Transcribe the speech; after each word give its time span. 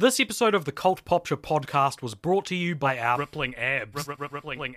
This 0.00 0.18
episode 0.18 0.54
of 0.54 0.64
the 0.64 0.72
Cult 0.72 1.04
Popture 1.04 1.36
podcast 1.36 2.00
was 2.00 2.14
brought 2.14 2.46
to 2.46 2.54
you 2.54 2.74
by 2.74 2.98
our 2.98 3.18
rippling 3.18 3.54
abs. 3.56 4.08
Rippling 4.08 4.70
abs. 4.70 4.72
Rippling 4.72 4.74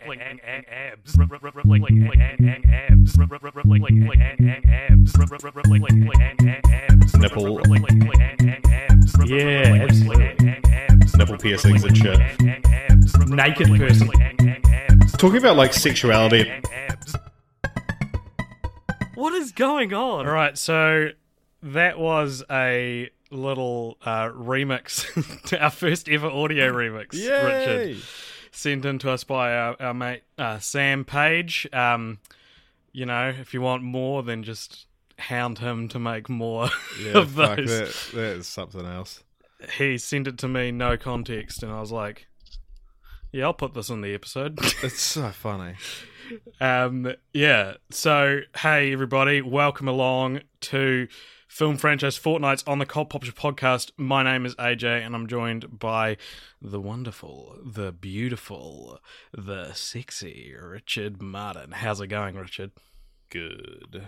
abs. 0.68 1.16
Rippling 1.56 1.82
abs. 1.82 3.18
Nipple. 7.18 7.62
Yeah, 9.26 9.88
absolutely. 9.88 10.36
Nipple 11.16 11.38
piercings 11.38 11.86
and 11.86 11.98
shit. 11.98 12.20
Naked 13.30 13.70
person. 13.78 14.10
Talking 15.18 15.38
about 15.38 15.56
like 15.56 15.74
sexuality. 15.74 16.52
What 19.16 19.32
is 19.36 19.54
going 19.54 19.94
on? 19.94 20.28
All 20.28 20.34
right, 20.34 20.58
so 20.58 21.12
that 21.62 21.98
was 21.98 22.44
a 22.52 23.10
little 23.34 23.98
uh, 24.06 24.30
remix, 24.30 25.44
to 25.48 25.62
our 25.62 25.70
first 25.72 26.08
ever 26.10 26.28
audio 26.28 26.72
remix. 26.72 27.14
Richard 27.14 27.98
sent 28.52 28.86
in 28.86 29.00
to 29.00 29.10
us 29.12 29.24
by 29.24 29.54
our, 29.56 29.76
our 29.82 29.94
mate 29.94 30.24
uh, 30.38 30.60
Sam 30.60 31.04
Page. 31.06 31.68
Um, 31.74 32.20
you 32.92 33.06
know, 33.06 33.30
if 33.30 33.54
you 33.54 33.62
want 33.62 33.84
more, 33.84 34.22
then 34.24 34.44
just 34.44 34.86
hound 35.18 35.60
him 35.60 35.88
to 35.90 36.00
make 36.00 36.30
more 36.30 36.70
Yeah, 37.02 37.20
of 37.20 37.32
fuck, 37.32 37.58
those. 37.58 37.70
that, 37.70 38.16
that 38.16 38.38
is 38.38 38.48
something 38.48 38.86
else. 38.86 39.24
He 39.78 39.98
sent 39.98 40.28
it 40.28 40.38
to 40.40 40.48
me, 40.48 40.72
no 40.72 40.98
context, 40.98 41.64
and 41.64 41.72
I 41.72 41.80
was 41.80 41.92
like, 41.92 42.28
"Yeah, 43.32 43.46
I'll 43.46 43.54
put 43.54 43.74
this 43.74 43.90
in 43.90 44.02
the 44.02 44.14
episode." 44.14 44.60
It's 44.84 45.02
so 45.02 45.30
funny. 45.30 45.76
Um, 46.60 47.14
yeah. 47.34 47.76
So, 47.90 48.42
hey 48.58 48.92
everybody, 48.94 49.42
welcome 49.42 49.88
along 49.88 50.42
to 50.62 51.08
Film 51.54 51.78
Franchise 51.78 52.18
Fortnights 52.18 52.64
on 52.66 52.80
the 52.80 52.86
Cult 52.88 53.12
Popture 53.12 53.32
podcast. 53.32 53.92
My 53.96 54.24
name 54.24 54.44
is 54.44 54.56
AJ, 54.56 55.06
and 55.06 55.14
I'm 55.14 55.28
joined 55.28 55.78
by 55.78 56.18
the 56.60 56.82
wonderful, 56.82 57.60
the 57.64 57.92
beautiful, 57.92 59.00
the 59.32 59.72
sexy 59.74 60.52
Richard 60.60 61.22
Martin. 61.22 61.74
How's 61.74 62.02
it 62.02 62.08
going, 62.08 62.38
Richard? 62.38 62.72
Good. 63.30 64.02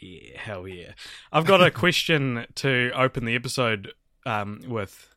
Yeah, 0.00 0.40
hell 0.40 0.66
yeah. 0.66 0.92
I've 1.30 1.44
got 1.44 1.62
a 1.62 1.70
question 1.70 2.46
to 2.54 2.90
open 2.94 3.26
the 3.26 3.34
episode 3.34 3.92
um, 4.24 4.62
with, 4.66 5.14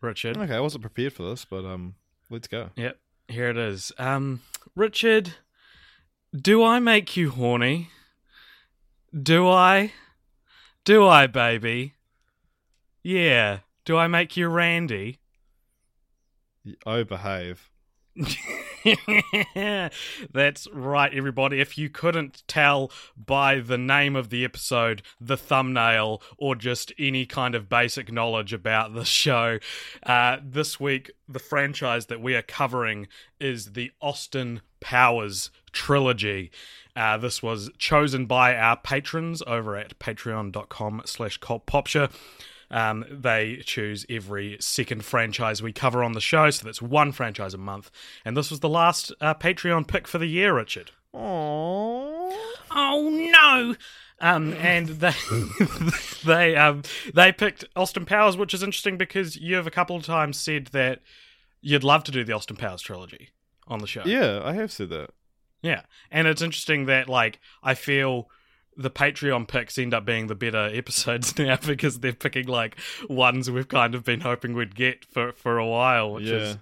Richard. 0.00 0.36
Okay, 0.36 0.54
I 0.54 0.60
wasn't 0.60 0.82
prepared 0.82 1.12
for 1.12 1.24
this, 1.24 1.44
but 1.44 1.64
um, 1.64 1.96
let's 2.30 2.46
go. 2.46 2.70
Yep, 2.76 2.96
here 3.26 3.50
it 3.50 3.58
is. 3.58 3.90
Um, 3.98 4.42
Richard, 4.76 5.34
do 6.32 6.62
I 6.62 6.78
make 6.78 7.16
you 7.16 7.30
horny? 7.30 7.90
Do 9.12 9.48
I? 9.48 9.90
Do 10.84 11.06
I, 11.06 11.26
baby? 11.26 11.94
Yeah. 13.02 13.60
Do 13.84 13.96
I 13.96 14.06
make 14.06 14.36
you 14.36 14.48
randy? 14.48 15.18
Oh, 16.86 17.04
behave. 17.04 17.70
That's 20.32 20.66
right, 20.72 21.14
everybody. 21.14 21.60
If 21.60 21.78
you 21.78 21.90
couldn't 21.90 22.42
tell 22.48 22.90
by 23.16 23.60
the 23.60 23.78
name 23.78 24.16
of 24.16 24.30
the 24.30 24.44
episode, 24.44 25.02
the 25.20 25.36
thumbnail, 25.36 26.22
or 26.38 26.54
just 26.54 26.92
any 26.98 27.26
kind 27.26 27.54
of 27.54 27.68
basic 27.68 28.10
knowledge 28.12 28.52
about 28.52 28.94
the 28.94 29.04
show, 29.04 29.58
uh, 30.02 30.38
this 30.42 30.80
week 30.80 31.10
the 31.28 31.38
franchise 31.38 32.06
that 32.06 32.20
we 32.20 32.34
are 32.34 32.42
covering 32.42 33.06
is 33.38 33.72
the 33.72 33.92
Austin 34.00 34.62
Powers 34.80 35.50
trilogy. 35.72 36.50
Uh, 36.96 37.16
this 37.16 37.42
was 37.42 37.70
chosen 37.78 38.26
by 38.26 38.56
our 38.56 38.76
patrons 38.76 39.42
over 39.46 39.76
at 39.76 39.98
patreon.com 39.98 41.02
slash 41.04 41.38
cultpopture. 41.40 42.10
Um, 42.70 43.04
they 43.10 43.62
choose 43.64 44.06
every 44.08 44.56
second 44.60 45.04
franchise 45.04 45.62
we 45.62 45.72
cover 45.72 46.04
on 46.04 46.12
the 46.12 46.20
show, 46.20 46.50
so 46.50 46.64
that's 46.64 46.80
one 46.80 47.10
franchise 47.12 47.52
a 47.52 47.58
month. 47.58 47.90
And 48.24 48.36
this 48.36 48.50
was 48.50 48.60
the 48.60 48.68
last 48.68 49.12
uh, 49.20 49.34
Patreon 49.34 49.88
pick 49.88 50.06
for 50.06 50.18
the 50.18 50.26
year, 50.26 50.54
Richard. 50.54 50.92
Oh 52.72 53.08
no! 53.10 53.74
Um, 54.20 54.52
and 54.54 54.86
they 54.88 55.14
they 56.24 56.54
um 56.54 56.82
they 57.12 57.32
picked 57.32 57.64
Austin 57.74 58.04
Powers, 58.04 58.36
which 58.36 58.54
is 58.54 58.62
interesting 58.62 58.96
because 58.96 59.36
you 59.36 59.56
have 59.56 59.66
a 59.66 59.72
couple 59.72 59.96
of 59.96 60.04
times 60.04 60.38
said 60.38 60.66
that 60.66 61.00
you'd 61.60 61.82
love 61.82 62.04
to 62.04 62.12
do 62.12 62.22
the 62.22 62.32
Austin 62.32 62.56
Powers 62.56 62.82
trilogy 62.82 63.30
on 63.66 63.80
the 63.80 63.86
show. 63.86 64.02
Yeah, 64.04 64.40
I 64.44 64.52
have 64.52 64.70
said 64.70 64.90
that. 64.90 65.10
Yeah. 65.62 65.82
And 66.10 66.26
it's 66.26 66.42
interesting 66.42 66.86
that 66.86 67.08
like 67.08 67.38
I 67.62 67.74
feel 67.74 68.28
the 68.76 68.90
Patreon 68.90 69.46
picks 69.48 69.76
end 69.78 69.92
up 69.92 70.04
being 70.06 70.26
the 70.28 70.34
better 70.34 70.70
episodes 70.72 71.36
now 71.38 71.56
because 71.56 72.00
they're 72.00 72.12
picking 72.12 72.46
like 72.46 72.78
ones 73.08 73.50
we've 73.50 73.68
kind 73.68 73.94
of 73.94 74.04
been 74.04 74.20
hoping 74.20 74.54
we'd 74.54 74.74
get 74.74 75.04
for 75.04 75.32
for 75.32 75.58
a 75.58 75.66
while, 75.66 76.12
which 76.12 76.24
Yeah. 76.24 76.34
is 76.36 76.58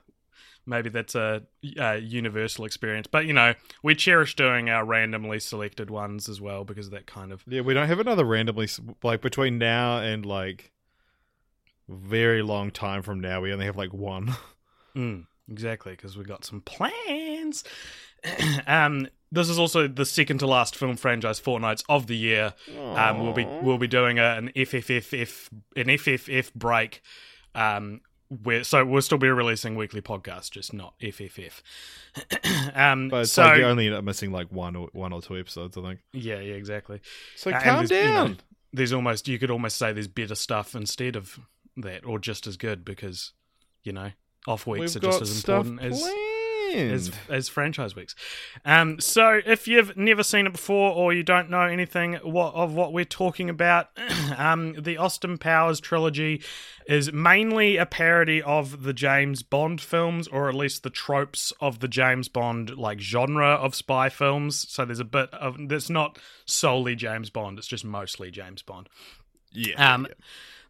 maybe 0.67 0.91
that's 0.91 1.15
a, 1.15 1.43
a 1.79 1.97
universal 1.99 2.65
experience. 2.65 3.07
But 3.07 3.25
you 3.27 3.33
know, 3.33 3.55
we 3.83 3.95
cherish 3.95 4.35
doing 4.37 4.69
our 4.69 4.85
randomly 4.85 5.39
selected 5.41 5.91
ones 5.91 6.29
as 6.29 6.41
well 6.41 6.65
because 6.65 6.87
of 6.87 6.93
that 6.93 7.07
kind 7.07 7.33
of 7.33 7.43
Yeah, 7.47 7.61
we 7.63 7.73
don't 7.75 7.87
have 7.89 8.01
another 8.01 8.25
randomly 8.25 8.69
like 9.03 9.21
between 9.23 9.59
now 9.59 9.99
and 10.01 10.27
like 10.27 10.73
very 11.89 12.43
long 12.43 12.71
time 12.71 13.03
from 13.03 13.21
now. 13.21 13.41
We 13.41 13.53
only 13.53 13.67
have 13.67 13.77
like 13.77 13.93
one. 13.93 14.35
Mm, 14.97 15.27
exactly, 15.49 15.93
because 15.93 16.17
we 16.17 16.25
got 16.25 16.45
some 16.45 16.61
plans. 16.63 17.63
um, 18.67 19.09
this 19.31 19.49
is 19.49 19.59
also 19.59 19.87
the 19.89 20.07
second 20.07 20.39
to 20.39 20.47
last 20.47 20.75
film 20.77 20.97
franchise 20.97 21.39
fortnights 21.41 21.85
of 21.89 22.07
the 22.07 22.17
year. 22.17 22.55
Um, 22.79 23.23
we'll 23.23 23.33
be 23.35 23.45
we'll 23.63 23.79
be 23.79 23.87
doing 23.89 24.19
a, 24.19 24.37
an 24.37 24.51
FFFF 24.57 25.49
an 25.77 25.85
FFF 25.87 26.55
break. 26.55 27.03
Um, 27.55 28.01
where 28.43 28.63
so 28.63 28.85
we'll 28.85 29.01
still 29.01 29.17
be 29.19 29.29
releasing 29.29 29.75
weekly 29.75 30.03
podcasts, 30.03 30.51
just 30.51 30.73
not 30.75 30.95
FFF. 31.01 31.63
um, 32.75 33.09
But 33.09 33.27
so 33.29 33.43
like 33.43 33.59
you 33.59 33.65
only 33.65 33.87
end 33.87 33.97
up 33.97 34.05
missing 34.05 34.33
like 34.33 34.51
one 34.53 34.77
or 34.77 34.89
one 34.93 35.13
or 35.13 35.23
two 35.23 35.39
episodes, 35.39 35.77
I 35.79 35.83
think. 35.83 36.01
yeah, 36.13 36.41
yeah, 36.41 36.55
exactly. 36.55 37.01
So 37.37 37.51
Uh, 37.51 37.61
calm 37.61 37.87
there's, 37.87 37.91
you 37.91 37.97
know, 38.09 38.13
down. 38.15 38.39
there's 38.73 38.93
almost 38.93 39.29
you 39.29 39.39
could 39.39 39.51
almost 39.51 39.77
say 39.79 39.93
there's 39.93 40.09
better 40.09 40.35
stuff 40.35 40.75
instead 40.75 41.17
of 41.17 41.39
that, 41.79 42.05
or 42.05 42.19
just 42.19 42.47
as 42.47 42.57
good 42.57 42.85
because 42.85 43.33
you 43.85 43.93
know 43.93 44.11
off 44.47 44.67
weeks 44.67 44.95
We've 44.95 45.05
are 45.05 45.07
just 45.07 45.23
as 45.23 45.37
important 45.39 45.81
as 45.81 46.01
planned. 46.01 46.13
as 46.19 46.38
as 47.29 47.49
franchise 47.49 47.95
weeks. 47.95 48.15
Um, 48.65 49.01
so 49.01 49.41
if 49.45 49.69
you've 49.69 49.97
never 49.97 50.23
seen 50.23 50.47
it 50.47 50.53
before 50.53 50.93
or 50.93 51.13
you 51.13 51.23
don't 51.23 51.51
know 51.51 51.63
anything 51.63 52.15
what, 52.23 52.55
of 52.55 52.75
what 52.75 52.93
we're 52.93 53.05
talking 53.05 53.51
about, 53.51 53.91
um, 54.37 54.75
the 54.75 54.97
Austin 54.97 55.39
Powers 55.39 55.81
trilogy 55.81 56.43
is 56.87 57.13
mainly 57.13 57.77
a 57.77 57.87
parody 57.87 58.43
of 58.43 58.83
the 58.83 58.93
James 58.93 59.43
Bond 59.43 59.81
films, 59.81 60.27
or 60.29 60.49
at 60.49 60.55
least 60.55 60.83
the 60.83 60.91
tropes 60.91 61.53
of 61.61 61.81
the 61.81 61.89
James 61.89 62.29
Bond 62.29 62.77
like 62.77 63.01
genre 63.01 63.55
of 63.55 63.75
spy 63.75 64.09
films. 64.09 64.67
So 64.69 64.85
there's 64.85 65.01
a 65.01 65.05
bit 65.05 65.33
of 65.35 65.57
that's 65.69 65.91
not 65.91 66.19
solely 66.47 66.97
James 66.97 67.31
Bond; 67.31 67.59
it's 67.59 67.69
just 67.69 67.85
mostly 67.85 68.31
James 68.31 68.63
Bond. 68.63 68.89
yeah. 69.53 69.95
Um, 69.95 70.07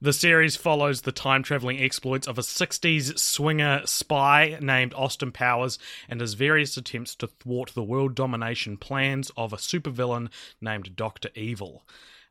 The 0.01 0.13
series 0.13 0.55
follows 0.55 1.01
the 1.01 1.11
time 1.11 1.43
traveling 1.43 1.81
exploits 1.81 2.29
of 2.29 2.39
a 2.39 2.43
60s 2.43 3.19
swinger 3.19 3.83
spy 3.85 4.57
named 4.61 4.95
Austin 4.95 5.33
Powers 5.33 5.77
and 6.09 6.21
his 6.21 6.35
various 6.35 6.77
attempts 6.77 7.17
to 7.17 7.27
thwart 7.27 7.73
the 7.75 7.83
world 7.83 8.15
domination 8.15 8.77
plans 8.77 9.33
of 9.37 9.53
a 9.53 9.57
supervillain 9.57 10.29
named 10.61 10.95
Dr. 10.95 11.31
Evil. 11.35 11.83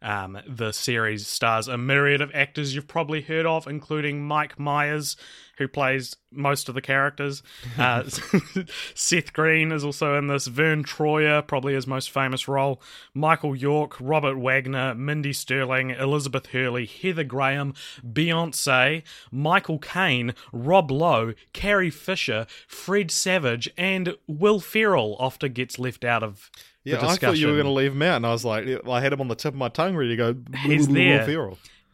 Um, 0.01 0.37
the 0.47 0.71
series 0.71 1.25
stars 1.25 1.67
a 1.67 1.77
myriad 1.77 2.21
of 2.21 2.31
actors 2.33 2.75
you've 2.75 2.87
probably 2.87 3.21
heard 3.21 3.45
of, 3.45 3.67
including 3.67 4.23
Mike 4.23 4.59
Myers, 4.59 5.17
who 5.57 5.67
plays 5.67 6.15
most 6.31 6.69
of 6.69 6.75
the 6.75 6.81
characters. 6.81 7.41
Uh, 7.77 8.03
Seth 8.95 9.33
Green 9.33 9.71
is 9.71 9.83
also 9.83 10.17
in 10.17 10.27
this. 10.27 10.47
Verne 10.47 10.83
Troyer, 10.83 11.45
probably 11.45 11.73
his 11.75 11.85
most 11.85 12.09
famous 12.09 12.47
role. 12.47 12.81
Michael 13.13 13.55
York, 13.55 13.95
Robert 13.99 14.35
Wagner, 14.35 14.95
Mindy 14.95 15.31
Sterling, 15.31 15.91
Elizabeth 15.91 16.47
Hurley, 16.47 16.87
Heather 16.87 17.23
Graham, 17.23 17.75
Beyonce, 18.03 19.03
Michael 19.31 19.77
Caine, 19.77 20.33
Rob 20.51 20.89
Lowe, 20.89 21.33
Carrie 21.53 21.91
Fisher, 21.91 22.47
Fred 22.67 23.11
Savage, 23.11 23.69
and 23.77 24.15
Will 24.27 24.59
Ferrell 24.59 25.15
often 25.19 25.53
gets 25.53 25.77
left 25.77 26.03
out 26.03 26.23
of 26.23 26.49
Yeah, 26.87 27.05
I 27.05 27.15
thought 27.17 27.37
you 27.37 27.47
were 27.47 27.53
going 27.53 27.65
to 27.65 27.71
leave 27.71 27.91
him 27.91 28.01
out, 28.01 28.17
and 28.17 28.25
I 28.25 28.31
was 28.31 28.45
like, 28.45 28.65
I 28.87 29.01
had 29.01 29.13
him 29.13 29.21
on 29.21 29.27
the 29.27 29.35
tip 29.35 29.53
of 29.53 29.57
my 29.59 29.69
tongue 29.69 29.95
ready 29.95 30.15
to 30.15 30.15
go. 30.15 30.35
He's 30.59 30.87
there. 30.87 31.51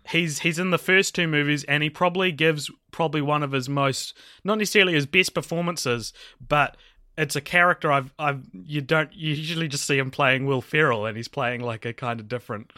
He's 0.10 0.40
he's 0.40 0.60
in 0.60 0.69
the 0.69 0.78
first 0.78 1.16
two 1.16 1.28
movies, 1.28 1.63
and 1.63 1.81
he 1.81 1.90
probably 1.90 2.31
gives 2.31 2.69
probably 2.92 3.22
one 3.22 3.42
of 3.42 3.54
his 3.54 3.69
most 3.69 4.16
not 4.44 4.57
necessarily 4.57 4.94
his 4.94 5.06
best 5.06 5.34
performances, 5.34 6.13
but 6.45 6.75
it's 7.18 7.36
a 7.36 7.42
character 7.42 7.92
I've 7.92 8.13
I've 8.19 8.44
you 8.54 8.81
don't 8.81 9.13
you 9.13 9.34
usually 9.34 9.68
just 9.68 9.88
see 9.88 9.98
him 9.98 10.12
playing 10.12 10.45
Will 10.45 10.62
Ferrell, 10.62 11.06
and 11.06 11.16
he's 11.16 11.28
playing 11.28 11.62
like 11.62 11.86
a 11.86 11.94
kind 11.94 12.19
of 12.19 12.28
different. 12.28 12.72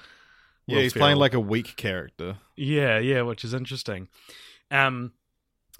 Yeah, 0.67 0.75
Will 0.75 0.83
he's 0.83 0.93
playing 0.93 1.17
like 1.17 1.33
a 1.33 1.39
weak 1.39 1.75
character. 1.75 2.37
Yeah, 2.55 2.99
yeah, 2.99 3.23
which 3.23 3.43
is 3.43 3.53
interesting. 3.53 4.07
Um, 4.71 5.11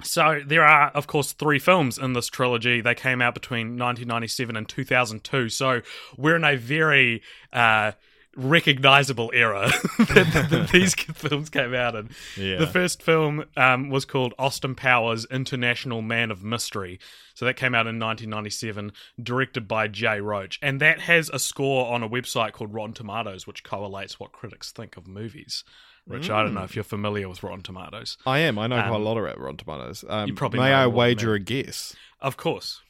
so 0.04 0.42
there 0.46 0.64
are, 0.64 0.90
of 0.90 1.08
course, 1.08 1.32
three 1.32 1.60
films 1.60 1.98
in 1.98 2.14
this 2.14 2.28
trilogy. 2.28 2.82
They 2.82 2.96
came 2.96 3.22
out 3.22 3.34
between 3.34 3.78
1997 3.78 4.56
and 4.56 4.68
2002. 4.68 5.50
So 5.50 5.82
we're 6.18 6.36
in 6.36 6.44
a 6.44 6.58
very 6.58 7.22
uh, 7.54 7.94
recognizable 8.36 9.32
era 9.34 9.72
that, 9.98 10.48
that 10.50 10.70
these 10.72 10.94
films 11.14 11.50
came 11.50 11.74
out 11.74 11.96
in. 11.96 12.10
Yeah. 12.36 12.58
The 12.58 12.68
first 12.68 13.02
film 13.02 13.46
um, 13.56 13.90
was 13.90 14.06
called 14.06 14.34
Austin 14.38 14.76
Powers 14.76 15.26
International 15.32 16.02
Man 16.02 16.32
of 16.32 16.44
Mystery. 16.44 17.00
So 17.34 17.46
that 17.46 17.56
came 17.56 17.74
out 17.74 17.88
in 17.88 18.00
1997, 18.00 18.92
directed 19.22 19.68
by 19.68 19.88
Jay 19.88 20.20
Roach. 20.20 20.60
And 20.62 20.82
that 20.82 21.02
has 21.02 21.30
a 21.30 21.40
score 21.40 21.92
on 21.92 22.04
a 22.04 22.10
website 22.10 22.52
called 22.52 22.74
Rotten 22.74 22.94
Tomatoes, 22.94 23.48
which 23.48 23.64
correlates 23.64 24.20
what 24.20 24.32
critics 24.32 24.72
think 24.72 24.98
of 24.98 25.08
movies. 25.08 25.64
Rich, 26.08 26.30
I 26.30 26.44
don't 26.44 26.54
know 26.54 26.64
if 26.64 26.76
you're 26.76 26.84
familiar 26.84 27.28
with 27.28 27.42
Rotten 27.42 27.62
Tomatoes. 27.64 28.18
I 28.28 28.40
am. 28.40 28.60
I 28.60 28.68
know 28.68 28.76
quite 28.80 28.92
a 28.92 28.96
Um, 28.96 29.04
lot 29.04 29.18
about 29.18 29.40
Rotten 29.40 29.58
Tomatoes. 29.58 30.06
Um, 30.08 30.28
you 30.28 30.34
probably 30.36 30.60
may 30.60 30.72
I 30.74 30.86
wager 30.88 31.34
a 31.34 31.40
guess? 31.40 31.96
Of 32.22 32.38
course. 32.38 32.82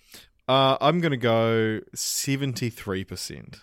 Uh, 0.50 0.77
I'm 0.81 1.00
going 1.00 1.12
to 1.12 1.17
go 1.17 1.79
73%. 1.95 3.62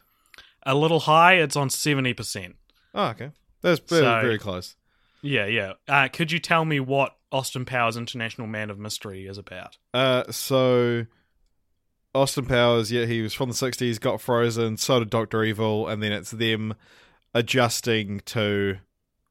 A 0.64 0.74
little 0.74 1.00
high, 1.00 1.34
it's 1.34 1.56
on 1.56 1.68
70%. 1.68 2.54
Oh, 2.94 3.06
okay. 3.08 3.30
That's 3.60 3.80
very, 3.80 4.02
So- 4.02 4.20
very 4.22 4.38
close. 4.38 4.76
Yeah, 5.24 5.46
yeah. 5.46 5.74
Uh, 5.86 6.08
could 6.12 6.32
you 6.32 6.40
tell 6.40 6.64
me 6.64 6.80
what 6.80 7.14
Austin 7.30 7.64
Powers 7.64 7.96
International 7.96 8.48
Man 8.48 8.70
of 8.70 8.78
Mystery 8.80 9.26
is 9.26 9.38
about? 9.38 9.76
Uh, 9.94 10.24
so 10.32 11.06
Austin 12.12 12.44
Powers, 12.46 12.90
yeah, 12.90 13.04
he 13.04 13.22
was 13.22 13.32
from 13.32 13.48
the 13.48 13.54
'60s, 13.54 14.00
got 14.00 14.20
frozen. 14.20 14.76
So 14.78 14.98
did 14.98 15.10
Doctor 15.10 15.44
Evil, 15.44 15.86
and 15.86 16.02
then 16.02 16.10
it's 16.10 16.32
them 16.32 16.74
adjusting 17.34 18.18
to 18.26 18.78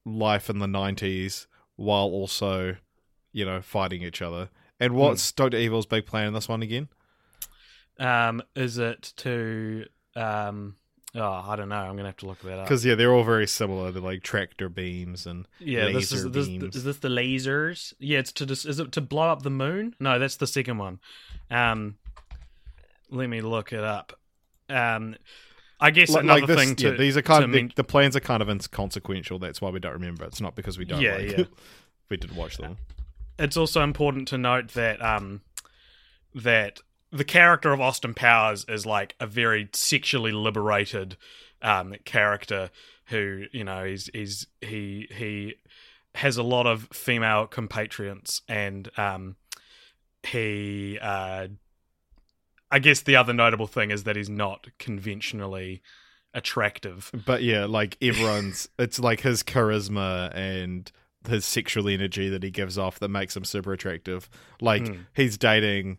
life 0.05 0.49
in 0.49 0.59
the 0.59 0.67
'90s 0.67 1.47
while 1.75 2.05
also, 2.05 2.75
you 3.31 3.45
know, 3.45 3.61
fighting 3.61 4.03
each 4.03 4.21
other. 4.21 4.49
And 4.79 4.93
what's 4.93 5.31
Doctor 5.31 5.57
Evil's 5.57 5.85
big 5.85 6.05
plan 6.05 6.27
in 6.27 6.33
this 6.33 6.49
one 6.49 6.63
again? 6.63 6.89
Um, 7.99 8.41
is 8.55 8.77
it 8.77 9.13
to. 9.17 9.85
Um, 10.15 10.75
oh, 11.15 11.21
I 11.21 11.55
don't 11.55 11.69
know. 11.69 11.75
I'm 11.75 11.93
going 11.93 11.99
to 11.99 12.05
have 12.05 12.17
to 12.17 12.25
look 12.25 12.41
that 12.41 12.59
up. 12.59 12.65
Because 12.65 12.83
yeah, 12.83 12.95
they're 12.95 13.13
all 13.13 13.23
very 13.23 13.47
similar. 13.47 13.91
They're 13.91 14.01
like 14.01 14.23
tractor 14.23 14.69
beams 14.69 15.27
and 15.27 15.47
Yeah, 15.59 15.91
this 15.91 16.11
is 16.11 16.29
this, 16.31 16.47
is 16.47 16.83
this 16.83 16.97
the 16.97 17.09
lasers? 17.09 17.93
Yeah, 17.99 18.19
it's 18.19 18.31
to 18.33 18.45
dis- 18.45 18.65
is 18.65 18.79
it 18.79 18.91
to 18.93 19.01
blow 19.01 19.29
up 19.29 19.43
the 19.43 19.51
moon? 19.51 19.95
No, 19.99 20.17
that's 20.17 20.37
the 20.37 20.47
second 20.47 20.79
one. 20.79 20.99
Um, 21.51 21.97
let 23.09 23.29
me 23.29 23.41
look 23.41 23.73
it 23.73 23.83
up. 23.83 24.19
Um, 24.67 25.15
I 25.83 25.89
guess 25.91 26.09
Like- 26.11 26.23
another 26.23 26.41
like 26.41 26.47
this, 26.47 26.59
thing 26.59 26.75
to 26.77 26.89
yeah, 26.91 26.97
these 26.97 27.17
are 27.17 27.21
kind 27.23 27.43
of 27.43 27.51
the, 27.51 27.57
men- 27.63 27.71
the 27.75 27.83
plans 27.83 28.15
are 28.15 28.19
kind 28.21 28.41
of 28.41 28.49
inconsequential. 28.49 29.39
That's 29.39 29.59
why 29.61 29.69
we 29.71 29.79
don't 29.79 29.93
remember. 29.93 30.23
It's 30.25 30.39
not 30.39 30.55
because 30.55 30.77
we 30.77 30.85
don't. 30.85 31.01
Yeah, 31.01 31.15
like, 31.17 31.37
yeah. 31.37 31.43
we 32.09 32.17
did 32.17 32.35
watch 32.35 32.57
them. 32.57 32.77
it's 33.39 33.57
also 33.57 33.81
important 33.83 34.27
to 34.29 34.37
note 34.37 34.69
that 34.73 35.01
um 35.03 35.41
that 36.35 36.79
the 37.11 37.23
character 37.25 37.73
of 37.73 37.81
Austin 37.81 38.13
Powers 38.13 38.65
is 38.69 38.85
like 38.85 39.15
a 39.19 39.27
very 39.27 39.69
sexually 39.73 40.31
liberated 40.31 41.17
um 41.61 41.95
character 42.05 42.69
who 43.05 43.45
you 43.51 43.63
know 43.63 43.83
is 43.83 44.07
is 44.09 44.47
he 44.61 45.07
he 45.11 45.55
has 46.15 46.37
a 46.37 46.43
lot 46.43 46.67
of 46.67 46.87
female 46.93 47.47
compatriots 47.47 48.41
and 48.47 48.89
um 48.97 49.35
he 50.23 50.99
uh 51.01 51.47
I 52.71 52.79
guess 52.79 53.01
the 53.01 53.15
other 53.17 53.33
notable 53.33 53.67
thing 53.67 53.91
is 53.91 54.03
that 54.05 54.15
he's 54.15 54.29
not 54.29 54.67
conventionally 54.79 55.81
attractive. 56.33 57.11
But 57.25 57.43
yeah, 57.43 57.65
like 57.65 57.97
everyone's, 58.01 58.69
it's 58.79 58.99
like 58.99 59.21
his 59.21 59.43
charisma 59.43 60.31
and 60.35 60.91
his 61.27 61.45
sexual 61.45 61.87
energy 61.87 62.29
that 62.29 62.43
he 62.43 62.49
gives 62.49 62.77
off 62.77 62.99
that 62.99 63.09
makes 63.09 63.35
him 63.35 63.43
super 63.43 63.73
attractive. 63.73 64.29
Like 64.61 64.87
Hmm. 64.87 65.01
he's 65.13 65.37
dating 65.37 65.97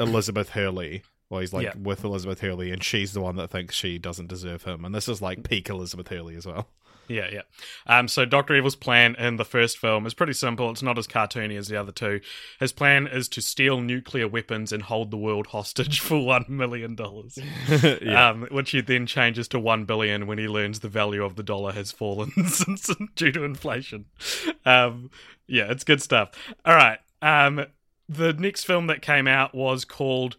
Elizabeth 0.00 0.50
Hurley. 0.50 1.02
Well, 1.28 1.40
he's 1.40 1.52
like 1.52 1.64
Yeah. 1.64 1.74
with 1.78 2.04
Elizabeth 2.04 2.40
Hurley, 2.40 2.70
and 2.70 2.82
she's 2.82 3.12
the 3.12 3.20
one 3.20 3.36
that 3.36 3.50
thinks 3.50 3.74
she 3.74 3.98
doesn't 3.98 4.28
deserve 4.28 4.62
him. 4.64 4.84
And 4.84 4.94
this 4.94 5.08
is 5.08 5.20
like 5.20 5.42
peak 5.48 5.68
Elizabeth 5.68 6.08
Hurley 6.08 6.36
as 6.36 6.46
well. 6.46 6.68
Yeah, 7.08 7.28
yeah. 7.32 7.42
Um, 7.86 8.08
so 8.08 8.24
Doctor 8.24 8.54
Evil's 8.54 8.76
plan 8.76 9.14
in 9.16 9.36
the 9.36 9.44
first 9.44 9.78
film 9.78 10.06
is 10.06 10.14
pretty 10.14 10.32
simple. 10.32 10.70
It's 10.70 10.82
not 10.82 10.98
as 10.98 11.06
cartoony 11.06 11.56
as 11.56 11.68
the 11.68 11.76
other 11.76 11.92
two. 11.92 12.20
His 12.58 12.72
plan 12.72 13.06
is 13.06 13.28
to 13.30 13.40
steal 13.40 13.80
nuclear 13.80 14.26
weapons 14.28 14.72
and 14.72 14.82
hold 14.82 15.10
the 15.10 15.16
world 15.16 15.48
hostage 15.48 16.00
for 16.06 16.24
one 16.24 16.44
million 16.48 16.94
dollars. 16.94 17.38
yeah. 18.02 18.30
Um, 18.30 18.48
which 18.50 18.70
he 18.70 18.80
then 18.80 19.06
changes 19.06 19.48
to 19.48 19.58
one 19.58 19.84
billion 19.84 20.26
when 20.26 20.38
he 20.38 20.48
learns 20.48 20.80
the 20.80 20.88
value 20.88 21.24
of 21.24 21.36
the 21.36 21.42
dollar 21.42 21.72
has 21.72 21.92
fallen 21.92 22.30
since 22.48 22.90
due 23.14 23.32
to 23.32 23.44
inflation. 23.44 24.06
Um, 24.64 25.10
yeah, 25.46 25.70
it's 25.70 25.84
good 25.84 26.02
stuff. 26.02 26.30
All 26.64 26.74
right. 26.74 26.98
Um, 27.22 27.66
the 28.08 28.32
next 28.32 28.64
film 28.64 28.86
that 28.88 29.02
came 29.02 29.26
out 29.26 29.54
was 29.54 29.84
called 29.84 30.36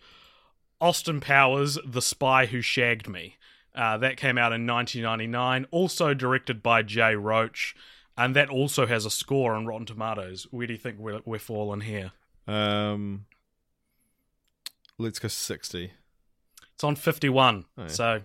Austin 0.79 1.19
Powers: 1.21 1.77
The 1.85 2.01
Spy 2.01 2.45
Who 2.45 2.61
Shagged 2.61 3.07
Me. 3.07 3.36
Uh, 3.77 3.97
that 3.99 4.17
came 4.17 4.37
out 4.39 4.51
in 4.51 4.65
1999, 4.65 5.67
also 5.71 6.13
directed 6.15 6.63
by 6.63 6.81
Jay 6.81 7.13
Roach, 7.15 7.75
and 8.17 8.35
that 8.35 8.49
also 8.49 8.87
has 8.87 9.05
a 9.05 9.11
score 9.11 9.53
on 9.53 9.67
Rotten 9.67 9.85
Tomatoes. 9.85 10.47
Where 10.49 10.65
do 10.65 10.73
you 10.73 10.79
think 10.79 10.97
we're, 10.99 11.21
we're 11.25 11.37
falling 11.39 11.81
here? 11.81 12.11
um, 12.47 13.25
let's 14.97 15.19
go 15.19 15.27
sixty. 15.27 15.91
It's 16.73 16.83
on 16.83 16.95
51, 16.95 17.65
Oh, 17.77 17.87
so 17.87 18.21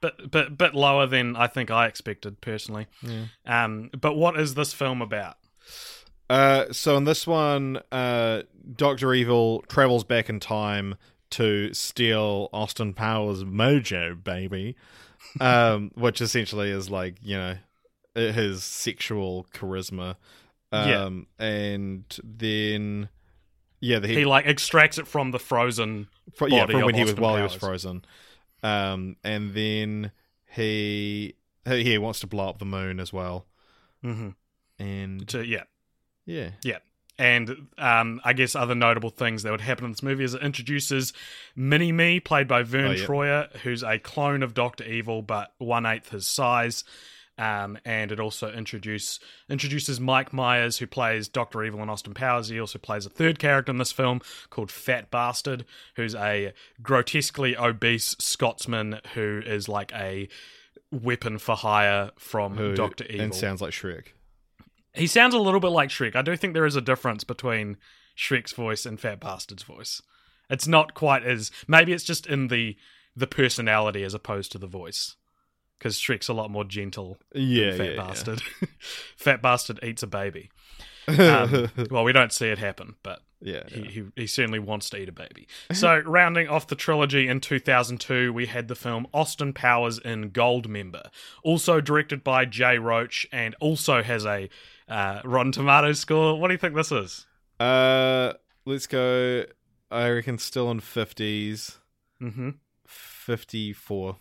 but 0.00 0.30
but 0.30 0.56
bit 0.58 0.74
lower 0.74 1.06
than 1.06 1.36
I 1.36 1.46
think 1.46 1.70
I 1.70 1.86
expected 1.86 2.40
personally. 2.40 2.86
Yeah. 3.02 3.26
Um, 3.46 3.90
but 3.98 4.14
what 4.14 4.38
is 4.38 4.54
this 4.54 4.72
film 4.72 5.00
about? 5.02 5.36
Uh, 6.30 6.72
so 6.72 6.96
in 6.96 7.04
this 7.04 7.26
one, 7.26 7.80
uh, 7.92 8.42
Doctor 8.76 9.12
Evil 9.14 9.62
travels 9.68 10.04
back 10.04 10.28
in 10.30 10.40
time 10.40 10.96
to 11.32 11.72
steal 11.74 12.48
Austin 12.52 12.94
Powers' 12.94 13.44
mojo, 13.44 14.22
baby, 14.22 14.76
um, 15.40 15.90
which 15.94 16.20
essentially 16.20 16.70
is 16.70 16.90
like 16.90 17.16
you 17.22 17.36
know 17.36 17.56
his 18.14 18.64
sexual 18.64 19.46
charisma. 19.52 20.16
Yeah. 20.72 21.04
Um, 21.04 21.26
and 21.38 22.04
then 22.24 23.08
yeah, 23.80 23.98
the, 23.98 24.08
He 24.08 24.24
like 24.24 24.46
extracts 24.46 24.96
it 24.98 25.06
from 25.06 25.32
the 25.32 25.38
frozen 25.38 26.08
fro- 26.34 26.48
yeah 26.48 26.66
from 26.66 26.82
when 26.82 26.94
he 26.94 27.02
was 27.02 27.14
while 27.14 27.36
he 27.36 27.42
was 27.42 27.54
frozen. 27.54 28.04
Um, 28.62 29.16
and 29.24 29.54
then 29.54 30.12
he 30.50 31.34
he 31.66 31.84
he 31.84 31.98
wants 31.98 32.20
to 32.20 32.26
blow 32.26 32.48
up 32.48 32.58
the 32.58 32.64
moon 32.64 33.00
as 33.00 33.12
well. 33.12 33.46
hmm 34.02 34.30
And 34.78 35.26
To 35.28 35.44
yeah, 35.44 35.64
yeah, 36.24 36.50
yeah. 36.62 36.78
And 37.22 37.68
um, 37.78 38.20
I 38.24 38.32
guess 38.32 38.56
other 38.56 38.74
notable 38.74 39.10
things 39.10 39.44
that 39.44 39.52
would 39.52 39.60
happen 39.60 39.84
in 39.84 39.92
this 39.92 40.02
movie 40.02 40.24
is 40.24 40.34
it 40.34 40.42
introduces 40.42 41.12
Mini 41.54 41.92
Me, 41.92 42.18
played 42.18 42.48
by 42.48 42.64
Verne 42.64 42.92
Oh. 42.92 42.94
Troyer, 43.06 43.54
who's 43.58 43.84
a 43.84 44.00
clone 44.00 44.42
of 44.42 44.54
Doctor 44.54 44.82
Evil 44.84 45.22
but 45.22 45.52
one 45.58 45.86
eighth 45.86 46.08
his 46.10 46.26
size. 46.26 46.82
Um, 47.38 47.78
and 47.84 48.10
it 48.12 48.18
also 48.18 48.50
introduce 48.52 49.20
introduces 49.48 50.00
Mike 50.00 50.32
Myers, 50.32 50.78
who 50.78 50.86
plays 50.88 51.28
Doctor 51.28 51.62
Evil 51.64 51.80
and 51.80 51.90
Austin 51.90 52.12
Powers. 52.12 52.48
He 52.48 52.58
also 52.60 52.78
plays 52.80 53.06
a 53.06 53.10
third 53.10 53.38
character 53.38 53.70
in 53.70 53.78
this 53.78 53.92
film 53.92 54.20
called 54.50 54.70
Fat 54.72 55.10
Bastard, 55.12 55.64
who's 55.94 56.14
a 56.16 56.52
grotesquely 56.82 57.56
obese 57.56 58.16
Scotsman 58.18 59.00
who 59.14 59.40
is 59.46 59.68
like 59.68 59.92
a 59.94 60.28
weapon 60.90 61.38
for 61.38 61.54
hire 61.56 62.10
from 62.18 62.56
who 62.56 62.74
Doctor 62.74 63.04
Evil. 63.08 63.20
and 63.26 63.34
sounds 63.34 63.62
like 63.62 63.72
Shrek. 63.72 64.08
He 64.94 65.06
sounds 65.06 65.34
a 65.34 65.38
little 65.38 65.60
bit 65.60 65.68
like 65.68 65.88
Shrek. 65.88 66.14
I 66.14 66.22
do 66.22 66.36
think 66.36 66.54
there 66.54 66.66
is 66.66 66.76
a 66.76 66.80
difference 66.82 67.24
between 67.24 67.76
Shrek's 68.16 68.52
voice 68.52 68.84
and 68.84 69.00
Fat 69.00 69.20
Bastard's 69.20 69.62
voice. 69.62 70.02
It's 70.50 70.66
not 70.66 70.94
quite 70.94 71.24
as 71.24 71.50
maybe 71.66 71.92
it's 71.92 72.04
just 72.04 72.26
in 72.26 72.48
the 72.48 72.76
the 73.16 73.26
personality 73.26 74.02
as 74.04 74.14
opposed 74.14 74.52
to 74.52 74.58
the 74.58 74.66
voice. 74.66 75.16
Because 75.78 75.98
Shrek's 75.98 76.28
a 76.28 76.32
lot 76.32 76.50
more 76.50 76.64
gentle 76.64 77.18
Yeah, 77.34 77.70
than 77.70 77.78
Fat 77.78 77.84
yeah, 77.84 77.90
yeah. 77.90 77.96
Bastard. 77.96 78.42
Fat 79.16 79.42
Bastard 79.42 79.80
eats 79.82 80.02
a 80.02 80.06
baby. 80.06 80.50
Um, 81.08 81.68
well, 81.90 82.04
we 82.04 82.12
don't 82.12 82.32
see 82.32 82.46
it 82.46 82.58
happen, 82.58 82.94
but 83.02 83.22
yeah, 83.40 83.64
he, 83.66 83.80
yeah. 83.80 83.90
he, 83.90 84.04
he 84.14 84.26
certainly 84.28 84.60
wants 84.60 84.88
to 84.90 84.98
eat 84.98 85.08
a 85.08 85.12
baby. 85.12 85.48
So, 85.72 85.98
rounding 86.06 86.46
off 86.46 86.68
the 86.68 86.76
trilogy 86.76 87.26
in 87.26 87.40
2002, 87.40 88.32
we 88.32 88.46
had 88.46 88.68
the 88.68 88.76
film 88.76 89.08
Austin 89.12 89.52
Powers 89.52 89.98
in 89.98 90.30
Goldmember, 90.30 91.06
also 91.42 91.80
directed 91.80 92.22
by 92.22 92.44
Jay 92.44 92.78
Roach 92.78 93.26
and 93.32 93.56
also 93.58 94.00
has 94.04 94.24
a 94.24 94.48
uh, 94.92 95.20
Rotten 95.24 95.52
Tomatoes 95.52 95.98
score. 96.00 96.38
What 96.38 96.48
do 96.48 96.54
you 96.54 96.58
think 96.58 96.74
this 96.74 96.92
is? 96.92 97.26
Uh, 97.58 98.34
let's 98.66 98.86
go. 98.86 99.44
I 99.90 100.08
reckon 100.10 100.38
still 100.38 100.70
in 100.70 100.80
fifties. 100.80 101.78
hmm 102.18 102.50
Fifty-four. 102.86 104.16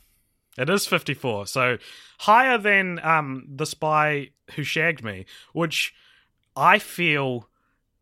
It 0.58 0.70
is 0.70 0.86
54, 0.86 1.48
so 1.48 1.78
higher 2.20 2.58
than 2.58 3.00
um, 3.04 3.46
The 3.48 3.66
Spy 3.66 4.32
Who 4.56 4.63
Shagged 4.63 5.01
Me, 5.04 5.25
which 5.54 5.94
I 6.58 6.78
feel 6.78 7.50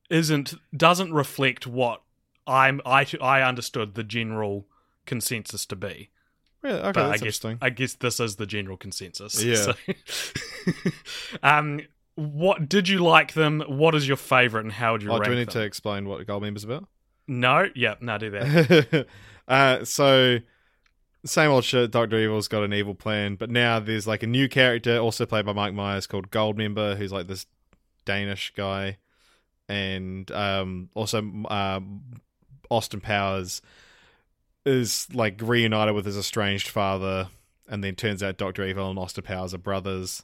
isn't 0.10 0.56
doesn't 0.76 1.14
reflect 1.14 1.68
what 1.68 2.02
I'm 2.48 2.82
I 2.86 3.06
I 3.22 3.44
understood 3.44 3.94
the 3.94 4.04
general 4.04 4.66
consensus 5.06 5.66
to 5.68 5.76
be. 5.76 6.10
Really? 6.64 6.80
Okay, 6.80 6.92
but 6.92 6.98
I 7.06 7.10
that's 7.10 7.22
guess 7.22 7.28
interesting. 7.28 7.58
I 7.62 7.70
guess 7.70 7.94
this 7.94 8.20
is 8.20 8.36
the 8.38 8.48
general 8.48 8.78
consensus. 8.78 9.42
Yeah. 9.44 9.56
So- 9.56 9.74
um, 11.44 11.82
what 12.20 12.68
did 12.68 12.90
you 12.90 13.00
like 13.00 13.34
them? 13.34 13.64
What 13.68 13.96
is 13.96 14.08
your 14.08 14.18
favorite, 14.18 14.66
and 14.66 14.74
how 14.74 14.92
would 14.92 15.04
you 15.04 15.10
Oh, 15.10 15.14
rank 15.14 15.26
do 15.26 15.30
we 15.32 15.36
need 15.38 15.48
them? 15.48 15.54
to 15.54 15.62
explain 15.62 16.08
what 16.08 16.26
Goldmember's 16.28 16.64
about? 16.64 16.88
No, 17.28 17.70
yeah, 17.76 17.96
no, 18.02 18.18
do 18.18 18.30
that. 18.32 19.08
uh, 19.48 19.86
so 19.86 20.40
same 21.26 21.50
old 21.52 21.64
shit. 21.64 21.92
Doctor 21.92 22.18
Evil's 22.18 22.48
got 22.48 22.64
an 22.64 22.74
evil 22.74 22.96
plan, 22.96 23.36
but 23.36 23.50
now 23.50 23.80
there's 23.80 24.08
like 24.08 24.24
a 24.24 24.28
new 24.28 24.50
character, 24.50 24.98
also 24.98 25.26
played 25.26 25.46
by 25.46 25.54
Mike 25.54 25.74
Myers, 25.74 26.08
called 26.08 26.32
Goldmember, 26.32 26.98
who's 26.98 27.12
like 27.12 27.28
this 27.28 27.46
Danish 28.06 28.52
guy, 28.56 28.98
and 29.68 30.30
um, 30.32 30.90
also 30.96 31.20
um, 31.50 32.02
Austin 32.70 33.02
Powers 33.02 33.62
is 34.66 35.08
like 35.14 35.40
reunited 35.42 35.96
with 35.96 36.06
his 36.06 36.18
estranged 36.18 36.68
father, 36.68 37.30
and 37.68 37.84
then 37.84 37.96
turns 37.96 38.24
out 38.24 38.38
Doctor 38.38 38.66
Evil 38.66 38.90
and 38.90 38.98
Austin 39.00 39.24
Powers 39.24 39.54
are 39.54 39.60
brothers, 39.60 40.24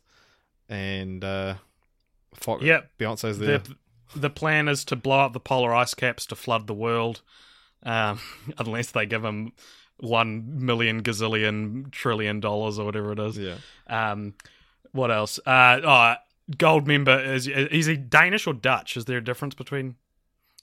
and 0.68 1.24
uh, 1.24 1.56
fuck, 2.36 2.62
Yep. 2.62 2.92
Beyonce's 3.00 3.40
there. 3.40 3.60
the 3.60 3.76
the 4.16 4.30
plan 4.30 4.68
is 4.68 4.86
to 4.86 4.96
blow 4.96 5.20
up 5.22 5.34
the 5.34 5.40
polar 5.40 5.74
ice 5.74 5.94
caps 5.94 6.26
to 6.28 6.36
flood 6.36 6.68
the 6.68 6.74
world, 6.74 7.22
um, 7.84 8.20
unless 8.58 8.92
they 8.92 9.06
give 9.06 9.22
them 9.24 9.52
one 9.98 10.66
million 10.66 11.02
gazillion 11.04 11.92
trillion 11.92 12.40
dollars 12.40 12.78
or 12.80 12.86
whatever 12.86 13.12
it 13.14 13.20
is. 13.20 13.38
Yeah. 13.38 13.58
Um, 13.88 14.34
what 14.92 15.12
else? 15.12 15.40
Uh, 15.46 15.80
oh, 15.84 16.14
Goldmember 16.52 17.34
is 17.34 17.48
is 17.48 17.86
he 17.88 17.98
Danish 17.98 18.46
or 18.48 18.54
Dutch? 18.54 18.96
Is 18.98 19.06
there 19.06 19.18
a 19.18 19.24
difference 19.24 19.56
between? 19.56 19.96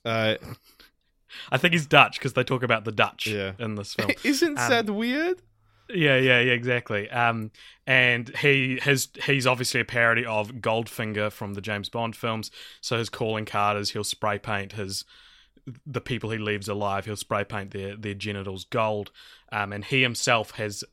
Uh, 0.05 0.35
I 1.51 1.57
think 1.57 1.73
he's 1.73 1.85
Dutch 1.87 2.19
because 2.19 2.33
they 2.33 2.43
talk 2.43 2.61
about 2.63 2.85
the 2.85 2.91
Dutch 2.91 3.27
Yeah. 3.27 3.53
in 3.59 3.75
this 3.75 3.93
film. 3.95 4.11
isn't 4.23 4.57
Um, 4.59 4.69
that 4.69 4.89
weird? 4.89 5.41
Yeah, 5.89 6.17
yeah, 6.17 6.39
yeah, 6.39 6.53
exactly. 6.53 7.09
Um, 7.09 7.51
and 7.85 8.29
he 8.37 8.79
has 8.81 9.09
he's 9.25 9.45
obviously 9.45 9.81
a 9.81 9.85
parody 9.85 10.25
of 10.25 10.53
Goldfinger 10.53 11.31
from 11.31 11.53
the 11.53 11.61
James 11.61 11.89
Bond 11.89 12.15
films. 12.15 12.51
So 12.81 12.97
his 12.97 13.09
calling 13.09 13.45
card 13.45 13.77
is 13.77 13.91
he'll 13.91 14.03
spray 14.03 14.39
paint 14.39 14.73
his 14.73 15.03
the 15.85 16.01
people 16.01 16.29
he 16.29 16.37
leaves 16.37 16.67
alive. 16.67 17.05
He'll 17.05 17.15
spray 17.17 17.43
paint 17.43 17.71
their 17.71 17.95
their 17.97 18.13
genitals 18.13 18.65
gold. 18.65 19.11
Um, 19.51 19.73
and 19.73 19.83
he 19.83 20.01
himself 20.01 20.51
has 20.51 20.83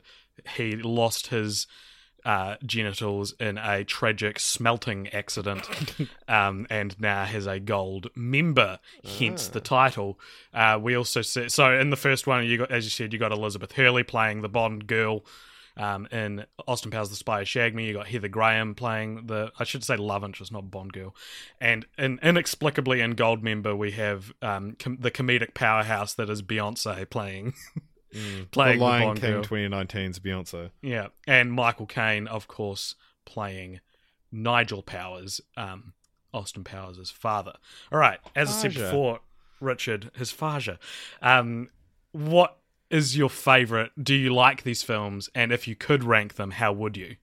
he 0.57 0.77
lost 0.77 1.29
his 1.29 1.67
uh, 2.25 2.57
genitals 2.65 3.35
in 3.41 3.59
a 3.59 3.85
tragic 3.85 4.39
smelting 4.39 5.09
accident, 5.09 5.69
um, 6.29 6.67
and 6.71 6.99
now 7.01 7.25
has 7.25 7.47
a 7.47 7.61
gold 7.61 8.09
member. 8.15 8.79
Hence 9.05 9.49
the 9.49 9.61
title. 9.61 10.19
Uh, 10.53 10.79
we 10.81 10.97
also 10.97 11.23
see, 11.23 11.49
so 11.49 11.79
in 11.79 11.91
the 11.91 11.97
first 11.97 12.27
one, 12.27 12.45
you 12.47 12.59
got 12.59 12.71
as 12.71 12.85
you 12.85 12.91
said, 12.91 13.13
you 13.13 13.19
got 13.19 13.33
Elizabeth 13.33 13.73
Hurley 13.73 14.03
playing 14.03 14.43
the 14.43 14.49
Bond 14.49 14.87
girl. 14.87 15.25
Um, 15.77 16.09
in 16.11 16.45
Austin 16.67 16.91
Powers: 16.91 17.09
The 17.11 17.17
Spy 17.17 17.39
Who 17.39 17.45
Shagged 17.45 17.75
Me, 17.75 17.87
you 17.87 17.95
got 17.95 18.09
Heather 18.09 18.29
Graham 18.29 18.75
playing 18.75 19.27
the 19.27 19.53
I 19.59 19.65
should 19.65 19.85
say 19.85 19.97
love 19.97 20.25
interest, 20.25 20.53
not 20.53 20.71
Bond 20.71 20.93
girl, 20.93 21.15
and 21.61 21.87
in, 21.97 22.19
inexplicably 22.23 23.01
in 23.01 23.15
Goldmember 23.15 23.79
we 23.79 23.93
have 23.93 24.33
um, 24.43 24.77
com- 24.79 24.99
the 25.01 25.11
comedic 25.13 25.55
powerhouse 25.55 26.13
that 26.15 26.29
is 26.29 26.43
Beyonce 26.43 27.09
playing 27.09 27.55
playing 28.51 28.79
the 28.79 28.85
the, 28.85 28.85
Lion 28.85 29.03
Bond 29.09 29.21
King 29.21 29.31
girl. 29.33 29.45
2019's 29.45 30.19
Beyonce. 30.19 30.71
Yeah, 30.83 31.09
and 31.27 31.53
Michael 31.53 31.87
Caine, 31.87 32.27
of 32.27 32.49
course, 32.49 32.95
playing 33.25 33.81
Nigel 34.33 34.83
Powers, 34.83 35.41
um, 35.57 35.93
Austin 36.33 36.65
Powers' 36.65 37.11
father. 37.11 37.55
All 37.93 37.99
right, 37.99 38.19
as 38.35 38.49
I 38.49 38.53
said 38.53 38.75
before, 38.75 39.21
Richard, 39.61 40.11
his 40.17 40.31
Faja. 40.31 40.79
Um, 41.23 41.71
what 42.13 42.59
is 42.91 43.17
your 43.17 43.31
favorite? 43.31 43.93
Do 44.03 44.15
you 44.15 44.35
like 44.35 44.63
these 44.63 44.83
films? 44.83 45.29
And 45.35 45.53
if 45.53 45.69
you 45.69 45.77
could 45.77 46.05
rank 46.05 46.35
them, 46.35 46.53
how 46.53 46.73
would 46.73 46.97
you? 46.97 47.17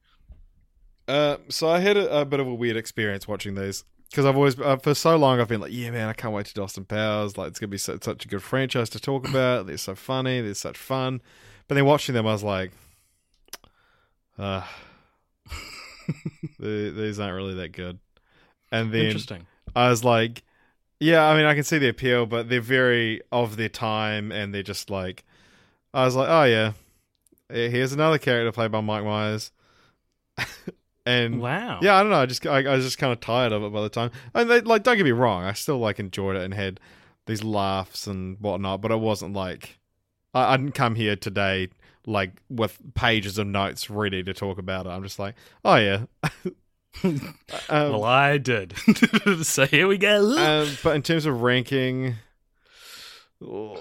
Uh, 1.07 1.37
so 1.49 1.69
I 1.69 1.79
had 1.79 1.97
a, 1.97 2.21
a 2.21 2.25
bit 2.25 2.39
of 2.39 2.47
a 2.47 2.53
weird 2.53 2.77
experience 2.77 3.27
watching 3.27 3.55
these 3.55 3.83
because 4.09 4.25
I've 4.25 4.35
always 4.35 4.59
uh, 4.59 4.77
for 4.77 4.93
so 4.93 5.15
long 5.17 5.39
I've 5.39 5.47
been 5.47 5.61
like, 5.61 5.71
yeah, 5.73 5.91
man, 5.91 6.07
I 6.07 6.13
can't 6.13 6.33
wait 6.33 6.45
to 6.47 6.53
do 6.53 6.63
Austin 6.63 6.85
Powers. 6.85 7.37
Like, 7.37 7.49
it's 7.49 7.59
gonna 7.59 7.69
be 7.69 7.77
so, 7.77 7.97
such 8.01 8.25
a 8.25 8.27
good 8.27 8.43
franchise 8.43 8.89
to 8.91 8.99
talk 8.99 9.27
about. 9.27 9.67
They're 9.67 9.77
so 9.77 9.95
funny. 9.95 10.41
They're 10.41 10.53
such 10.53 10.77
fun. 10.77 11.21
But 11.67 11.75
then 11.75 11.85
watching 11.85 12.15
them, 12.15 12.25
I 12.27 12.31
was 12.33 12.43
like, 12.43 12.71
uh, 14.39 14.63
the- 16.59 16.93
these 16.95 17.19
aren't 17.19 17.35
really 17.35 17.55
that 17.55 17.71
good. 17.73 17.99
And 18.71 18.93
then 18.93 19.05
Interesting. 19.07 19.47
I 19.75 19.89
was 19.89 20.03
like, 20.03 20.43
yeah, 20.99 21.25
I 21.25 21.35
mean, 21.37 21.45
I 21.45 21.53
can 21.53 21.63
see 21.63 21.77
the 21.77 21.89
appeal, 21.89 22.25
but 22.25 22.49
they're 22.49 22.61
very 22.61 23.21
of 23.31 23.55
their 23.55 23.69
time, 23.69 24.31
and 24.31 24.53
they're 24.53 24.63
just 24.63 24.89
like, 24.89 25.23
I 25.93 26.05
was 26.05 26.15
like, 26.15 26.29
oh 26.29 26.43
yeah, 26.43 26.73
here's 27.49 27.93
another 27.93 28.17
character 28.17 28.51
played 28.51 28.71
by 28.71 28.81
Mike 28.81 29.03
Myers, 29.03 29.51
and 31.07 31.41
Wow. 31.41 31.79
yeah, 31.81 31.95
I 31.95 32.01
don't 32.01 32.11
know, 32.11 32.21
I 32.21 32.25
just 32.25 32.45
I, 32.45 32.59
I 32.63 32.75
was 32.75 32.85
just 32.85 32.97
kind 32.97 33.11
of 33.13 33.19
tired 33.19 33.51
of 33.51 33.63
it 33.63 33.71
by 33.73 33.81
the 33.81 33.89
time. 33.89 34.11
And 34.33 34.49
they, 34.49 34.61
like, 34.61 34.83
don't 34.83 34.97
get 34.97 35.03
me 35.05 35.11
wrong, 35.11 35.43
I 35.43 35.53
still 35.53 35.77
like 35.79 35.99
enjoyed 35.99 36.35
it 36.35 36.43
and 36.43 36.53
had 36.53 36.79
these 37.25 37.43
laughs 37.43 38.07
and 38.07 38.37
whatnot, 38.39 38.81
but 38.81 38.91
it 38.91 38.99
wasn't 38.99 39.33
like 39.33 39.77
I, 40.33 40.53
I 40.53 40.57
didn't 40.57 40.73
come 40.75 40.95
here 40.95 41.15
today 41.15 41.69
like 42.05 42.41
with 42.49 42.77
pages 42.93 43.37
of 43.37 43.47
notes 43.47 43.89
ready 43.89 44.23
to 44.23 44.33
talk 44.33 44.57
about 44.57 44.85
it. 44.85 44.89
I'm 44.89 45.03
just 45.03 45.19
like, 45.19 45.35
oh 45.65 45.75
yeah. 45.75 46.05
um, 47.03 47.35
well, 47.69 48.03
I 48.05 48.37
did. 48.37 48.73
so 49.43 49.65
here 49.65 49.87
we 49.87 49.97
go. 49.97 50.37
um, 50.37 50.69
but 50.83 50.95
in 50.95 51.01
terms 51.03 51.25
of 51.25 51.41
ranking, 51.41 52.15
oh, 53.43 53.77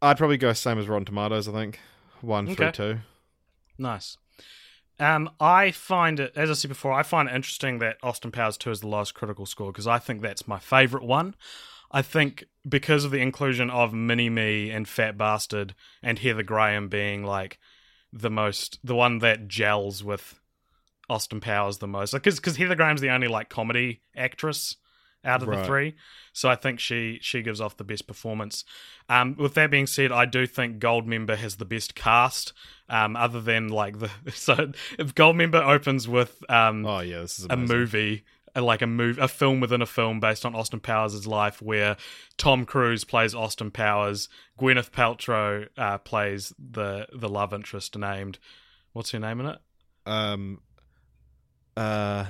I'd 0.00 0.16
probably 0.18 0.36
go 0.36 0.52
same 0.52 0.78
as 0.78 0.88
Rotten 0.88 1.04
Tomatoes. 1.06 1.48
I 1.48 1.52
think 1.52 1.80
one, 2.20 2.46
three, 2.54 2.66
Okay. 2.66 2.70
two. 2.72 2.98
Nice. 3.78 4.16
Um, 4.98 5.30
I 5.38 5.70
find 5.72 6.20
it, 6.20 6.32
as 6.36 6.50
I 6.50 6.54
said 6.54 6.68
before, 6.68 6.92
I 6.92 7.02
find 7.02 7.28
it 7.28 7.34
interesting 7.34 7.78
that 7.80 7.98
Austin 8.02 8.30
Powers 8.30 8.56
2 8.56 8.70
is 8.70 8.80
the 8.80 8.88
lowest 8.88 9.14
critical 9.14 9.44
score 9.44 9.70
because 9.72 9.86
I 9.86 9.98
think 9.98 10.22
that's 10.22 10.48
my 10.48 10.58
favorite 10.58 11.04
one. 11.04 11.34
I 11.92 12.02
think 12.02 12.44
because 12.68 13.04
of 13.04 13.10
the 13.10 13.20
inclusion 13.20 13.70
of 13.70 13.92
Mini 13.92 14.28
Me 14.30 14.70
and 14.70 14.88
Fat 14.88 15.16
Bastard 15.16 15.74
and 16.02 16.18
Heather 16.18 16.42
Graham 16.42 16.88
being 16.88 17.24
like 17.24 17.58
the 18.12 18.30
most, 18.30 18.78
the 18.82 18.94
one 18.94 19.18
that 19.18 19.48
gels 19.48 20.02
with 20.02 20.40
Austin 21.08 21.40
Powers 21.40 21.78
the 21.78 21.86
most. 21.86 22.12
Because 22.12 22.36
because 22.36 22.56
Heather 22.56 22.74
Graham's 22.74 23.00
the 23.00 23.10
only 23.10 23.28
like 23.28 23.48
comedy 23.48 24.00
actress 24.16 24.76
out 25.26 25.42
of 25.42 25.48
the 25.48 25.64
three, 25.64 25.94
so 26.32 26.48
I 26.48 26.56
think 26.56 26.80
she 26.80 27.18
she 27.20 27.42
gives 27.42 27.60
off 27.60 27.76
the 27.76 27.84
best 27.84 28.06
performance. 28.06 28.64
Um, 29.08 29.36
with 29.38 29.54
that 29.54 29.70
being 29.70 29.86
said, 29.86 30.12
I 30.12 30.24
do 30.24 30.46
think 30.46 30.78
Goldmember 30.78 31.36
has 31.36 31.56
the 31.56 31.64
best 31.64 31.94
cast. 31.94 32.52
Um, 32.88 33.16
other 33.16 33.40
than 33.40 33.68
like 33.68 33.98
the 33.98 34.10
so 34.32 34.72
if 34.98 35.14
Goldmember 35.14 35.60
opens 35.60 36.06
with 36.06 36.42
um 36.48 36.86
Oh 36.86 37.00
yeah, 37.00 37.20
this 37.20 37.40
is 37.40 37.46
a 37.50 37.56
movie 37.56 38.24
like 38.60 38.82
a 38.82 38.86
move 38.86 39.18
a 39.18 39.28
film 39.28 39.60
within 39.60 39.82
a 39.82 39.86
film 39.86 40.20
based 40.20 40.46
on 40.46 40.54
Austin 40.54 40.80
Powers' 40.80 41.26
life 41.26 41.60
where 41.60 41.96
Tom 42.38 42.64
Cruise 42.64 43.04
plays 43.04 43.34
Austin 43.34 43.70
Powers, 43.70 44.28
Gwyneth 44.58 44.90
Paltrow 44.90 45.68
uh, 45.76 45.98
plays 45.98 46.54
the 46.58 47.06
the 47.12 47.28
love 47.28 47.52
interest 47.52 47.96
named 47.96 48.38
what's 48.92 49.10
her 49.10 49.18
name 49.18 49.40
in 49.40 49.46
it? 49.46 49.58
Um, 50.06 50.60
uh, 51.76 52.26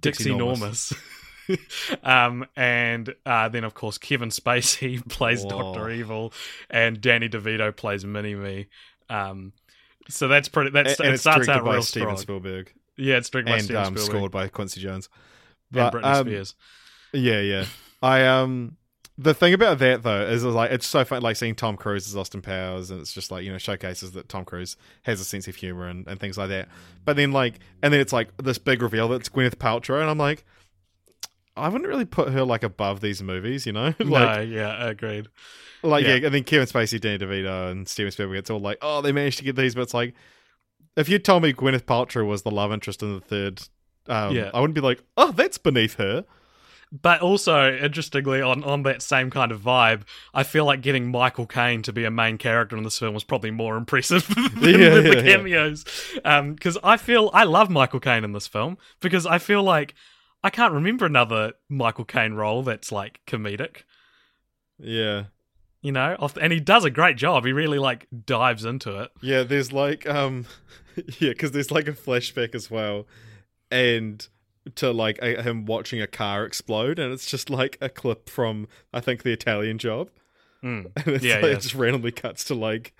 Dixie, 0.00 0.24
Dixie 0.24 0.30
Normus. 0.30 0.96
um, 2.02 2.46
and 2.56 3.14
uh, 3.26 3.48
then 3.48 3.64
of 3.64 3.74
course 3.74 3.98
Kevin 3.98 4.30
Spacey 4.30 5.06
plays 5.08 5.44
Doctor 5.44 5.90
Evil, 5.90 6.32
and 6.70 7.00
Danny 7.00 7.28
DeVito 7.28 7.74
plays 7.74 8.04
Mini 8.04 8.34
Me. 8.34 8.66
Um, 9.08 9.52
so 10.08 10.28
that's 10.28 10.48
pretty. 10.48 10.70
That's 10.70 10.98
and 10.98 11.08
it 11.08 11.14
it's 11.14 11.22
starts 11.22 11.48
out 11.48 11.64
by 11.64 11.74
real 11.74 11.82
Steven 11.82 12.16
strong. 12.16 12.18
Spielberg 12.18 12.72
Yeah, 12.96 13.16
it's 13.16 13.30
directed 13.30 13.50
by 13.50 13.56
and 13.56 13.64
Steven 13.64 13.82
um, 13.82 13.96
Spielberg 13.96 14.16
scored 14.16 14.32
by 14.32 14.48
Quincy 14.48 14.80
Jones. 14.80 15.08
and 15.74 15.92
Britney 15.92 16.04
um, 16.04 16.26
Spears. 16.26 16.54
Yeah, 17.12 17.40
yeah. 17.40 17.64
I 18.02 18.26
um 18.26 18.76
the 19.18 19.34
thing 19.34 19.52
about 19.52 19.78
that 19.78 20.02
though 20.02 20.22
is 20.22 20.42
like 20.44 20.70
it's 20.70 20.86
so 20.86 21.04
fun 21.04 21.22
like 21.22 21.36
seeing 21.36 21.54
Tom 21.54 21.76
Cruise 21.76 22.08
as 22.08 22.16
Austin 22.16 22.42
Powers 22.42 22.90
and 22.90 23.00
it's 23.00 23.12
just 23.12 23.30
like, 23.30 23.44
you 23.44 23.52
know, 23.52 23.58
showcases 23.58 24.12
that 24.12 24.28
Tom 24.28 24.44
Cruise 24.44 24.76
has 25.02 25.20
a 25.20 25.24
sense 25.24 25.46
of 25.46 25.56
humor 25.56 25.86
and, 25.86 26.06
and 26.08 26.18
things 26.18 26.38
like 26.38 26.48
that. 26.48 26.68
But 27.04 27.16
then 27.16 27.32
like 27.32 27.60
and 27.82 27.92
then 27.92 28.00
it's 28.00 28.12
like 28.12 28.36
this 28.38 28.58
big 28.58 28.82
reveal 28.82 29.08
that 29.08 29.16
it's 29.16 29.28
Gwyneth 29.28 29.56
Paltrow 29.56 30.00
and 30.00 30.10
I'm 30.10 30.18
like 30.18 30.44
I 31.56 31.68
wouldn't 31.68 31.88
really 31.88 32.04
put 32.04 32.32
her 32.32 32.44
like 32.44 32.62
above 32.62 33.00
these 33.00 33.22
movies, 33.22 33.66
you 33.66 33.72
know? 33.72 33.94
like 33.98 34.08
no, 34.38 34.40
yeah, 34.40 34.86
agreed. 34.88 35.28
like 35.82 36.04
yeah. 36.04 36.14
yeah. 36.14 36.26
and 36.26 36.34
then 36.34 36.44
Kevin 36.44 36.66
Spacey, 36.66 37.00
Danny 37.00 37.18
DeVito 37.18 37.70
and 37.70 37.88
Steven 37.88 38.10
Spielberg 38.10 38.38
it's 38.38 38.50
all 38.50 38.60
like, 38.60 38.78
oh 38.82 39.00
they 39.02 39.12
managed 39.12 39.38
to 39.38 39.44
get 39.44 39.56
these, 39.56 39.74
but 39.74 39.82
it's 39.82 39.94
like 39.94 40.14
if 40.96 41.08
you 41.08 41.18
told 41.18 41.42
me 41.42 41.52
Gwyneth 41.52 41.82
Paltrow 41.84 42.26
was 42.26 42.42
the 42.42 42.50
love 42.50 42.72
interest 42.72 43.02
in 43.02 43.14
the 43.14 43.20
third 43.20 43.62
um, 44.08 44.34
Yeah. 44.34 44.50
I 44.52 44.60
wouldn't 44.60 44.74
be 44.74 44.80
like, 44.80 45.02
oh, 45.16 45.32
that's 45.32 45.58
beneath 45.58 45.94
her. 45.94 46.24
But 47.00 47.22
also, 47.22 47.72
interestingly, 47.74 48.42
on, 48.42 48.62
on 48.64 48.82
that 48.82 49.00
same 49.00 49.30
kind 49.30 49.50
of 49.50 49.62
vibe, 49.62 50.02
I 50.34 50.42
feel 50.42 50.66
like 50.66 50.82
getting 50.82 51.10
Michael 51.10 51.46
Caine 51.46 51.80
to 51.82 51.92
be 51.92 52.04
a 52.04 52.10
main 52.10 52.36
character 52.36 52.76
in 52.76 52.82
this 52.82 52.98
film 52.98 53.14
was 53.14 53.24
probably 53.24 53.50
more 53.50 53.78
impressive 53.78 54.26
than, 54.34 54.44
Yeah, 54.78 54.90
the 54.90 55.02
yeah, 55.02 55.22
yeah. 55.22 55.36
cameos. 55.36 55.84
Because 56.16 56.76
I 56.84 56.98
feel 56.98 57.30
I 57.32 57.44
love 57.44 57.70
Michael 57.70 58.00
Caine 58.00 58.24
in 58.24 58.32
this 58.32 58.46
film 58.46 58.76
because 59.00 59.24
I 59.24 59.38
feel 59.38 59.62
like 59.62 59.94
I 60.44 60.50
can't 60.50 60.72
remember 60.74 61.06
another 61.06 61.52
Michael 61.68 62.04
Caine 62.04 62.34
role 62.34 62.62
that's 62.62 62.90
like 62.92 63.20
comedic. 63.26 63.82
Yeah. 64.78 65.24
You 65.80 65.92
know, 65.92 66.16
Off- 66.18 66.36
and 66.36 66.52
he 66.52 66.60
does 66.60 66.84
a 66.84 66.90
great 66.90 67.16
job. 67.16 67.44
He 67.44 67.52
really 67.52 67.78
like 67.78 68.06
dives 68.26 68.64
into 68.64 69.00
it. 69.02 69.10
Yeah, 69.20 69.42
there's 69.42 69.72
like 69.72 70.06
um 70.08 70.46
yeah, 71.18 71.30
because 71.30 71.52
there's 71.52 71.70
like 71.70 71.88
a 71.88 71.92
flashback 71.92 72.54
as 72.54 72.70
well, 72.70 73.06
and 73.70 74.26
to 74.76 74.92
like 74.92 75.18
a, 75.22 75.42
him 75.42 75.64
watching 75.66 76.00
a 76.00 76.06
car 76.06 76.44
explode, 76.44 76.98
and 77.00 77.12
it's 77.12 77.26
just 77.28 77.50
like 77.50 77.78
a 77.80 77.88
clip 77.88 78.28
from 78.28 78.68
I 78.92 79.00
think 79.00 79.22
the 79.24 79.32
Italian 79.32 79.78
Job, 79.78 80.08
Mm. 80.62 80.90
and 80.96 81.08
it's 81.16 81.24
Yeah, 81.24 81.34
like, 81.36 81.42
yeah. 81.44 81.50
it 81.50 81.60
just 81.62 81.74
randomly 81.74 82.12
cuts 82.12 82.44
to 82.44 82.54
like 82.54 82.94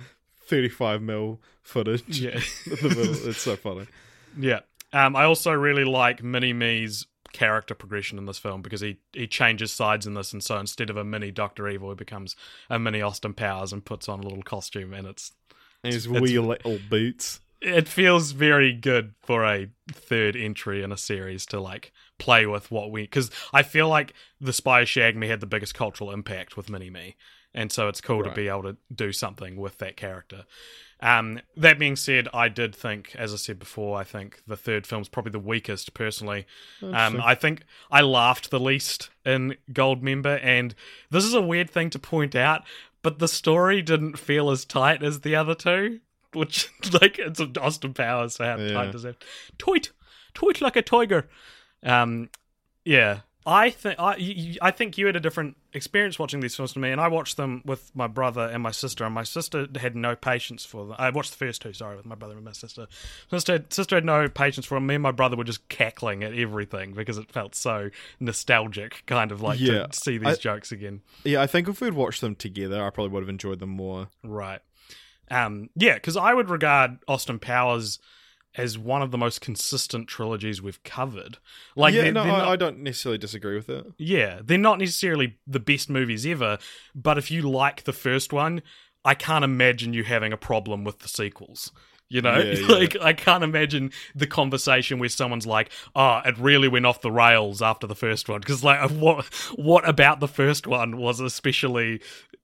35 0.47 1.01
mil 1.03 1.41
footage. 1.63 2.21
Yeah. 2.21 2.31
in 2.67 2.77
the 2.77 2.89
middle. 2.89 3.29
It's 3.29 3.39
so 3.43 3.55
funny. 3.55 3.87
Yeah. 4.37 4.61
Um, 4.93 5.15
I 5.15 5.23
also 5.25 5.53
really 5.53 5.85
like 5.85 6.23
Mini 6.25 6.53
Me's 6.53 7.07
character 7.33 7.75
progression 7.75 8.19
in 8.19 8.27
this 8.27 8.39
film 8.39 8.63
because 8.63 8.81
he, 8.81 8.99
he 9.13 9.27
changes 9.27 9.73
sides 9.73 10.07
in 10.07 10.15
this, 10.15 10.33
and 10.33 10.43
so 10.43 10.59
instead 10.59 10.91
of 10.91 10.97
a 10.97 11.05
mini 11.05 11.31
Doctor 11.31 11.69
Evil, 11.69 11.91
he 11.91 11.95
becomes 11.95 12.37
a 12.71 12.79
mini 12.79 13.03
Austin 13.03 13.35
Powers 13.35 13.73
and 13.73 13.85
puts 13.85 14.09
on 14.09 14.21
a 14.21 14.23
little 14.23 14.43
costume, 14.43 14.93
and 14.95 15.07
it's 15.07 15.33
And 15.83 15.93
his 15.93 16.09
wee 16.09 16.39
little 16.39 16.79
boots. 16.89 17.41
it 17.61 17.89
feels 17.89 18.33
very 18.33 18.73
good 18.73 19.15
for 19.23 19.45
a 19.45 19.69
third 19.91 20.37
entry 20.37 20.83
in 20.83 20.93
a 20.93 20.97
series 20.97 21.47
to 21.47 21.61
like 21.61 21.93
play 22.19 22.47
with 22.47 22.71
what 22.71 22.91
we 22.91 23.03
because 23.03 23.31
I 23.53 23.63
feel 23.63 23.89
like 23.89 24.15
the 24.41 24.53
Spy 24.53 24.85
Shagged 24.85 25.17
Me 25.17 25.29
had 25.29 25.41
the 25.41 25.47
biggest 25.47 25.75
cultural 25.75 26.11
impact 26.11 26.57
with 26.57 26.71
Mini 26.71 26.91
Me, 26.91 27.17
and 27.55 27.71
so 27.73 27.89
it's 27.89 28.01
cool 28.01 28.21
Right. 28.23 28.31
to 28.31 28.35
be 28.35 28.49
able 28.49 28.63
to 28.65 28.77
do 28.95 29.13
something 29.13 29.57
with 29.57 29.79
that 29.79 29.97
character. 29.97 30.45
Um, 31.01 31.41
that 31.57 31.81
being 31.81 31.97
said, 31.97 32.29
I 32.33 32.49
did 32.49 32.77
think, 32.77 33.15
as 33.17 33.33
I 33.33 33.37
said 33.37 33.59
before, 33.59 33.99
I 33.99 34.05
think 34.05 34.41
the 34.47 34.57
third 34.57 34.87
film's 34.87 35.09
probably 35.09 35.33
the 35.33 35.41
weakest 35.41 35.95
personally. 35.95 36.47
Um, 36.81 37.21
I 37.21 37.35
think 37.35 37.65
I 37.91 38.03
laughed 38.03 38.51
the 38.51 38.61
least 38.61 39.11
in 39.27 39.57
Goldmember, 39.73 40.39
and 40.45 40.77
this 41.11 41.25
is 41.25 41.35
a 41.35 41.43
weird 41.43 41.69
thing 41.71 41.91
to 41.91 41.99
point 41.99 42.37
out, 42.37 42.63
but 43.03 43.19
the 43.19 43.27
story 43.27 43.83
didn't 43.83 44.17
feel 44.17 44.49
as 44.51 44.65
tight 44.65 45.03
as 45.03 45.21
the 45.23 45.35
other 45.35 45.57
two. 45.57 46.01
Which, 46.35 46.71
like, 47.03 47.19
it's 47.19 47.41
Austin 47.59 47.93
Powers, 47.95 48.37
so 48.37 48.45
how 48.45 48.57
Yeah. 48.57 48.73
tight 48.73 48.93
does 48.93 49.05
it? 49.05 49.23
Toit, 49.59 49.91
toit 50.35 50.61
like 50.63 50.77
a 50.77 50.83
tiger. 50.83 51.29
Um, 51.83 52.31
yeah, 52.85 53.21
I 53.45 53.71
think 53.71 53.97
I, 53.99 54.57
I 54.63 54.71
think 54.71 54.97
you 54.99 55.07
had 55.07 55.17
a 55.17 55.21
different 55.21 55.57
experience 55.73 56.19
watching 56.19 56.41
these 56.41 56.55
films 56.55 56.73
to 56.75 56.79
me, 56.79 56.91
and 56.93 57.01
I 57.01 57.09
watched 57.09 57.37
them 57.37 57.63
with 57.65 57.91
my 57.95 58.07
brother 58.07 58.43
and 58.43 58.63
my 58.63 58.71
sister, 58.71 59.05
and 59.05 59.13
my 59.15 59.25
sister 59.25 59.67
had 59.81 59.97
no 59.97 60.15
patience 60.15 60.65
for 60.65 60.87
them. 60.87 60.95
I 60.99 61.11
watched 61.11 61.33
the 61.33 61.39
first 61.45 61.61
two, 61.63 61.73
sorry, 61.73 61.97
with 61.97 62.07
my 62.07 62.15
brother 62.15 62.37
and 62.37 62.45
my 62.45 62.53
sister. 62.53 62.87
Sister, 63.31 63.65
sister 63.71 63.97
had 63.97 64.05
no 64.05 64.29
patience 64.29 64.65
for 64.67 64.77
them. 64.77 64.87
Me 64.87 64.95
and 64.95 65.03
my 65.03 65.11
brother 65.11 65.37
were 65.37 65.43
just 65.45 65.69
cackling 65.69 66.23
at 66.23 66.33
everything 66.35 66.93
because 66.93 67.19
it 67.19 67.33
felt 67.33 67.55
so 67.57 67.91
nostalgic, 68.21 69.03
kind 69.07 69.33
of 69.33 69.41
like 69.43 69.59
Yeah, 69.61 69.87
to 69.87 69.93
see 69.99 70.19
these 70.19 70.29
I- 70.29 70.41
jokes 70.41 70.71
again. 70.73 71.01
Yeah, 71.25 71.43
I 71.43 71.47
think 71.47 71.69
if 71.69 71.81
we'd 71.81 71.95
watched 71.95 72.21
them 72.21 72.35
together, 72.37 72.85
I 72.85 72.91
probably 72.91 73.13
would 73.13 73.23
have 73.23 73.29
enjoyed 73.29 73.59
them 73.59 73.71
more. 73.71 74.09
Right. 74.23 74.61
Um, 75.31 75.71
yeah, 75.75 75.95
because 75.95 76.17
I 76.17 76.33
would 76.35 76.51
regard 76.51 76.99
Austin 77.09 77.39
Powers 77.39 77.99
as 78.57 78.77
one 78.79 79.01
of 79.03 79.11
the 79.11 79.19
most 79.19 79.41
consistent 79.41 80.09
trilogies 80.09 80.61
we've 80.61 80.83
covered. 80.83 81.39
Like, 81.75 81.95
yeah, 81.95 82.03
they're- 82.03 82.13
no, 82.13 82.25
they're 82.25 82.33
I, 82.33 82.39
not- 82.39 82.49
I 82.49 82.57
don't 82.57 82.79
necessarily 82.81 83.19
disagree 83.19 83.57
with 83.57 83.69
it. 83.69 83.87
Yeah, 83.99 84.41
they're 84.45 84.59
not 84.59 84.79
necessarily 84.79 85.39
the 85.47 85.61
best 85.61 85.89
movies 85.89 86.27
ever, 86.27 86.59
but 86.95 87.17
if 87.19 87.31
you 87.31 87.43
like 87.43 87.85
the 87.85 87.93
first 87.93 88.33
one, 88.33 88.63
I 89.05 89.15
can't 89.15 89.45
imagine 89.45 89.95
you 89.95 90.05
having 90.05 90.33
a 90.33 90.37
problem 90.37 90.85
with 90.85 90.99
the 91.01 91.09
sequels. 91.09 91.73
You 92.09 92.21
know, 92.21 92.37
Yeah, 92.39 92.53
yeah. 92.59 92.67
like 92.67 92.97
I 93.01 93.15
can't 93.15 93.43
imagine 93.43 93.91
the 94.15 94.27
conversation 94.27 94.99
where 94.99 95.09
someone's 95.09 95.47
like, 95.47 95.73
"Oh, 95.97 96.21
it 96.27 96.37
really 96.37 96.69
went 96.69 96.85
off 96.85 97.01
the 97.01 97.11
rails 97.11 97.63
after 97.63 97.87
the 97.87 97.95
first 97.95 98.29
one." 98.29 98.41
Because 98.41 98.63
like, 98.63 98.91
what 98.91 99.25
what 99.57 99.89
about 99.89 100.21
the 100.21 100.29
first 100.29 100.67
one 100.67 100.99
was 100.99 101.21
especially, 101.21 102.03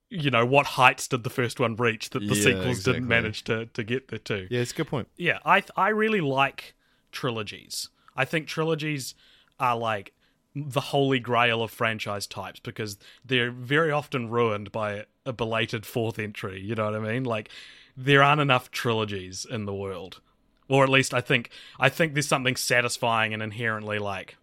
you 0.09 0.31
know, 0.31 0.45
what 0.45 0.65
heights 0.65 1.07
did 1.07 1.23
the 1.23 1.29
first 1.29 1.59
one 1.59 1.75
reach 1.75 2.09
that 2.11 2.27
the 2.27 2.35
Yeah, 2.35 2.43
sequels 2.43 2.77
exactly. 2.77 2.93
didn't 2.93 3.07
manage 3.07 3.43
to 3.45 3.65
to 3.67 3.83
get 3.83 4.07
there 4.09 4.19
to? 4.19 4.47
Yeah, 4.49 4.61
it's 4.61 4.71
a 4.71 4.75
good 4.75 4.87
point. 4.87 5.07
yeah, 5.17 5.39
I 5.45 5.63
I 5.75 5.89
really 5.89 6.21
like 6.21 6.73
trilogies. 7.11 7.89
I 8.15 8.25
think 8.25 8.47
trilogies 8.47 9.15
are 9.59 9.77
like 9.77 10.13
the 10.55 10.81
holy 10.81 11.19
grail 11.19 11.61
of 11.61 11.71
franchise 11.71 12.25
types 12.27 12.59
because 12.59 12.97
they're 13.23 13.51
very 13.51 13.91
often 13.91 14.29
ruined 14.29 14.71
by 14.71 15.05
a 15.25 15.31
belated 15.33 15.85
fourth 15.85 16.17
entry. 16.19 16.59
You 16.59 16.75
know 16.75 16.85
what 16.85 16.95
I 16.95 16.99
mean? 16.99 17.23
Like 17.23 17.49
there 17.95 18.23
aren't 18.23 18.41
enough 18.41 18.71
trilogies 18.71 19.45
in 19.49 19.65
the 19.65 19.73
world, 19.73 20.21
or 20.67 20.83
at 20.83 20.89
least 20.89 21.13
I 21.13 21.21
think 21.21 21.51
I 21.79 21.89
think 21.89 22.13
there's 22.13 22.27
something 22.27 22.55
satisfying 22.55 23.33
and 23.33 23.43
inherently 23.43 23.99
like 23.99 24.37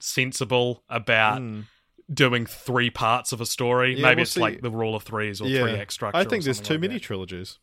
sensible 0.00 0.82
about. 0.88 1.38
Hmm. 1.40 1.60
Doing 2.12 2.44
three 2.44 2.90
parts 2.90 3.32
of 3.32 3.40
a 3.40 3.46
story, 3.46 3.94
Yeah, 3.96 4.02
maybe 4.02 4.16
well, 4.16 4.22
it's 4.22 4.32
see- 4.32 4.40
like 4.40 4.60
the 4.60 4.70
rule 4.70 4.94
of 4.94 5.02
threes 5.04 5.40
or 5.40 5.48
Yeah, 5.48 5.62
three 5.62 5.72
act 5.78 5.92
structure. 5.92 6.18
I 6.18 6.24
think 6.24 6.44
there's 6.44 6.60
too 6.60 6.74
like 6.74 6.80
many 6.82 6.94
that. 6.94 7.02
trilogies. 7.02 7.58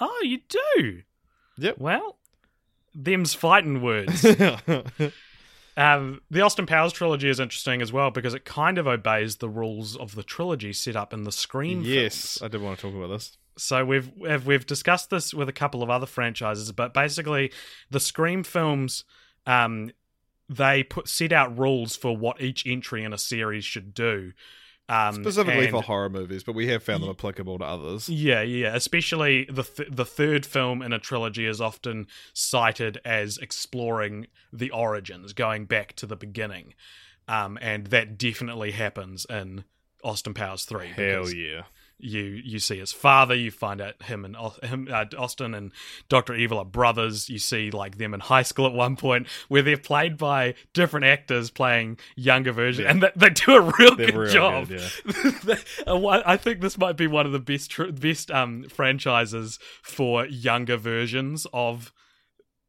Oh, 0.00 0.20
you 0.22 0.38
do. 0.48 1.02
Yep. 1.58 1.78
Well, 1.78 2.18
them's 2.94 3.34
fighting 3.34 3.82
words. 3.82 4.24
um, 5.76 6.20
the 6.30 6.40
Austin 6.40 6.66
Powers 6.66 6.92
trilogy 6.92 7.28
is 7.28 7.38
interesting 7.40 7.82
as 7.82 7.92
well 7.92 8.10
because 8.10 8.34
it 8.34 8.44
kind 8.44 8.78
of 8.78 8.86
obeys 8.86 9.36
the 9.36 9.48
rules 9.48 9.96
of 9.96 10.14
the 10.14 10.22
trilogy 10.22 10.72
set 10.72 10.96
up 10.96 11.12
in 11.12 11.24
the 11.24 11.32
Scream 11.32 11.82
yes, 11.84 12.38
films. 12.38 12.42
I 12.42 12.48
did 12.48 12.62
want 12.62 12.78
to 12.78 12.82
talk 12.86 12.94
about 12.96 13.08
this. 13.08 13.36
So 13.56 13.84
we've 13.84 14.10
we've 14.16 14.46
we've 14.46 14.66
discussed 14.66 15.10
this 15.10 15.34
with 15.34 15.48
a 15.48 15.52
couple 15.52 15.82
of 15.82 15.90
other 15.90 16.06
franchises, 16.06 16.70
but 16.72 16.94
basically 16.94 17.52
the 17.90 18.00
Scream 18.00 18.44
films, 18.44 19.04
um, 19.46 19.90
they 20.48 20.82
put 20.82 21.08
set 21.08 21.32
out 21.32 21.58
rules 21.58 21.96
for 21.96 22.16
what 22.16 22.40
each 22.40 22.66
entry 22.66 23.04
in 23.04 23.12
a 23.12 23.18
series 23.18 23.64
should 23.64 23.92
do. 23.94 24.32
Um, 24.90 25.16
Specifically 25.22 25.64
and- 25.64 25.70
for 25.70 25.82
horror 25.82 26.08
movies, 26.08 26.42
but 26.42 26.54
we 26.54 26.68
have 26.68 26.82
found 26.82 27.02
them 27.02 27.10
applicable 27.10 27.58
to 27.58 27.64
others. 27.64 28.08
yeah, 28.08 28.40
yeah. 28.40 28.74
Especially 28.74 29.44
the 29.50 29.62
th- 29.64 29.90
the 29.92 30.06
third 30.06 30.46
film 30.46 30.80
in 30.80 30.94
a 30.94 30.98
trilogy 30.98 31.44
is 31.44 31.60
often 31.60 32.06
cited 32.32 32.98
as 33.04 33.36
exploring 33.36 34.28
the 34.50 34.70
origins, 34.70 35.34
going 35.34 35.66
back 35.66 35.92
to 35.96 36.06
the 36.06 36.16
beginning, 36.16 36.72
um, 37.28 37.58
and 37.60 37.88
that 37.88 38.16
definitely 38.16 38.70
happens 38.70 39.26
in 39.28 39.64
Austin 40.02 40.32
Powers 40.32 40.64
three. 40.64 40.86
Hell 40.86 40.94
because 41.24 41.34
yeah. 41.34 41.62
You 42.00 42.22
you 42.22 42.60
see 42.60 42.78
his 42.78 42.92
father. 42.92 43.34
You 43.34 43.50
find 43.50 43.80
out 43.80 44.00
him 44.04 44.24
and 44.24 44.36
him 44.62 44.88
uh, 44.88 45.06
Austin 45.18 45.52
and 45.52 45.72
Doctor 46.08 46.34
Evil 46.34 46.58
are 46.58 46.64
brothers. 46.64 47.28
You 47.28 47.38
see 47.40 47.70
like 47.72 47.98
them 47.98 48.14
in 48.14 48.20
high 48.20 48.42
school 48.44 48.66
at 48.66 48.72
one 48.72 48.94
point 48.94 49.26
where 49.48 49.62
they're 49.62 49.76
played 49.76 50.16
by 50.16 50.54
different 50.74 51.06
actors 51.06 51.50
playing 51.50 51.98
younger 52.14 52.52
versions, 52.52 52.84
Yeah. 52.84 52.90
and 52.92 53.02
they, 53.02 53.10
they 53.16 53.30
do 53.30 53.52
a 53.56 53.60
real 53.60 53.96
They're 53.96 54.06
good 54.06 54.14
real 54.14 54.32
job. 54.32 54.68
good, 54.68 55.58
wha- 55.88 56.22
I 56.24 56.36
think 56.36 56.60
this 56.60 56.78
might 56.78 56.96
be 56.96 57.06
one 57.08 57.26
of 57.26 57.32
the 57.32 57.40
best 57.40 57.74
best 58.00 58.30
um, 58.30 58.64
franchises 58.68 59.58
for 59.82 60.24
younger 60.26 60.76
versions 60.76 61.46
of 61.52 61.92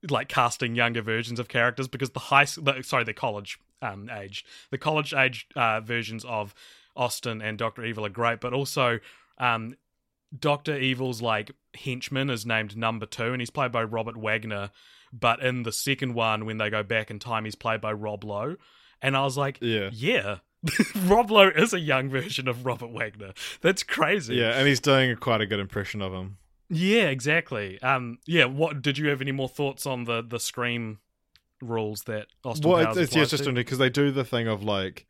like 0.10 0.30
casting 0.30 0.76
younger 0.76 1.02
versions 1.02 1.40
of 1.40 1.48
characters 1.50 1.88
because 1.88 2.12
the 2.12 2.20
high 2.20 2.46
the, 2.46 2.82
sorry 2.84 3.04
the 3.04 3.14
college 3.14 3.60
um, 3.82 4.10
age 4.10 4.46
the 4.72 4.78
college 4.78 5.14
age 5.14 5.46
uh, 5.56 5.82
versions 5.82 6.24
of 6.26 6.54
Austin 7.00 7.42
and 7.42 7.58
Doctor 7.58 7.84
Evil 7.84 8.06
are 8.06 8.10
great, 8.10 8.42
but 8.42 8.54
also 8.54 9.00
um, 9.40 9.76
Doctor 10.38 10.78
Evil's 10.78 11.22
like 11.22 11.52
henchman 11.74 12.30
is 12.30 12.46
named 12.46 12.78
Number 12.78 13.06
Two, 13.06 13.32
and 13.32 13.42
he's 13.42 13.50
played 13.50 13.72
by 13.72 13.84
Robert 13.84 14.18
Wagner. 14.18 14.72
But 15.12 15.42
in 15.42 15.64
the 15.64 15.72
second 15.72 16.14
one, 16.14 16.46
when 16.46 16.58
they 16.58 16.70
go 16.70 16.84
back 16.84 17.10
in 17.10 17.18
time, 17.18 17.46
he's 17.46 17.56
played 17.56 17.82
by 17.82 17.94
Rob 17.94 18.24
Lowe, 18.24 18.58
and 19.02 19.18
I 19.18 19.24
was 19.24 19.38
like, 19.38 19.58
Yeah. 19.62 19.90
yeah. 19.92 20.38
Rob 21.06 21.32
Lowe 21.32 21.50
is 21.50 21.74
a 21.74 21.80
young 21.80 22.10
version 22.10 22.48
of 22.50 22.66
Robert 22.66 22.92
Wagner. 22.92 23.34
That's 23.62 23.82
crazy. 23.82 24.36
Yeah, 24.36 24.52
and 24.52 24.68
he's 24.68 24.82
doing 24.82 25.16
quite 25.16 25.40
a 25.40 25.46
good 25.46 25.60
impression 25.60 26.02
of 26.02 26.12
him. 26.12 26.38
Yeah, 26.70 27.06
exactly. 27.06 27.82
Um, 27.82 28.20
yeah. 28.28 28.46
What 28.46 28.82
did 28.82 28.98
you 28.98 29.08
have 29.08 29.22
any 29.22 29.32
more 29.32 29.48
thoughts 29.50 29.86
on 29.86 30.04
the 30.04 30.22
the 30.22 30.40
Scream 30.40 31.00
rules 31.62 32.04
that 32.04 32.28
Austin 32.44 32.70
well, 32.70 32.84
Powers 32.84 32.98
it's, 32.98 33.08
it's, 33.08 33.16
yeah, 33.16 33.22
it's 33.24 33.32
just 33.32 33.54
because 33.54 33.78
they 33.78 33.90
do 33.90 34.12
the 34.12 34.26
thing 34.26 34.48
of 34.48 34.64
like, 34.64 35.08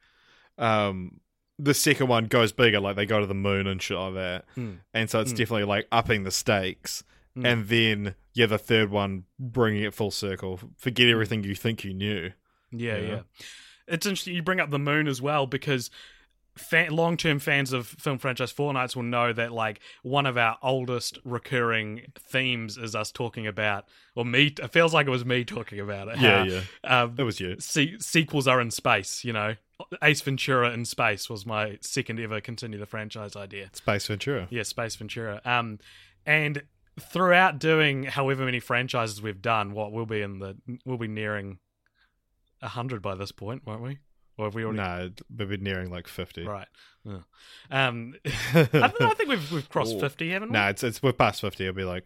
um, 0.57 1.19
the 1.61 1.73
second 1.73 2.07
one 2.07 2.25
goes 2.25 2.51
bigger, 2.53 2.79
like 2.79 2.95
they 2.95 3.05
go 3.05 3.19
to 3.19 3.25
the 3.27 3.33
moon 3.35 3.67
and 3.67 3.81
shit 3.81 3.97
like 3.97 4.13
that, 4.15 4.45
Hmm. 4.55 4.71
and 4.93 5.09
so 5.09 5.19
it's 5.19 5.31
Hmm. 5.31 5.37
definitely 5.37 5.65
like 5.65 5.87
upping 5.91 6.23
the 6.23 6.31
stakes. 6.31 7.03
Hmm. 7.35 7.45
And 7.45 7.67
then 7.67 8.15
yeah, 8.33 8.45
the 8.45 8.57
third 8.57 8.89
one 8.89 9.25
bringing 9.37 9.83
it 9.83 9.93
full 9.93 10.11
circle. 10.11 10.59
Forget 10.77 11.07
Hmm. 11.07 11.11
everything 11.11 11.43
you 11.43 11.55
think 11.55 11.83
you 11.83 11.93
knew. 11.93 12.31
Yeah, 12.71 12.97
Yeah. 12.97 13.07
yeah. 13.07 13.21
It's 13.87 14.05
interesting 14.05 14.35
you 14.35 14.41
bring 14.43 14.59
up 14.59 14.69
the 14.69 14.79
moon 14.79 15.07
as 15.07 15.21
well 15.21 15.45
because 15.47 15.89
fan, 16.59 16.91
long-term 16.91 17.39
fans 17.39 17.73
of 17.73 17.87
film 17.87 18.17
franchise 18.17 18.51
Fortnights 18.53 18.95
will 18.95 19.03
know 19.03 19.33
that 19.33 19.51
like 19.51 19.79
one 20.03 20.25
of 20.25 20.37
our 20.37 20.57
oldest 20.61 21.17
recurring 21.23 22.03
themes 22.17 22.77
is 22.77 22.95
us 22.95 23.11
talking 23.11 23.47
about, 23.47 23.85
or 24.15 24.25
me. 24.25 24.47
It 24.61 24.71
feels 24.71 24.93
like 24.93 25.07
it 25.07 25.11
was 25.11 25.25
me 25.25 25.43
talking 25.45 25.79
about 25.79 26.07
it. 26.09 26.19
Yeah, 26.19 26.37
how, 26.37 26.43
yeah. 26.43 26.61
Um, 26.83 27.15
That 27.15 27.25
was 27.25 27.39
you. 27.39 27.55
se- 27.59 27.97
sequels 27.99 28.47
are 28.47 28.61
in 28.61 28.71
space. 28.71 29.23
You 29.23 29.33
know, 29.33 29.55
Ace 30.03 30.21
Ventura 30.21 30.71
in 30.71 30.85
space 30.85 31.29
was 31.29 31.45
my 31.45 31.77
second 31.81 32.19
ever 32.19 32.41
continue 32.41 32.77
the 32.77 32.85
franchise 32.85 33.35
idea. 33.35 33.69
Space 33.73 34.07
Ventura. 34.07 34.47
Yeah, 34.49 34.63
Space 34.63 34.95
Ventura. 34.95 35.41
Um, 35.45 35.79
and 36.25 36.63
throughout 36.99 37.59
doing 37.59 38.03
however 38.03 38.43
many 38.45 38.59
franchises 38.59 39.21
we've 39.21 39.41
done, 39.41 39.71
what 39.71 39.91
we'll 39.91 40.05
be 40.05 40.21
in 40.21 40.39
the 40.39 40.57
we'll 40.85 40.97
be 40.97 41.07
nearing 41.07 41.59
hundred 42.61 43.01
by 43.01 43.15
this 43.15 43.31
point, 43.31 43.65
won't 43.65 43.81
we? 43.81 43.99
Or 44.39 44.45
have 44.45 44.55
we 44.55 44.63
already? 44.63 44.77
No, 44.77 45.09
we've 45.37 45.49
been 45.49 45.63
nearing 45.63 45.91
like 45.91 46.07
fifty. 46.07 46.45
Right. 46.45 46.69
Yeah. 47.03 47.17
Um, 47.69 48.15
I, 48.25 48.63
th- 48.63 48.73
I 48.73 49.13
think 49.13 49.27
we've 49.27 49.51
we've 49.51 49.67
crossed 49.67 49.95
Ooh. 49.95 49.99
fifty, 49.99 50.31
haven't 50.31 50.49
we? 50.49 50.53
No, 50.53 50.69
it's 50.69 50.81
it's 50.81 51.03
we're 51.03 51.11
past 51.11 51.41
fifty. 51.41 51.65
It'll 51.65 51.75
be 51.75 51.83
like 51.83 52.05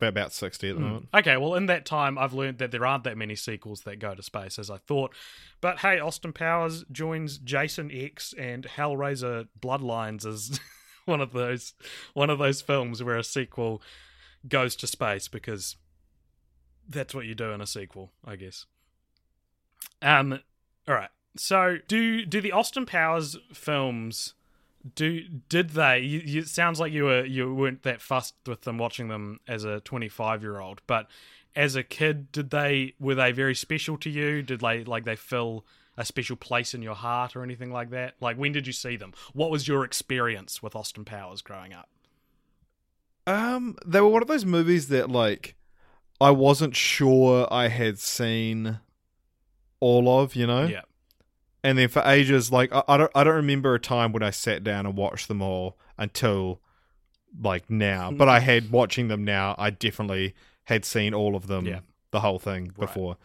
about 0.00 0.32
sixty 0.32 0.70
at 0.70 0.76
the 0.76 0.80
moment. 0.80 1.08
Okay, 1.12 1.36
well, 1.36 1.54
in 1.54 1.66
that 1.66 1.84
time, 1.84 2.16
I've 2.16 2.32
learned 2.32 2.56
that 2.58 2.70
there 2.70 2.86
aren't 2.86 3.04
that 3.04 3.18
many 3.18 3.36
sequels 3.36 3.82
that 3.82 3.98
go 3.98 4.14
to 4.14 4.22
space 4.22 4.58
as 4.58 4.70
I 4.70 4.78
thought. 4.78 5.14
But 5.60 5.80
hey, 5.80 6.00
Austin 6.00 6.32
Powers 6.32 6.82
joins 6.90 7.36
Jason 7.36 7.90
X 7.92 8.32
and 8.38 8.64
Hellraiser 8.64 9.48
Bloodlines 9.60 10.24
as 10.24 10.58
one 11.04 11.20
of 11.20 11.34
those 11.34 11.74
one 12.14 12.30
of 12.30 12.38
those 12.38 12.62
films 12.62 13.02
where 13.02 13.18
a 13.18 13.24
sequel 13.24 13.82
goes 14.48 14.76
to 14.76 14.86
space 14.86 15.28
because 15.28 15.76
that's 16.88 17.14
what 17.14 17.26
you 17.26 17.34
do 17.34 17.50
in 17.50 17.60
a 17.60 17.66
sequel, 17.66 18.12
I 18.24 18.36
guess. 18.36 18.64
Um, 20.00 20.40
all 20.88 20.94
right. 20.94 21.10
So, 21.36 21.78
do 21.88 22.24
do 22.24 22.40
the 22.40 22.52
Austin 22.52 22.86
Powers 22.86 23.36
films? 23.52 24.34
Do 24.94 25.22
did 25.48 25.70
they? 25.70 26.00
You, 26.00 26.20
you, 26.24 26.40
it 26.40 26.48
sounds 26.48 26.78
like 26.80 26.92
you 26.92 27.04
were 27.04 27.24
you 27.24 27.52
weren't 27.54 27.82
that 27.82 28.00
fussed 28.00 28.34
with 28.46 28.62
them 28.62 28.78
watching 28.78 29.08
them 29.08 29.40
as 29.46 29.64
a 29.64 29.80
twenty 29.80 30.08
five 30.08 30.42
year 30.42 30.60
old, 30.60 30.82
but 30.86 31.08
as 31.54 31.74
a 31.74 31.82
kid, 31.82 32.30
did 32.32 32.50
they 32.50 32.94
were 33.00 33.14
they 33.14 33.32
very 33.32 33.54
special 33.54 33.96
to 33.98 34.10
you? 34.10 34.42
Did 34.42 34.60
they 34.60 34.84
like 34.84 35.04
they 35.04 35.16
fill 35.16 35.64
a 35.96 36.04
special 36.04 36.36
place 36.36 36.74
in 36.74 36.82
your 36.82 36.94
heart 36.94 37.34
or 37.34 37.42
anything 37.42 37.72
like 37.72 37.90
that? 37.90 38.14
Like 38.20 38.36
when 38.36 38.52
did 38.52 38.66
you 38.66 38.72
see 38.72 38.96
them? 38.96 39.12
What 39.32 39.50
was 39.50 39.66
your 39.66 39.84
experience 39.84 40.62
with 40.62 40.76
Austin 40.76 41.04
Powers 41.04 41.40
growing 41.42 41.72
up? 41.72 41.88
Um, 43.26 43.76
they 43.84 44.00
were 44.00 44.08
one 44.08 44.22
of 44.22 44.28
those 44.28 44.44
movies 44.44 44.88
that 44.88 45.10
like 45.10 45.56
I 46.20 46.30
wasn't 46.30 46.76
sure 46.76 47.48
I 47.50 47.68
had 47.68 47.98
seen 47.98 48.80
all 49.80 50.20
of, 50.20 50.36
you 50.36 50.46
know. 50.46 50.66
Yeah, 50.66 50.82
And 51.66 51.76
then 51.76 51.88
for 51.88 52.00
ages, 52.06 52.52
like 52.52 52.72
I, 52.72 52.82
I 52.86 52.96
don't, 52.96 53.10
I 53.14 53.24
don't 53.24 53.34
remember 53.34 53.74
a 53.74 53.80
time 53.80 54.12
when 54.12 54.22
I 54.22 54.30
sat 54.30 54.62
down 54.62 54.86
and 54.86 54.96
watched 54.96 55.26
them 55.28 55.42
all 55.42 55.76
until 55.98 56.60
like 57.40 57.68
now. 57.68 58.12
But 58.12 58.28
I 58.28 58.38
had 58.40 58.70
watching 58.70 59.08
them 59.08 59.24
now. 59.24 59.54
I 59.58 59.70
definitely 59.70 60.34
had 60.64 60.84
seen 60.84 61.12
all 61.12 61.34
of 61.34 61.48
them, 61.48 61.66
Yeah. 61.66 61.80
the 62.12 62.20
whole 62.20 62.38
thing 62.38 62.70
before. 62.78 63.16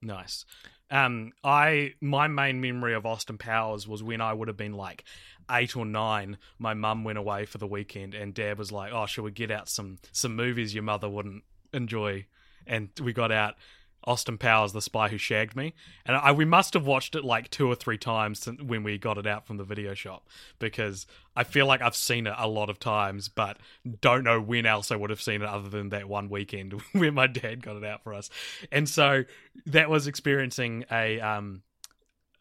Nice. 0.00 0.44
Um, 0.90 1.32
I 1.44 1.94
my 2.00 2.26
main 2.28 2.60
memory 2.60 2.94
of 2.94 3.06
Austin 3.06 3.38
Powers 3.38 3.86
was 3.86 4.02
when 4.02 4.20
I 4.20 4.32
would 4.32 4.48
have 4.48 4.56
been 4.56 4.74
like 4.74 5.04
eight 5.50 5.76
or 5.76 5.86
nine. 5.86 6.38
My 6.58 6.74
mum 6.74 7.04
went 7.04 7.16
away 7.18 7.46
for 7.46 7.58
the 7.58 7.66
weekend, 7.66 8.12
and 8.14 8.34
Dad 8.34 8.58
was 8.58 8.72
like, 8.72 8.92
"Oh, 8.92 9.06
shall 9.06 9.24
we 9.24 9.30
get 9.30 9.50
out 9.50 9.68
some 9.68 9.98
some 10.10 10.34
movies 10.36 10.74
your 10.74 10.82
mother 10.82 11.08
wouldn't 11.08 11.44
enjoy?" 11.72 12.26
And 12.66 12.90
we 13.02 13.12
got 13.12 13.32
out 13.32 13.54
Austin 14.04 14.38
Powers, 14.38 14.72
The 14.72 14.80
Spy 14.80 15.08
Who 15.08 15.18
Shagged 15.18 15.56
Me, 15.56 15.74
and 16.04 16.16
I 16.16 16.32
we 16.32 16.44
must 16.44 16.74
have 16.74 16.86
watched 16.86 17.14
it 17.14 17.24
like 17.24 17.50
two 17.50 17.68
or 17.68 17.74
three 17.74 17.98
times 17.98 18.40
since 18.40 18.62
when 18.62 18.82
we 18.82 18.98
got 18.98 19.18
it 19.18 19.26
out 19.26 19.46
from 19.46 19.56
the 19.56 19.64
video 19.64 19.94
shop 19.94 20.28
because 20.58 21.06
I 21.36 21.44
feel 21.44 21.66
like 21.66 21.80
I've 21.80 21.96
seen 21.96 22.26
it 22.26 22.34
a 22.36 22.48
lot 22.48 22.68
of 22.68 22.78
times, 22.78 23.28
but 23.28 23.58
don't 24.00 24.24
know 24.24 24.40
when 24.40 24.66
else 24.66 24.90
I 24.90 24.96
would 24.96 25.10
have 25.10 25.22
seen 25.22 25.42
it 25.42 25.48
other 25.48 25.68
than 25.68 25.90
that 25.90 26.08
one 26.08 26.28
weekend 26.28 26.74
when 26.92 27.14
my 27.14 27.26
dad 27.26 27.62
got 27.62 27.76
it 27.76 27.84
out 27.84 28.02
for 28.02 28.14
us. 28.14 28.30
And 28.70 28.88
so 28.88 29.24
that 29.66 29.88
was 29.88 30.06
experiencing 30.06 30.84
a 30.90 31.20
um 31.20 31.62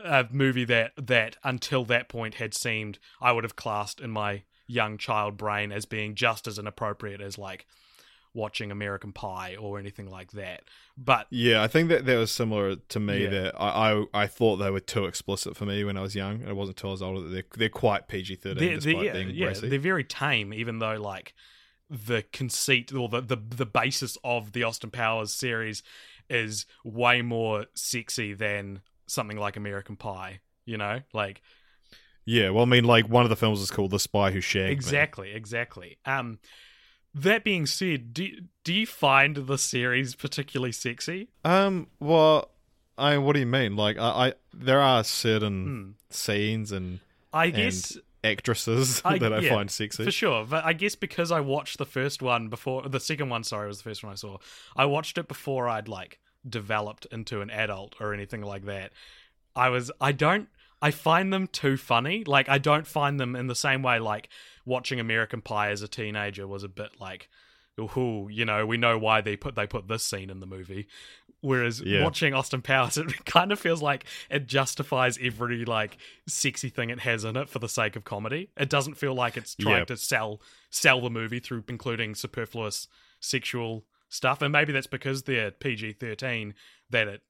a 0.04 0.28
movie 0.32 0.66
that 0.66 0.94
that 0.98 1.38
until 1.44 1.86
that 1.86 2.10
point 2.10 2.36
had 2.36 2.54
seemed 2.54 3.00
I 3.22 3.32
would 3.32 3.44
have 3.44 3.56
classed 3.56 4.02
in 4.02 4.10
my 4.10 4.44
young 4.68 4.98
child 4.98 5.38
brain 5.38 5.72
as 5.72 5.86
being 5.86 6.16
just 6.16 6.48
as 6.48 6.58
inappropriate 6.58 7.22
as 7.22 7.38
like 7.38 7.66
watching 8.34 8.72
American 8.72 9.12
Pie 9.12 9.56
or 9.60 9.78
anything 9.78 10.10
like 10.10 10.32
that. 10.32 10.62
But 10.98 11.28
Yeah, 11.30 11.62
I 11.64 11.68
think 11.68 11.90
that 11.90 12.06
that 12.06 12.16
was 12.18 12.32
similar 12.32 12.76
to 12.76 13.00
me. 13.00 13.24
Yeah. 13.24 13.30
That 13.30 13.62
I, 13.62 13.92
I 13.92 14.06
I 14.24 14.28
thought 14.28 14.58
they 14.58 14.72
were 14.72 14.80
too 14.80 15.06
explicit 15.06 15.58
for 15.58 15.66
me 15.66 15.84
when 15.84 15.98
I 15.98 16.02
was 16.02 16.16
young. 16.16 16.42
and 16.42 16.50
It 16.50 16.56
wasn't 16.56 16.78
until 16.80 16.92
I 16.92 16.94
was 16.94 17.02
older 17.02 17.22
that 17.22 17.30
they're 17.30 17.44
they're 17.58 17.70
quite 17.70 18.08
PG 18.08 18.36
thirteen 18.36 18.76
despite 18.76 18.94
they're, 18.96 19.04
yeah, 19.04 19.14
being 19.14 19.30
yeah, 19.32 19.48
racy. 19.48 19.70
they're 19.70 19.80
very 19.80 20.04
tame, 20.04 20.54
even 20.54 20.80
though 20.80 21.00
like 21.02 21.34
the 21.90 22.24
conceit 22.32 22.94
or 22.94 23.10
the, 23.10 23.20
the 23.22 23.36
the 23.36 23.66
basis 23.66 24.18
of 24.24 24.54
the 24.54 24.64
Austin 24.64 24.92
Powers 24.92 25.34
series 25.34 25.84
is 26.30 26.66
way 26.86 27.22
more 27.22 27.66
sexy 27.76 28.34
than 28.34 28.82
something 29.08 29.38
like 29.38 29.58
American 29.58 29.98
Pie. 29.98 30.40
You 30.66 30.78
know, 30.78 31.02
like 31.14 31.42
Yeah, 32.24 32.52
well, 32.52 32.64
I 32.64 32.68
mean, 32.68 32.86
like 32.86 33.10
one 33.10 33.24
of 33.26 33.30
the 33.30 33.36
films 33.36 33.60
is 33.60 33.72
called 33.72 33.92
The 33.92 34.00
Spy 34.00 34.32
Who 34.32 34.40
Shagged 34.40 34.70
Me. 34.70 34.72
exactly, 34.74 35.32
exactly. 35.34 35.98
Um, 36.06 36.40
that 37.14 37.44
being 37.44 37.66
said, 37.66 38.14
do 38.14 38.28
do 38.64 38.74
you 38.74 38.86
find 38.86 39.36
the 39.36 39.58
series 39.58 40.16
particularly 40.16 40.72
sexy? 40.72 41.30
Um, 41.44 41.88
well, 42.00 42.52
I 42.98 43.18
what 43.18 43.34
do 43.34 43.40
you 43.40 43.46
mean? 43.46 43.76
Like, 43.76 43.98
I, 43.98 44.04
I 44.30 44.34
there 44.54 44.80
are 44.80 45.04
certain 45.04 45.66
Hmm. 45.66 45.92
scenes 46.14 46.72
and 46.72 47.00
I 47.34 47.46
and 47.46 47.56
guess 47.56 47.98
actresses 48.24 49.02
I- 49.06 49.18
that 49.18 49.34
I 49.34 49.40
yeah, 49.40 49.54
find 49.56 49.70
sexy. 49.72 50.04
For 50.06 50.12
sure, 50.12 50.46
but 50.46 50.64
I 50.64 50.74
guess 50.74 50.96
because 50.96 51.32
I 51.32 51.40
watched 51.42 51.78
the 51.78 51.86
first 51.86 52.22
one 52.22 52.50
before 52.50 52.88
the 52.88 53.00
second 53.00 53.30
one, 53.30 53.44
sorry, 53.44 53.68
was 53.68 53.78
the 53.80 53.84
first 53.90 54.04
one 54.04 54.12
I 54.12 54.16
saw. 54.16 54.38
I 54.76 54.86
watched 54.86 55.18
it 55.18 55.28
before 55.28 55.68
I'd 55.68 55.88
like 55.88 56.20
developed 56.48 57.06
into 57.12 57.42
an 57.42 57.50
adult 57.50 57.96
or 58.00 58.14
anything 58.14 58.42
like 58.42 58.66
that. 58.66 58.92
I 59.56 59.70
was 59.70 59.92
I 60.00 60.12
don't 60.12 60.48
I 60.82 60.92
find 60.92 61.32
them 61.32 61.48
too 61.48 61.78
funny. 61.78 62.24
Like 62.26 62.48
I 62.50 62.58
don't 62.58 62.88
find 62.88 63.20
them 63.20 63.36
in 63.36 63.48
the 63.48 63.56
same 63.56 63.84
way 63.84 64.00
like 64.00 64.30
watching 64.66 65.00
American 65.00 65.42
Pie 65.42 65.72
as 65.72 65.82
a 65.82 65.88
teenager 65.88 66.48
was 66.48 66.64
a 66.64 66.70
bit 66.70 67.00
like 67.00 67.30
ooh, 67.80 68.28
you 68.30 68.46
know, 68.46 68.66
we 68.66 68.78
know 68.78 68.98
why 68.98 69.22
they 69.22 69.36
put 69.36 69.56
they 69.56 69.66
put 69.66 69.88
this 69.88 70.04
scene 70.04 70.30
in 70.30 70.40
the 70.40 70.46
movie. 70.46 70.88
Whereas 71.40 71.82
Yeah. 71.82 72.04
watching 72.04 72.34
Austin 72.36 72.62
Powers, 72.62 72.98
it 73.00 73.26
kind 73.26 73.52
of 73.52 73.60
feels 73.60 73.82
like 73.82 74.06
it 74.30 74.46
justifies 74.46 75.18
every 75.22 75.66
like 75.66 75.98
sexy 76.28 76.70
thing 76.70 76.92
it 76.92 77.00
has 77.00 77.24
in 77.24 77.36
it 77.36 77.50
for 77.50 77.58
the 77.60 77.70
sake 77.70 77.96
of 77.96 78.04
comedy. 78.04 78.50
It 78.58 78.70
doesn't 78.70 78.96
feel 78.96 79.16
like 79.16 79.38
it's 79.38 79.56
trying 79.56 79.80
Yeah. 79.80 79.86
to 79.86 79.98
sell 79.98 80.42
sell 80.70 81.02
the 81.02 81.10
movie 81.10 81.40
through 81.40 81.64
including 81.68 82.14
superfluous 82.14 82.88
sexual 83.20 83.86
stuff. 84.10 84.42
And 84.42 84.52
maybe 84.52 84.74
that's 84.74 84.88
because 84.88 85.24
they're 85.24 85.50
PG 85.52 85.94
thirteen 85.94 86.54
that 86.90 87.08
it 87.08 87.22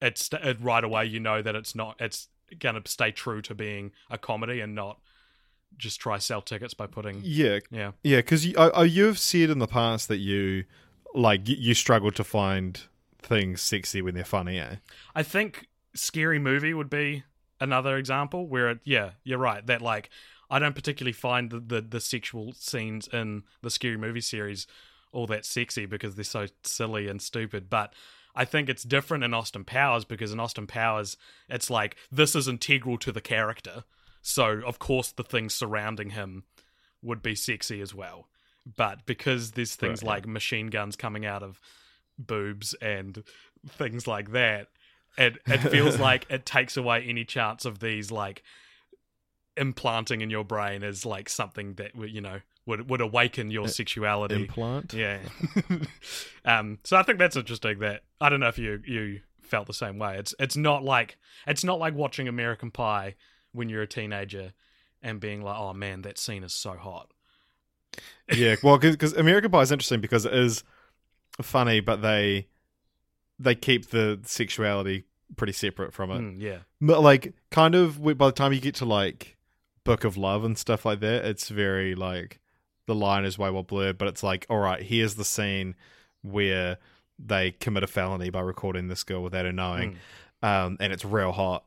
it's 0.00 0.28
it, 0.32 0.56
right 0.60 0.82
away 0.82 1.04
you 1.04 1.20
know 1.20 1.42
that 1.42 1.54
it's 1.54 1.74
not 1.76 1.96
it's 2.00 2.28
gonna 2.58 2.82
stay 2.86 3.12
true 3.12 3.40
to 3.42 3.54
being 3.54 3.92
a 4.10 4.18
comedy 4.18 4.60
and 4.60 4.74
not 4.74 5.00
just 5.76 6.00
try 6.00 6.18
sell 6.18 6.42
tickets 6.42 6.74
by 6.74 6.86
putting 6.86 7.20
yeah, 7.22 7.58
yeah 7.70 7.92
yeah, 8.02 8.18
because 8.18 8.46
you, 8.46 8.54
uh, 8.56 8.82
you've 8.82 9.18
said 9.18 9.50
in 9.50 9.58
the 9.58 9.66
past 9.66 10.08
that 10.08 10.18
you 10.18 10.64
like 11.14 11.48
you, 11.48 11.56
you 11.58 11.74
struggle 11.74 12.10
to 12.12 12.24
find 12.24 12.82
things 13.20 13.60
sexy 13.62 14.02
when 14.02 14.14
they're 14.14 14.24
funny. 14.24 14.58
Eh? 14.58 14.76
I 15.14 15.22
think 15.22 15.68
Scary 15.94 16.38
Movie 16.38 16.74
would 16.74 16.90
be 16.90 17.24
another 17.60 17.96
example 17.96 18.46
where, 18.46 18.70
it, 18.70 18.80
yeah, 18.84 19.10
you're 19.24 19.38
right. 19.38 19.64
That 19.66 19.82
like 19.82 20.10
I 20.50 20.58
don't 20.58 20.74
particularly 20.74 21.12
find 21.12 21.50
the, 21.50 21.60
the 21.60 21.80
the 21.80 22.00
sexual 22.00 22.52
scenes 22.52 23.08
in 23.08 23.44
the 23.62 23.70
Scary 23.70 23.96
Movie 23.96 24.20
series 24.20 24.66
all 25.12 25.26
that 25.26 25.44
sexy 25.44 25.86
because 25.86 26.14
they're 26.14 26.24
so 26.24 26.46
silly 26.62 27.06
and 27.06 27.20
stupid. 27.20 27.68
But 27.68 27.94
I 28.34 28.44
think 28.44 28.68
it's 28.68 28.82
different 28.82 29.24
in 29.24 29.34
Austin 29.34 29.64
Powers 29.64 30.04
because 30.04 30.32
in 30.32 30.40
Austin 30.40 30.66
Powers, 30.66 31.16
it's 31.48 31.70
like 31.70 31.96
this 32.10 32.34
is 32.34 32.48
integral 32.48 32.98
to 32.98 33.12
the 33.12 33.20
character. 33.20 33.84
So 34.22 34.62
of 34.64 34.78
course 34.78 35.12
the 35.12 35.24
things 35.24 35.52
surrounding 35.52 36.10
him 36.10 36.44
would 37.02 37.22
be 37.22 37.34
sexy 37.34 37.80
as 37.80 37.94
well. 37.94 38.28
But 38.76 39.04
because 39.06 39.52
there's 39.52 39.74
things 39.74 40.02
Right, 40.02 40.08
like 40.08 40.26
machine 40.26 40.68
guns 40.68 40.94
coming 40.94 41.26
out 41.26 41.42
of 41.42 41.60
boobs 42.16 42.74
and 42.80 43.22
things 43.68 44.06
like 44.06 44.32
that, 44.32 44.68
it 45.18 45.38
it 45.46 45.58
feels 45.58 45.98
like 46.00 46.26
it 46.30 46.46
takes 46.46 46.76
away 46.76 47.04
any 47.06 47.24
chance 47.24 47.64
of 47.64 47.80
these 47.80 48.10
like 48.10 48.42
implanting 49.56 50.20
in 50.20 50.30
your 50.30 50.44
brain 50.44 50.82
as 50.82 51.04
like 51.04 51.28
something 51.28 51.74
that 51.74 51.94
would 51.94 52.10
you 52.10 52.20
know 52.20 52.40
would 52.66 52.88
would 52.88 53.00
awaken 53.00 53.50
your 53.50 53.68
sexuality. 53.68 54.36
Implant. 54.36 54.94
Yeah. 54.94 55.18
um. 56.44 56.78
So 56.84 56.96
I 56.96 57.02
think 57.02 57.18
that's 57.18 57.36
interesting. 57.36 57.80
That 57.80 58.02
I 58.20 58.28
don't 58.28 58.40
know 58.40 58.48
if 58.48 58.58
you 58.58 58.80
you 58.86 59.20
felt 59.40 59.66
the 59.66 59.74
same 59.74 59.98
way. 59.98 60.18
It's 60.18 60.34
it's 60.38 60.56
not 60.56 60.84
like 60.84 61.16
it's 61.46 61.64
not 61.64 61.80
like 61.80 61.94
watching 61.94 62.28
American 62.28 62.70
Pie 62.70 63.16
when 63.52 63.68
you're 63.68 63.82
a 63.82 63.86
teenager 63.86 64.52
and 65.02 65.20
being 65.20 65.42
like, 65.42 65.56
oh 65.58 65.72
man, 65.72 66.02
that 66.02 66.18
scene 66.18 66.42
is 66.44 66.52
so 66.54 66.72
hot. 66.74 67.10
yeah, 68.34 68.56
well, 68.62 68.78
because 68.78 69.12
American 69.14 69.50
Pie 69.50 69.62
is 69.62 69.72
interesting 69.72 70.00
because 70.00 70.24
it 70.24 70.32
is 70.34 70.64
funny, 71.40 71.80
but 71.80 72.02
they 72.02 72.46
they 73.38 73.54
keep 73.54 73.90
the 73.90 74.20
sexuality 74.24 75.04
pretty 75.36 75.52
separate 75.52 75.92
from 75.92 76.10
it. 76.10 76.20
Mm, 76.20 76.36
yeah. 76.40 76.58
But 76.80 77.00
like, 77.02 77.34
kind 77.50 77.74
of 77.74 78.02
by 78.02 78.26
the 78.26 78.32
time 78.32 78.52
you 78.52 78.60
get 78.60 78.76
to 78.76 78.84
like 78.84 79.36
Book 79.84 80.04
of 80.04 80.16
Love 80.16 80.44
and 80.44 80.56
stuff 80.56 80.84
like 80.84 81.00
that, 81.00 81.24
it's 81.24 81.48
very 81.48 81.94
like 81.94 82.38
the 82.86 82.94
line 82.94 83.24
is 83.24 83.38
way 83.38 83.50
more 83.50 83.64
blurred. 83.64 83.98
But 83.98 84.08
it's 84.08 84.22
like, 84.22 84.46
all 84.48 84.58
right, 84.58 84.82
here's 84.82 85.14
the 85.16 85.24
scene 85.24 85.74
where 86.22 86.78
they 87.18 87.50
commit 87.50 87.82
a 87.82 87.86
felony 87.86 88.30
by 88.30 88.40
recording 88.40 88.88
this 88.88 89.04
girl 89.04 89.22
without 89.22 89.44
her 89.44 89.52
knowing, 89.52 89.98
Mm. 90.42 90.48
um, 90.66 90.76
and 90.80 90.92
it's 90.92 91.04
real 91.04 91.32
hot. 91.32 91.64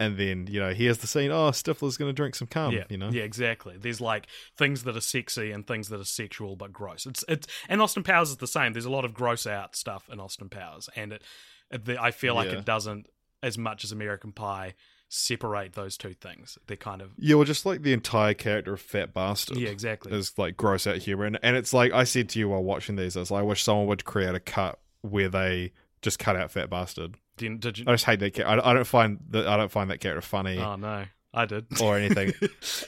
And 0.00 0.16
then 0.16 0.48
you 0.50 0.58
know 0.58 0.72
here's 0.74 0.98
the 0.98 1.06
scene. 1.06 1.30
Oh, 1.30 1.50
Stifler's 1.50 1.96
going 1.96 2.08
to 2.08 2.12
drink 2.12 2.34
some 2.34 2.48
cum. 2.48 2.72
yeah, 2.72 2.84
you 2.88 2.98
know. 2.98 3.10
yeah, 3.10 3.22
exactly. 3.22 3.76
There's 3.78 4.00
like 4.00 4.26
things 4.56 4.82
that 4.82 4.96
are 4.96 5.00
sexy 5.00 5.52
and 5.52 5.64
things 5.66 5.88
that 5.90 6.00
are 6.00 6.04
sexual 6.04 6.56
but 6.56 6.72
gross. 6.72 7.06
It's 7.06 7.24
it's 7.28 7.46
and 7.68 7.80
Austin 7.80 8.02
Powers 8.02 8.30
is 8.30 8.38
the 8.38 8.48
same. 8.48 8.72
There's 8.72 8.84
a 8.86 8.90
lot 8.90 9.04
of 9.04 9.14
gross 9.14 9.46
out 9.46 9.76
stuff 9.76 10.08
in 10.12 10.18
Austin 10.18 10.48
Powers, 10.48 10.88
and 10.96 11.12
it, 11.12 11.22
it 11.70 11.84
the, 11.84 12.02
I 12.02 12.10
feel 12.10 12.34
like 12.34 12.50
Yeah. 12.50 12.58
it 12.58 12.64
doesn't 12.64 13.06
as 13.42 13.56
much 13.56 13.84
as 13.84 13.92
American 13.92 14.32
Pie 14.32 14.74
separate 15.08 15.72
those 15.72 15.96
two 15.96 16.14
things. 16.14 16.56
They're 16.66 16.76
kind 16.76 17.02
of 17.02 17.10
Yeah, 17.18 17.34
well, 17.36 17.44
just 17.44 17.66
like 17.66 17.82
the 17.82 17.92
entire 17.92 18.34
character 18.34 18.74
of 18.74 18.80
Fat 18.80 19.12
Bastard. 19.12 19.56
yeah, 19.58 19.68
exactly. 19.68 20.12
is 20.12 20.38
like 20.38 20.56
gross 20.56 20.86
out 20.86 20.96
humor, 20.98 21.24
and, 21.24 21.38
and 21.42 21.56
it's 21.56 21.72
like 21.72 21.92
I 21.92 22.04
said 22.04 22.28
to 22.30 22.38
you 22.38 22.48
while 22.48 22.62
watching 22.62 22.96
these, 22.96 23.16
I 23.16 23.20
was 23.20 23.30
like, 23.30 23.40
I 23.40 23.44
wish 23.44 23.62
someone 23.62 23.86
would 23.88 24.04
create 24.04 24.34
a 24.34 24.40
cut 24.40 24.78
where 25.02 25.28
they 25.28 25.72
just 26.02 26.18
cut 26.18 26.36
out 26.36 26.50
Fat 26.52 26.70
Bastard. 26.70 27.16
Did, 27.40 27.60
did 27.60 27.78
you? 27.78 27.84
I 27.88 27.92
just 27.92 28.04
hate 28.04 28.20
that 28.20 28.34
character. 28.34 28.62
I, 28.64 28.70
I 28.70 28.74
don't 28.74 28.86
find 28.86 29.18
that 29.30 29.48
I 29.48 29.56
don't 29.56 29.70
find 29.70 29.90
that 29.90 29.98
character 30.00 30.20
funny 30.20 30.58
Oh 30.58 30.76
no, 30.76 31.04
I 31.34 31.46
did. 31.46 31.66
or 31.80 31.96
anything. 31.98 32.32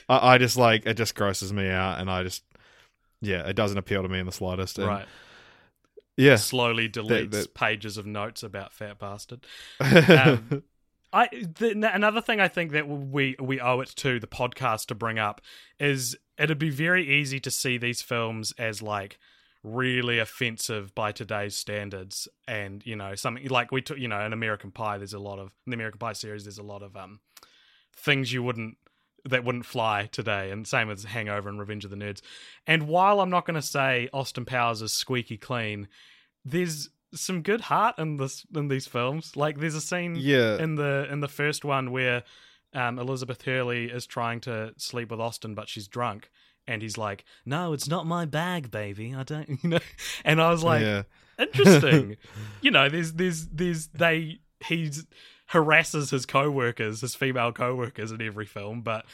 I, 0.07 0.33
I 0.33 0.37
just 0.37 0.57
like 0.57 0.85
it 0.85 0.93
just 0.95 1.15
grosses 1.15 1.51
me 1.51 1.67
out, 1.69 1.99
and 1.99 2.09
I 2.09 2.23
just 2.23 2.43
yeah, 3.21 3.47
it 3.47 3.55
doesn't 3.55 3.77
appeal 3.77 4.03
to 4.03 4.09
me 4.09 4.19
in 4.19 4.25
the 4.25 4.31
slightest. 4.31 4.77
And, 4.77 4.87
right. 4.87 5.05
Yeah. 6.15 6.35
Slowly 6.35 6.87
deletes 6.89 7.31
that- 7.31 7.53
pages 7.55 7.97
of 7.97 8.05
notes 8.05 8.43
about 8.43 8.71
Fat 8.73 8.99
Bastard. 8.99 9.45
Um, 9.79 10.63
I 11.11 11.27
the, 11.59 11.91
another 11.93 12.21
thing 12.21 12.39
I 12.39 12.47
think 12.47 12.71
that 12.71 12.87
we 12.87 13.35
we 13.39 13.59
owe 13.59 13.81
it 13.81 13.89
to 13.97 14.19
the 14.19 14.25
podcast 14.27 14.87
to 14.87 14.95
bring 14.95 15.19
up 15.19 15.41
is 15.79 16.17
it'd 16.39 16.57
be 16.57 16.71
very 16.71 17.07
easy 17.19 17.39
to 17.41 17.51
see 17.51 17.77
these 17.77 18.01
films 18.01 18.51
as 18.57 18.81
like 18.81 19.19
really 19.63 20.19
offensive 20.19 20.93
by 20.93 21.11
today's 21.11 21.55
standards 21.55 22.27
and 22.47 22.85
you 22.85 22.95
know 22.95 23.15
something 23.15 23.47
like 23.47 23.71
we 23.71 23.81
took 23.81 23.97
you 23.97 24.07
know 24.09 24.19
in 24.25 24.33
American 24.33 24.71
Pie 24.71 24.97
there's 24.97 25.13
a 25.13 25.19
lot 25.19 25.39
of 25.39 25.47
in 25.65 25.71
the 25.71 25.75
American 25.75 25.99
Pie 25.99 26.13
series 26.13 26.43
there's 26.43 26.57
a 26.57 26.63
lot 26.63 26.83
of 26.83 26.97
um 26.97 27.19
things 27.95 28.33
you 28.33 28.43
wouldn't 28.43 28.77
that 29.25 29.45
wouldn't 29.45 29.65
fly 29.65 30.09
today 30.11 30.51
and 30.51 30.67
same 30.67 30.89
as 30.89 31.05
Hangover 31.05 31.47
and 31.47 31.59
Revenge 31.59 31.85
of 31.85 31.91
the 31.91 31.95
Nerds 31.97 32.21
and 32.67 32.87
while 32.87 33.21
I'm 33.21 33.29
not 33.29 33.45
going 33.45 33.55
to 33.55 33.61
say 33.61 34.09
Austin 34.11 34.43
Powers 34.43 34.81
is 34.81 34.91
squeaky 34.91 35.37
clean 35.37 35.87
there's 36.43 36.89
some 37.15 37.41
good 37.41 37.61
heart 37.61 37.95
in 37.99 38.17
this 38.17 38.45
in 38.55 38.67
these 38.67 38.87
films. 38.87 39.37
Like 39.37 39.59
there's 39.59 39.75
a 39.75 39.81
scene 39.81 40.15
Yeah. 40.17 40.57
in 40.61 40.75
the 40.75 41.07
in 41.11 41.19
the 41.21 41.27
first 41.27 41.63
one 41.63 41.91
where 41.91 42.23
um, 42.73 42.97
Elizabeth 42.97 43.43
Hurley 43.43 43.85
is 43.85 44.07
trying 44.07 44.41
to 44.41 44.73
sleep 44.77 45.11
with 45.11 45.19
Austin, 45.21 45.53
but 45.53 45.69
she's 45.69 45.87
drunk, 45.87 46.31
and 46.67 46.81
he's 46.81 46.97
like, 46.97 47.25
"No, 47.45 47.73
it's 47.73 47.87
not 47.87 48.05
my 48.05 48.25
bag, 48.25 48.71
baby. 48.71 49.13
I 49.15 49.23
don't, 49.23 49.49
you 49.63 49.69
know." 49.69 49.79
And 50.23 50.41
I 50.41 50.49
was 50.51 50.63
like, 50.63 50.81
yeah. 50.81 51.03
interesting. 51.37 52.17
you 52.61 52.71
know, 52.71 52.89
there's 52.89 53.13
there's 53.13 53.47
there's 53.47 53.87
they 53.87 54.39
he's 54.65 55.05
harasses 55.47 56.09
his 56.09 56.25
co-workers, 56.25 57.01
his 57.01 57.15
female 57.15 57.51
co-workers 57.51 58.11
in 58.11 58.21
every 58.21 58.45
film, 58.45 58.81
but 58.81 59.05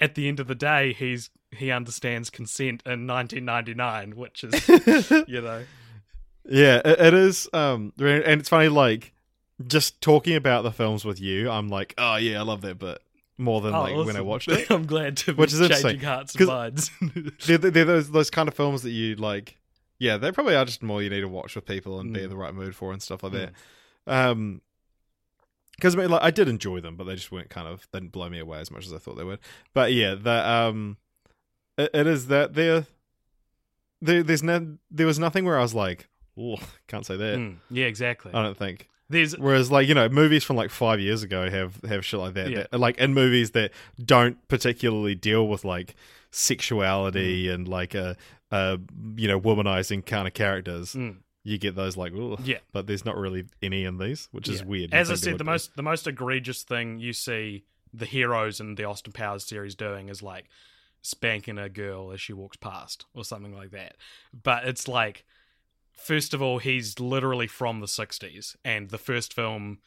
at 0.00 0.14
the 0.14 0.28
end 0.28 0.40
of 0.40 0.46
the 0.46 0.54
day, 0.54 0.92
he's 0.92 1.30
he 1.50 1.70
understands 1.70 2.30
consent 2.30 2.82
in 2.86 3.06
1999, 3.06 4.16
which 4.16 4.44
is 4.44 4.68
you 5.28 5.40
know 5.40 5.64
Yeah, 6.48 6.80
it, 6.84 7.00
it 7.00 7.14
is. 7.14 7.48
Um, 7.52 7.92
and 7.98 8.40
it's 8.40 8.48
funny, 8.48 8.68
like 8.68 9.12
just 9.66 10.00
talking 10.00 10.34
about 10.34 10.62
the 10.62 10.72
films 10.72 11.04
with 11.04 11.20
you, 11.20 11.50
I'm 11.50 11.68
like, 11.68 11.94
oh 11.98 12.16
yeah, 12.16 12.40
I 12.40 12.42
love 12.42 12.62
that 12.62 12.78
bit 12.78 13.00
more 13.42 13.60
than 13.60 13.74
Oh, 13.74 13.82
like 13.82 14.06
when 14.06 14.16
I 14.16 14.20
watched 14.20 14.48
it. 14.48 14.66
I'm 14.70 14.86
glad 14.86 15.16
to 15.18 15.34
Which 15.34 15.52
be 15.52 15.62
is 15.64 15.68
changing 15.82 16.00
hearts 16.00 16.34
and 16.34 16.46
minds. 16.46 16.90
they're, 17.46 17.58
they're 17.58 17.84
those 17.84 18.10
those 18.10 18.30
kind 18.30 18.48
of 18.48 18.54
films 18.54 18.82
that 18.82 18.90
you 18.90 19.16
like. 19.16 19.58
Yeah, 19.98 20.16
they 20.16 20.32
probably 20.32 20.56
are 20.56 20.64
just 20.64 20.82
more 20.82 21.02
you 21.02 21.10
need 21.10 21.20
to 21.20 21.28
watch 21.28 21.54
with 21.54 21.64
people 21.66 22.00
and 22.00 22.12
be 22.12 22.20
Mm. 22.20 22.24
in 22.24 22.30
the 22.30 22.36
right 22.36 22.54
mood 22.54 22.74
for 22.74 22.92
and 22.92 23.00
stuff 23.02 23.22
like 23.22 23.32
that. 23.32 23.52
Um, 24.06 24.60
because 25.76 25.94
I 25.94 25.98
mean, 25.98 26.10
like 26.10 26.22
I 26.22 26.30
did 26.30 26.48
enjoy 26.48 26.80
them, 26.80 26.96
but 26.96 27.04
they 27.04 27.14
just 27.14 27.30
weren't 27.32 27.50
kind 27.50 27.68
of 27.68 27.86
they 27.92 28.00
didn't 28.00 28.12
blow 28.12 28.28
me 28.28 28.38
away 28.38 28.58
as 28.58 28.70
much 28.70 28.84
as 28.86 28.92
I 28.92 28.98
thought 28.98 29.16
they 29.16 29.24
would. 29.24 29.38
But 29.74 29.92
yeah, 29.92 30.14
the 30.14 30.48
um, 30.50 30.96
it, 31.78 31.90
it 31.94 32.06
is 32.06 32.26
that 32.28 32.54
there, 32.54 32.86
there, 34.00 34.22
there's 34.22 34.42
no, 34.42 34.76
there 34.90 35.06
was 35.06 35.18
nothing 35.18 35.44
where 35.44 35.58
I 35.58 35.62
was 35.62 35.74
like, 35.74 36.08
oh, 36.38 36.56
can't 36.88 37.06
say 37.06 37.16
that. 37.16 37.38
Mm, 37.38 37.56
yeah, 37.70 37.86
exactly. 37.86 38.32
I 38.34 38.42
don't 38.42 38.56
think. 38.56 38.88
There's 39.12 39.38
Whereas, 39.38 39.70
like 39.70 39.86
you 39.86 39.94
know, 39.94 40.08
movies 40.08 40.42
from 40.44 40.56
like 40.56 40.70
five 40.70 40.98
years 41.00 41.22
ago 41.22 41.48
have 41.48 41.80
have 41.88 42.04
shit 42.04 42.18
like 42.18 42.34
that. 42.34 42.50
Yeah. 42.50 42.64
that 42.70 42.78
like 42.78 42.98
in 42.98 43.14
movies 43.14 43.52
that 43.52 43.70
don't 44.04 44.36
particularly 44.48 45.14
deal 45.14 45.46
with 45.46 45.64
like 45.64 45.94
sexuality 46.30 47.46
Mm. 47.46 47.54
and 47.54 47.68
like 47.68 47.94
a, 47.94 48.16
a 48.50 48.78
you 49.16 49.28
know 49.28 49.40
womanizing 49.40 50.04
kind 50.04 50.26
of 50.28 50.34
characters. 50.34 50.94
mm, 50.94 51.16
You 51.44 51.58
get 51.58 51.74
those 51.76 51.96
like, 51.96 52.12
yeah. 52.44 52.58
but 52.72 52.86
there's 52.86 53.04
not 53.04 53.16
really 53.16 53.44
any 53.62 53.84
in 53.84 53.98
these, 53.98 54.28
which 54.32 54.48
is 54.48 54.62
weird. 54.64 54.92
As 54.94 55.10
I 55.10 55.12
You'd 55.14 55.18
think 55.20 55.24
there 55.24 55.32
said, 55.32 55.38
the 55.38 55.44
be. 55.44 55.50
most 55.50 55.76
the 55.76 55.82
most 55.82 56.06
egregious 56.06 56.62
thing 56.62 56.98
you 56.98 57.12
see 57.12 57.64
the 57.94 58.06
heroes 58.06 58.60
in 58.60 58.74
the 58.76 58.84
Austin 58.84 59.12
Powers 59.12 59.44
series 59.44 59.74
doing 59.74 60.08
is 60.08 60.22
like 60.22 60.46
spanking 61.02 61.58
a 61.58 61.68
girl 61.68 62.12
as 62.12 62.20
she 62.20 62.32
walks 62.32 62.56
past 62.56 63.04
or 63.14 63.24
something 63.24 63.54
like 63.54 63.70
that. 63.72 63.96
But 64.42 64.64
it's 64.66 64.86
like 64.88 65.24
first 65.96 66.34
of 66.34 66.42
all, 66.42 66.58
he's 66.58 66.98
literally 67.00 67.46
from 67.46 67.80
the 67.80 67.86
'60s, 67.86 68.56
and 68.64 68.90
the 68.90 68.98
first 68.98 69.32
film 69.34 69.78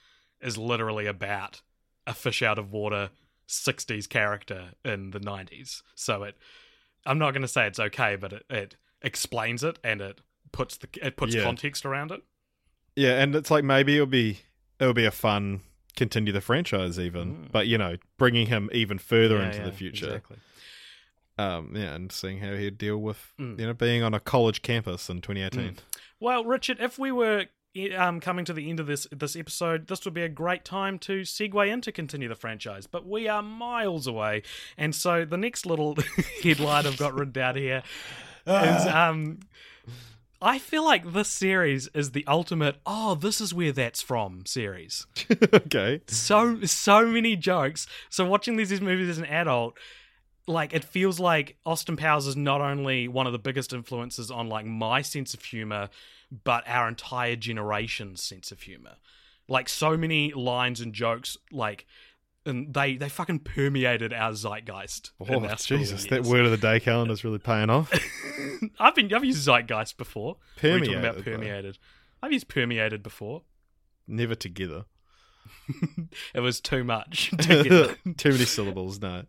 is 0.41 0.57
literally 0.57 1.05
about 1.07 1.61
a 2.07 2.13
fish 2.13 2.41
out 2.41 2.59
of 2.59 2.71
water 2.71 3.09
'60s 3.47 4.07
character 4.09 4.71
in 4.83 5.11
the 5.11 5.19
'90s. 5.19 5.81
So 5.95 6.23
it, 6.23 6.35
I'm 7.05 7.17
not 7.19 7.31
going 7.31 7.41
to 7.41 7.47
say 7.47 7.67
it's 7.67 7.79
okay, 7.79 8.15
but 8.15 8.33
it, 8.33 8.45
it 8.49 8.75
explains 9.01 9.63
it 9.63 9.77
and 9.83 10.01
it 10.01 10.21
puts 10.51 10.77
the 10.77 10.87
it 11.01 11.17
puts 11.17 11.35
Yeah. 11.35 11.43
context 11.43 11.85
around 11.85 12.11
it. 12.11 12.21
Yeah, 12.95 13.21
and 13.21 13.35
it's 13.35 13.51
like 13.51 13.63
maybe 13.63 13.95
it'll 13.95 14.05
be 14.07 14.39
it'll 14.79 14.93
be 14.93 15.05
a 15.05 15.11
fun 15.11 15.61
continue 15.95 16.33
the 16.33 16.41
franchise 16.41 16.99
even, 16.99 17.33
Mm. 17.35 17.51
but 17.51 17.67
you 17.67 17.77
know, 17.77 17.95
bringing 18.17 18.47
him 18.47 18.69
even 18.73 18.97
further 18.97 19.37
Yeah, 19.37 19.45
into 19.45 19.59
yeah, 19.59 19.63
the 19.65 19.71
future. 19.71 20.05
exactly. 20.07 20.37
Um, 21.37 21.73
yeah, 21.75 21.93
and 21.95 22.11
seeing 22.11 22.39
how 22.39 22.53
he'd 22.55 22.77
deal 22.77 22.97
with 22.97 23.33
Mm. 23.39 23.59
you 23.59 23.65
know 23.67 23.73
being 23.73 24.03
on 24.03 24.13
a 24.13 24.19
college 24.19 24.61
campus 24.61 25.09
in 25.09 25.21
2018. 25.21 25.73
Mm. 25.73 25.77
Well, 26.19 26.45
Richard, 26.45 26.77
if 26.79 26.97
we 26.97 27.11
were 27.11 27.45
um, 27.97 28.19
coming 28.19 28.45
to 28.45 28.53
the 28.53 28.69
end 28.69 28.79
of 28.79 28.87
this 28.87 29.07
this 29.11 29.35
episode, 29.35 29.87
this 29.87 30.05
would 30.05 30.13
be 30.13 30.23
a 30.23 30.29
great 30.29 30.63
time 30.63 30.97
to 30.99 31.21
segue 31.21 31.71
into 31.71 31.91
continue 31.91 32.29
the 32.29 32.35
franchise. 32.35 32.87
But 32.87 33.07
we 33.07 33.27
are 33.27 33.41
miles 33.41 34.07
away, 34.07 34.43
and 34.77 34.95
so 34.95 35.25
the 35.25 35.37
next 35.37 35.65
little 35.65 35.97
headline 36.43 36.87
I've 36.87 36.97
got 36.97 37.13
written 37.13 37.33
down 37.33 37.55
here 37.55 37.83
is 38.47 38.85
um. 38.87 39.39
I 40.41 40.59
feel 40.59 40.83
like 40.83 41.13
this 41.13 41.29
series 41.29 41.87
is 41.95 42.11
the 42.11 42.25
ultimate. 42.27 42.75
Oh, 42.85 43.15
this 43.15 43.41
is 43.41 43.53
where 43.53 43.71
that's 43.71 44.01
from 44.01 44.45
series. 44.45 45.07
okay. 45.53 46.01
So 46.07 46.61
so 46.65 47.05
many 47.07 47.35
jokes. 47.35 47.87
So 48.09 48.25
watching 48.25 48.57
these, 48.57 48.69
these 48.69 48.81
movies 48.81 49.09
as 49.09 49.17
an 49.17 49.25
adult, 49.25 49.75
like 50.47 50.73
it 50.73 50.83
feels 50.83 51.19
like 51.19 51.57
Austin 51.65 51.97
Powers 51.97 52.27
is 52.27 52.35
not 52.35 52.61
only 52.61 53.07
one 53.07 53.25
of 53.27 53.33
the 53.33 53.39
biggest 53.39 53.73
influences 53.73 54.29
on 54.29 54.47
like 54.47 54.65
my 54.65 55.01
sense 55.01 55.33
of 55.33 55.43
humor, 55.43 55.89
but 56.43 56.63
our 56.67 56.87
entire 56.87 57.35
generation's 57.35 58.21
sense 58.21 58.51
of 58.51 58.61
humor. 58.61 58.95
Like 59.47 59.69
so 59.69 59.95
many 59.97 60.33
lines 60.33 60.81
and 60.81 60.93
jokes, 60.93 61.37
like 61.51 61.85
and 62.45 62.73
they 62.73 62.95
they 62.95 63.09
fucking 63.09 63.39
permeated 63.39 64.13
our 64.13 64.31
zeitgeist. 64.33 65.11
Oh, 65.19 65.43
our 65.45 65.55
Jesus, 65.55 66.05
that 66.07 66.23
word 66.23 66.45
of 66.45 66.51
the 66.51 66.57
day 66.57 66.79
calendar 66.79 67.13
is 67.13 67.23
really 67.23 67.39
paying 67.39 67.69
off. 67.69 67.91
I've 68.79 68.95
been 68.95 69.11
I've 69.13 69.25
used 69.25 69.47
zeitgeist 69.47 69.97
before. 69.97 70.37
We're 70.61 70.79
talking 70.79 70.85
Permeated, 70.93 70.97
about 71.05 71.15
though. 71.17 71.31
permeated. 71.31 71.77
I've 72.21 72.31
used 72.33 72.47
permeated 72.47 73.01
before. 73.03 73.43
Never 74.07 74.35
together. 74.35 74.85
It 76.33 76.39
was 76.41 76.59
too 76.59 76.83
much. 76.83 77.31
Too 77.39 77.95
many 78.25 78.45
syllables, 78.45 78.99
no. 78.99 79.23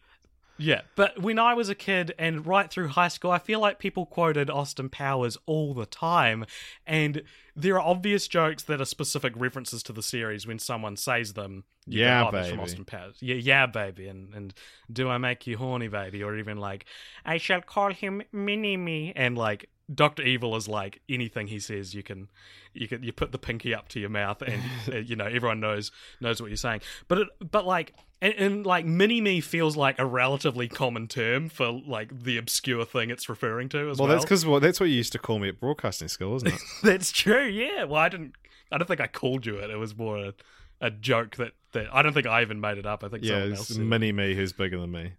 Yeah, 0.58 0.82
but 0.94 1.20
when 1.20 1.38
I 1.38 1.54
was 1.54 1.68
a 1.68 1.74
kid 1.74 2.14
and 2.18 2.46
right 2.46 2.70
through 2.70 2.88
high 2.88 3.08
school, 3.08 3.30
I 3.30 3.38
feel 3.38 3.60
like 3.60 3.78
people 3.78 4.06
quoted 4.06 4.48
Austin 4.48 4.88
Powers 4.88 5.36
all 5.46 5.74
the 5.74 5.86
time. 5.86 6.46
And 6.86 7.22
there 7.54 7.74
are 7.74 7.80
obvious 7.80 8.28
jokes 8.28 8.62
that 8.64 8.80
are 8.80 8.86
specific 8.86 9.32
references 9.36 9.82
to 9.84 9.92
the 9.92 10.02
series 10.02 10.46
when 10.46 10.58
someone 10.58 10.96
says 10.96 11.34
them. 11.34 11.64
Yeah, 11.86 12.22
go, 12.22 12.28
"Oh, 12.28 12.30
that's 12.32 12.50
from. 12.50 12.60
Austin 12.60 12.84
Powers. 12.84 13.16
Yeah, 13.20 13.36
yeah, 13.36 13.66
baby. 13.66 14.08
And, 14.08 14.34
and 14.34 14.54
do 14.92 15.08
I 15.08 15.18
make 15.18 15.46
you 15.46 15.56
horny, 15.56 15.88
baby? 15.88 16.22
Or 16.22 16.36
even 16.36 16.58
like, 16.58 16.86
I 17.24 17.38
shall 17.38 17.60
call 17.60 17.92
him 17.92 18.22
Mini 18.32 18.76
Me. 18.76 19.12
And 19.14 19.36
like, 19.38 19.68
Doctor 19.92 20.22
Evil 20.22 20.56
is 20.56 20.66
like 20.66 21.00
anything 21.08 21.46
he 21.46 21.60
says, 21.60 21.94
you 21.94 22.02
can, 22.02 22.28
you 22.74 22.88
can, 22.88 23.02
you 23.02 23.12
put 23.12 23.30
the 23.30 23.38
pinky 23.38 23.74
up 23.74 23.88
to 23.90 24.00
your 24.00 24.08
mouth, 24.08 24.42
and 24.42 24.62
uh, 24.92 24.96
you 24.96 25.14
know 25.14 25.26
everyone 25.26 25.60
knows 25.60 25.92
knows 26.20 26.40
what 26.40 26.50
you're 26.50 26.56
saying. 26.56 26.80
But 27.06 27.18
it, 27.18 27.28
but 27.50 27.64
like, 27.64 27.94
and, 28.20 28.34
and 28.34 28.66
like 28.66 28.84
mini 28.84 29.20
me 29.20 29.40
feels 29.40 29.76
like 29.76 29.98
a 29.98 30.06
relatively 30.06 30.66
common 30.68 31.06
term 31.06 31.48
for 31.48 31.70
like 31.70 32.22
the 32.22 32.36
obscure 32.36 32.84
thing 32.84 33.10
it's 33.10 33.28
referring 33.28 33.68
to 33.70 33.90
as 33.90 33.98
well. 33.98 34.08
Well, 34.08 34.16
that's 34.16 34.24
because 34.24 34.44
well, 34.44 34.60
that's 34.60 34.80
what 34.80 34.88
you 34.88 34.96
used 34.96 35.12
to 35.12 35.18
call 35.18 35.38
me 35.38 35.48
at 35.48 35.60
broadcasting 35.60 36.08
school, 36.08 36.34
isn't 36.36 36.48
it? 36.48 36.60
that's 36.82 37.12
true. 37.12 37.46
Yeah. 37.46 37.84
Well, 37.84 38.00
I 38.00 38.08
didn't. 38.08 38.32
I 38.72 38.78
don't 38.78 38.88
think 38.88 39.00
I 39.00 39.06
called 39.06 39.46
you 39.46 39.56
it. 39.56 39.70
It 39.70 39.76
was 39.76 39.96
more 39.96 40.18
a, 40.18 40.34
a 40.80 40.90
joke 40.90 41.36
that, 41.36 41.52
that 41.72 41.86
I 41.94 42.02
don't 42.02 42.12
think 42.12 42.26
I 42.26 42.42
even 42.42 42.60
made 42.60 42.78
it 42.78 42.86
up. 42.86 43.04
I 43.04 43.08
think 43.08 43.22
yeah, 43.22 43.34
someone 43.34 43.52
else. 43.52 43.76
mini 43.76 44.10
me 44.10 44.34
who's 44.34 44.52
bigger 44.52 44.80
than 44.80 44.90
me. 44.90 45.12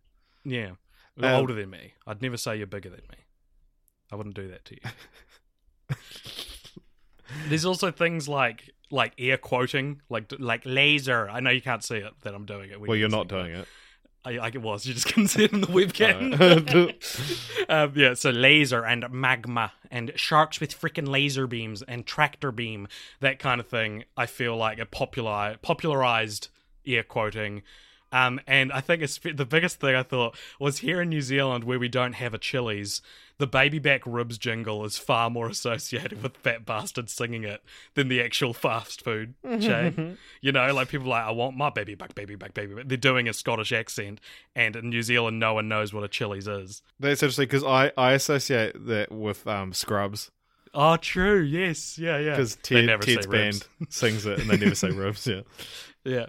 Yeah. 0.44 0.72
Um, 1.20 1.34
older 1.34 1.54
than 1.54 1.70
me. 1.70 1.94
I'd 2.06 2.22
never 2.22 2.36
say 2.38 2.58
you're 2.58 2.68
bigger 2.68 2.90
than 2.90 3.02
me. 3.10 3.18
I 4.12 4.16
wouldn't 4.16 4.36
do 4.36 4.48
that 4.50 4.66
to 4.66 4.76
you. 4.76 5.96
There's 7.50 7.66
also 7.66 7.92
things 7.92 8.28
like 8.28 8.74
like 8.90 9.14
air 9.18 9.38
quoting, 9.38 10.02
like 10.10 10.32
like 10.40 10.62
laser. 10.66 11.30
I 11.30 11.40
know 11.40 11.50
you 11.50 11.62
can't 11.62 11.84
see 11.84 11.98
it 11.98 12.14
that 12.22 12.34
I'm 12.34 12.46
doing 12.46 12.70
it. 12.70 12.80
Well, 12.80 12.96
you're 12.96 13.10
not 13.10 13.28
doing 13.28 13.52
it. 13.52 13.68
I, 14.26 14.32
like 14.32 14.56
it 14.56 14.62
was. 14.62 14.86
You 14.86 14.94
just 14.94 15.08
couldn't 15.08 15.30
see 15.30 15.46
it 15.46 15.54
in 15.54 15.62
the 15.62 15.68
webcam. 15.78 16.34
um, 17.70 17.94
yeah, 17.96 18.14
so 18.14 18.30
laser 18.30 18.84
and 18.84 19.06
magma 19.10 19.72
and 19.90 20.12
sharks 20.16 20.60
with 20.60 20.80
freaking 20.80 21.08
laser 21.08 21.48
beams 21.48 21.82
and 21.82 22.06
tractor 22.06 22.52
beam, 22.52 22.88
that 23.22 23.40
kind 23.40 23.62
of 23.62 23.68
thing. 23.68 24.04
I 24.18 24.26
feel 24.26 24.58
like 24.58 24.80
it 24.80 24.92
popular 24.92 25.58
popularized 25.62 26.50
air 26.86 27.04
quoting. 27.04 27.64
Um, 28.12 28.40
and 28.48 28.72
I 28.72 28.80
think 28.82 29.02
it's 29.02 29.18
the 29.18 29.46
biggest 29.46 29.80
thing 29.80 29.96
I 29.96 30.04
thought 30.04 30.38
was 30.60 30.80
here 30.80 31.02
in 31.02 31.10
New 31.10 31.22
Zealand 31.22 31.66
where 31.66 31.80
we 31.80 31.90
don't 31.90 32.14
have 32.14 32.34
a 32.34 32.38
Chili's 32.38 33.02
the 33.38 33.48
baby 33.48 33.80
back 33.80 34.02
ribs 34.06 34.38
jingle 34.38 34.84
is 34.86 34.98
far 34.98 35.30
more 35.30 35.48
associated 35.48 36.24
with 36.24 36.38
fat 36.38 36.66
bastard 36.66 37.10
singing 37.10 37.44
it 37.44 37.62
than 37.94 38.08
the 38.08 38.22
actual 38.22 38.54
fast 38.54 39.04
food 39.04 39.36
chain. 39.60 40.18
you 40.42 40.52
know, 40.52 40.74
like 40.74 40.90
people 40.90 41.08
like, 41.08 41.24
I 41.24 41.32
want 41.32 41.56
my 41.56 41.70
baby 41.70 41.96
back, 41.96 42.16
baby 42.16 42.36
back, 42.36 42.54
baby 42.54 42.74
back. 42.74 42.88
They're 42.88 42.98
doing 42.98 43.28
a 43.28 43.34
Scottish 43.34 43.72
accent, 43.72 44.20
and 44.56 44.76
in 44.76 44.90
New 44.90 45.04
Zealand, 45.04 45.40
no 45.40 45.54
one 45.54 45.68
knows 45.68 45.94
what 45.94 46.04
a 46.04 46.08
Chili's 46.08 46.48
is. 46.48 46.82
That's 47.00 47.22
interesting 47.22 47.46
because 47.46 47.64
I, 47.64 47.92
I 47.98 48.14
associate 48.14 48.88
that 48.88 49.12
with 49.12 49.46
um, 49.48 49.74
Scrubs. 49.74 50.32
Oh, 50.74 50.98
true. 50.98 51.42
Yes. 51.42 51.98
Yeah, 51.98 52.20
yeah. 52.20 52.32
Because 52.32 52.56
Ted, 52.58 53.02
Ted's 53.02 53.28
band 53.28 53.68
sings 53.90 54.26
it 54.26 54.40
and 54.40 54.50
they 54.50 54.58
never 54.58 54.76
say 54.76 54.90
ribs. 54.92 55.26
Yeah. 55.26 55.42
Yeah. 56.04 56.26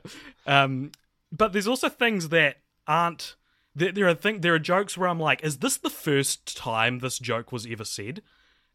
Um, 0.46 0.92
but 1.30 1.52
there's 1.52 1.66
also 1.66 1.88
things 1.88 2.30
that 2.30 2.56
aren't 2.86 3.36
there, 3.78 3.92
there 3.92 4.08
are 4.08 4.14
think 4.14 4.42
there 4.42 4.54
are 4.54 4.58
jokes 4.58 4.98
where 4.98 5.08
I'm 5.08 5.20
like, 5.20 5.42
is 5.44 5.58
this 5.58 5.76
the 5.76 5.90
first 5.90 6.56
time 6.56 6.98
this 6.98 7.18
joke 7.18 7.52
was 7.52 7.66
ever 7.66 7.84
said? 7.84 8.22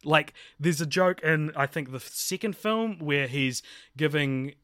Like, 0.04 0.34
there's 0.58 0.80
a 0.80 0.86
joke 0.86 1.20
in 1.22 1.52
I 1.56 1.66
think 1.66 1.92
the 1.92 2.00
second 2.00 2.56
film 2.56 2.98
where 2.98 3.26
he's 3.26 3.62
giving 3.96 4.54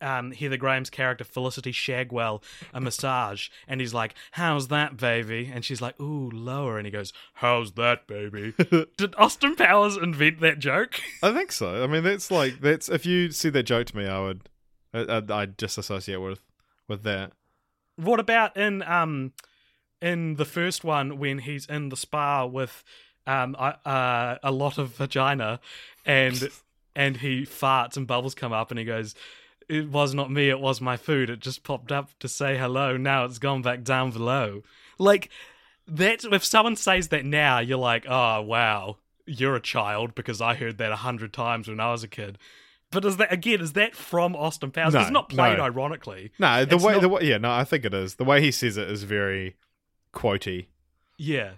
um, 0.00 0.32
Heather 0.32 0.58
Graham's 0.58 0.90
character 0.90 1.24
Felicity 1.24 1.72
Shagwell 1.72 2.42
a 2.74 2.80
massage, 2.80 3.48
and 3.66 3.80
he's 3.80 3.94
like, 3.94 4.14
"How's 4.32 4.68
that, 4.68 4.96
baby?" 4.96 5.50
And 5.52 5.64
she's 5.64 5.80
like, 5.80 5.98
"Ooh, 6.00 6.30
lower." 6.30 6.76
And 6.76 6.86
he 6.86 6.90
goes, 6.90 7.12
"How's 7.34 7.72
that, 7.72 8.06
baby?" 8.06 8.52
Did 8.96 9.14
Austin 9.16 9.56
Powers 9.56 9.96
invent 9.96 10.40
that 10.40 10.58
joke? 10.58 11.00
I 11.22 11.32
think 11.32 11.52
so. 11.52 11.82
I 11.82 11.86
mean, 11.86 12.04
that's 12.04 12.30
like 12.30 12.60
that's 12.60 12.88
if 12.88 13.06
you 13.06 13.30
see 13.30 13.48
that 13.50 13.62
joke 13.62 13.86
to 13.88 13.96
me, 13.96 14.06
I 14.06 14.20
would, 14.20 14.48
I, 14.92 15.22
I'd 15.30 15.58
just 15.58 15.78
associate 15.78 16.20
with 16.20 16.40
with 16.88 17.02
that. 17.04 17.32
What 17.96 18.20
about 18.20 18.54
in 18.56 18.82
um 18.82 19.32
in 20.00 20.36
the 20.36 20.44
first 20.44 20.84
one 20.84 21.18
when 21.18 21.38
he's 21.38 21.66
in 21.66 21.88
the 21.88 21.96
spa 21.96 22.44
with 22.44 22.84
um 23.26 23.56
uh, 23.58 24.36
a 24.42 24.50
lot 24.50 24.78
of 24.78 24.90
vagina 24.90 25.60
and 26.04 26.48
and 26.96 27.18
he 27.18 27.42
farts 27.42 27.96
and 27.96 28.06
bubbles 28.06 28.34
come 28.34 28.52
up 28.52 28.70
and 28.70 28.78
he 28.78 28.84
goes 28.84 29.14
it 29.68 29.88
was 29.90 30.14
not 30.14 30.30
me 30.30 30.48
it 30.48 30.60
was 30.60 30.80
my 30.80 30.96
food 30.96 31.30
it 31.30 31.40
just 31.40 31.62
popped 31.62 31.90
up 31.90 32.10
to 32.20 32.28
say 32.28 32.56
hello 32.56 32.96
now 32.96 33.24
it's 33.24 33.38
gone 33.38 33.62
back 33.62 33.82
down 33.82 34.10
below 34.10 34.62
like 34.98 35.28
that 35.88 36.24
if 36.24 36.44
someone 36.44 36.76
says 36.76 37.08
that 37.08 37.24
now 37.24 37.58
you're 37.58 37.78
like 37.78 38.04
oh 38.08 38.40
wow 38.42 38.96
you're 39.24 39.56
a 39.56 39.60
child 39.60 40.14
because 40.14 40.40
i 40.40 40.54
heard 40.54 40.78
that 40.78 40.92
a 40.92 40.96
hundred 40.96 41.32
times 41.32 41.68
when 41.68 41.80
i 41.80 41.90
was 41.90 42.04
a 42.04 42.08
kid 42.08 42.38
but 42.92 43.04
is 43.04 43.16
that 43.16 43.32
again? 43.32 43.60
Is 43.60 43.72
that 43.72 43.96
from 43.96 44.36
Austin 44.36 44.70
Powers? 44.70 44.94
No, 44.94 45.00
it's 45.00 45.10
not 45.10 45.28
played 45.28 45.58
no. 45.58 45.64
ironically. 45.64 46.30
No, 46.38 46.64
the 46.64 46.76
it's 46.76 46.84
way 46.84 46.92
not... 46.92 47.02
the 47.02 47.08
way, 47.08 47.22
yeah, 47.24 47.38
no, 47.38 47.50
I 47.50 47.64
think 47.64 47.84
it 47.84 47.92
is. 47.92 48.14
The 48.14 48.24
way 48.24 48.40
he 48.40 48.52
says 48.52 48.76
it 48.76 48.88
is 48.88 49.02
very 49.02 49.56
quotey. 50.16 50.66
Yeah. 51.18 51.52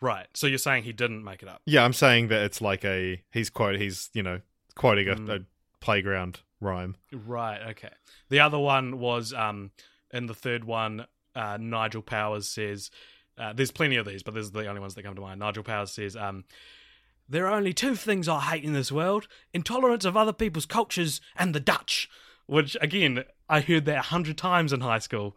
Right. 0.00 0.26
So 0.34 0.46
you're 0.46 0.58
saying 0.58 0.84
he 0.84 0.92
didn't 0.92 1.24
make 1.24 1.42
it 1.42 1.48
up? 1.48 1.62
Yeah, 1.66 1.84
I'm 1.84 1.94
saying 1.94 2.28
that 2.28 2.42
it's 2.42 2.60
like 2.60 2.84
a 2.84 3.22
he's 3.32 3.50
quote 3.50 3.80
he's 3.80 4.10
you 4.12 4.22
know 4.22 4.40
quoting 4.76 5.08
a, 5.08 5.16
mm. 5.16 5.40
a 5.40 5.44
playground 5.80 6.40
rhyme. 6.60 6.96
Right. 7.10 7.60
Okay. 7.70 7.92
The 8.28 8.40
other 8.40 8.58
one 8.58 9.00
was 9.00 9.32
um 9.32 9.72
in 10.12 10.26
the 10.26 10.34
third 10.34 10.64
one, 10.64 11.06
uh, 11.34 11.58
Nigel 11.60 12.02
Powers 12.02 12.48
says. 12.48 12.90
Uh, 13.36 13.52
there's 13.52 13.72
plenty 13.72 13.96
of 13.96 14.06
these, 14.06 14.22
but 14.22 14.32
these 14.32 14.46
are 14.46 14.52
the 14.52 14.68
only 14.68 14.80
ones 14.80 14.94
that 14.94 15.02
come 15.02 15.16
to 15.16 15.20
mind. 15.20 15.40
Nigel 15.40 15.64
Powers 15.64 15.90
says, 15.90 16.14
um, 16.14 16.44
There 17.28 17.48
are 17.48 17.56
only 17.56 17.72
two 17.72 17.96
things 17.96 18.28
I 18.28 18.38
hate 18.38 18.62
in 18.62 18.74
this 18.74 18.92
world 18.92 19.26
intolerance 19.52 20.04
of 20.04 20.16
other 20.16 20.32
people's 20.32 20.66
cultures 20.66 21.20
and 21.34 21.52
the 21.52 21.58
Dutch. 21.58 22.08
Which, 22.46 22.76
again, 22.80 23.24
I 23.48 23.60
heard 23.60 23.86
that 23.86 23.98
a 23.98 24.02
hundred 24.02 24.38
times 24.38 24.72
in 24.72 24.82
high 24.82 25.00
school 25.00 25.36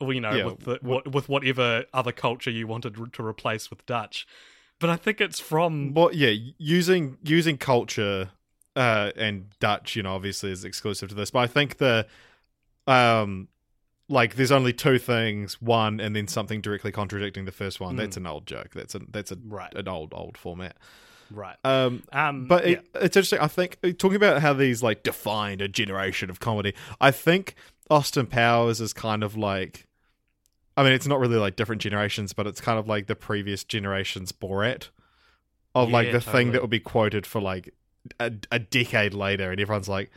you 0.00 0.20
know, 0.20 0.32
yeah, 0.32 0.44
with 0.44 0.60
the, 0.60 0.78
what, 0.82 1.12
with 1.12 1.28
whatever 1.28 1.84
other 1.92 2.12
culture 2.12 2.50
you 2.50 2.66
wanted 2.66 3.12
to 3.12 3.24
replace 3.24 3.70
with 3.70 3.84
Dutch. 3.86 4.26
But 4.78 4.90
I 4.90 4.96
think 4.96 5.20
it's 5.20 5.40
from 5.40 5.94
well, 5.94 6.10
yeah, 6.12 6.34
using 6.58 7.16
using 7.22 7.56
culture 7.56 8.30
uh, 8.74 9.12
and 9.16 9.48
Dutch, 9.58 9.96
you 9.96 10.02
know, 10.02 10.14
obviously 10.14 10.52
is 10.52 10.64
exclusive 10.64 11.08
to 11.08 11.14
this. 11.14 11.30
But 11.30 11.40
I 11.40 11.46
think 11.46 11.78
the 11.78 12.06
um, 12.86 13.48
like 14.08 14.36
there's 14.36 14.52
only 14.52 14.72
two 14.72 14.98
things, 14.98 15.60
one 15.60 15.98
and 15.98 16.14
then 16.14 16.28
something 16.28 16.60
directly 16.60 16.92
contradicting 16.92 17.46
the 17.46 17.52
first 17.52 17.80
one. 17.80 17.94
Mm. 17.94 17.98
That's 17.98 18.16
an 18.16 18.26
old 18.26 18.46
joke. 18.46 18.72
That's 18.74 18.94
a 18.94 19.00
that's 19.10 19.32
a 19.32 19.38
right. 19.46 19.74
an 19.74 19.88
old 19.88 20.12
old 20.14 20.36
format. 20.36 20.76
Right. 21.30 21.56
Um, 21.64 22.04
um, 22.12 22.46
but 22.46 22.66
it, 22.66 22.84
yeah. 22.94 23.00
it's 23.02 23.16
interesting. 23.16 23.40
I 23.40 23.48
think 23.48 23.78
talking 23.98 24.14
about 24.16 24.42
how 24.42 24.52
these 24.52 24.82
like 24.82 25.02
defined 25.02 25.60
a 25.60 25.68
generation 25.68 26.30
of 26.30 26.38
comedy. 26.38 26.74
I 27.00 27.10
think 27.10 27.54
Austin 27.90 28.26
Powers 28.26 28.80
is 28.80 28.92
kind 28.92 29.22
of 29.22 29.36
like 29.36 29.86
I 30.76 30.82
mean, 30.82 30.92
it's 30.92 31.06
not 31.06 31.18
really 31.18 31.36
like 31.36 31.56
different 31.56 31.80
generations, 31.80 32.32
but 32.32 32.46
it's 32.46 32.60
kind 32.60 32.78
of 32.78 32.86
like 32.86 33.06
the 33.06 33.16
previous 33.16 33.64
generation's 33.64 34.30
Borat 34.30 34.88
of 35.74 35.88
yeah, 35.88 35.94
like 35.94 36.06
the 36.12 36.20
totally. 36.20 36.32
thing 36.32 36.52
that 36.52 36.60
will 36.60 36.68
be 36.68 36.80
quoted 36.80 37.26
for 37.26 37.40
like 37.40 37.72
a, 38.20 38.32
a, 38.52 38.58
decade 38.58 39.14
later, 39.14 39.50
and 39.50 39.60
everyone's 39.60 39.88
like, 39.88 40.10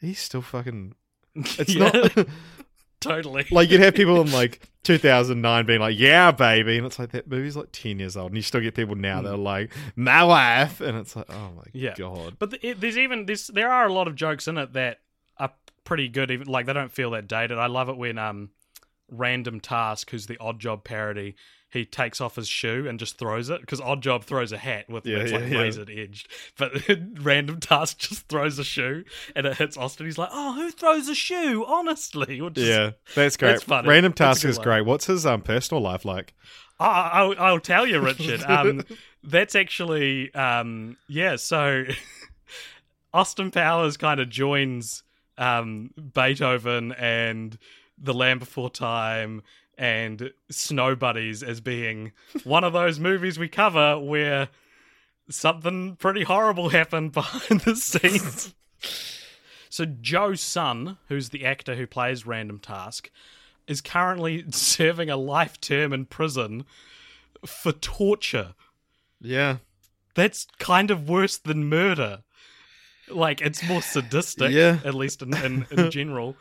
he's 0.00 0.18
still 0.18 0.42
fucking. 0.42 0.94
It's 1.34 1.76
not. 1.76 1.94
totally. 3.00 3.46
Like 3.52 3.70
you'd 3.70 3.80
have 3.80 3.94
people 3.94 4.20
in 4.20 4.32
like 4.32 4.68
2009 4.82 5.64
being 5.64 5.78
like, 5.78 5.96
"Yeah, 5.96 6.32
baby," 6.32 6.76
and 6.76 6.84
it's 6.84 6.98
like 6.98 7.12
that 7.12 7.28
movie's 7.28 7.56
like 7.56 7.70
10 7.70 8.00
years 8.00 8.16
old, 8.16 8.32
and 8.32 8.36
you 8.36 8.42
still 8.42 8.60
get 8.60 8.74
people 8.74 8.96
now 8.96 9.20
mm. 9.20 9.24
that 9.24 9.34
are 9.34 9.38
like, 9.38 9.70
"My 9.94 10.24
wife," 10.24 10.80
and 10.80 10.98
it's 10.98 11.14
like, 11.14 11.26
"Oh 11.30 11.52
my 11.56 11.62
yeah. 11.72 11.94
god!" 11.96 12.34
But 12.40 12.50
the, 12.50 12.66
it, 12.66 12.80
there's 12.80 12.98
even 12.98 13.26
this. 13.26 13.46
There 13.46 13.70
are 13.70 13.86
a 13.86 13.92
lot 13.92 14.08
of 14.08 14.16
jokes 14.16 14.48
in 14.48 14.58
it 14.58 14.72
that 14.72 14.98
pretty 15.90 16.08
good. 16.08 16.30
Even 16.30 16.46
like 16.46 16.66
they 16.66 16.72
don't 16.72 16.92
feel 16.92 17.10
that 17.10 17.26
dated. 17.26 17.58
I 17.58 17.66
love 17.66 17.88
it 17.88 17.96
when 17.96 18.16
um 18.16 18.50
random 19.10 19.58
task 19.58 20.10
who's 20.10 20.26
the 20.26 20.38
odd 20.38 20.60
job 20.60 20.84
parody 20.84 21.34
he 21.68 21.84
takes 21.84 22.20
off 22.20 22.36
his 22.36 22.46
shoe 22.46 22.86
and 22.88 23.00
just 23.00 23.18
throws 23.18 23.50
it 23.50 23.60
because 23.60 23.80
odd 23.80 24.00
job 24.00 24.22
throws 24.22 24.52
a 24.52 24.56
hat 24.56 24.88
with 24.88 25.04
yeah, 25.04 25.16
it's 25.16 25.32
yeah, 25.32 25.38
like 25.38 25.50
yeah. 25.50 25.58
razored 25.58 25.90
edged 25.90 26.28
but 26.56 26.70
random 27.20 27.58
task 27.58 27.98
just 27.98 28.28
throws 28.28 28.56
a 28.60 28.62
shoe 28.62 29.02
and 29.34 29.48
it 29.48 29.56
hits 29.56 29.76
austin 29.76 30.06
he's 30.06 30.16
like 30.16 30.28
oh 30.32 30.52
who 30.52 30.70
throws 30.70 31.08
a 31.08 31.14
shoe 31.14 31.64
honestly 31.66 32.40
Which 32.40 32.56
yeah 32.56 32.92
that's 33.16 33.36
great 33.36 33.50
that's 33.50 33.64
funny. 33.64 33.88
random 33.88 34.12
task 34.12 34.44
is 34.44 34.60
great 34.60 34.82
what's 34.82 35.06
his 35.06 35.26
um 35.26 35.42
personal 35.42 35.82
life 35.82 36.04
like 36.04 36.32
I'll, 36.78 37.34
I'll 37.36 37.58
tell 37.58 37.84
you 37.84 37.98
richard 37.98 38.44
um 38.46 38.84
that's 39.24 39.56
actually 39.56 40.32
um 40.34 40.98
yeah 41.08 41.34
so 41.34 41.82
austin 43.12 43.50
powers 43.50 43.96
kind 43.96 44.20
of 44.20 44.30
joins 44.30 45.02
um 45.40 45.90
beethoven 46.14 46.92
and 46.92 47.58
the 47.98 48.14
Land 48.14 48.40
Before 48.40 48.70
Time 48.70 49.42
and 49.76 50.30
Snow 50.50 50.94
Buddies 50.94 51.42
as 51.42 51.60
being 51.60 52.12
one 52.44 52.62
of 52.64 52.72
those 52.72 53.00
movies 53.00 53.38
we 53.38 53.48
cover 53.48 53.98
where 53.98 54.48
something 55.30 55.96
pretty 55.96 56.22
horrible 56.22 56.68
happened 56.68 57.12
behind 57.12 57.62
the 57.62 57.74
scenes. 57.74 58.54
so 59.70 59.86
Joe 59.86 60.34
Son, 60.34 60.98
who's 61.08 61.30
the 61.30 61.44
actor 61.44 61.74
who 61.74 61.86
plays 61.86 62.26
Random 62.26 62.58
Task, 62.58 63.10
is 63.66 63.80
currently 63.80 64.44
serving 64.50 65.08
a 65.08 65.16
life 65.16 65.60
term 65.60 65.92
in 65.92 66.04
prison 66.04 66.64
for 67.46 67.72
torture. 67.72 68.54
Yeah. 69.20 69.58
That's 70.14 70.46
kind 70.58 70.90
of 70.90 71.08
worse 71.08 71.38
than 71.38 71.68
murder. 71.68 72.22
Like 73.10 73.40
it's 73.40 73.66
more 73.66 73.82
sadistic, 73.82 74.52
yeah. 74.52 74.78
at 74.84 74.94
least 74.94 75.22
in, 75.22 75.36
in, 75.36 75.66
in 75.70 75.90
general. 75.90 76.36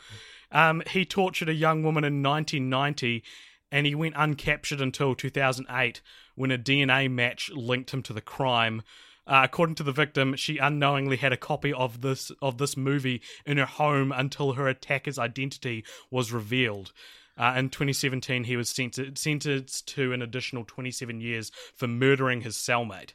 Um, 0.52 0.82
he 0.90 1.06
tortured 1.06 1.50
a 1.50 1.54
young 1.54 1.84
woman 1.84 2.04
in 2.04 2.24
1990 2.24 3.24
and 3.72 3.86
he 3.86 3.96
went 3.96 4.16
uncaptured 4.16 4.82
until 4.82 5.14
2008 5.16 6.02
when 6.36 6.52
a 6.52 6.58
DNA 6.58 7.10
match 7.12 7.52
linked 7.54 7.92
him 7.92 8.02
to 8.04 8.14
the 8.14 8.22
crime. 8.22 8.82
Uh, 9.28 9.42
according 9.44 9.76
to 9.76 9.84
the 9.84 9.92
victim, 9.92 10.36
she 10.36 10.58
unknowingly 10.58 11.18
had 11.18 11.32
a 11.32 11.38
copy 11.38 11.72
of 11.72 12.02
this 12.02 12.32
of 12.42 12.58
this 12.58 12.76
movie 12.76 13.22
in 13.46 13.58
her 13.58 13.66
home 13.66 14.12
until 14.12 14.54
her 14.54 14.68
attacker's 14.68 15.20
identity 15.20 15.86
was 16.10 16.32
revealed. 16.32 16.92
Uh, 17.38 17.54
in 17.56 17.70
2017, 17.70 18.46
he 18.46 18.58
was 18.58 18.70
sentenced, 18.70 19.22
sentenced 19.22 19.88
to 19.88 20.12
an 20.12 20.22
additional 20.22 20.66
27 20.66 21.22
years 21.22 21.52
for 21.76 21.88
murdering 21.88 22.42
his 22.42 22.56
cellmate. 22.56 23.14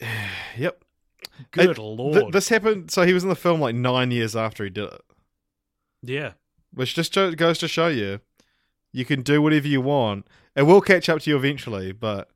yep. 0.56 0.82
Good 1.50 1.70
it, 1.70 1.78
lord. 1.78 2.14
Th- 2.14 2.32
this 2.32 2.48
happened. 2.48 2.90
So 2.90 3.02
he 3.02 3.12
was 3.12 3.22
in 3.22 3.28
the 3.28 3.36
film 3.36 3.60
like 3.60 3.74
nine 3.74 4.10
years 4.10 4.34
after 4.36 4.64
he 4.64 4.70
did 4.70 4.84
it. 4.92 5.00
Yeah. 6.02 6.32
Which 6.72 6.94
just 6.94 7.14
goes 7.14 7.58
to 7.58 7.68
show 7.68 7.88
you, 7.88 8.20
you 8.92 9.04
can 9.04 9.22
do 9.22 9.40
whatever 9.42 9.66
you 9.68 9.80
want. 9.80 10.26
It 10.54 10.62
will 10.62 10.80
catch 10.80 11.08
up 11.08 11.20
to 11.22 11.30
you 11.30 11.36
eventually, 11.36 11.92
but 11.92 12.28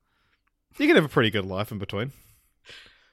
you 0.77 0.87
can 0.87 0.95
have 0.95 1.05
a 1.05 1.09
pretty 1.09 1.29
good 1.29 1.45
life 1.45 1.71
in 1.71 1.77
between. 1.77 2.11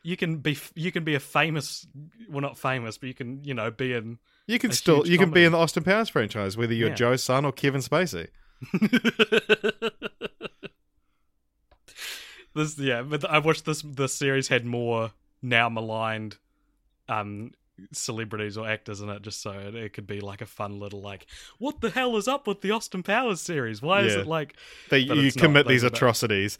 you 0.03 0.17
can 0.17 0.37
be 0.39 0.57
you 0.75 0.91
can 0.93 1.05
be 1.05 1.15
a 1.15 1.21
famous 1.21 1.87
well 2.31 2.41
not 2.41 2.57
famous 2.57 2.97
but 2.99 3.09
you 3.09 3.15
can 3.15 3.43
you 3.45 3.53
know 3.53 3.71
be 3.71 3.93
in 3.95 4.19
You 4.47 4.59
can 4.59 4.73
still 4.73 5.07
you 5.07 5.19
can 5.19 5.31
be 5.31 5.45
in 5.45 5.53
the 5.53 5.59
Austin 5.59 5.83
Powers 5.85 6.09
franchise, 6.09 6.57
whether 6.57 6.73
you're 6.73 6.89
Yeah. 6.91 6.95
Joe 6.95 7.17
Son 7.17 7.45
or 7.45 7.53
Kevin 7.53 7.81
Spacey. 7.83 8.29
this 12.55 12.79
yeah 12.79 13.03
but 13.03 13.25
I 13.29 13.39
watched 13.39 13.65
this 13.65 13.83
the 13.83 14.09
series 14.09 14.49
had 14.49 14.65
more 14.65 15.13
now 15.43 15.69
maligned 15.69 16.37
um 17.09 17.53
celebrities 17.93 18.59
or 18.59 18.69
actors 18.69 19.01
in 19.01 19.09
it 19.09 19.23
just 19.23 19.41
so 19.41 19.53
it, 19.53 19.75
it 19.75 19.93
could 19.93 20.07
be 20.07 20.21
like 20.21 20.41
a 20.41 20.47
fun 20.47 20.81
little 20.81 21.01
like 21.01 21.27
what 21.59 21.81
the 21.81 21.91
hell 21.91 22.17
is 22.17 22.27
up 22.27 22.47
with 22.47 22.61
the 22.61 22.71
Austin 22.73 23.03
Powers 23.03 23.41
series? 23.41 23.81
Why 23.81 24.03
is 24.03 24.15
it 24.17 24.27
like 24.27 24.57
That 24.91 25.01
you 25.01 25.15
it's 25.15 25.37
not, 25.37 25.43
commit 25.43 25.69
these 25.69 25.85
atrocities, 25.85 26.59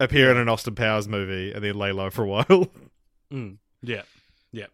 appear 0.00 0.30
in 0.30 0.38
an 0.38 0.48
Austin 0.48 0.74
Powers 0.74 1.06
movie, 1.06 1.52
and 1.52 1.62
then 1.62 1.74
lay 1.74 1.92
low 1.92 2.10
for 2.10 2.24
a 2.24 2.28
while. 2.28 2.70
Mm, 3.32 3.56
yeah, 3.82 4.02
yeah. 4.52 4.66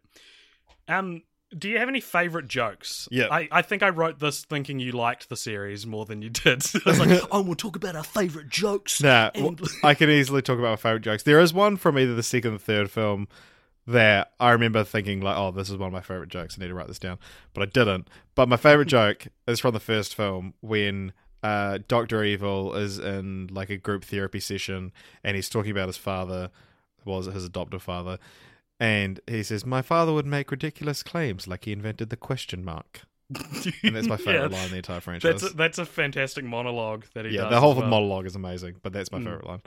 Um, 0.87 1.23
do 1.57 1.69
you 1.69 1.79
have 1.79 1.89
any 1.89 2.01
favorite 2.01 2.49
jokes? 2.49 3.09
Yeah. 3.11 3.27
I, 3.31 3.49
I 3.51 3.63
think 3.63 3.83
I 3.83 3.89
wrote 3.89 4.19
this 4.21 4.45
thinking 4.45 4.79
you 4.79 4.93
liked 4.93 5.29
the 5.29 5.37
series 5.37 5.87
more 5.87 6.05
than 6.05 6.23
you 6.23 6.31
did. 6.31 6.63
I 6.87 6.91
was 6.91 7.01
like, 7.01 7.21
oh, 7.31 7.43
we'll 7.43 7.55
talk 7.57 7.77
about 7.77 7.97
our 7.97 8.05
favorite 8.05 8.49
jokes. 8.49 9.03
Nah, 9.03 9.31
And- 9.35 9.61
I 9.83 9.95
can 9.95 10.11
easily 10.11 10.43
talk 10.43 10.59
about 10.59 10.71
my 10.71 10.77
favorite 10.77 11.03
jokes. 11.03 11.23
There 11.25 11.41
is 11.41 11.53
one 11.53 11.77
from 11.77 11.99
either 11.99 12.15
the 12.15 12.23
second 12.23 12.55
or 12.55 12.59
third 12.59 12.91
film 12.91 13.29
that 13.87 14.33
I 14.39 14.51
remember 14.51 14.85
thinking 14.85 15.21
like, 15.21 15.37
"Oh, 15.37 15.51
this 15.51 15.71
is 15.71 15.77
one 15.77 15.89
of 15.89 15.93
my 15.93 16.03
favorite 16.03 16.29
jokes. 16.29 16.57
I 16.57 16.63
need 16.63 16.69
to 16.69 16.75
write 16.75 16.87
this 16.87 16.99
down," 16.99 17.19
but 17.55 17.63
I 17.63 17.67
didn't. 17.67 18.09
But 18.35 18.49
my 18.49 18.57
favorite 18.57 18.89
joke 18.89 19.27
is 19.49 19.59
from 19.59 19.73
the 19.75 19.81
first 19.81 20.15
film 20.15 20.55
when 20.61 21.13
uh, 21.43 21.79
Doctor 21.89 22.23
Evil 22.23 22.75
is 22.75 22.99
in 22.99 23.49
like 23.51 23.71
a 23.71 23.77
group 23.77 24.05
therapy 24.05 24.39
session 24.39 24.93
and 25.25 25.35
he's 25.35 25.49
talking 25.49 25.71
about 25.73 25.89
his 25.89 25.97
father, 25.97 26.51
was 27.05 27.27
it 27.27 27.33
his 27.35 27.45
adoptive 27.47 27.83
father, 27.83 28.19
and 28.81 29.21
he 29.27 29.43
says, 29.43 29.65
"My 29.65 29.83
father 29.83 30.13
would 30.13 30.27
make 30.27 30.51
ridiculous 30.51 31.03
claims, 31.03 31.47
like 31.47 31.65
he 31.67 31.73
invented 31.73 32.11
the 32.11 32.17
question 32.17 32.65
mark." 32.65 33.03
And 33.85 33.95
that's 33.95 34.09
my 34.09 34.17
favorite 34.17 34.51
Yeah. 34.51 34.59
line 34.59 34.65
in 34.67 34.71
the 34.73 34.77
entire 34.79 35.01
franchise. 35.01 35.41
That's 35.41 35.53
a, 35.53 35.57
that's 35.57 35.79
a 35.79 35.87
fantastic 35.87 36.45
monologue 36.45 37.05
that 37.15 37.25
he 37.25 37.37
yeah, 37.37 37.45
the 37.45 37.61
whole 37.61 37.75
well. 37.75 37.89
monologue 37.91 38.27
is 38.27 38.35
amazing, 38.35 38.77
but 38.83 38.93
that's 38.93 39.13
my 39.13 39.19
Mm. 39.19 39.25
favorite 39.25 39.47
line. 39.47 39.63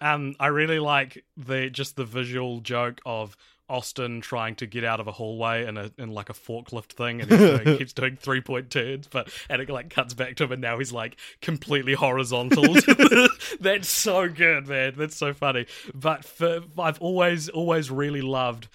Um, 0.00 0.34
I 0.38 0.48
really 0.48 0.78
like 0.78 1.24
the 1.36 1.70
just 1.70 1.96
the 1.96 2.04
visual 2.04 2.60
joke 2.60 3.00
of 3.04 3.36
Austin 3.68 4.20
trying 4.20 4.54
to 4.56 4.66
get 4.66 4.84
out 4.84 5.00
of 5.00 5.06
a 5.06 5.12
hallway 5.12 5.66
in 5.66 5.76
a 5.76 5.90
in 5.98 6.10
like 6.10 6.30
a 6.30 6.32
forklift 6.32 6.92
thing, 6.92 7.20
and 7.20 7.28
doing, 7.28 7.64
keeps 7.78 7.92
doing 7.92 8.16
three 8.16 8.40
point 8.40 8.70
turns, 8.70 9.06
but 9.06 9.28
and 9.48 9.60
it 9.60 9.68
like 9.68 9.90
cuts 9.90 10.14
back 10.14 10.36
to 10.36 10.44
him, 10.44 10.52
and 10.52 10.62
now 10.62 10.78
he's 10.78 10.92
like 10.92 11.16
completely 11.42 11.94
horizontal. 11.94 12.76
That's 13.60 13.88
so 13.88 14.28
good, 14.28 14.68
man. 14.68 14.94
That's 14.96 15.16
so 15.16 15.32
funny. 15.32 15.66
But 15.94 16.24
for, 16.24 16.60
I've 16.78 17.00
always 17.00 17.48
always 17.48 17.90
really 17.90 18.22
loved 18.22 18.68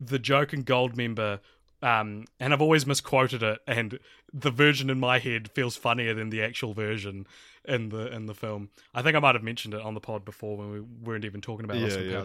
the 0.00 0.18
joke 0.18 0.52
in 0.52 0.64
Goldmember. 0.64 1.40
Um, 1.82 2.26
and 2.38 2.52
I've 2.52 2.60
always 2.60 2.86
misquoted 2.86 3.42
it, 3.42 3.60
and 3.66 3.98
the 4.34 4.50
version 4.50 4.90
in 4.90 5.00
my 5.00 5.18
head 5.18 5.50
feels 5.50 5.76
funnier 5.76 6.12
than 6.12 6.28
the 6.28 6.42
actual 6.42 6.74
version 6.74 7.26
in 7.64 7.88
the 7.88 8.12
in 8.12 8.26
the 8.26 8.34
film. 8.34 8.70
I 8.94 9.02
think 9.02 9.16
I 9.16 9.18
might 9.18 9.34
have 9.34 9.44
mentioned 9.44 9.74
it 9.74 9.80
on 9.80 9.94
the 9.94 10.00
pod 10.00 10.24
before 10.24 10.56
when 10.56 10.70
we 10.72 10.80
weren't 10.80 11.24
even 11.24 11.40
talking 11.40 11.64
about 11.64 11.78
Yeah, 11.78 11.86
Austin 11.86 12.10
yeah. 12.10 12.24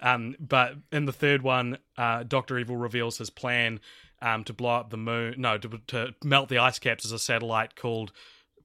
Um, 0.00 0.36
but 0.38 0.74
in 0.92 1.06
the 1.06 1.12
third 1.12 1.42
one, 1.42 1.78
uh, 1.96 2.22
Doctor 2.22 2.58
Evil 2.58 2.76
reveals 2.76 3.18
his 3.18 3.30
plan 3.30 3.80
um, 4.20 4.44
to 4.44 4.52
blow 4.52 4.76
up 4.76 4.90
the 4.90 4.96
moon. 4.96 5.34
No, 5.38 5.58
to, 5.58 5.80
to 5.88 6.14
melt 6.22 6.48
the 6.48 6.58
ice 6.58 6.78
caps 6.78 7.04
as 7.04 7.12
a 7.12 7.18
satellite 7.18 7.76
called 7.76 8.12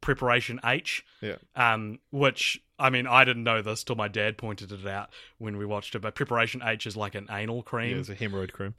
Preparation 0.01 0.59
H. 0.65 1.05
Yeah. 1.21 1.35
Um, 1.55 1.99
which 2.11 2.61
I 2.79 2.89
mean, 2.89 3.07
I 3.07 3.23
didn't 3.23 3.43
know 3.43 3.61
this 3.61 3.83
till 3.83 3.95
my 3.95 4.07
dad 4.07 4.37
pointed 4.37 4.71
it 4.71 4.87
out 4.87 5.09
when 5.37 5.57
we 5.57 5.65
watched 5.65 5.95
it. 5.95 5.99
But 5.99 6.15
Preparation 6.15 6.61
H 6.65 6.87
is 6.87 6.97
like 6.97 7.15
an 7.15 7.27
anal 7.29 7.63
cream. 7.63 7.91
Yeah, 7.91 7.99
it's 7.99 8.09
a 8.09 8.15
hemorrhoid 8.15 8.51
cream. 8.51 8.73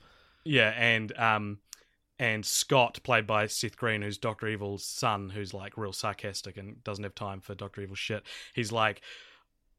Yeah, 0.45 0.71
and 0.77 1.17
um, 1.17 1.59
and 2.19 2.45
Scott, 2.45 3.01
played 3.03 3.27
by 3.27 3.47
Seth 3.47 3.77
Green, 3.77 4.03
who's 4.03 4.19
Doctor 4.19 4.49
Evil's 4.49 4.85
son, 4.85 5.31
who's 5.31 5.55
like 5.55 5.77
real 5.77 5.93
sarcastic 5.93 6.57
and 6.57 6.83
doesn't 6.85 7.05
have 7.05 7.15
time 7.15 7.41
for 7.41 7.55
Doctor 7.55 7.81
Evil 7.81 7.97
shit. 7.97 8.25
He's 8.53 8.73
like, 8.73 9.01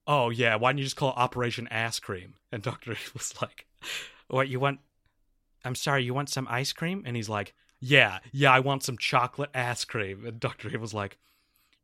"Oh 0.07 0.29
yeah, 0.29 0.55
why 0.55 0.71
don't 0.71 0.77
you 0.79 0.83
just 0.83 0.95
call 0.95 1.09
it 1.09 1.17
Operation 1.17 1.67
Ass 1.69 1.99
Cream?" 1.99 2.35
And 2.51 2.61
Doctor 2.63 2.91
Evil's 3.07 3.33
like, 3.41 3.65
"What 4.27 4.47
you 4.49 4.59
want? 4.59 4.79
I'm 5.65 5.75
sorry, 5.75 6.03
you 6.03 6.13
want 6.13 6.29
some 6.29 6.47
ice 6.49 6.73
cream?" 6.73 7.03
And 7.05 7.15
he's 7.15 7.29
like, 7.29 7.53
"Yeah, 7.79 8.19
yeah, 8.31 8.51
I 8.51 8.59
want 8.59 8.83
some 8.83 8.97
chocolate 8.97 9.51
ass 9.53 9.85
cream." 9.85 10.25
And 10.25 10.39
Doctor 10.39 10.69
Evil's 10.69 10.93
like. 10.93 11.17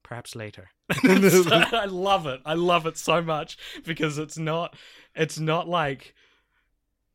Perhaps 0.01 0.35
later. 0.35 0.69
I 1.03 1.85
love 1.85 2.25
it. 2.25 2.41
I 2.43 2.55
love 2.55 2.87
it 2.87 2.97
so 2.97 3.21
much 3.21 3.59
because 3.85 4.17
it's 4.17 4.39
not. 4.39 4.75
It's 5.13 5.37
not 5.37 5.69
like 5.69 6.15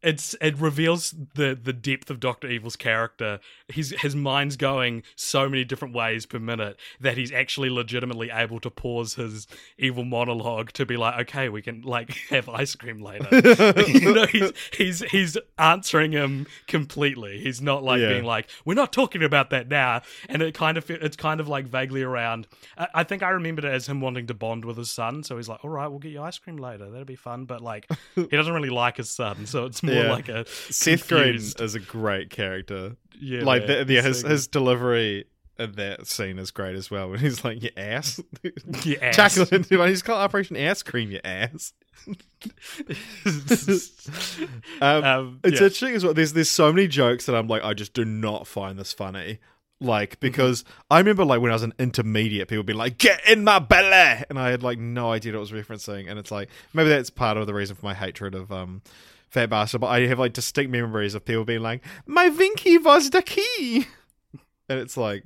it's 0.05 0.35
it 0.41 0.57
reveals 0.59 1.15
the 1.35 1.59
the 1.61 1.73
depth 1.73 2.11
of 2.11 2.21
Doctor 2.21 2.47
Evil's 2.49 2.77
character. 2.77 3.41
His 3.69 3.95
his 3.99 4.15
mind's 4.15 4.57
going 4.57 5.03
so 5.17 5.49
many 5.49 5.65
different 5.65 5.95
ways 5.95 6.27
per 6.27 6.39
minute 6.39 6.79
that 7.01 7.17
he's 7.17 7.33
actually 7.33 7.71
legitimately 7.71 8.31
able 8.31 8.61
to 8.61 8.71
pause 8.71 9.15
his 9.15 9.47
evil 9.79 10.05
monologue 10.05 10.73
to 10.73 10.85
be 10.87 10.97
like, 10.97 11.19
okay, 11.23 11.49
we 11.49 11.63
can 11.63 11.83
like 11.83 12.11
have 12.31 12.49
ice 12.49 12.75
cream 12.77 13.01
later. 13.01 13.29
you 13.89 14.13
know, 14.15 14.27
he's 14.27 14.53
he's 14.77 15.01
he's 15.11 15.39
answering 15.59 16.13
him 16.13 16.47
completely. 16.67 17.39
He's 17.41 17.61
not 17.63 17.83
like 17.83 18.01
Yeah. 18.01 18.11
being 18.11 18.25
like, 18.25 18.49
we're 18.65 18.75
not 18.75 18.93
talking 18.93 19.23
about 19.23 19.51
that 19.51 19.69
now. 19.69 20.03
And 20.29 20.43
it 20.43 20.55
kind 20.55 20.77
of 20.77 20.91
it's 20.91 21.17
kind 21.17 21.41
of 21.41 21.49
like 21.49 21.67
vaguely 21.67 22.03
around. 22.03 22.47
I, 22.77 22.89
I 22.97 23.05
think 23.05 23.23
I 23.23 23.31
remembered 23.31 23.65
it 23.65 23.73
as 23.73 23.87
him 23.89 24.01
wanting 24.01 24.27
to 24.27 24.35
bond 24.35 24.65
with 24.65 24.77
his 24.77 24.91
son. 24.91 25.23
So 25.23 25.37
he's 25.37 25.49
like, 25.49 25.65
all 25.65 25.71
right, 25.71 25.89
we'll 25.89 25.99
get 26.01 26.13
you 26.13 26.21
ice 26.23 26.39
cream 26.39 26.57
later. 26.59 26.91
That'll 26.91 27.05
be 27.05 27.17
fun. 27.17 27.45
But 27.45 27.61
like, 27.63 27.87
he 28.15 28.27
doesn't 28.27 28.53
really 28.53 28.71
like 28.71 28.97
his 28.99 29.11
son, 29.11 29.47
so 29.47 29.65
it's 29.67 29.83
more 29.83 29.94
Yeah. 29.95 30.13
like 30.13 30.29
a 30.29 30.47
Seth 30.47 31.09
Green 31.09 31.35
is 31.37 31.75
a 31.75 31.81
great 31.81 32.31
character. 32.31 32.97
Yeah, 33.21 33.45
like 33.45 33.67
man, 33.67 33.87
the, 33.87 33.95
yeah, 33.95 34.03
his 34.03 34.23
his 34.23 34.47
delivery 34.47 35.25
in 35.59 35.73
that 35.73 36.07
scene 36.09 36.39
is 36.39 36.51
great 36.51 36.75
as 36.75 36.91
well. 36.91 37.11
When 37.11 37.21
he's 37.21 37.45
like, 37.45 37.63
"Your 37.63 37.73
ass. 37.77 38.21
Yeah, 38.85 38.99
ass. 39.03 39.17
chocolate." 39.37 39.67
He's 39.67 40.03
called 40.03 40.19
Operation 40.21 40.57
Ass 40.57 40.83
Cream. 40.83 41.11
Your 41.11 41.21
ass. 41.25 41.73
um, 44.81 45.05
Um, 45.05 45.41
it's 45.45 45.61
yeah. 45.61 45.67
interesting 45.67 45.95
as 45.95 46.05
well. 46.05 46.15
There's 46.15 46.33
there's 46.33 46.51
so 46.51 46.73
many 46.73 46.89
jokes 46.89 47.27
that 47.27 47.35
I'm 47.35 47.49
like, 47.49 47.63
I 47.65 47.75
just 47.75 47.95
do 47.95 48.05
not 48.05 48.47
find 48.47 48.79
this 48.79 48.93
funny. 48.93 49.35
Mm-hmm. 49.35 49.87
Like 49.89 50.21
because 50.21 50.65
I 50.91 50.99
remember 50.99 51.25
like 51.25 51.41
when 51.41 51.51
I 51.51 51.55
was 51.55 51.63
an 51.63 51.75
intermediate, 51.79 52.49
people 52.49 52.61
would 52.61 52.67
be 52.67 52.73
like, 52.73 52.99
"Get 52.99 53.27
in 53.29 53.45
my 53.45 53.59
belly," 53.59 54.25
and 54.31 54.39
I 54.39 54.51
had 54.51 54.63
like 54.63 54.79
no 54.79 55.11
idea 55.13 55.33
what 55.33 55.39
it 55.39 55.41
was 55.41 55.53
referencing. 55.53 56.09
And 56.09 56.19
it's 56.19 56.31
like 56.31 56.49
maybe 56.73 56.89
that's 56.89 57.11
part 57.11 57.37
of 57.37 57.47
the 57.47 57.55
reason 57.55 57.77
for 57.77 57.85
my 57.85 57.95
hatred 57.95 58.35
of 58.35 58.51
um 58.53 58.83
Fat 59.35 59.51
Bastard. 59.51 59.81
But 59.83 59.89
I 59.89 60.07
have 60.07 60.19
like 60.19 60.33
distinct 60.33 60.71
memories 60.73 61.15
of 61.15 61.25
people 61.25 61.45
being 61.45 61.61
like, 61.63 61.85
"My 62.07 62.31
Vinky 62.31 62.83
was 62.83 63.11
the 63.11 63.21
key," 63.23 63.87
and 64.69 64.79
it's 64.79 64.97
like 64.97 65.25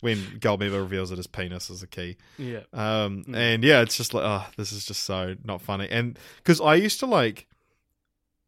when 0.00 0.18
Goldmember 0.40 0.80
reveals 0.80 1.10
that 1.10 1.16
his 1.16 1.26
penis 1.28 1.70
is 1.70 1.82
a 1.82 1.86
key. 1.86 2.16
yeah. 2.36 2.60
Um, 2.72 3.24
Mm. 3.24 3.36
and 3.36 3.64
yeah, 3.64 3.82
it's 3.82 3.96
just 3.96 4.12
like, 4.14 4.24
oh, 4.24 4.44
this 4.56 4.72
is 4.72 4.84
just 4.84 5.04
so 5.04 5.36
not 5.44 5.60
funny. 5.62 5.88
And 5.90 6.18
because 6.38 6.60
I 6.60 6.74
used 6.74 6.98
to 7.00 7.06
like 7.06 7.46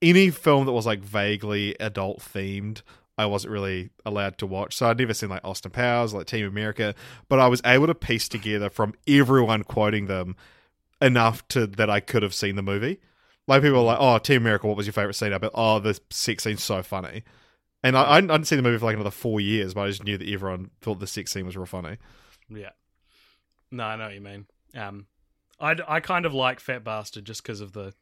any 0.03 0.30
film 0.30 0.66
that 0.66 0.72
was 0.72 0.85
like 0.87 1.01
vaguely 1.01 1.76
adult 1.80 2.18
themed, 2.18 2.82
I 3.16 3.26
wasn't 3.26 3.53
really 3.53 3.91
allowed 4.05 4.37
to 4.39 4.47
watch. 4.47 4.74
So 4.76 4.89
I'd 4.91 4.99
never 4.99 5.14
seen 5.14 5.28
like 5.28 5.45
Austin 5.45 5.70
Powers, 5.70 6.12
like 6.12 6.26
Team 6.26 6.45
America, 6.47 6.95
but 7.28 7.39
I 7.39 7.47
was 7.47 7.62
able 7.64 7.87
to 7.87 7.95
piece 7.95 8.28
together 8.28 8.68
from 8.70 8.95
everyone 9.07 9.62
quoting 9.62 10.07
them 10.07 10.35
enough 11.01 11.47
to 11.49 11.66
that 11.68 11.89
I 11.89 12.01
could 12.01 12.22
have 12.24 12.35
seen 12.35 12.57
the 12.57 12.62
movie. 12.62 12.99
Like 13.47 13.62
people 13.62 13.78
were 13.78 13.84
like, 13.84 13.99
"Oh, 14.01 14.18
Team 14.18 14.42
America, 14.42 14.66
what 14.66 14.76
was 14.76 14.86
your 14.86 14.92
favorite 14.92 15.14
scene?" 15.14 15.32
I 15.32 15.38
bet, 15.38 15.51
"Oh, 15.55 15.78
the 15.78 15.99
sex 16.11 16.45
scene's 16.45 16.62
so 16.62 16.82
funny." 16.82 17.24
And 17.82 17.99
I, 17.99 18.14
I 18.14 18.20
didn't 18.20 18.47
see 18.47 18.57
the 18.57 18.62
movie 18.62 18.78
for 18.78 18.86
like 18.86 18.95
another 18.95 19.11
four 19.11 19.40
years, 19.40 19.74
but 19.74 19.82
I 19.82 19.88
just 19.88 20.05
knew 20.05 20.16
that 20.16 20.28
everyone 20.28 20.70
thought 20.80 21.01
the 21.01 21.07
sex 21.07 21.32
scene 21.32 21.45
was 21.45 21.57
real 21.57 21.66
funny. 21.66 21.99
Yeah. 22.49 22.70
No, 23.70 23.84
I 23.84 23.97
know 23.97 24.05
what 24.05 24.14
you 24.14 24.20
mean. 24.22 24.47
Um, 24.74 25.07
I, 25.61 25.76
I 25.86 26.01
kind 26.01 26.24
of 26.24 26.32
like 26.32 26.61
Fat 26.61 26.82
Bastard 26.84 27.26
just 27.26 27.42
because 27.42 27.61
of 27.61 27.72
the. 27.72 27.92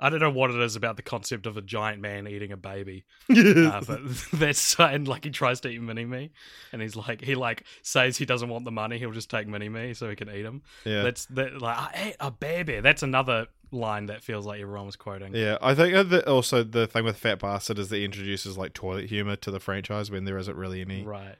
I 0.00 0.10
don't 0.10 0.20
know 0.20 0.30
what 0.30 0.50
it 0.50 0.60
is 0.60 0.74
about 0.76 0.96
the 0.96 1.02
concept 1.02 1.46
of 1.46 1.56
a 1.56 1.62
giant 1.62 2.02
man 2.02 2.26
eating 2.26 2.50
a 2.52 2.56
baby, 2.56 3.04
uh, 3.30 3.80
but 3.86 4.00
that's 4.32 4.78
and 4.78 5.06
like 5.06 5.24
he 5.24 5.30
tries 5.30 5.60
to 5.60 5.68
eat 5.68 5.80
Mini 5.80 6.04
Me, 6.04 6.30
and 6.72 6.82
he's 6.82 6.96
like 6.96 7.20
he 7.22 7.34
like 7.34 7.64
says 7.82 8.16
he 8.16 8.24
doesn't 8.26 8.48
want 8.48 8.64
the 8.64 8.72
money, 8.72 8.98
he'll 8.98 9.12
just 9.12 9.30
take 9.30 9.46
Mini 9.46 9.68
Me 9.68 9.94
so 9.94 10.10
he 10.10 10.16
can 10.16 10.28
eat 10.28 10.44
him. 10.44 10.62
Yeah. 10.84 11.02
That's 11.02 11.26
that 11.26 11.60
like 11.60 11.76
I 11.78 11.90
ate 12.08 12.16
a 12.20 12.30
baby. 12.30 12.80
That's 12.80 13.02
another 13.02 13.46
line 13.70 14.06
that 14.06 14.22
feels 14.22 14.46
like 14.46 14.60
everyone 14.60 14.86
was 14.86 14.96
quoting. 14.96 15.34
Yeah, 15.34 15.58
I 15.60 15.74
think 15.74 16.10
that 16.10 16.26
also 16.28 16.62
the 16.64 16.86
thing 16.86 17.04
with 17.04 17.16
Fat 17.16 17.38
Bastard 17.38 17.78
is 17.78 17.88
that 17.88 17.96
he 17.96 18.04
introduces 18.04 18.56
like 18.58 18.72
toilet 18.72 19.06
humor 19.06 19.36
to 19.36 19.50
the 19.50 19.60
franchise 19.60 20.10
when 20.10 20.24
there 20.24 20.38
isn't 20.38 20.56
really 20.56 20.80
any 20.80 21.02
Right. 21.04 21.36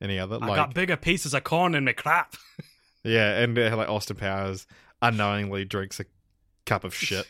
any 0.00 0.18
other. 0.18 0.38
I 0.40 0.46
Like, 0.46 0.56
got 0.56 0.74
bigger 0.74 0.96
pieces 0.96 1.34
of 1.34 1.44
corn 1.44 1.74
in 1.74 1.84
my 1.84 1.92
crap. 1.92 2.36
yeah, 3.02 3.38
and 3.38 3.58
uh, 3.58 3.76
like 3.76 3.88
Austin 3.88 4.16
Powers 4.16 4.66
unknowingly 5.02 5.64
drinks 5.64 6.00
a 6.00 6.04
cup 6.66 6.84
of 6.84 6.94
shit, 6.94 7.26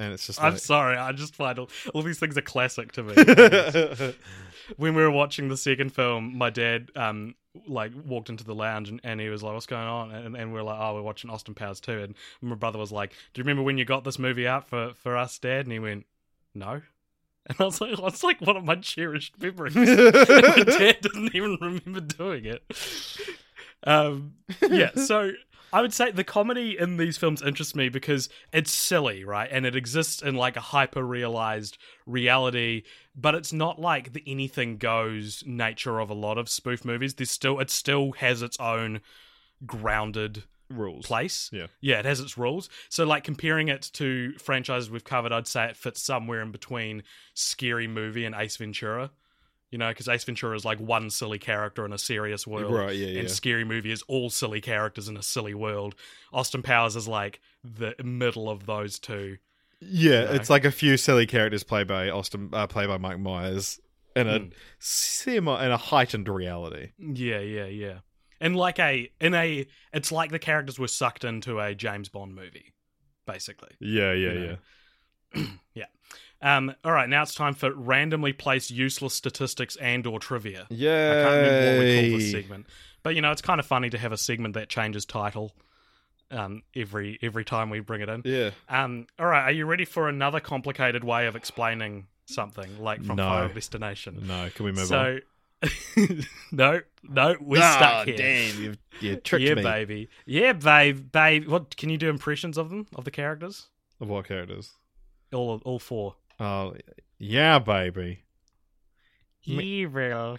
and 0.00 0.14
it's 0.14 0.26
just 0.26 0.42
I'm 0.42 0.56
sorry. 0.56 0.96
I 0.96 1.12
just 1.12 1.36
find 1.36 1.58
all, 1.58 1.68
all 1.94 2.02
these 2.02 2.18
things 2.18 2.36
are 2.36 2.42
classic 2.42 2.92
to 2.92 3.02
me. 3.02 3.14
when 4.76 4.94
we 4.94 5.02
were 5.02 5.10
watching 5.10 5.48
the 5.48 5.56
second 5.56 5.90
film, 5.90 6.36
my 6.36 6.50
dad 6.50 6.90
um 6.96 7.34
like 7.66 7.92
walked 8.06 8.28
into 8.30 8.44
the 8.44 8.54
lounge 8.54 8.88
and, 8.88 9.00
and 9.04 9.20
he 9.20 9.28
was 9.28 9.42
like, 9.42 9.52
"What's 9.52 9.66
going 9.66 9.86
on?" 9.86 10.10
And, 10.12 10.36
and 10.36 10.52
we 10.52 10.58
are 10.58 10.62
like, 10.62 10.78
"Oh, 10.80 10.94
we're 10.94 11.02
watching 11.02 11.30
Austin 11.30 11.54
Powers 11.54 11.80
too." 11.80 12.00
And 12.00 12.14
my 12.40 12.56
brother 12.56 12.78
was 12.78 12.90
like, 12.90 13.10
"Do 13.34 13.40
you 13.40 13.44
remember 13.44 13.62
when 13.62 13.78
you 13.78 13.84
got 13.84 14.04
this 14.04 14.18
movie 14.18 14.48
out 14.48 14.68
for 14.68 14.94
for 14.94 15.16
us, 15.16 15.38
Dad?" 15.38 15.66
And 15.66 15.72
he 15.72 15.78
went, 15.78 16.06
"No." 16.54 16.80
And 17.46 17.56
I 17.58 17.64
was 17.64 17.80
like, 17.80 17.98
oh, 17.98 18.06
"It's 18.06 18.22
like 18.22 18.40
one 18.40 18.56
of 18.56 18.64
my 18.64 18.76
cherished 18.76 19.40
memories." 19.40 19.74
my 19.76 19.84
dad 19.84 21.00
doesn't 21.00 21.34
even 21.34 21.58
remember 21.60 22.00
doing 22.00 22.44
it. 22.44 22.62
Um, 23.84 24.34
yeah, 24.68 24.90
so 24.94 25.32
I 25.72 25.80
would 25.80 25.92
say 25.92 26.10
the 26.10 26.24
comedy 26.24 26.76
in 26.78 26.96
these 26.96 27.16
films 27.16 27.42
interests 27.42 27.74
me 27.74 27.88
because 27.88 28.28
it's 28.52 28.72
silly, 28.72 29.24
right? 29.24 29.48
And 29.50 29.64
it 29.64 29.76
exists 29.76 30.22
in 30.22 30.34
like 30.34 30.56
a 30.56 30.60
hyper 30.60 31.04
realized 31.04 31.78
reality, 32.06 32.82
but 33.14 33.34
it's 33.34 33.52
not 33.52 33.80
like 33.80 34.12
the 34.12 34.24
anything 34.26 34.76
goes 34.78 35.44
nature 35.46 36.00
of 36.00 36.10
a 36.10 36.14
lot 36.14 36.38
of 36.38 36.48
spoof 36.48 36.84
movies. 36.84 37.14
There's 37.14 37.30
still 37.30 37.60
it 37.60 37.70
still 37.70 38.12
has 38.12 38.42
its 38.42 38.58
own 38.58 39.00
grounded 39.66 40.44
Rules. 40.70 41.06
place. 41.06 41.50
Yeah. 41.52 41.66
Yeah, 41.80 41.98
it 41.98 42.04
has 42.04 42.20
its 42.20 42.38
rules. 42.38 42.68
So 42.88 43.04
like 43.04 43.24
comparing 43.24 43.68
it 43.68 43.90
to 43.94 44.32
franchises 44.38 44.90
we've 44.90 45.04
covered, 45.04 45.32
I'd 45.32 45.48
say 45.48 45.66
it 45.66 45.76
fits 45.76 46.00
somewhere 46.00 46.42
in 46.42 46.52
between 46.52 47.02
Scary 47.34 47.88
Movie 47.88 48.24
and 48.24 48.34
Ace 48.34 48.56
Ventura. 48.56 49.10
You 49.70 49.78
know, 49.78 49.88
because 49.90 50.08
Ace 50.08 50.24
Ventura 50.24 50.56
is 50.56 50.64
like 50.64 50.80
one 50.80 51.10
silly 51.10 51.38
character 51.38 51.84
in 51.84 51.92
a 51.92 51.98
serious 51.98 52.44
world. 52.46 52.74
Right, 52.74 52.96
yeah, 52.96 53.06
yeah. 53.06 53.20
And 53.20 53.30
Scary 53.30 53.64
Movie 53.64 53.92
is 53.92 54.02
all 54.08 54.28
silly 54.28 54.60
characters 54.60 55.08
in 55.08 55.16
a 55.16 55.22
silly 55.22 55.54
world. 55.54 55.94
Austin 56.32 56.62
Powers 56.62 56.96
is 56.96 57.06
like 57.06 57.40
the 57.62 57.94
middle 58.02 58.50
of 58.50 58.66
those 58.66 58.98
two. 58.98 59.38
Yeah, 59.80 60.24
know? 60.24 60.32
it's 60.32 60.50
like 60.50 60.64
a 60.64 60.72
few 60.72 60.96
silly 60.96 61.24
characters 61.26 61.62
played 61.62 61.86
by 61.86 62.10
Austin, 62.10 62.50
uh, 62.52 62.66
played 62.66 62.88
by 62.88 62.98
Mike 62.98 63.20
Myers, 63.20 63.78
in 64.16 64.26
a 64.26 64.38
Hmm. 64.40 64.46
semi, 64.80 65.64
in 65.64 65.70
a 65.70 65.76
heightened 65.76 66.28
reality. 66.28 66.90
Yeah, 66.98 67.38
yeah, 67.40 67.66
yeah. 67.66 67.98
And 68.40 68.56
like 68.56 68.78
a 68.80 69.10
in 69.20 69.34
a 69.34 69.66
it's 69.92 70.10
like 70.10 70.32
the 70.32 70.38
characters 70.40 70.78
were 70.78 70.88
sucked 70.88 71.24
into 71.24 71.60
a 71.60 71.74
James 71.76 72.08
Bond 72.08 72.34
movie, 72.34 72.72
basically. 73.26 73.70
Yeah, 73.78 74.12
yeah, 74.14 74.32
You 74.32 74.38
know. 74.40 74.56
yeah. 75.36 75.46
yeah. 75.74 75.86
Um, 76.42 76.74
all 76.84 76.92
right, 76.92 77.08
now 77.08 77.22
it's 77.22 77.34
time 77.34 77.54
for 77.54 77.72
randomly 77.74 78.32
placed 78.32 78.70
useless 78.70 79.14
statistics 79.14 79.76
and 79.76 80.06
or 80.06 80.18
trivia. 80.18 80.66
Yeah, 80.70 80.90
I 81.10 81.22
can't 81.24 81.36
remember 81.36 81.76
what 81.76 81.84
we 81.84 82.10
call 82.10 82.18
this 82.18 82.30
segment, 82.30 82.66
but 83.02 83.14
you 83.14 83.20
know 83.20 83.30
it's 83.32 83.42
kind 83.42 83.60
of 83.60 83.66
funny 83.66 83.90
to 83.90 83.98
have 83.98 84.12
a 84.12 84.16
segment 84.16 84.54
that 84.54 84.68
changes 84.68 85.04
title 85.04 85.52
um, 86.30 86.62
every 86.74 87.18
every 87.22 87.44
time 87.44 87.68
we 87.68 87.80
bring 87.80 88.00
it 88.00 88.08
in. 88.08 88.22
Yeah. 88.24 88.50
Um, 88.68 89.06
all 89.18 89.26
right, 89.26 89.42
are 89.42 89.52
you 89.52 89.66
ready 89.66 89.84
for 89.84 90.08
another 90.08 90.40
complicated 90.40 91.04
way 91.04 91.26
of 91.26 91.36
explaining 91.36 92.06
something 92.24 92.80
like 92.82 93.04
from 93.04 93.16
No. 93.16 93.24
Final 93.28 93.48
Destination? 93.54 94.22
No, 94.26 94.48
can 94.54 94.64
we 94.64 94.72
move 94.72 94.86
so, 94.86 95.18
on? 95.18 95.20
no, 96.52 96.80
no, 97.02 97.36
we're 97.38 97.60
Ah, 97.62 97.76
stuck 97.76 98.06
here. 98.06 98.16
damn, 98.16 98.62
you 98.62 98.74
you 99.00 99.16
tricked 99.24 99.44
yeah, 99.44 99.54
me. 99.54 99.62
baby. 99.62 100.08
Yeah, 100.24 100.54
babe, 100.54 101.12
babe. 101.12 101.48
What 101.48 101.76
can 101.76 101.90
you 101.90 101.98
do 101.98 102.08
impressions 102.08 102.56
of 102.56 102.70
them 102.70 102.86
of 102.94 103.04
the 103.04 103.10
characters? 103.10 103.66
Of 104.00 104.08
what 104.08 104.26
characters? 104.26 104.70
All 105.34 105.60
all 105.66 105.78
four. 105.78 106.14
Oh, 106.40 106.74
yeah, 107.18 107.58
baby. 107.58 108.24
Evil, 109.44 110.38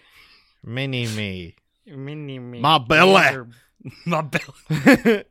Mini 0.63 1.07
me. 1.07 1.55
mini 1.85 2.39
me. 2.39 2.59
My 2.59 2.77
belly. 2.77 3.45
My 4.05 4.21
belly. 4.21 5.23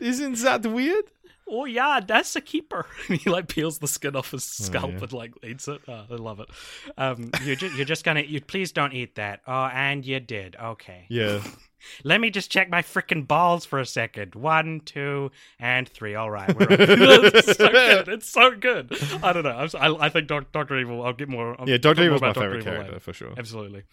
Isn't 0.00 0.36
that 0.38 0.66
weird? 0.66 1.04
Oh 1.48 1.64
yeah, 1.66 2.00
that's 2.00 2.36
a 2.36 2.40
keeper. 2.40 2.86
He 3.08 3.28
like 3.28 3.48
peels 3.48 3.78
the 3.78 3.88
skin 3.88 4.16
off 4.16 4.30
his 4.30 4.44
scalp 4.44 4.92
yeah. 4.92 4.98
and 5.00 5.12
like 5.12 5.34
eats 5.44 5.68
it. 5.68 5.80
Oh, 5.86 6.04
I 6.10 6.14
love 6.14 6.40
it. 6.40 6.48
Um, 6.96 7.30
you're 7.44 7.56
just 7.56 7.76
you're 7.76 7.84
just 7.84 8.04
gonna 8.04 8.22
you 8.22 8.40
please 8.40 8.72
don't 8.72 8.92
eat 8.92 9.16
that. 9.16 9.40
Oh, 9.46 9.64
and 9.72 10.04
you 10.04 10.20
did. 10.20 10.56
Okay. 10.56 11.06
Yeah. 11.08 11.42
Let 12.02 12.20
me 12.20 12.30
just 12.30 12.50
check 12.50 12.70
my 12.70 12.82
freaking 12.82 13.26
balls 13.26 13.64
for 13.64 13.78
a 13.80 13.86
second. 13.86 14.34
One, 14.34 14.80
two, 14.84 15.30
and 15.58 15.88
three. 15.88 16.14
All 16.14 16.30
right, 16.30 16.54
we're 16.54 16.66
on. 16.70 16.70
it's 16.80 17.56
so 17.56 17.68
good. 17.70 18.08
It's 18.08 18.28
so 18.28 18.54
good. 18.56 18.96
I 19.22 19.32
don't 19.32 19.44
know. 19.44 19.66
Si 19.66 19.78
I 19.78 20.08
think 20.08 20.28
Doc, 20.28 20.52
Doctor 20.52 20.78
Evil. 20.78 21.02
I'll 21.04 21.12
get 21.12 21.28
more. 21.28 21.60
I'll 21.60 21.68
Yeah, 21.68 21.78
Doctor 21.78 22.04
Evil's 22.04 22.20
my 22.20 22.28
Dr. 22.28 22.40
favorite 22.40 22.58
Evil 22.60 22.72
character 22.72 22.92
later. 22.92 23.00
for 23.00 23.12
sure. 23.12 23.32
Absolutely. 23.36 23.84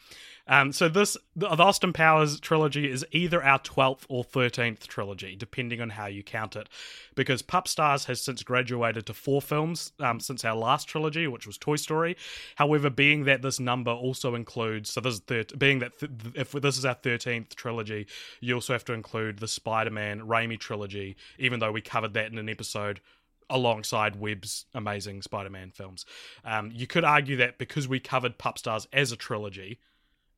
Um, 0.48 0.72
so 0.74 0.90
this 0.90 1.16
the, 1.36 1.48
the 1.56 1.64
Austin 1.64 1.94
Powers 1.94 2.40
trilogy 2.40 2.90
is 2.90 3.06
either 3.12 3.44
our 3.44 3.60
twelfth 3.60 4.06
or 4.10 4.24
thirteenth 4.24 4.88
trilogy, 4.88 5.36
depending 5.36 5.82
on 5.82 5.92
how 5.92 6.08
you 6.08 6.24
count 6.24 6.56
it, 6.56 6.68
because 7.16 7.42
Pup 7.44 7.68
Stars 7.68 8.06
has 8.06 8.22
since 8.22 8.42
graduated 8.42 9.06
to 9.06 9.14
four 9.14 9.40
films 9.42 9.92
um, 10.00 10.20
since 10.20 10.44
our 10.44 10.56
last 10.56 10.88
trilogy, 10.88 11.28
which 11.28 11.46
was 11.46 11.58
Toy 11.60 11.76
Story. 11.76 12.18
However, 12.56 12.90
being 12.90 13.26
that 13.26 13.44
this 13.44 13.60
number 13.60 13.92
also 13.92 14.34
includes, 14.34 14.90
so 14.90 15.00
this 15.00 15.14
is 15.16 15.20
thir- 15.22 15.44
being 15.58 15.78
that 15.80 16.00
th- 16.00 16.12
if 16.34 16.52
this 16.54 16.78
is 16.78 16.86
our 16.86 16.96
thirteenth 16.96 17.56
trilogy, 17.56 17.72
you 17.90 18.54
also 18.54 18.74
have 18.74 18.86
to 18.86 18.94
include 18.94 19.40
the 19.40 19.48
Spider-Man 19.48 20.22
Raimi 20.22 20.60
trilogy, 20.60 21.16
even 21.40 21.60
though 21.60 21.72
we 21.72 21.82
covered 21.82 22.14
that 22.14 22.32
in 22.32 22.38
an 22.38 22.50
episode 22.50 23.02
alongside 23.50 24.16
Webb's 24.16 24.66
amazing 24.74 25.22
Spider-Man 25.22 25.72
films. 25.72 26.06
Um, 26.46 26.72
you 26.74 26.88
could 26.88 27.04
argue 27.04 27.38
that 27.38 27.58
because 27.58 27.88
we 27.88 28.00
covered 28.00 28.38
Pup 28.38 28.58
Stars 28.58 28.88
as 28.94 29.12
a 29.12 29.18
trilogy, 29.18 29.80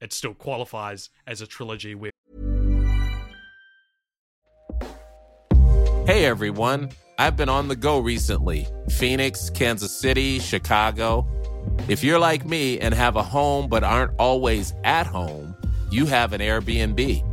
it 0.02 0.12
still 0.12 0.34
qualifies 0.34 1.10
as 1.26 1.42
a 1.42 1.48
trilogy 1.48 1.96
where 1.96 2.12
Hey 6.06 6.26
everyone, 6.26 6.90
I've 7.18 7.38
been 7.38 7.48
on 7.48 7.70
the 7.70 7.78
go 7.78 8.00
recently 8.00 8.68
Phoenix, 8.90 9.50
Kansas 9.50 9.98
City, 9.98 10.40
Chicago. 10.40 11.26
If 11.88 12.04
you're 12.04 12.20
like 12.20 12.46
me 12.46 12.78
and 12.80 12.94
have 12.94 13.16
a 13.16 13.24
home 13.24 13.70
but 13.70 13.86
aren't 13.86 14.12
always 14.20 14.74
at 14.84 15.08
home, 15.08 15.56
you 15.92 16.06
have 16.06 16.34
an 16.34 16.42
Airbnb. 16.42 17.33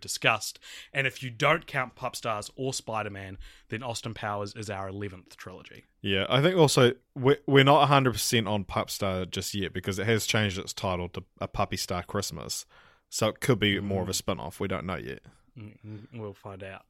We've 0.00 0.10
discussed. 0.10 0.58
And 0.92 1.06
if 1.06 1.22
you 1.22 1.30
don't 1.30 1.66
count 1.66 1.94
Pup 1.94 2.16
Stars 2.16 2.50
or 2.56 2.72
Spider-Man, 2.72 3.38
then 3.68 3.82
Austin 3.82 4.14
Powers 4.14 4.54
is 4.56 4.70
our 4.70 4.90
11th 4.90 5.36
trilogy. 5.36 5.84
Yeah, 6.02 6.26
I 6.28 6.40
think 6.40 6.56
also 6.56 6.92
we're, 7.14 7.38
we're 7.46 7.64
not 7.64 7.88
100% 7.88 8.48
on 8.48 8.64
Pup 8.64 8.90
Star 8.90 9.24
just 9.26 9.54
yet 9.54 9.72
because 9.72 9.98
it 9.98 10.06
has 10.06 10.26
changed 10.26 10.58
its 10.58 10.72
title 10.72 11.08
to 11.10 11.22
A 11.40 11.48
Puppy 11.48 11.76
Star 11.76 12.02
Christmas. 12.02 12.64
So 13.10 13.28
it 13.28 13.40
could 13.40 13.58
be 13.58 13.78
more 13.80 14.02
of 14.02 14.08
a 14.08 14.14
spin 14.14 14.38
off. 14.40 14.60
We 14.60 14.68
don't 14.68 14.86
know 14.86 14.96
yet. 14.96 15.20
Mm, 15.58 16.06
We'll 16.14 16.32
find 16.32 16.62
out 16.62 16.82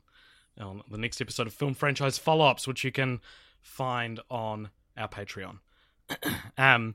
on 0.61 0.82
the 0.90 0.98
next 0.98 1.20
episode 1.20 1.46
of 1.46 1.54
Film 1.54 1.74
Franchise 1.74 2.18
Follow-Ups, 2.18 2.68
which 2.68 2.84
you 2.84 2.92
can 2.92 3.20
find 3.62 4.20
on 4.30 4.70
our 4.96 5.08
Patreon. 5.08 5.58
um, 6.58 6.94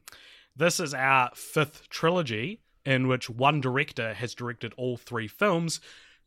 this 0.56 0.80
is 0.80 0.94
our 0.94 1.32
fifth 1.34 1.90
trilogy 1.90 2.60
in 2.86 3.08
which 3.08 3.30
one 3.30 3.60
director 3.60 4.14
has 4.14 4.36
directed 4.36 4.74
all 4.78 4.96
three 4.96 5.28
films. 5.28 5.82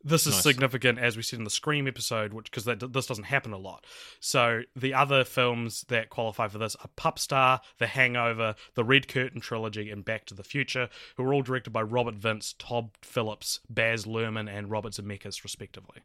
This 0.05 0.27
is 0.27 0.35
Nice. 0.35 0.43
significant, 0.45 0.99
as 0.99 1.17
we 1.17 1.23
said 1.25 1.41
in 1.41 1.45
the 1.45 1.51
Scream 1.51 1.89
episode, 1.89 2.33
which 2.33 2.51
because 2.51 2.65
this 2.65 3.07
doesn't 3.07 3.25
happen 3.25 3.53
a 3.53 3.59
lot. 3.59 3.85
So 4.21 4.63
the 4.77 4.95
other 4.95 5.25
films 5.25 5.85
that 5.89 6.09
qualify 6.09 6.47
for 6.49 6.59
this 6.59 6.77
are 6.77 6.89
Pup 6.95 7.19
Star, 7.19 7.61
The 7.79 7.89
Hangover, 7.89 8.55
the 8.75 8.85
Red 8.85 9.09
Curtain 9.09 9.41
trilogy, 9.41 9.91
and 9.91 10.05
Back 10.05 10.25
to 10.27 10.35
the 10.35 10.45
Future, 10.45 10.89
who 11.17 11.25
are 11.25 11.35
all 11.35 11.43
directed 11.43 11.71
by 11.71 11.83
Robert 11.83 12.15
Vince, 12.15 12.55
Todd 12.59 12.91
Phillips, 13.03 13.61
Baz 13.69 14.05
Luhrmann, 14.07 14.49
and 14.49 14.71
Robert 14.71 14.93
Zemeckis, 14.93 15.43
respectively. 15.43 16.03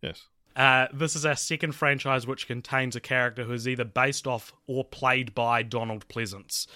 Yes. 0.00 0.26
Uh, 0.56 0.86
this 0.92 1.14
is 1.14 1.24
our 1.26 1.36
second 1.36 1.72
franchise 1.72 2.26
which 2.26 2.46
contains 2.46 2.96
a 2.96 3.00
character 3.00 3.44
who 3.44 3.52
is 3.52 3.68
either 3.68 3.84
based 3.84 4.26
off 4.26 4.52
or 4.66 4.84
played 4.84 5.34
by 5.34 5.62
Donald 5.62 6.06
Pleasence. 6.08 6.66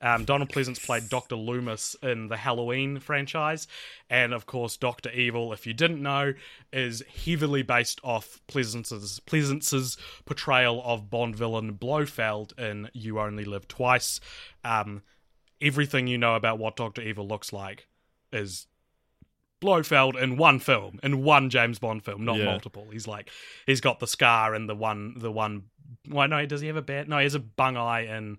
Um, 0.00 0.24
Donald 0.24 0.48
Pleasence 0.50 0.84
played 0.84 1.08
Dr. 1.08 1.34
Loomis 1.34 1.96
in 2.02 2.28
the 2.28 2.36
Halloween 2.36 3.00
franchise. 3.00 3.66
And 4.08 4.32
of 4.32 4.46
course, 4.46 4.76
Dr. 4.76 5.10
Evil, 5.10 5.52
if 5.52 5.66
you 5.66 5.74
didn't 5.74 6.00
know, 6.02 6.34
is 6.72 7.02
heavily 7.24 7.62
based 7.62 8.00
off 8.04 8.40
Pleasence's, 8.46 9.20
Pleasence's 9.26 9.96
portrayal 10.24 10.82
of 10.84 11.10
Bond 11.10 11.34
villain 11.34 11.72
Blofeld 11.72 12.52
in 12.58 12.88
You 12.92 13.18
Only 13.18 13.44
Live 13.44 13.66
Twice. 13.66 14.20
Um, 14.64 15.02
everything 15.60 16.06
you 16.06 16.16
know 16.18 16.36
about 16.36 16.58
what 16.58 16.76
Dr. 16.76 17.02
Evil 17.02 17.26
looks 17.26 17.52
like 17.52 17.88
is 18.32 18.66
Blofeld 19.60 20.14
in 20.16 20.36
one 20.36 20.60
film, 20.60 21.00
in 21.02 21.24
one 21.24 21.50
James 21.50 21.80
Bond 21.80 22.04
film, 22.04 22.24
not 22.24 22.36
Yeah. 22.36 22.44
multiple. 22.44 22.86
He's 22.92 23.08
like, 23.08 23.30
he's 23.66 23.80
got 23.80 23.98
the 23.98 24.06
scar 24.06 24.54
and 24.54 24.68
the 24.68 24.76
one, 24.76 25.14
the 25.18 25.32
one. 25.32 25.64
Why 26.06 26.28
no? 26.28 26.46
Does 26.46 26.60
he 26.60 26.68
have 26.68 26.76
a 26.76 26.82
bad? 26.82 27.08
No, 27.08 27.16
he 27.18 27.24
has 27.24 27.34
a 27.34 27.40
bung 27.40 27.76
eye 27.76 28.02
in 28.16 28.38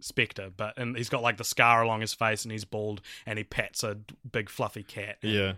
Spectre, 0.00 0.50
but 0.54 0.76
and 0.78 0.96
he's 0.96 1.08
got 1.08 1.22
like 1.22 1.36
the 1.36 1.44
scar 1.44 1.82
along 1.82 2.00
his 2.00 2.14
face 2.14 2.44
and 2.44 2.52
he's 2.52 2.64
bald 2.64 3.00
and 3.24 3.38
he 3.38 3.44
pets 3.44 3.82
a 3.82 3.98
big 4.30 4.48
fluffy 4.50 4.82
cat. 4.82 5.18
Yeah. 5.22 5.54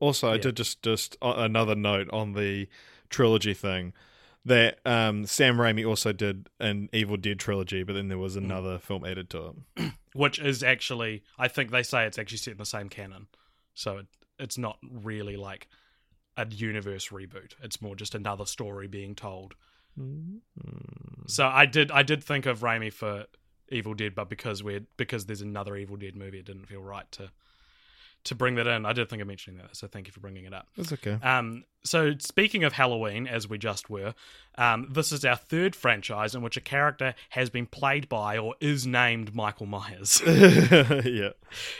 Also, 0.00 0.30
I 0.30 0.38
did 0.38 0.56
just 0.56 0.82
just 0.82 1.16
uh, 1.22 1.34
another 1.36 1.74
note 1.74 2.10
on 2.12 2.32
the 2.32 2.68
trilogy 3.08 3.54
thing. 3.54 3.92
that 4.44 4.78
um, 4.86 5.26
Sam 5.26 5.56
Raimi 5.56 5.86
also 5.86 6.12
did 6.12 6.48
an 6.60 6.88
Evil 6.92 7.16
Dead 7.16 7.38
trilogy, 7.38 7.82
but 7.82 7.94
then 7.94 8.08
there 8.08 8.18
was 8.18 8.36
another 8.36 8.78
film 8.78 9.04
added 9.04 9.28
to 9.30 9.54
it. 9.76 9.92
which 10.14 10.38
is 10.38 10.62
actually 10.62 11.22
I 11.38 11.48
think 11.48 11.70
they 11.70 11.82
say 11.82 12.06
it's 12.06 12.18
actually 12.18 12.38
set 12.38 12.52
in 12.52 12.58
the 12.58 12.66
same 12.66 12.88
canon, 12.88 13.26
so 13.74 13.98
it, 13.98 14.06
it's 14.38 14.58
not 14.58 14.78
really 14.82 15.36
like 15.36 15.68
a 16.36 16.46
universe 16.46 17.08
reboot. 17.08 17.52
It's 17.62 17.80
more 17.80 17.96
just 17.96 18.14
another 18.14 18.44
story 18.46 18.86
being 18.86 19.14
told. 19.14 19.54
So 21.26 21.46
I 21.46 21.64
did 21.66 21.90
I 21.90 22.02
did 22.02 22.22
think 22.22 22.44
of 22.46 22.60
Raimi 22.60 22.92
for 22.92 23.24
Evil 23.70 23.94
Dead, 23.94 24.14
but 24.14 24.28
because 24.28 24.62
we're 24.62 24.86
because 24.96 25.26
there's 25.26 25.42
another 25.42 25.76
Evil 25.76 25.96
Dead 25.96 26.16
movie, 26.16 26.38
it 26.38 26.46
didn't 26.46 26.66
feel 26.66 26.80
right 26.80 27.10
to 27.12 27.30
to 28.26 28.34
bring 28.34 28.56
that 28.56 28.66
in. 28.66 28.84
I 28.84 28.92
did 28.92 29.08
think 29.08 29.22
of 29.22 29.28
mentioning 29.28 29.58
that, 29.58 29.76
so 29.76 29.86
thank 29.86 30.06
you 30.06 30.12
for 30.12 30.20
bringing 30.20 30.44
it 30.44 30.52
up. 30.52 30.68
That's 30.76 30.92
okay. 30.92 31.18
Um, 31.22 31.64
so 31.84 32.14
speaking 32.18 32.64
of 32.64 32.72
Halloween, 32.72 33.28
as 33.28 33.48
we 33.48 33.56
just 33.56 33.88
were, 33.88 34.14
um, 34.58 34.88
this 34.90 35.12
is 35.12 35.24
our 35.24 35.36
third 35.36 35.76
franchise 35.76 36.34
in 36.34 36.42
which 36.42 36.56
a 36.56 36.60
character 36.60 37.14
has 37.30 37.50
been 37.50 37.66
played 37.66 38.08
by 38.08 38.36
or 38.36 38.56
is 38.60 38.86
named 38.86 39.34
Michael 39.34 39.66
Myers. 39.66 40.20
yeah. 40.26 41.30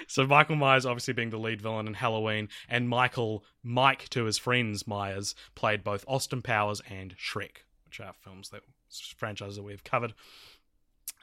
so 0.07 0.25
Michael 0.27 0.57
Myers 0.57 0.87
obviously 0.87 1.15
being 1.15 1.31
the 1.31 1.39
lead 1.39 1.61
villain 1.61 1.89
in 1.89 1.95
Halloween, 1.95 2.49
and 2.69 2.89
Michael 2.89 3.45
Mike 3.63 4.09
to 4.11 4.25
his 4.25 4.39
friends 4.39 4.87
Myers 4.87 5.35
played 5.57 5.83
both 5.83 6.05
Austin 6.07 6.43
Powers 6.43 6.81
and 6.89 7.17
Shrek, 7.17 7.65
which 7.85 7.99
are 8.01 8.15
films 8.23 8.51
that 8.51 8.63
franchises 9.17 9.57
that 9.57 9.65
we've 9.65 9.85
covered. 9.85 10.15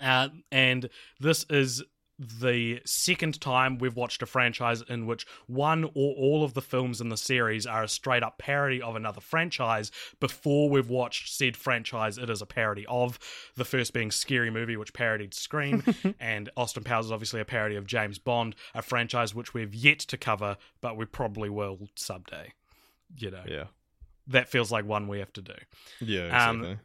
Uh, 0.01 0.29
and 0.51 0.89
this 1.19 1.45
is 1.49 1.83
the 2.19 2.79
second 2.85 3.41
time 3.41 3.79
we've 3.79 3.95
watched 3.95 4.21
a 4.21 4.25
franchise 4.25 4.83
in 4.87 5.07
which 5.07 5.25
one 5.47 5.83
or 5.83 6.13
all 6.15 6.43
of 6.43 6.53
the 6.53 6.61
films 6.61 7.01
in 7.01 7.09
the 7.09 7.17
series 7.17 7.65
are 7.65 7.83
a 7.83 7.87
straight 7.87 8.21
up 8.21 8.37
parody 8.37 8.79
of 8.81 8.95
another 8.95 9.19
franchise 9.19 9.89
before 10.19 10.69
we've 10.69 10.89
watched 10.89 11.33
said 11.35 11.57
franchise 11.57 12.19
it 12.19 12.29
is 12.29 12.39
a 12.41 12.45
parody 12.45 12.85
of 12.87 13.17
the 13.55 13.65
first 13.65 13.93
being 13.93 14.11
scary 14.11 14.51
movie 14.51 14.77
which 14.77 14.93
parodied 14.93 15.33
scream 15.33 15.83
and 16.19 16.49
austin 16.55 16.83
powers 16.83 17.07
is 17.07 17.11
obviously 17.11 17.41
a 17.41 17.45
parody 17.45 17.75
of 17.75 17.87
james 17.87 18.19
bond 18.19 18.55
a 18.75 18.81
franchise 18.83 19.33
which 19.33 19.55
we've 19.55 19.73
yet 19.73 19.97
to 19.99 20.15
cover 20.15 20.55
but 20.81 20.95
we 20.95 21.05
probably 21.05 21.49
will 21.49 21.79
someday 21.95 22.53
you 23.17 23.31
know 23.31 23.43
Yeah. 23.47 23.65
that 24.27 24.47
feels 24.49 24.71
like 24.71 24.85
one 24.85 25.07
we 25.07 25.17
have 25.19 25.33
to 25.33 25.41
do 25.41 25.55
Yeah. 25.99 26.27
Um, 26.47 26.59
Exactly. 26.59 26.79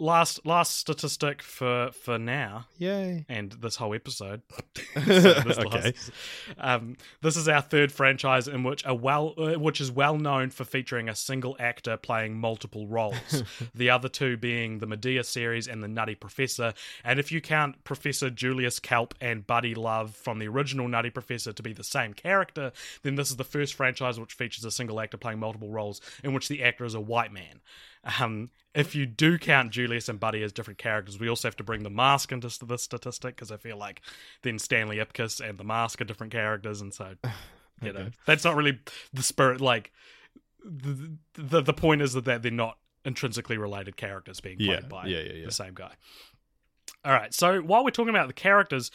Last 0.00 0.46
last 0.46 0.78
statistic 0.78 1.42
for 1.42 1.90
for 1.92 2.18
now 2.18 2.66
Yay. 2.78 3.26
and 3.28 3.52
this 3.52 3.76
whole 3.76 3.94
episode. 3.94 4.40
So 4.94 5.00
this 5.04 5.58
Okay. 5.58 5.80
last- 5.92 6.10
um, 6.58 6.96
this 7.22 7.36
is 7.36 7.48
our 7.48 7.60
third 7.60 7.92
franchise 7.92 8.48
in 8.48 8.62
which 8.64 8.82
a 8.86 8.94
well, 8.94 9.34
uh, 9.36 9.58
which 9.58 9.80
is 9.80 9.90
well 9.92 10.16
known 10.16 10.50
for 10.50 10.64
featuring 10.64 11.08
a 11.08 11.14
single 11.14 11.54
actor 11.60 11.96
playing 11.96 12.38
multiple 12.38 12.86
roles. 12.86 13.42
the 13.74 13.90
other 13.90 14.08
two 14.08 14.36
being 14.36 14.78
the 14.78 14.86
Madea 14.86 15.24
series 15.24 15.68
and 15.68 15.82
the 15.82 15.88
Nutty 15.88 16.14
Professor. 16.14 16.72
And 17.04 17.20
if 17.20 17.30
you 17.30 17.40
count 17.40 17.84
Professor 17.84 18.30
Julius 18.30 18.78
Kelp 18.80 19.14
and 19.20 19.46
Buddy 19.46 19.74
Love 19.74 20.14
from 20.16 20.38
the 20.38 20.48
original 20.48 20.88
Nutty 20.88 21.10
Professor 21.10 21.52
to 21.52 21.62
be 21.62 21.72
the 21.74 21.84
same 21.84 22.14
character, 22.14 22.72
then 23.02 23.16
this 23.16 23.30
is 23.30 23.36
the 23.36 23.44
first 23.44 23.74
franchise 23.74 24.18
which 24.18 24.32
features 24.34 24.64
a 24.64 24.70
single 24.70 24.98
actor 25.00 25.18
playing 25.18 25.40
multiple 25.40 25.70
roles, 25.70 26.00
in 26.24 26.32
which 26.32 26.48
the 26.48 26.62
actor 26.64 26.84
is 26.84 26.94
a 26.94 27.00
white 27.00 27.32
man. 27.32 27.60
Um, 28.20 28.50
if 28.74 28.94
you 28.94 29.04
do 29.04 29.38
count 29.38 29.72
Julius 29.72 30.08
and 30.08 30.18
Buddy 30.18 30.42
as 30.42 30.52
different 30.52 30.78
characters, 30.78 31.18
we 31.18 31.28
also 31.28 31.48
have 31.48 31.56
to 31.56 31.64
bring 31.64 31.82
the 31.82 31.90
mask 31.90 32.32
into 32.32 32.48
this 32.66 32.82
statistic 32.82 33.36
because 33.36 33.50
I 33.52 33.56
feel 33.56 33.76
like 33.76 34.00
then 34.42 34.58
Stanley 34.58 34.96
Ipkiss 34.96 35.46
and 35.46 35.58
the 35.58 35.64
mask 35.64 36.00
are 36.00 36.04
different 36.04 36.32
characters, 36.32 36.80
and 36.80 36.94
so 36.94 37.14
you 37.82 37.92
know 37.92 38.10
that's 38.26 38.44
not 38.44 38.56
really 38.56 38.78
the 39.12 39.22
spirit. 39.22 39.60
Like 39.60 39.92
the 40.64 41.16
the, 41.34 41.60
the 41.60 41.72
point 41.74 42.02
is 42.02 42.14
that 42.14 42.42
they're 42.42 42.50
not 42.50 42.78
intrinsically 43.04 43.58
related 43.58 43.96
characters 43.96 44.40
being 44.40 44.58
played 44.58 44.68
Yeah, 44.68 44.88
by 44.88 45.06
yeah, 45.06 45.20
yeah, 45.20 45.32
yeah. 45.32 45.46
the 45.46 45.52
same 45.52 45.74
guy. 45.74 45.92
All 47.04 47.12
right, 47.12 47.32
so 47.34 47.60
while 47.60 47.82
we're 47.82 47.90
talking 47.90 48.14
about 48.14 48.26
the 48.28 48.34
characters, 48.34 48.90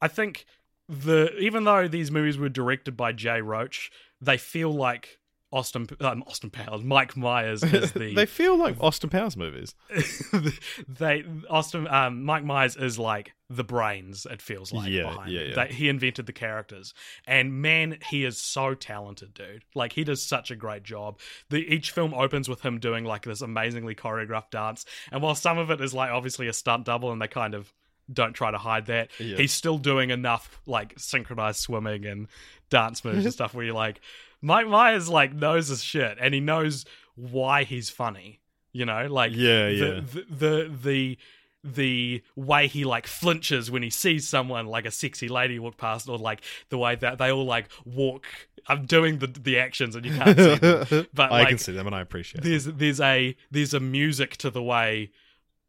I 0.00 0.08
think 0.08 0.46
the 0.88 1.34
even 1.38 1.64
though 1.64 1.88
these 1.88 2.10
movies 2.10 2.36
were 2.36 2.48
directed 2.48 2.96
by 2.96 3.12
Jay 3.12 3.40
Roach, 3.40 3.90
they 4.20 4.36
feel 4.36 4.72
like 4.72 5.19
Austin 5.52 5.88
um, 6.00 6.22
Austin 6.28 6.50
Powers, 6.50 6.82
Mike 6.84 7.16
Myers 7.16 7.62
is 7.64 7.90
the 7.94 8.14
they 8.14 8.26
feel 8.26 8.56
like 8.56 8.76
Austin 8.80 9.10
Powers 9.10 9.36
movies. 9.36 9.74
they 10.88 11.24
Austin 11.48 11.86
um, 11.88 12.24
Mike 12.24 12.44
Myers 12.44 12.76
is 12.76 12.98
like 12.98 13.32
the 13.48 13.64
brains. 13.64 14.26
It 14.30 14.40
feels 14.40 14.72
like 14.72 14.88
Yeah, 14.90 15.10
behind 15.10 15.32
yeah, 15.32 15.40
yeah. 15.42 15.54
That 15.56 15.72
he 15.72 15.88
invented 15.88 16.26
the 16.26 16.32
characters, 16.32 16.94
and 17.26 17.60
man, 17.62 17.98
he 18.08 18.24
is 18.24 18.38
so 18.38 18.74
talented, 18.74 19.34
dude. 19.34 19.64
Like 19.74 19.92
he 19.92 20.04
does 20.04 20.22
such 20.22 20.50
a 20.50 20.56
great 20.56 20.82
job. 20.84 21.18
The 21.48 21.58
each 21.58 21.90
film 21.90 22.14
opens 22.14 22.48
with 22.48 22.60
him 22.62 22.78
doing 22.78 23.04
like 23.04 23.22
this 23.24 23.40
amazingly 23.40 23.94
choreographed 23.94 24.50
dance, 24.50 24.84
and 25.10 25.22
while 25.22 25.34
some 25.34 25.58
of 25.58 25.70
it 25.70 25.80
is 25.80 25.92
like 25.92 26.10
obviously 26.10 26.46
a 26.48 26.52
stunt 26.52 26.84
double, 26.86 27.10
and 27.12 27.20
they 27.20 27.28
kind 27.28 27.54
of 27.54 27.72
don't 28.12 28.32
try 28.32 28.50
to 28.50 28.58
hide 28.58 28.86
that, 28.86 29.08
Yeah. 29.20 29.36
he's 29.36 29.52
still 29.52 29.78
doing 29.78 30.10
enough 30.10 30.60
like 30.66 30.94
synchronized 30.98 31.60
swimming 31.60 32.06
and 32.06 32.26
dance 32.68 33.04
moves 33.04 33.24
and 33.24 33.32
stuff 33.34 33.54
where 33.54 33.64
you're 33.64 33.74
like, 33.74 34.00
Mike 34.42 34.66
Myers 34.68 35.08
like 35.08 35.34
knows 35.34 35.68
his 35.68 35.82
shit, 35.82 36.18
and 36.20 36.34
he 36.34 36.40
knows 36.40 36.84
why 37.14 37.64
he's 37.64 37.90
funny. 37.90 38.40
You 38.72 38.84
know, 38.86 39.06
like 39.08 39.32
Yeah, 39.34 39.66
the, 39.66 39.72
yeah. 39.72 40.00
the 40.00 40.26
the 40.30 40.70
the 40.82 41.18
the 41.62 42.22
way 42.36 42.66
he 42.68 42.84
like 42.84 43.06
flinches 43.06 43.70
when 43.70 43.82
he 43.82 43.90
sees 43.90 44.26
someone 44.26 44.66
like 44.66 44.86
a 44.86 44.90
sexy 44.90 45.28
lady 45.28 45.58
walk 45.58 45.76
past 45.76 46.08
or 46.08 46.16
like 46.16 46.40
the 46.70 46.78
way 46.78 46.94
that 46.94 47.18
they 47.18 47.30
all 47.30 47.44
like 47.44 47.68
walk 47.84 48.24
i'm 48.66 48.86
doing 48.86 49.18
the 49.18 49.26
the 49.26 49.58
actions 49.58 49.94
and 49.94 50.06
you 50.06 50.16
can't 50.16 50.38
see 50.38 50.54
them 50.54 51.06
but 51.12 51.30
I 51.30 51.40
like 51.40 51.48
can 51.48 51.58
see 51.58 51.72
them 51.72 51.86
and 51.86 51.94
I 51.94 52.00
appreciate 52.00 52.42
it. 52.42 52.48
there's 52.48 52.64
there's 52.64 53.00
a 53.00 53.36
there's 53.50 53.74
a 53.74 53.80
music 53.80 54.38
to 54.38 54.50
the 54.50 54.62
way 54.62 55.10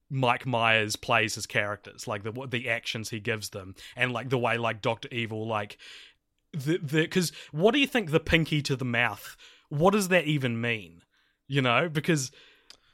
Mike 0.09 0.45
Myers 0.45 0.97
plays 0.97 1.35
his 1.35 1.45
characters, 1.45 2.05
like 2.05 2.23
the 2.23 2.33
the 2.49 2.69
actions 2.69 3.09
he 3.09 3.21
gives 3.21 3.51
them, 3.51 3.75
and 3.95 4.11
like 4.11 4.27
the 4.29 4.37
way 4.37 4.57
like 4.57 4.81
Doctor 4.81 5.07
Evil, 5.09 5.47
like 5.47 5.77
the 6.53 6.77
the 6.77 7.01
because 7.01 7.31
what 7.51 7.73
do 7.73 7.79
you 7.79 7.87
think 7.87 8.11
the 8.11 8.19
pinky 8.19 8.61
to 8.63 8.75
the 8.75 8.85
mouth? 8.85 9.35
What 9.69 9.91
does 9.91 10.09
that 10.09 10.25
even 10.25 10.59
mean? 10.59 11.01
You 11.47 11.61
know, 11.61 11.89
because 11.89 12.31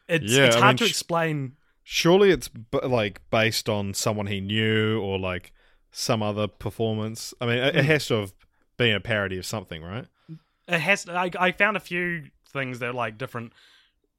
it's 0.08 0.32
Yeah, 0.32 0.46
it's 0.46 0.56
I 0.56 0.60
hard 0.60 0.74
mean, 0.74 0.78
to 0.78 0.86
explain. 0.86 1.56
Surely 1.84 2.32
it's 2.32 2.48
b- 2.50 2.80
like 2.84 3.22
based 3.30 3.70
on 3.70 3.94
someone 3.94 4.28
he 4.28 4.42
knew 4.42 5.00
or 5.02 5.18
like 5.18 5.54
some 5.92 6.22
other 6.22 6.48
performance. 6.48 7.34
I 7.40 7.46
mean, 7.46 7.58
it, 7.60 7.74
Hmm. 7.74 7.80
it 7.80 7.86
has 7.86 8.08
to 8.08 8.16
have 8.16 8.34
been 8.78 8.94
a 8.96 9.00
parody 9.00 9.38
of 9.38 9.46
something, 9.46 9.82
right? 9.82 10.06
It 10.68 10.80
has. 10.80 11.08
I, 11.08 11.32
I 11.40 11.52
found 11.52 11.78
a 11.78 11.80
few 11.80 12.26
things 12.52 12.80
that 12.80 12.90
are 12.90 12.94
like 12.94 13.18
different 13.18 13.54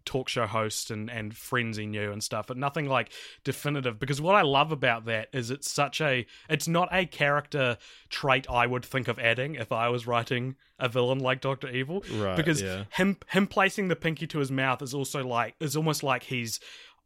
talk 0.05 0.29
show 0.29 0.47
host 0.47 0.91
and 0.91 1.11
and 1.11 1.37
friends 1.37 1.77
he 1.77 1.87
knew 1.87 2.13
and 2.13 2.23
stuff, 2.23 2.47
but 2.47 2.57
nothing 2.57 2.89
like 2.89 3.11
definitive. 3.45 3.99
Because 3.99 4.21
what 4.21 4.35
I 4.35 4.43
love 4.43 4.73
about 4.73 5.07
that 5.07 5.29
is 5.33 5.51
it's 5.51 5.71
such 5.71 6.01
a. 6.01 6.27
It's 6.49 6.69
not 6.69 6.89
a 6.93 7.07
character 7.07 7.79
trait 8.09 8.49
I 8.51 8.67
would 8.67 8.85
think 8.85 9.09
of 9.09 9.19
adding 9.19 9.55
if 9.55 9.73
I 9.73 9.89
was 9.89 10.07
writing 10.07 10.57
a 10.79 10.89
villain 10.89 11.19
like 11.19 11.41
Doctor 11.41 11.69
Evil. 11.69 12.05
Right, 12.15 12.37
Because 12.37 12.63
yeah. 12.63 12.85
him 12.91 13.19
him 13.29 13.47
placing 13.47 13.89
the 13.89 13.97
pinky 13.97 14.27
to 14.29 14.39
his 14.39 14.51
mouth 14.51 14.83
is 14.83 14.95
also 14.95 15.27
like 15.27 15.55
is 15.61 15.77
almost 15.77 16.03
like 16.03 16.25
he's 16.25 16.61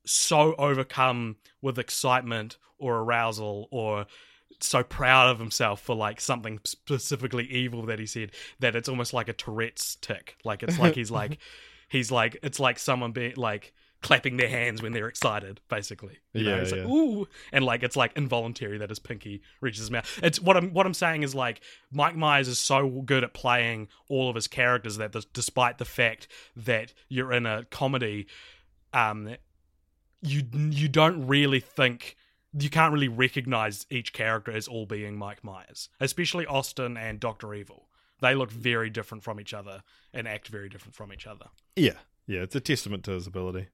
so 0.04 0.54
overcome 0.56 1.36
with 1.60 1.78
excitement 1.78 2.56
or 2.78 2.98
arousal 2.98 3.68
or 3.70 4.06
so 4.60 4.82
proud 4.82 5.30
of 5.30 5.38
himself 5.38 5.80
for 5.80 5.94
like 5.94 6.20
something 6.20 6.60
specifically 6.64 7.44
evil 7.46 7.86
that 7.86 7.98
he 7.98 8.06
said 8.06 8.30
that 8.60 8.76
it's 8.76 8.88
almost 8.88 9.12
like 9.12 9.28
a 9.28 9.32
Tourette's 9.32 9.96
tick. 9.96 10.36
Like 10.44 10.62
it's 10.62 10.78
like 10.78 10.94
he's 10.94 11.10
like 11.22 11.38
he's 11.92 12.10
like 12.10 12.38
it's 12.42 12.58
like 12.58 12.78
someone 12.78 13.12
being 13.12 13.34
like 13.36 13.72
clapping 14.02 14.36
their 14.36 14.48
hands 14.48 14.82
when 14.82 14.92
they're 14.92 15.08
excited, 15.08 15.60
basically. 15.68 16.18
You 16.32 16.44
know, 16.44 16.56
Yeah, 16.56 16.62
like 16.62 16.90
ooh, 16.90 17.28
and 17.52 17.64
like 17.64 17.82
it's 17.82 17.96
like 17.96 18.16
involuntary 18.16 18.78
that 18.78 18.88
his 18.90 18.98
pinky 18.98 19.42
reaches 19.60 19.80
his 19.80 19.90
mouth. 19.90 20.18
It's 20.22 20.40
what 20.40 20.56
I'm 20.56 20.72
what 20.72 20.86
I'm 20.86 20.94
saying 20.94 21.22
is 21.22 21.34
like 21.34 21.60
Mike 21.92 22.16
Myers 22.16 22.48
is 22.48 22.58
so 22.58 22.88
good 22.88 23.22
at 23.22 23.32
playing 23.32 23.88
all 24.08 24.28
of 24.28 24.34
his 24.34 24.48
characters 24.48 24.96
that 24.96 25.12
this, 25.12 25.24
despite 25.24 25.78
the 25.78 25.84
fact 25.84 26.26
that 26.56 26.92
you're 27.08 27.32
in 27.32 27.46
a 27.46 27.64
comedy, 27.70 28.26
um, 28.92 29.36
you 30.20 30.42
you 30.52 30.88
don't 30.88 31.26
really 31.26 31.60
think 31.60 32.16
you 32.58 32.68
can't 32.68 32.92
really 32.92 33.08
recognize 33.08 33.86
each 33.88 34.12
character 34.12 34.50
as 34.50 34.68
all 34.68 34.84
being 34.84 35.16
Mike 35.16 35.42
Myers, 35.44 35.88
especially 36.00 36.44
Austin 36.46 36.96
and 36.96 37.20
Doctor 37.20 37.54
Evil. 37.54 37.88
They 38.22 38.34
look 38.34 38.50
very 38.50 38.88
different 38.88 39.22
from 39.22 39.38
each 39.38 39.52
other 39.52 39.82
and 40.14 40.26
act 40.26 40.48
very 40.48 40.70
different 40.70 40.94
from 40.94 41.12
each 41.12 41.26
other. 41.26 41.46
Yeah, 41.76 41.98
yeah. 42.26 42.40
It's 42.40 42.56
a 42.56 42.60
testament 42.60 43.04
to 43.04 43.10
his 43.10 43.26
ability. 43.26 43.68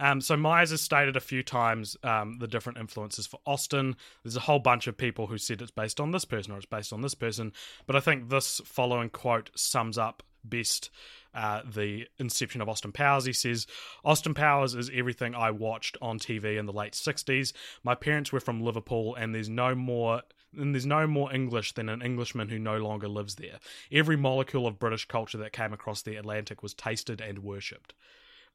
Um, 0.00 0.20
so 0.20 0.36
Myers 0.36 0.70
has 0.70 0.80
stated 0.80 1.16
a 1.16 1.20
few 1.20 1.42
times 1.42 1.96
um, 2.02 2.38
the 2.38 2.46
different 2.46 2.78
influences 2.78 3.26
for 3.26 3.40
Austin. 3.46 3.96
There's 4.22 4.36
a 4.36 4.40
whole 4.40 4.60
bunch 4.60 4.86
of 4.86 4.96
people 4.96 5.26
who 5.26 5.38
said 5.38 5.60
it's 5.60 5.70
based 5.70 6.00
on 6.00 6.12
this 6.12 6.24
person 6.24 6.52
or 6.52 6.56
it's 6.56 6.66
based 6.66 6.92
on 6.92 7.00
this 7.00 7.14
person, 7.14 7.52
but 7.86 7.96
I 7.96 8.00
think 8.00 8.28
this 8.28 8.60
following 8.64 9.10
quote 9.10 9.50
sums 9.56 9.98
up 9.98 10.22
best 10.44 10.90
uh, 11.34 11.62
the 11.68 12.06
inception 12.18 12.60
of 12.60 12.68
Austin 12.68 12.92
Powers. 12.92 13.24
He 13.24 13.32
says, 13.32 13.66
Austin 14.04 14.34
Powers 14.34 14.74
is 14.74 14.90
everything 14.94 15.34
I 15.34 15.50
watched 15.50 15.96
on 16.00 16.18
TV 16.18 16.58
in 16.58 16.66
the 16.66 16.72
late 16.72 16.94
60s. 16.94 17.52
My 17.84 17.94
parents 17.94 18.32
were 18.32 18.40
from 18.40 18.62
Liverpool, 18.62 19.14
and 19.14 19.34
there's 19.34 19.48
no 19.48 19.74
more. 19.74 20.22
And 20.56 20.74
there's 20.74 20.86
no 20.86 21.06
more 21.06 21.32
English 21.32 21.72
than 21.72 21.88
an 21.88 22.02
Englishman 22.02 22.48
who 22.48 22.58
no 22.58 22.78
longer 22.78 23.08
lives 23.08 23.34
there. 23.34 23.58
Every 23.92 24.16
molecule 24.16 24.66
of 24.66 24.78
British 24.78 25.06
culture 25.06 25.38
that 25.38 25.52
came 25.52 25.72
across 25.72 26.02
the 26.02 26.16
Atlantic 26.16 26.62
was 26.62 26.74
tasted 26.74 27.20
and 27.20 27.40
worshipped. 27.40 27.94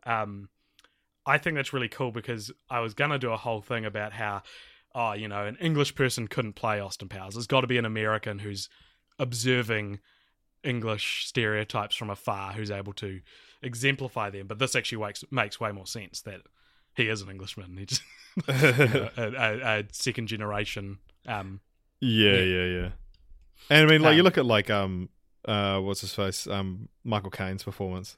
Um, 0.06 0.50
I 1.26 1.38
think 1.38 1.56
that's 1.56 1.74
really 1.74 1.90
cool 1.90 2.12
because 2.12 2.52
I 2.70 2.80
was 2.80 2.94
gonna 2.94 3.20
do 3.20 3.32
a 3.32 3.38
whole 3.38 3.62
thing 3.62 3.86
about 3.86 4.12
how, 4.14 4.42
oh, 4.94 5.14
you 5.14 5.28
know, 5.28 5.46
an 5.46 5.56
English 5.58 5.96
person 5.96 6.28
couldn't 6.28 6.54
play 6.54 6.80
Austin 6.80 7.10
Powers. 7.10 7.36
There's 7.36 7.48
got 7.48 7.62
to 7.62 7.68
be 7.68 7.78
an 7.78 7.86
American 7.86 8.40
who's 8.40 8.70
observing 9.20 10.00
English 10.64 11.26
stereotypes 11.28 11.96
from 11.96 12.10
afar, 12.10 12.54
who's 12.54 12.72
able 12.72 12.94
to 12.94 13.22
exemplify 13.62 14.30
them. 14.30 14.48
But 14.48 14.60
this 14.60 14.76
actually 14.76 15.04
makes 15.04 15.24
makes 15.32 15.60
way 15.60 15.72
more 15.72 15.88
sense 15.88 16.22
that 16.22 16.42
he 16.96 17.08
is 17.08 17.22
an 17.22 17.30
Englishman. 17.30 17.78
He's 17.78 18.02
you 18.48 18.54
know, 18.54 19.10
a, 19.18 19.24
a, 19.24 19.80
a 19.80 19.84
second 19.92 20.28
generation. 20.28 21.00
Um, 21.28 21.62
Yeah, 22.04 22.32
Yeah. 22.34 22.40
yeah, 22.44 22.66
yeah. 22.82 22.90
And 23.70 23.88
I 23.88 23.92
mean, 23.92 24.02
like 24.02 24.16
you 24.16 24.22
Um, 24.22 24.26
look 24.26 24.38
at 24.38 24.46
like 24.46 24.70
um 24.70 25.10
uh 25.46 25.80
what's 25.80 26.02
his 26.02 26.14
face 26.14 26.48
um 26.48 26.90
Michael 27.04 27.32
Caine's 27.32 27.64
performance. 27.64 28.18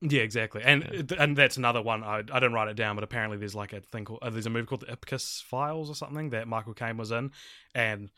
Yeah, 0.00 0.20
exactly, 0.22 0.62
and 0.62 1.10
and 1.18 1.34
that's 1.34 1.56
another 1.56 1.80
one. 1.80 2.04
I 2.04 2.18
I 2.18 2.22
didn't 2.22 2.52
write 2.52 2.68
it 2.68 2.74
down, 2.76 2.94
but 2.96 3.04
apparently 3.04 3.38
there's 3.38 3.54
like 3.54 3.72
a 3.72 3.80
thing 3.80 4.04
called 4.04 4.18
uh, 4.20 4.28
there's 4.28 4.44
a 4.44 4.50
movie 4.50 4.66
called 4.66 4.82
the 4.82 4.94
Ipkiss 4.94 5.42
Files 5.42 5.88
or 5.88 5.94
something 5.94 6.30
that 6.30 6.46
Michael 6.46 6.74
Caine 6.74 6.98
was 6.98 7.10
in, 7.10 7.30
and 7.74 8.10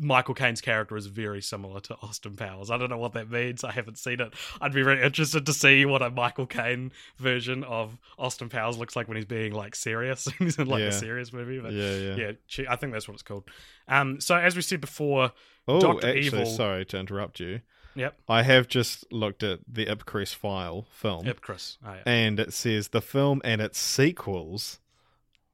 Michael 0.00 0.34
Caine's 0.34 0.60
character 0.60 0.96
is 0.96 1.06
very 1.06 1.40
similar 1.40 1.80
to 1.80 1.96
Austin 2.02 2.36
Powers. 2.36 2.70
I 2.70 2.76
don't 2.78 2.90
know 2.90 2.98
what 2.98 3.12
that 3.14 3.30
means. 3.30 3.64
I 3.64 3.70
haven't 3.72 3.98
seen 3.98 4.20
it. 4.20 4.32
I'd 4.60 4.72
be 4.72 4.82
very 4.82 5.02
interested 5.02 5.46
to 5.46 5.52
see 5.52 5.84
what 5.86 6.02
a 6.02 6.10
Michael 6.10 6.46
Caine 6.46 6.92
version 7.18 7.64
of 7.64 7.96
Austin 8.18 8.48
Powers 8.48 8.76
looks 8.78 8.94
like 8.96 9.08
when 9.08 9.16
he's 9.16 9.24
being 9.26 9.52
like 9.52 9.74
serious. 9.74 10.28
he's 10.38 10.58
in 10.58 10.68
like 10.68 10.80
Yeah. 10.80 10.86
a 10.88 10.92
serious 10.92 11.32
movie. 11.32 11.58
But 11.60 11.72
Yeah, 11.72 11.94
yeah. 11.96 12.32
yeah, 12.58 12.64
I 12.70 12.76
think 12.76 12.92
that's 12.92 13.08
what 13.08 13.14
it's 13.14 13.22
called. 13.22 13.44
Um, 13.88 14.20
so 14.20 14.34
as 14.36 14.54
we 14.56 14.62
said 14.62 14.80
before, 14.80 15.32
Oh, 15.68 15.80
Dr. 15.80 16.08
actually, 16.08 16.26
Evil- 16.42 16.46
sorry 16.46 16.84
to 16.86 16.98
interrupt 16.98 17.38
you. 17.40 17.60
yep, 17.94 18.18
I 18.28 18.42
have 18.42 18.66
just 18.68 19.10
looked 19.12 19.42
at 19.42 19.60
the 19.66 19.86
Ipcress 19.86 20.34
file 20.34 20.86
film, 20.92 21.26
Ipkiss. 21.26 21.76
Oh, 21.86 21.92
yeah. 21.94 22.02
and 22.06 22.40
it 22.40 22.52
says 22.52 22.88
the 22.88 23.02
film 23.02 23.40
and 23.44 23.60
its 23.60 23.78
sequels 23.78 24.78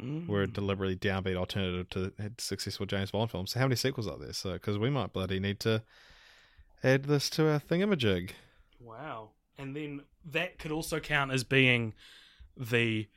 Mm. 0.02 0.26
were 0.26 0.42
a 0.42 0.46
deliberately 0.46 0.94
downbeat 0.96 1.36
alternative 1.36 1.88
to 1.90 2.00
the 2.18 2.32
successful 2.36 2.84
James 2.84 3.10
Bond 3.12 3.30
films. 3.30 3.52
So 3.52 3.60
how 3.60 3.64
many 3.64 3.76
sequels 3.76 4.06
are 4.06 4.18
there? 4.18 4.34
So 4.34 4.52
because 4.52 4.76
we 4.78 4.90
might 4.90 5.12
bloody 5.14 5.40
need 5.40 5.58
to 5.60 5.82
add 6.84 7.04
this 7.04 7.30
to 7.30 7.48
our 7.50 7.58
thingamajig. 7.58 8.32
Wow. 8.78 9.30
And 9.56 9.74
then 9.74 10.02
that 10.26 10.58
could 10.58 10.70
also 10.70 11.00
count 11.00 11.32
as 11.32 11.44
being 11.44 11.94
the 12.56 13.08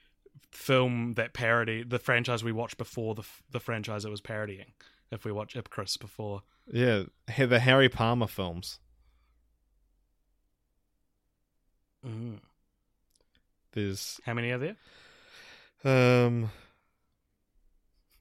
film 0.52 1.14
that 1.16 1.34
parody 1.34 1.84
the 1.84 2.00
franchise 2.00 2.44
we 2.44 2.52
watched 2.52 2.78
before 2.78 3.14
the 3.14 3.22
f- 3.22 3.44
the 3.52 3.60
franchise 3.60 4.06
it 4.06 4.10
was 4.10 4.22
parodying. 4.22 4.72
If 5.12 5.26
we 5.26 5.32
watch 5.34 5.56
Ipcress 5.56 6.00
before, 6.00 6.44
Yeah, 6.72 7.04
the 7.38 7.60
Harry 7.60 7.90
Palmer 7.90 8.28
films. 8.28 8.80
There's 13.74 14.20
how 14.26 14.34
many 14.34 14.52
are 14.52 14.58
there? 14.58 14.76
um 15.84 16.50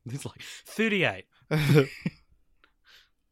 There's 0.10 0.26
like 0.26 0.42
thirty-eight. 0.42 1.26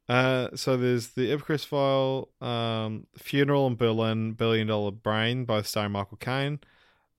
uh 0.09 0.49
so 0.55 0.77
there's 0.77 1.09
the 1.09 1.37
Ipcress 1.37 1.67
file, 1.67 2.31
um 2.41 3.07
Funeral 3.17 3.67
in 3.67 3.77
Berlin, 3.77 4.33
Billion 4.33 4.69
Dollar 4.69 4.93
Brain, 4.93 5.45
both 5.45 5.67
starring 5.67 5.93
Michael 5.93 6.17
Caine. 6.17 6.61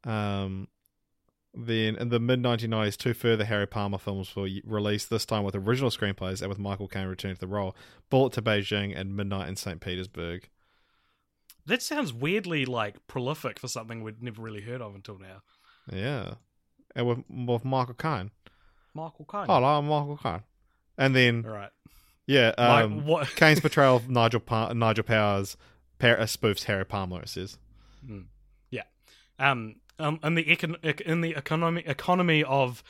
Um 0.03 0.68
then 1.58 1.95
in 1.95 2.10
the 2.10 2.20
mid 2.20 2.41
1990s, 2.41 2.97
two 2.97 3.14
further 3.14 3.45
Harry 3.45 3.66
Palmer 3.66 3.97
films 3.97 4.36
were 4.36 4.47
released, 4.64 5.10
this 5.10 5.26
time 5.26 5.43
with 5.43 5.55
original 5.55 5.89
screenplays 5.89 6.41
and 6.41 6.49
with 6.49 6.60
Michael 6.60 6.88
Caine 6.88 7.08
returning 7.08 7.36
to 7.36 7.39
the 7.39 7.47
role 7.47 7.76
Bullet 8.10 8.34
to 8.34 8.41
Beijing 8.41 8.97
and 8.97 9.16
Midnight 9.16 9.49
in 9.49 9.55
St. 9.55 9.82
Petersburg. 9.82 10.49
That 11.66 11.82
sounds 11.82 12.14
weirdly 12.14 12.66
like 12.66 13.08
prolific 13.08 13.60
for 13.60 13.68
something 13.68 14.03
we'd 14.03 14.22
never 14.22 14.41
really 14.41 14.62
heard 14.62 14.82
of 14.82 14.93
until 14.95 15.18
now. 15.18 15.41
Yeah. 15.91 16.36
And 16.95 17.08
with, 17.08 17.24
with 17.30 17.66
Michael 17.66 17.95
Caine. 17.95 18.32
Michael 18.97 19.25
Caine. 19.31 19.45
Hello, 19.45 19.63
I'm 19.79 19.87
Michael 19.87 20.19
Caine. 20.21 20.43
And 20.97 21.15
then, 21.15 21.45
All 21.47 21.53
right. 21.53 21.69
yeah, 22.25 22.49
um, 22.57 23.05
what? 23.05 23.27
Caine's 23.35 23.59
portrayal 23.59 23.95
of 23.97 24.09
Nigel, 24.09 24.39
pa- 24.41 24.73
Nigel 24.73 25.03
Powers 25.03 25.55
par- 25.99 26.19
uh, 26.19 26.23
spoofs 26.23 26.63
Harry 26.63 26.85
Palmer, 26.85 27.21
it 27.21 27.29
says. 27.29 27.57
Yeah. 28.71 28.83
Um. 29.39 29.75
Um. 29.99 30.19
In 30.23 30.35
the 30.35 30.43
econ- 30.43 31.01
in 31.01 31.21
the 31.21 31.31
economy 31.31 31.83
economy 31.85 32.43
of 32.43 32.83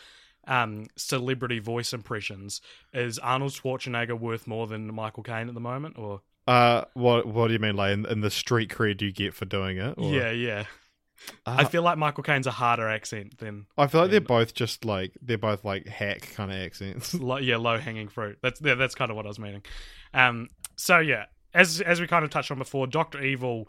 um 0.48 0.86
celebrity 0.96 1.60
voice 1.60 1.92
impressions, 1.94 2.62
is 2.94 3.20
Arnold 3.20 3.52
Schwarzenegger 3.52 4.18
worth 4.18 4.48
more 4.48 4.66
than 4.68 4.94
Michael 4.94 5.24
Caine 5.24 5.50
at 5.50 5.54
the 5.54 5.60
moment? 5.60 5.98
Or 5.98 6.22
Uh, 6.48 6.86
what 6.94 7.26
what 7.26 7.48
do 7.48 7.54
you 7.54 7.60
mean, 7.60 7.76
like, 7.76 7.92
in, 7.94 8.06
in 8.06 8.22
the 8.22 8.32
street 8.32 8.70
cred 8.70 9.02
you 9.02 9.12
get 9.12 9.34
for 9.34 9.44
doing 9.46 9.78
it? 9.78 9.96
Or- 9.98 10.14
yeah, 10.14 10.32
yeah. 10.32 10.66
Uh, 11.46 11.56
I 11.60 11.64
feel 11.66 11.82
like 11.82 11.98
Michael 11.98 12.24
Caine's 12.24 12.48
a 12.48 12.52
harder 12.52 12.88
accent 12.88 13.40
than 13.40 13.66
I 13.78 13.88
feel 13.88 14.02
like 14.02 14.12
they're 14.12 14.22
both 14.22 14.54
just, 14.54 14.86
like, 14.86 15.14
they're 15.22 15.38
both, 15.38 15.66
like, 15.66 15.88
hack 15.88 16.30
kind 16.36 16.52
of 16.52 16.58
accents. 16.58 17.14
lo- 17.14 17.38
yeah 17.38 17.58
low 17.58 17.78
hanging 17.78 18.08
fruit. 18.08 18.38
That's 18.42 18.62
yeah, 18.62 18.76
that's 18.76 18.96
kind 18.96 19.12
of 19.12 19.18
what 19.18 19.26
I 19.26 19.30
was 19.30 19.40
meaning. 19.40 19.64
Um. 20.14 20.50
So 20.76 21.00
yeah, 21.00 21.26
as 21.54 21.82
as 21.82 22.00
we 22.00 22.08
kind 22.08 22.24
of 22.24 22.32
touched 22.32 22.52
on 22.52 22.58
before, 22.58 22.88
Doctor 22.88 23.22
Evil. 23.22 23.68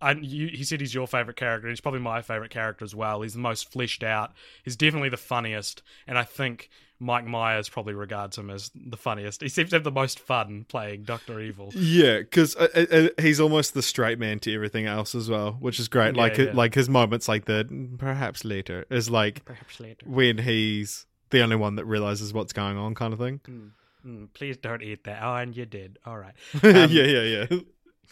I, 0.00 0.14
you, 0.14 0.48
he 0.48 0.64
said 0.64 0.80
he's 0.80 0.92
your 0.92 1.06
favorite 1.06 1.36
character. 1.36 1.68
He's 1.68 1.80
probably 1.80 2.00
my 2.00 2.22
favorite 2.22 2.50
character 2.50 2.84
as 2.84 2.92
well. 2.92 3.22
He's 3.22 3.34
the 3.34 3.38
most 3.38 3.70
fleshed 3.70 4.02
out. 4.02 4.32
He's 4.64 4.74
definitely 4.74 5.10
the 5.10 5.16
funniest, 5.16 5.80
and 6.08 6.18
I 6.18 6.24
think 6.24 6.70
Mike 7.02 7.26
Myers 7.26 7.68
probably 7.68 7.94
regards 7.94 8.38
him 8.38 8.48
as 8.48 8.70
the 8.74 8.96
funniest. 8.96 9.42
He 9.42 9.48
seems 9.48 9.70
to 9.70 9.76
have 9.76 9.82
the 9.84 9.90
most 9.90 10.20
fun 10.20 10.64
playing 10.68 11.02
Doctor 11.02 11.40
Evil. 11.40 11.72
Yeah, 11.74 12.18
because 12.18 12.54
uh, 12.56 12.68
uh, 12.74 12.96
uh, 12.96 13.08
he's 13.20 13.40
almost 13.40 13.74
the 13.74 13.82
straight 13.82 14.18
man 14.20 14.38
to 14.40 14.54
everything 14.54 14.86
else 14.86 15.14
as 15.14 15.28
well, 15.28 15.52
which 15.58 15.80
is 15.80 15.88
great. 15.88 16.14
Yeah, 16.14 16.22
like, 16.22 16.38
yeah. 16.38 16.52
like 16.54 16.74
his 16.74 16.88
moments, 16.88 17.26
like 17.28 17.46
the 17.46 17.64
"Mm, 17.68 17.98
perhaps 17.98 18.44
later, 18.44 18.86
is 18.88 19.10
like 19.10 19.44
Perhaps 19.44 19.80
later. 19.80 20.06
when 20.06 20.38
he's 20.38 21.06
the 21.30 21.40
only 21.42 21.56
one 21.56 21.74
that 21.76 21.84
realizes 21.86 22.32
what's 22.32 22.52
going 22.52 22.76
on, 22.76 22.94
kind 22.94 23.12
of 23.12 23.18
thing. 23.18 23.72
Mm, 24.06 24.28
please 24.34 24.56
don't 24.56 24.82
eat 24.82 25.04
that. 25.04 25.22
Oh, 25.22 25.34
and 25.34 25.56
you 25.56 25.66
did. 25.66 25.98
All 26.06 26.16
right. 26.18 26.34
yeah, 26.62 26.70
Um, 26.84 26.90
yeah, 26.90 27.22
yeah. 27.22 27.46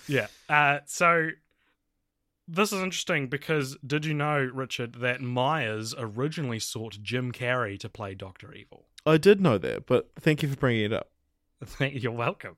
Yeah. 0.09 0.27
Uh, 0.49 0.79
so 0.87 1.31
this 2.51 2.73
is 2.73 2.81
interesting 2.81 3.29
because 3.29 3.77
did 3.87 4.05
you 4.05 4.15
know, 4.15 4.51
Richard, 4.53 4.97
that 4.97 5.21
Myers 5.21 5.95
originally 5.97 6.59
sought 6.59 6.99
Jim 7.03 7.33
Carrey 7.33 7.79
to 7.79 7.89
play 7.89 8.15
Doctor 8.15 8.53
Evil? 8.53 8.87
I 9.07 9.17
did 9.17 9.41
know 9.41 9.59
that, 9.59 9.87
but 9.87 10.11
thank 10.19 10.43
you 10.43 10.49
for 10.49 10.57
bringing 10.57 10.87
it 10.87 10.93
up. 10.93 11.11
You're 11.81 12.13
welcome. 12.13 12.57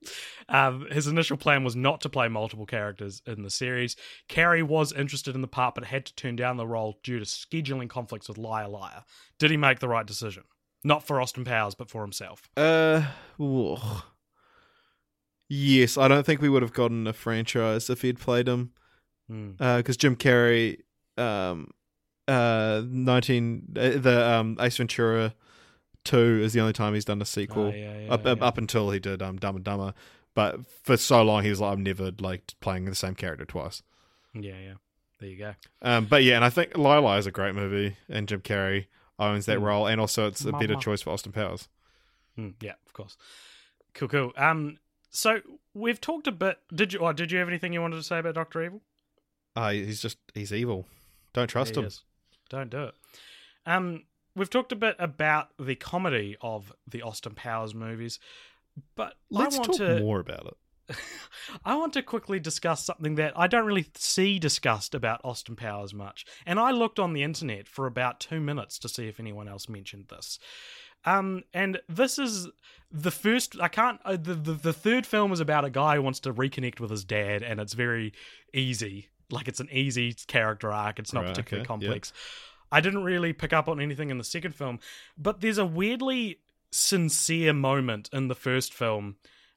Um, 0.48 0.86
his 0.90 1.06
initial 1.06 1.36
plan 1.36 1.64
was 1.64 1.76
not 1.76 2.00
to 2.02 2.08
play 2.08 2.28
multiple 2.28 2.66
characters 2.66 3.20
in 3.26 3.42
the 3.42 3.50
series. 3.50 3.96
Carrey 4.28 4.62
was 4.62 4.92
interested 4.92 5.34
in 5.34 5.40
the 5.40 5.48
part, 5.48 5.74
but 5.74 5.84
had 5.84 6.06
to 6.06 6.14
turn 6.14 6.36
down 6.36 6.56
the 6.56 6.66
role 6.66 6.98
due 7.02 7.18
to 7.18 7.24
scheduling 7.24 7.88
conflicts 7.88 8.28
with 8.28 8.38
Liar 8.38 8.68
Liar. 8.68 9.04
Did 9.38 9.50
he 9.50 9.56
make 9.56 9.80
the 9.80 9.88
right 9.88 10.06
decision? 10.06 10.44
Not 10.84 11.06
for 11.06 11.20
Austin 11.20 11.44
Powers, 11.44 11.74
but 11.74 11.90
for 11.90 12.02
himself. 12.02 12.48
Uh, 12.56 13.04
yes, 15.48 15.98
I 15.98 16.08
don't 16.08 16.24
think 16.24 16.40
we 16.40 16.48
would 16.48 16.62
have 16.62 16.72
gotten 16.72 17.06
a 17.06 17.12
franchise 17.12 17.90
if 17.90 18.02
he'd 18.02 18.18
played 18.18 18.48
him. 18.48 18.72
Because 19.28 19.96
Jim 19.96 20.16
Carrey, 20.16 20.80
um, 21.16 21.70
uh, 22.28 22.82
nineteen 22.86 23.64
uh, 23.76 23.90
the 23.98 24.30
um 24.30 24.56
Ace 24.60 24.76
Ventura 24.76 25.34
two 26.04 26.40
is 26.42 26.52
the 26.52 26.60
only 26.60 26.72
time 26.72 26.94
he's 26.94 27.04
done 27.04 27.22
a 27.22 27.24
sequel. 27.24 27.66
Oh, 27.66 27.70
yeah, 27.70 27.98
yeah, 28.00 28.12
up, 28.12 28.26
up 28.26 28.38
yeah. 28.38 28.44
up 28.44 28.58
until 28.58 28.90
he 28.90 28.98
did 28.98 29.22
um 29.22 29.38
Dumb 29.38 29.56
and 29.56 29.64
Dumber, 29.64 29.94
but 30.34 30.66
for 30.66 30.96
so 30.96 31.22
long 31.22 31.42
he 31.42 31.50
was 31.50 31.60
like 31.60 31.72
I'm 31.72 31.82
never 31.82 32.10
like 32.18 32.54
playing 32.60 32.84
the 32.86 32.94
same 32.94 33.14
character 33.14 33.44
twice. 33.44 33.82
Yeah, 34.34 34.58
yeah. 34.62 34.74
There 35.20 35.28
you 35.30 35.36
go. 35.38 35.54
Um, 35.82 36.06
but 36.06 36.24
yeah, 36.24 36.36
and 36.36 36.44
I 36.44 36.50
think 36.50 36.76
Liar 36.76 37.00
Liar 37.00 37.18
is 37.18 37.26
a 37.26 37.30
great 37.30 37.54
movie, 37.54 37.96
and 38.08 38.26
Jim 38.28 38.40
Carrey 38.40 38.86
owns 39.18 39.46
that 39.46 39.58
Mm. 39.58 39.62
role, 39.62 39.86
and 39.86 40.00
also 40.00 40.26
it's 40.26 40.44
a 40.44 40.52
better 40.52 40.74
choice 40.74 41.02
for 41.02 41.10
Austin 41.10 41.32
Powers. 41.32 41.68
Mm, 42.36 42.54
yeah, 42.60 42.74
of 42.86 42.92
course. 42.92 43.16
Cool, 43.94 44.08
cool. 44.08 44.32
Um, 44.36 44.78
so 45.10 45.42
we've 45.74 46.00
talked 46.00 46.26
a 46.26 46.32
bit. 46.32 46.58
Did 46.74 46.92
you? 46.92 46.98
Or 47.00 47.12
did 47.12 47.30
you 47.30 47.38
have 47.38 47.48
anything 47.48 47.72
you 47.72 47.80
wanted 47.80 47.96
to 47.96 48.02
say 48.02 48.18
about 48.18 48.34
Doctor 48.34 48.64
Evil? 48.64 48.82
Uh, 49.54 49.70
he's 49.70 50.00
just 50.00 50.18
he's 50.34 50.52
evil. 50.52 50.86
Don't 51.32 51.48
trust 51.48 51.74
He 51.74 51.80
him. 51.80 51.86
is. 51.86 52.02
Don't 52.48 52.70
do 52.70 52.84
it. 52.84 52.94
Um, 53.66 54.04
we've 54.34 54.50
talked 54.50 54.72
a 54.72 54.76
bit 54.76 54.96
about 54.98 55.48
the 55.58 55.74
comedy 55.74 56.36
of 56.40 56.72
the 56.86 57.02
Austin 57.02 57.34
Powers 57.34 57.74
movies, 57.74 58.18
but 58.96 59.14
Let's 59.30 59.56
talk 59.58 59.76
to 59.76 60.00
more 60.00 60.20
about 60.20 60.46
it. 60.46 60.96
I 61.64 61.76
want 61.76 61.92
to 61.94 62.02
quickly 62.02 62.40
discuss 62.40 62.84
something 62.84 63.14
that 63.14 63.38
I 63.38 63.46
don't 63.46 63.64
really 63.66 63.86
see 63.94 64.38
discussed 64.38 64.94
about 64.94 65.20
Austin 65.24 65.56
Powers 65.56 65.94
much. 65.94 66.26
And 66.44 66.58
I 66.58 66.70
looked 66.70 66.98
on 66.98 67.12
the 67.12 67.22
internet 67.22 67.68
for 67.68 67.86
about 67.86 68.20
two 68.20 68.40
minutes 68.40 68.78
to 68.80 68.88
see 68.88 69.06
if 69.08 69.20
anyone 69.20 69.48
else 69.48 69.68
mentioned 69.68 70.06
this. 70.08 70.38
Um, 71.04 71.44
and 71.52 71.80
this 71.88 72.18
is 72.18 72.48
the 72.90 73.10
first. 73.10 73.56
I 73.60 73.68
can't. 73.68 74.00
Uh, 74.04 74.16
the, 74.16 74.34
the 74.34 74.52
the 74.52 74.72
third 74.72 75.06
film 75.06 75.32
is 75.32 75.40
about 75.40 75.64
a 75.64 75.70
guy 75.70 75.96
who 75.96 76.02
wants 76.02 76.20
to 76.20 76.32
reconnect 76.32 76.78
with 76.78 76.90
his 76.90 77.04
dad, 77.04 77.42
and 77.42 77.58
it's 77.58 77.72
very 77.72 78.12
easy. 78.54 79.08
Like 79.32 79.48
it's 79.48 79.60
an 79.60 79.68
easy 79.72 80.12
character 80.26 80.70
arc. 80.70 80.98
It's 80.98 81.12
not 81.12 81.24
Right, 81.24 81.30
particularly 81.30 81.62
okay, 81.62 81.64
yeah. 81.64 81.86
complex. 81.86 82.12
I 82.70 82.80
didn't 82.80 83.04
really 83.04 83.32
pick 83.32 83.52
up 83.52 83.68
on 83.68 83.80
anything 83.80 84.10
in 84.10 84.18
the 84.18 84.24
second 84.24 84.54
film, 84.54 84.78
but 85.18 85.40
there's 85.40 85.58
a 85.58 85.66
weirdly 85.66 86.38
sincere 86.70 87.52
moment 87.52 88.08
in 88.12 88.28
the 88.28 88.34
first 88.34 88.72
film, 88.72 89.16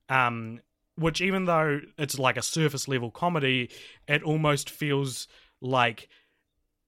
um, 0.09 0.59
which 0.97 1.21
even 1.21 1.45
though 1.45 1.79
it's 1.97 2.19
like 2.19 2.37
a 2.37 2.41
surface 2.41 2.87
level 2.87 3.11
comedy, 3.11 3.69
it 4.07 4.21
almost 4.23 4.69
feels 4.69 5.27
like 5.61 6.09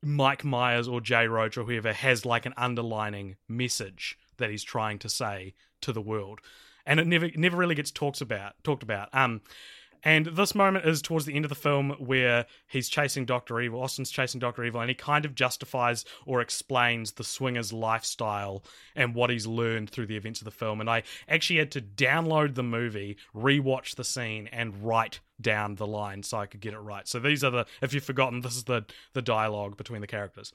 Mike 0.03 0.43
Myers 0.43 0.87
or 0.87 1.01
Jay 1.01 1.27
Roach 1.27 1.57
or 1.57 1.63
whoever 1.63 1.93
has 1.93 2.25
like 2.25 2.45
an 2.45 2.53
underlining 2.57 3.37
message 3.47 4.17
that 4.37 4.49
he's 4.49 4.63
trying 4.63 4.99
to 4.99 5.09
say 5.09 5.53
to 5.81 5.91
the 5.91 6.01
world, 6.01 6.39
and 6.85 6.99
it 6.99 7.07
never 7.07 7.29
never 7.35 7.57
really 7.57 7.75
gets 7.75 7.91
talked 7.91 8.21
about 8.21 8.53
talked 8.63 8.83
about. 8.83 9.09
Um, 9.13 9.41
and 10.03 10.27
this 10.27 10.55
moment 10.55 10.85
is 10.85 11.01
towards 11.01 11.25
the 11.25 11.35
end 11.35 11.45
of 11.45 11.49
the 11.49 11.55
film 11.55 11.91
where 11.99 12.45
he's 12.67 12.89
chasing 12.89 13.25
Doctor 13.25 13.59
Evil. 13.59 13.81
Austin's 13.81 14.11
chasing 14.11 14.39
Doctor 14.39 14.63
Evil, 14.63 14.81
and 14.81 14.89
he 14.89 14.95
kind 14.95 15.25
of 15.25 15.35
justifies 15.35 16.05
or 16.25 16.41
explains 16.41 17.13
the 17.13 17.23
swinger's 17.23 17.73
lifestyle 17.73 18.63
and 18.95 19.15
what 19.15 19.29
he's 19.29 19.47
learned 19.47 19.89
through 19.89 20.07
the 20.07 20.17
events 20.17 20.41
of 20.41 20.45
the 20.45 20.51
film. 20.51 20.81
And 20.81 20.89
I 20.89 21.03
actually 21.27 21.59
had 21.59 21.71
to 21.71 21.81
download 21.81 22.55
the 22.55 22.63
movie, 22.63 23.17
rewatch 23.35 23.95
the 23.95 24.03
scene, 24.03 24.47
and 24.51 24.83
write 24.83 25.19
down 25.39 25.75
the 25.75 25.87
line 25.87 26.23
so 26.23 26.37
I 26.37 26.45
could 26.45 26.61
get 26.61 26.73
it 26.73 26.79
right. 26.79 27.07
So 27.07 27.19
these 27.19 27.43
are 27.43 27.51
the 27.51 27.65
if 27.81 27.93
you've 27.93 28.03
forgotten, 28.03 28.41
this 28.41 28.55
is 28.55 28.63
the 28.65 28.85
the 29.13 29.21
dialogue 29.21 29.77
between 29.77 30.01
the 30.01 30.07
characters. 30.07 30.53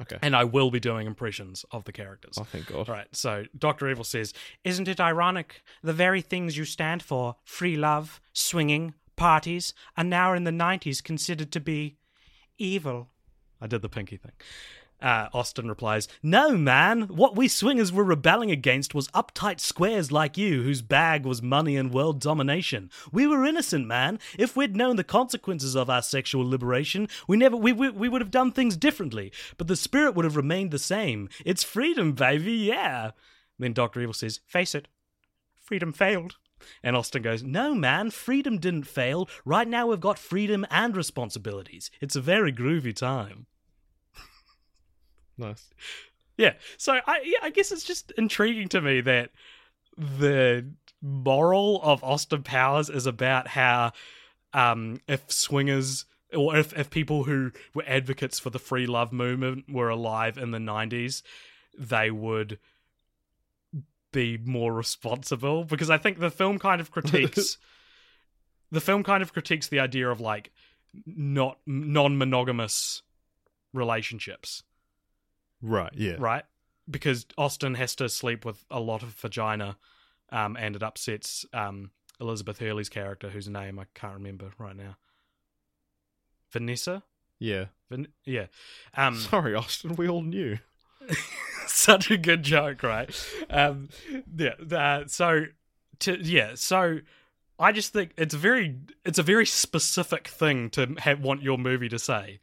Okay. 0.00 0.18
And 0.22 0.34
I 0.34 0.44
will 0.44 0.70
be 0.70 0.80
doing 0.80 1.06
impressions 1.06 1.64
of 1.70 1.84
the 1.84 1.92
characters. 1.92 2.34
Oh, 2.38 2.44
thank 2.44 2.66
God. 2.66 2.88
All 2.88 2.94
right, 2.94 3.06
so 3.12 3.44
Dr. 3.56 3.88
Evil 3.88 4.04
says, 4.04 4.32
Isn't 4.64 4.88
it 4.88 5.00
ironic? 5.00 5.62
The 5.82 5.92
very 5.92 6.20
things 6.20 6.56
you 6.56 6.64
stand 6.64 7.02
for 7.02 7.36
free 7.44 7.76
love, 7.76 8.20
swinging, 8.32 8.94
parties 9.16 9.72
are 9.96 10.04
now 10.04 10.32
in 10.32 10.44
the 10.44 10.50
90s 10.50 11.02
considered 11.02 11.52
to 11.52 11.60
be 11.60 11.96
evil. 12.58 13.08
I 13.60 13.66
did 13.66 13.82
the 13.82 13.88
pinky 13.88 14.16
thing. 14.16 14.32
Uh, 15.04 15.28
Austin 15.34 15.68
replies, 15.68 16.08
No, 16.22 16.56
man. 16.56 17.02
What 17.02 17.36
we 17.36 17.46
swingers 17.46 17.92
were 17.92 18.02
rebelling 18.02 18.50
against 18.50 18.94
was 18.94 19.08
uptight 19.08 19.60
squares 19.60 20.10
like 20.10 20.38
you, 20.38 20.62
whose 20.62 20.80
bag 20.80 21.26
was 21.26 21.42
money 21.42 21.76
and 21.76 21.92
world 21.92 22.22
domination. 22.22 22.90
We 23.12 23.26
were 23.26 23.44
innocent, 23.44 23.86
man. 23.86 24.18
If 24.38 24.56
we'd 24.56 24.74
known 24.74 24.96
the 24.96 25.04
consequences 25.04 25.74
of 25.74 25.90
our 25.90 26.00
sexual 26.00 26.48
liberation, 26.48 27.06
we 27.28 27.36
never 27.36 27.54
we, 27.54 27.70
we, 27.70 27.90
we 27.90 28.08
would 28.08 28.22
have 28.22 28.30
done 28.30 28.50
things 28.50 28.78
differently. 28.78 29.30
But 29.58 29.66
the 29.66 29.76
spirit 29.76 30.14
would 30.14 30.24
have 30.24 30.38
remained 30.38 30.70
the 30.70 30.78
same. 30.78 31.28
It's 31.44 31.62
freedom, 31.62 32.12
baby, 32.12 32.52
yeah. 32.52 33.10
Then 33.58 33.74
Dr. 33.74 34.00
Evil 34.00 34.14
says, 34.14 34.40
Face 34.46 34.74
it, 34.74 34.88
freedom 35.60 35.92
failed. 35.92 36.36
And 36.82 36.96
Austin 36.96 37.20
goes, 37.20 37.42
No, 37.42 37.74
man, 37.74 38.10
freedom 38.10 38.56
didn't 38.56 38.84
fail. 38.84 39.28
Right 39.44 39.68
now 39.68 39.88
we've 39.88 40.00
got 40.00 40.18
freedom 40.18 40.64
and 40.70 40.96
responsibilities. 40.96 41.90
It's 42.00 42.16
a 42.16 42.22
very 42.22 42.54
groovy 42.54 42.96
time. 42.96 43.44
Nice. 45.38 45.68
Yeah. 46.36 46.54
So 46.76 46.98
I 47.06 47.22
yeah, 47.24 47.38
I 47.42 47.50
guess 47.50 47.72
it's 47.72 47.84
just 47.84 48.12
intriguing 48.12 48.68
to 48.68 48.80
me 48.80 49.00
that 49.02 49.30
the 49.96 50.66
moral 51.00 51.80
of 51.82 52.02
Austin 52.02 52.42
Powers 52.42 52.90
is 52.90 53.06
about 53.06 53.48
how 53.48 53.92
um 54.52 55.00
if 55.06 55.30
swingers 55.30 56.06
or 56.34 56.56
if, 56.56 56.76
if 56.76 56.90
people 56.90 57.24
who 57.24 57.52
were 57.74 57.84
advocates 57.86 58.38
for 58.38 58.50
the 58.50 58.58
free 58.58 58.86
love 58.86 59.12
movement 59.12 59.66
were 59.70 59.88
alive 59.88 60.36
in 60.36 60.50
the 60.50 60.58
90s, 60.58 61.22
they 61.78 62.10
would 62.10 62.58
be 64.12 64.38
more 64.38 64.72
responsible 64.72 65.64
because 65.64 65.90
I 65.90 65.98
think 65.98 66.18
the 66.18 66.30
film 66.30 66.58
kind 66.58 66.80
of 66.80 66.90
critiques 66.90 67.58
the 68.70 68.80
film 68.80 69.02
kind 69.02 69.22
of 69.22 69.32
critiques 69.32 69.68
the 69.68 69.80
idea 69.80 70.08
of 70.08 70.20
like 70.20 70.52
not 71.04 71.58
non-monogamous 71.66 73.02
relationships 73.72 74.62
Right. 75.64 75.92
Yeah. 75.94 76.16
right? 76.18 76.44
Because 76.88 77.26
Austin 77.38 77.74
has 77.74 77.96
to 77.96 78.08
sleep 78.08 78.44
with 78.44 78.64
a 78.70 78.78
lot 78.78 79.02
of 79.02 79.08
vagina, 79.14 79.78
um, 80.30 80.56
and 80.58 80.76
it 80.76 80.82
upsets 80.82 81.46
um, 81.54 81.90
Elizabeth 82.20 82.58
Hurley's 82.58 82.90
character, 82.90 83.30
whose 83.30 83.48
name 83.48 83.78
I 83.78 83.86
can't 83.94 84.14
remember 84.14 84.50
right 84.58 84.76
now. 84.76 84.96
Vanessa? 86.52 87.02
Yeah. 87.38 87.66
Van- 87.90 88.08
yeah. 88.24 88.46
Um, 88.96 89.16
Sorry, 89.18 89.54
Austin. 89.54 89.96
We 89.96 90.08
all 90.08 90.22
knew. 90.22 90.58
such 91.66 92.10
a 92.10 92.18
good 92.18 92.42
joke, 92.42 92.82
right? 92.82 93.10
Um, 93.48 93.88
yeah. 94.36 94.54
Uh, 94.70 95.04
so, 95.06 95.46
to 96.00 96.18
yeah. 96.20 96.52
So, 96.54 96.98
I 97.58 97.72
just 97.72 97.92
think 97.92 98.12
it's 98.16 98.34
very 98.34 98.76
it's 99.04 99.18
a 99.18 99.22
very 99.22 99.46
specific 99.46 100.28
thing 100.28 100.70
to 100.70 100.94
have, 100.98 101.20
want 101.20 101.42
your 101.42 101.58
movie 101.58 101.88
to 101.88 101.98
say. 101.98 102.40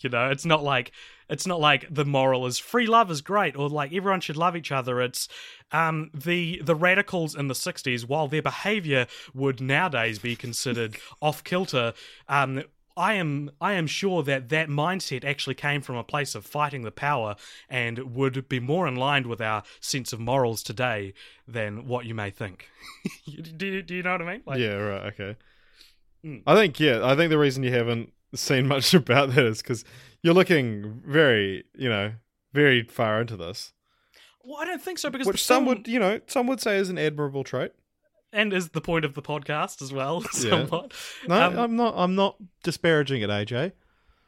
You 0.00 0.10
know, 0.10 0.30
it's 0.30 0.46
not 0.46 0.62
like 0.62 0.92
it's 1.30 1.46
not 1.46 1.60
like 1.60 1.86
the 1.90 2.04
moral 2.04 2.44
is 2.46 2.58
free 2.58 2.86
love 2.86 3.10
is 3.10 3.20
great 3.22 3.56
or 3.56 3.68
like 3.68 3.92
everyone 3.94 4.20
should 4.20 4.36
love 4.36 4.56
each 4.56 4.72
other. 4.72 5.00
It's 5.00 5.28
um, 5.72 6.10
the 6.12 6.60
the 6.64 6.74
radicals 6.74 7.34
in 7.34 7.48
the 7.48 7.54
'60s, 7.54 8.06
while 8.08 8.28
their 8.28 8.42
behavior 8.42 9.06
would 9.32 9.60
nowadays 9.60 10.18
be 10.18 10.36
considered 10.36 10.96
off 11.22 11.42
kilter. 11.44 11.94
Um, 12.28 12.62
I 12.96 13.14
am 13.14 13.50
I 13.60 13.74
am 13.74 13.86
sure 13.86 14.22
that 14.24 14.48
that 14.50 14.68
mindset 14.68 15.24
actually 15.24 15.54
came 15.54 15.80
from 15.80 15.96
a 15.96 16.04
place 16.04 16.34
of 16.34 16.44
fighting 16.44 16.82
the 16.82 16.90
power 16.90 17.36
and 17.68 18.14
would 18.14 18.48
be 18.48 18.60
more 18.60 18.86
in 18.88 18.96
line 18.96 19.28
with 19.28 19.40
our 19.40 19.62
sense 19.80 20.12
of 20.12 20.20
morals 20.20 20.62
today 20.62 21.14
than 21.46 21.86
what 21.86 22.04
you 22.04 22.14
may 22.14 22.30
think. 22.30 22.68
do, 23.56 23.66
you- 23.66 23.82
do 23.82 23.94
you 23.94 24.02
know 24.02 24.12
what 24.12 24.22
I 24.22 24.32
mean? 24.32 24.42
Like, 24.44 24.58
yeah. 24.58 24.74
Right. 24.74 25.06
Okay. 25.14 25.36
Mm. 26.26 26.42
I 26.46 26.54
think. 26.56 26.78
Yeah. 26.80 27.00
I 27.02 27.14
think 27.16 27.30
the 27.30 27.38
reason 27.38 27.62
you 27.62 27.72
haven't 27.72 28.12
seen 28.34 28.66
much 28.68 28.94
about 28.94 29.30
that 29.34 29.44
is 29.44 29.62
because 29.62 29.84
you're 30.22 30.34
looking 30.34 31.00
very, 31.06 31.64
you 31.76 31.88
know, 31.88 32.12
very 32.52 32.82
far 32.84 33.20
into 33.20 33.36
this, 33.36 33.72
Well, 34.44 34.58
I 34.60 34.64
don't 34.64 34.82
think 34.82 34.98
so 34.98 35.10
because 35.10 35.26
which 35.26 35.42
some 35.44 35.64
film- 35.64 35.78
would, 35.78 35.88
you 35.88 35.98
know, 35.98 36.20
some 36.26 36.46
would 36.46 36.60
say 36.60 36.76
is 36.76 36.88
an 36.90 36.98
admirable 36.98 37.44
trait. 37.44 37.72
and 38.32 38.52
is 38.52 38.68
the 38.70 38.80
point 38.80 39.04
of 39.04 39.14
the 39.14 39.22
podcast 39.22 39.82
as 39.82 39.92
well. 39.92 40.22
Yeah. 40.34 40.50
Somewhat. 40.50 40.92
No, 41.28 41.42
Um, 41.46 41.58
I'm 41.58 41.76
not. 41.76 41.94
I'm 41.96 42.14
not 42.14 42.36
disparaging 42.62 43.22
it, 43.22 43.30
AJ. 43.30 43.72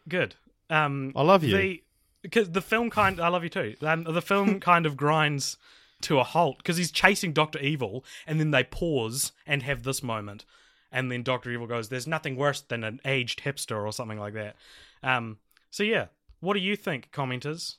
Good. 0.08 0.34
Um, 0.70 1.12
I 1.14 1.22
love 1.22 1.44
you. 1.44 1.56
The 1.56 1.82
because 2.22 2.50
the 2.50 2.62
film 2.62 2.88
kind, 2.90 3.20
I 3.20 3.28
love 3.28 3.42
you 3.42 3.48
too. 3.50 3.74
Um, 3.82 4.04
the 4.04 4.22
film 4.22 4.60
kind 4.72 4.86
of 4.86 4.96
grinds 4.96 5.56
to 6.02 6.18
a 6.18 6.24
halt 6.24 6.58
because 6.58 6.76
he's 6.76 6.90
chasing 6.90 7.32
Doctor 7.32 7.58
Evil, 7.60 8.04
and 8.26 8.40
then 8.40 8.50
they 8.52 8.64
pause 8.64 9.32
and 9.46 9.62
have 9.64 9.82
this 9.84 10.02
moment, 10.02 10.44
and 10.92 11.10
then 11.10 11.22
Doctor 11.22 11.50
Evil 11.50 11.66
goes, 11.66 11.88
"There's 11.88 12.06
nothing 12.06 12.36
worse 12.36 12.60
than 12.60 12.84
an 12.84 13.00
aged 13.04 13.42
hipster 13.42 13.82
or 13.82 13.92
something 13.92 14.18
like 14.18 14.34
that." 14.34 14.56
Um, 15.02 15.38
so 15.70 15.82
yeah, 15.82 16.06
what 16.40 16.54
do 16.54 16.60
you 16.60 16.76
think, 16.76 17.10
commenters? 17.12 17.76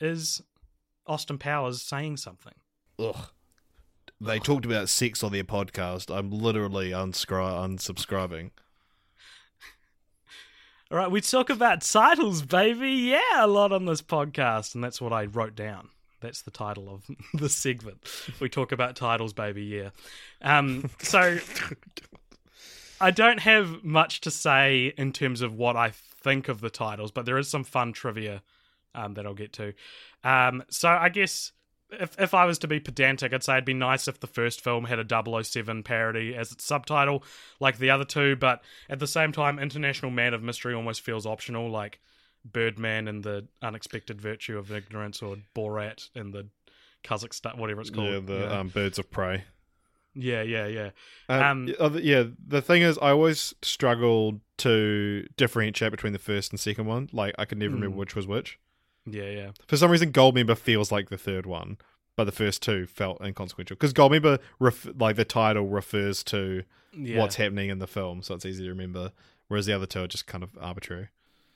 Is 0.00 0.42
Austin 1.06 1.38
Powers 1.38 1.82
saying 1.82 2.16
something? 2.16 2.54
Ugh. 2.98 3.28
They 4.20 4.38
talked 4.38 4.64
about 4.64 4.88
sex 4.88 5.22
on 5.22 5.32
their 5.32 5.44
podcast. 5.44 6.14
I'm 6.14 6.30
literally 6.30 6.90
unscri- 6.90 7.28
unsubscribing. 7.28 8.50
All 10.90 10.98
right, 10.98 11.10
we 11.10 11.20
talk 11.20 11.50
about 11.50 11.82
titles, 11.82 12.42
baby. 12.42 12.90
Yeah, 12.90 13.44
a 13.44 13.46
lot 13.46 13.72
on 13.72 13.84
this 13.84 14.00
podcast, 14.00 14.74
and 14.74 14.82
that's 14.82 15.00
what 15.00 15.12
I 15.12 15.26
wrote 15.26 15.54
down. 15.54 15.90
That's 16.20 16.40
the 16.40 16.50
title 16.50 16.88
of 16.88 17.04
the 17.34 17.50
segment. 17.50 17.98
We 18.40 18.48
talk 18.48 18.72
about 18.72 18.96
titles, 18.96 19.34
baby. 19.34 19.64
Yeah. 19.64 19.90
Um, 20.40 20.88
so 21.00 21.38
I 23.00 23.10
don't 23.10 23.40
have 23.40 23.84
much 23.84 24.20
to 24.22 24.30
say 24.30 24.92
in 24.96 25.12
terms 25.12 25.40
of 25.40 25.54
what 25.54 25.76
I 25.76 25.92
think 26.22 26.48
of 26.48 26.60
the 26.60 26.70
titles, 26.70 27.10
but 27.10 27.26
there 27.26 27.38
is 27.38 27.48
some 27.48 27.64
fun 27.64 27.92
trivia 27.92 28.42
um, 28.94 29.14
that 29.14 29.26
I'll 29.26 29.34
get 29.34 29.52
to. 29.54 29.74
Um, 30.22 30.62
so 30.70 30.88
I 30.88 31.08
guess 31.08 31.52
if 31.90 32.18
if 32.18 32.34
I 32.34 32.44
was 32.44 32.58
to 32.60 32.68
be 32.68 32.80
pedantic, 32.80 33.32
I'd 33.32 33.42
say 33.42 33.54
it'd 33.54 33.64
be 33.64 33.74
nice 33.74 34.08
if 34.08 34.20
the 34.20 34.26
first 34.26 34.60
film 34.62 34.84
had 34.84 34.98
a 34.98 35.44
007 35.44 35.82
parody 35.82 36.34
as 36.34 36.52
its 36.52 36.64
subtitle, 36.64 37.22
like 37.60 37.78
the 37.78 37.90
other 37.90 38.04
two. 38.04 38.36
But 38.36 38.62
at 38.88 38.98
the 38.98 39.06
same 39.06 39.32
time, 39.32 39.58
International 39.58 40.10
Man 40.10 40.34
of 40.34 40.42
Mystery 40.42 40.74
almost 40.74 41.02
feels 41.02 41.26
optional, 41.26 41.70
like 41.70 42.00
Birdman 42.44 43.08
and 43.08 43.22
the 43.22 43.46
Unexpected 43.62 44.20
Virtue 44.20 44.58
of 44.58 44.72
Ignorance, 44.72 45.22
or 45.22 45.36
Borat 45.54 46.08
and 46.14 46.32
the 46.32 46.48
Kazakhstan, 47.04 47.58
whatever 47.58 47.80
it's 47.80 47.90
called. 47.90 48.08
Yeah, 48.08 48.20
the 48.20 48.32
you 48.34 48.38
know? 48.40 48.60
um, 48.60 48.68
birds 48.68 48.98
of 48.98 49.10
prey. 49.10 49.44
Yeah, 50.14 50.42
yeah, 50.42 50.66
yeah. 50.66 50.90
Um, 51.28 51.74
Um, 51.80 51.98
yeah, 52.02 52.24
the 52.46 52.62
thing 52.62 52.82
is, 52.82 52.98
I 52.98 53.10
always 53.10 53.54
struggled 53.62 54.40
to 54.58 55.26
differentiate 55.36 55.90
between 55.90 56.12
the 56.12 56.18
first 56.18 56.52
and 56.52 56.60
second 56.60 56.86
one. 56.86 57.08
Like, 57.12 57.34
I 57.38 57.44
could 57.44 57.58
never 57.58 57.74
remember 57.74 57.96
Mm. 57.96 57.98
which 57.98 58.14
was 58.16 58.26
which. 58.26 58.58
Yeah, 59.06 59.28
yeah. 59.30 59.50
For 59.66 59.76
some 59.76 59.90
reason, 59.90 60.12
Goldmember 60.12 60.56
feels 60.56 60.90
like 60.92 61.10
the 61.10 61.18
third 61.18 61.44
one, 61.46 61.76
but 62.16 62.24
the 62.24 62.32
first 62.32 62.62
two 62.62 62.86
felt 62.86 63.20
inconsequential 63.20 63.74
because 63.76 63.92
Goldmember, 63.92 64.38
ref- 64.58 64.86
like 64.98 65.16
the 65.16 65.24
title, 65.24 65.66
refers 65.66 66.22
to 66.24 66.62
yeah. 66.96 67.18
what's 67.18 67.36
happening 67.36 67.68
in 67.68 67.80
the 67.80 67.86
film, 67.86 68.22
so 68.22 68.34
it's 68.34 68.46
easy 68.46 68.62
to 68.64 68.70
remember. 68.70 69.12
Whereas 69.48 69.66
the 69.66 69.72
other 69.74 69.86
two 69.86 70.02
are 70.04 70.06
just 70.06 70.26
kind 70.26 70.42
of 70.42 70.50
arbitrary. 70.60 71.08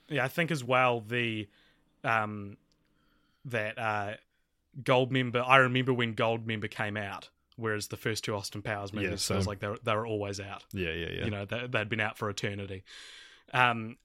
Yeah, 0.09 0.25
I 0.25 0.29
think 0.29 0.51
as 0.51 0.63
well 0.65 1.01
the 1.01 1.49
um 2.05 2.57
that 3.45 3.79
uh 3.79 4.15
Goldmember 4.83 5.43
I 5.47 5.57
remember 5.57 5.93
when 5.95 6.15
Goldmember 6.15 6.71
came 6.71 6.97
out, 6.97 7.31
whereas 7.59 7.89
the 7.89 7.97
first 7.97 8.25
two 8.25 8.35
Austin 8.35 8.63
Powers 8.63 8.91
Yeah, 8.93 9.03
movies 9.03 9.27
feels 9.27 9.47
like 9.47 9.59
they 9.61 9.69
were, 9.69 9.79
they 9.83 9.95
were 9.95 10.07
always 10.07 10.41
out. 10.41 10.65
Yeah, 10.73 10.93
yeah, 10.93 11.11
yeah. 11.11 11.25
You 11.25 11.31
know, 11.31 11.45
they, 11.45 11.67
they'd 11.67 11.89
been 11.89 12.01
out 12.01 12.17
for 12.17 12.31
eternity. 12.31 12.85
Um 13.53 13.97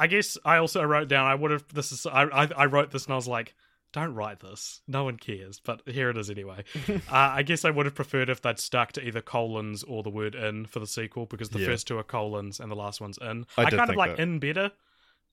I 0.00 0.06
guess 0.06 0.38
I 0.44 0.58
also 0.58 0.82
wrote 0.84 1.08
down 1.08 1.26
I 1.26 1.34
would 1.34 1.50
have 1.50 1.66
this 1.74 1.90
is 1.92 2.06
I 2.06 2.22
I, 2.24 2.48
I 2.56 2.66
wrote 2.66 2.90
this 2.92 3.04
and 3.06 3.12
I 3.12 3.16
was 3.16 3.28
like 3.28 3.54
don't 3.92 4.14
write 4.14 4.40
this. 4.40 4.82
No 4.86 5.04
one 5.04 5.16
cares, 5.16 5.60
but 5.60 5.80
here 5.86 6.10
it 6.10 6.18
is 6.18 6.28
anyway. 6.28 6.62
uh, 6.88 6.98
I 7.08 7.42
guess 7.42 7.64
I 7.64 7.70
would 7.70 7.86
have 7.86 7.94
preferred 7.94 8.28
if 8.28 8.42
they'd 8.42 8.58
stuck 8.58 8.92
to 8.92 9.02
either 9.06 9.22
colons 9.22 9.82
or 9.82 10.02
the 10.02 10.10
word 10.10 10.34
"in" 10.34 10.66
for 10.66 10.78
the 10.78 10.86
sequel 10.86 11.24
because 11.24 11.48
the 11.48 11.58
Yeah. 11.58 11.68
first 11.68 11.86
two 11.86 11.96
are 11.96 12.02
colons 12.04 12.60
and 12.60 12.70
the 12.70 12.76
last 12.76 13.00
one's 13.00 13.18
"in." 13.18 13.46
I 13.56 13.62
I, 13.62 13.70
kind 13.70 13.88
of 13.88 13.96
like 13.96 14.16
that. 14.16 14.22
"in" 14.22 14.40
better. 14.40 14.72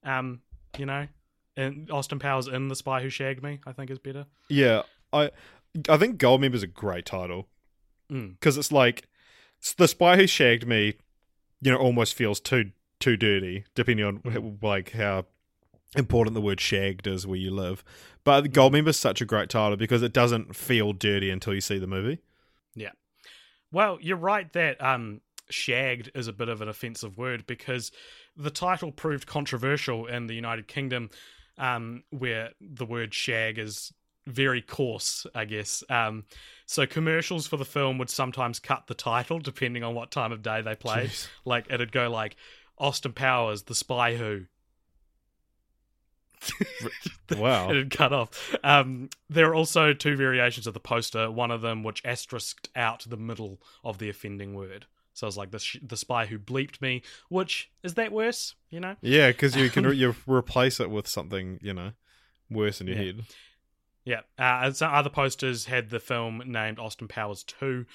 Um, 0.03 0.41
you 0.77 0.85
know, 0.85 1.07
and 1.57 1.91
Austin 1.91 2.17
Powers 2.19 2.47
in 2.47 2.69
The 2.69 2.75
Spy 2.75 3.01
Who 3.01 3.09
Shagged 3.09 3.43
Me, 3.43 3.59
I 3.65 3.73
think 3.73 3.89
is 3.91 3.99
better. 3.99 4.25
Yeah, 4.47 4.83
I 5.11 5.31
I 5.89 5.97
think 5.97 6.23
is 6.23 6.63
a 6.63 6.67
great 6.67 7.05
title 7.05 7.47
Mm. 8.11 8.33
because 8.39 8.57
it's 8.57 8.71
like 8.71 9.07
the 9.77 9.87
spy 9.87 10.15
who 10.17 10.27
shagged 10.27 10.67
me. 10.67 10.95
You 11.61 11.71
know, 11.71 11.77
almost 11.77 12.13
feels 12.13 12.39
too 12.39 12.71
too 12.99 13.17
dirty, 13.17 13.65
depending 13.75 14.05
on 14.05 14.19
Mm. 14.19 14.61
like 14.61 14.91
how 14.91 15.25
important 15.95 16.33
the 16.33 16.41
word 16.41 16.59
shagged 16.59 17.07
is 17.07 17.25
where 17.25 17.37
you 17.39 17.51
live. 17.51 17.83
But 18.23 18.51
Mm. 18.51 18.87
is 18.87 18.97
such 18.97 19.21
a 19.21 19.25
great 19.25 19.49
title 19.49 19.77
because 19.77 20.03
it 20.03 20.13
doesn't 20.13 20.55
feel 20.55 20.93
dirty 20.93 21.29
until 21.29 21.53
you 21.53 21.61
see 21.61 21.79
the 21.79 21.87
movie. 21.87 22.19
Yeah. 22.75 22.91
Well, 23.71 23.97
you're 24.01 24.17
right 24.17 24.51
that 24.53 24.81
um, 24.83 25.21
shagged 25.49 26.11
is 26.13 26.27
a 26.27 26.33
bit 26.33 26.49
of 26.49 26.61
an 26.61 26.67
offensive 26.69 27.17
word 27.17 27.45
because 27.47 27.91
the 28.35 28.51
title 28.51 28.91
proved 28.91 29.25
controversial 29.27 30.05
in 30.05 30.27
the 30.27 30.33
United 30.35 30.67
Kingdom, 30.67 31.09
um, 31.57 32.03
where 32.09 32.51
the 32.59 32.85
word 32.85 33.13
shag 33.13 33.57
is 33.57 33.93
very 34.27 34.61
coarse, 34.61 35.25
I 35.33 35.45
guess. 35.45 35.83
Um, 35.89 36.25
so 36.65 36.85
commercials 36.87 37.47
for 37.47 37.57
the 37.57 37.65
film 37.65 37.97
would 37.97 38.09
sometimes 38.09 38.59
cut 38.59 38.87
the 38.87 38.93
title 38.93 39.39
depending 39.39 39.83
on 39.83 39.93
what 39.95 40.11
time 40.11 40.31
of 40.31 40.41
day 40.41 40.61
they 40.61 40.75
played. 40.75 41.09
Jeez. 41.09 41.27
Like 41.45 41.67
it'd 41.69 41.91
go 41.91 42.09
like 42.09 42.35
Austin 42.77 43.13
Powers, 43.13 43.63
the 43.63 43.75
spy 43.75 44.15
who. 44.15 44.45
Wow. 47.37 47.69
it 47.71 47.75
had 47.77 47.91
cut 47.91 48.13
off. 48.13 48.55
Um, 48.63 49.09
there 49.29 49.47
are 49.49 49.55
also 49.55 49.93
two 49.93 50.15
variations 50.15 50.67
of 50.67 50.73
the 50.73 50.79
poster. 50.79 51.31
One 51.31 51.51
of 51.51 51.61
them 51.61 51.83
which 51.83 52.01
asterisked 52.05 52.69
out 52.75 53.05
the 53.07 53.17
middle 53.17 53.61
of 53.83 53.97
the 53.97 54.09
offending 54.09 54.53
word. 54.53 54.85
So 55.13 55.25
I 55.25 55.29
was 55.29 55.37
like 55.37 55.51
the 55.51 55.59
sh- 55.59 55.77
the 55.81 55.95
spy 55.97 56.25
who 56.25 56.37
bleeped 56.37 56.81
me. 56.81 57.01
Which 57.29 57.71
is 57.83 57.93
that 57.93 58.11
worse? 58.11 58.53
You 58.69 58.81
know? 58.81 58.95
Yeah, 59.01 59.29
because 59.31 59.55
you 59.55 59.69
can 59.69 59.85
re- 59.87 59.95
you 59.95 60.13
replace 60.27 60.79
it 60.79 60.89
with 60.89 61.07
something 61.07 61.57
you 61.61 61.73
know 61.73 61.91
worse 62.49 62.81
in 62.81 62.87
your 62.87 62.97
Yeah. 62.97 63.03
head. 63.03 63.21
Yeah. 64.05 64.21
Uh, 64.37 64.71
some 64.71 64.93
other 64.93 65.09
posters 65.09 65.65
had 65.65 65.89
the 65.89 65.99
film 65.99 66.41
named 66.45 66.79
Austin 66.79 67.07
Powers 67.07 67.43
2. 67.43 67.85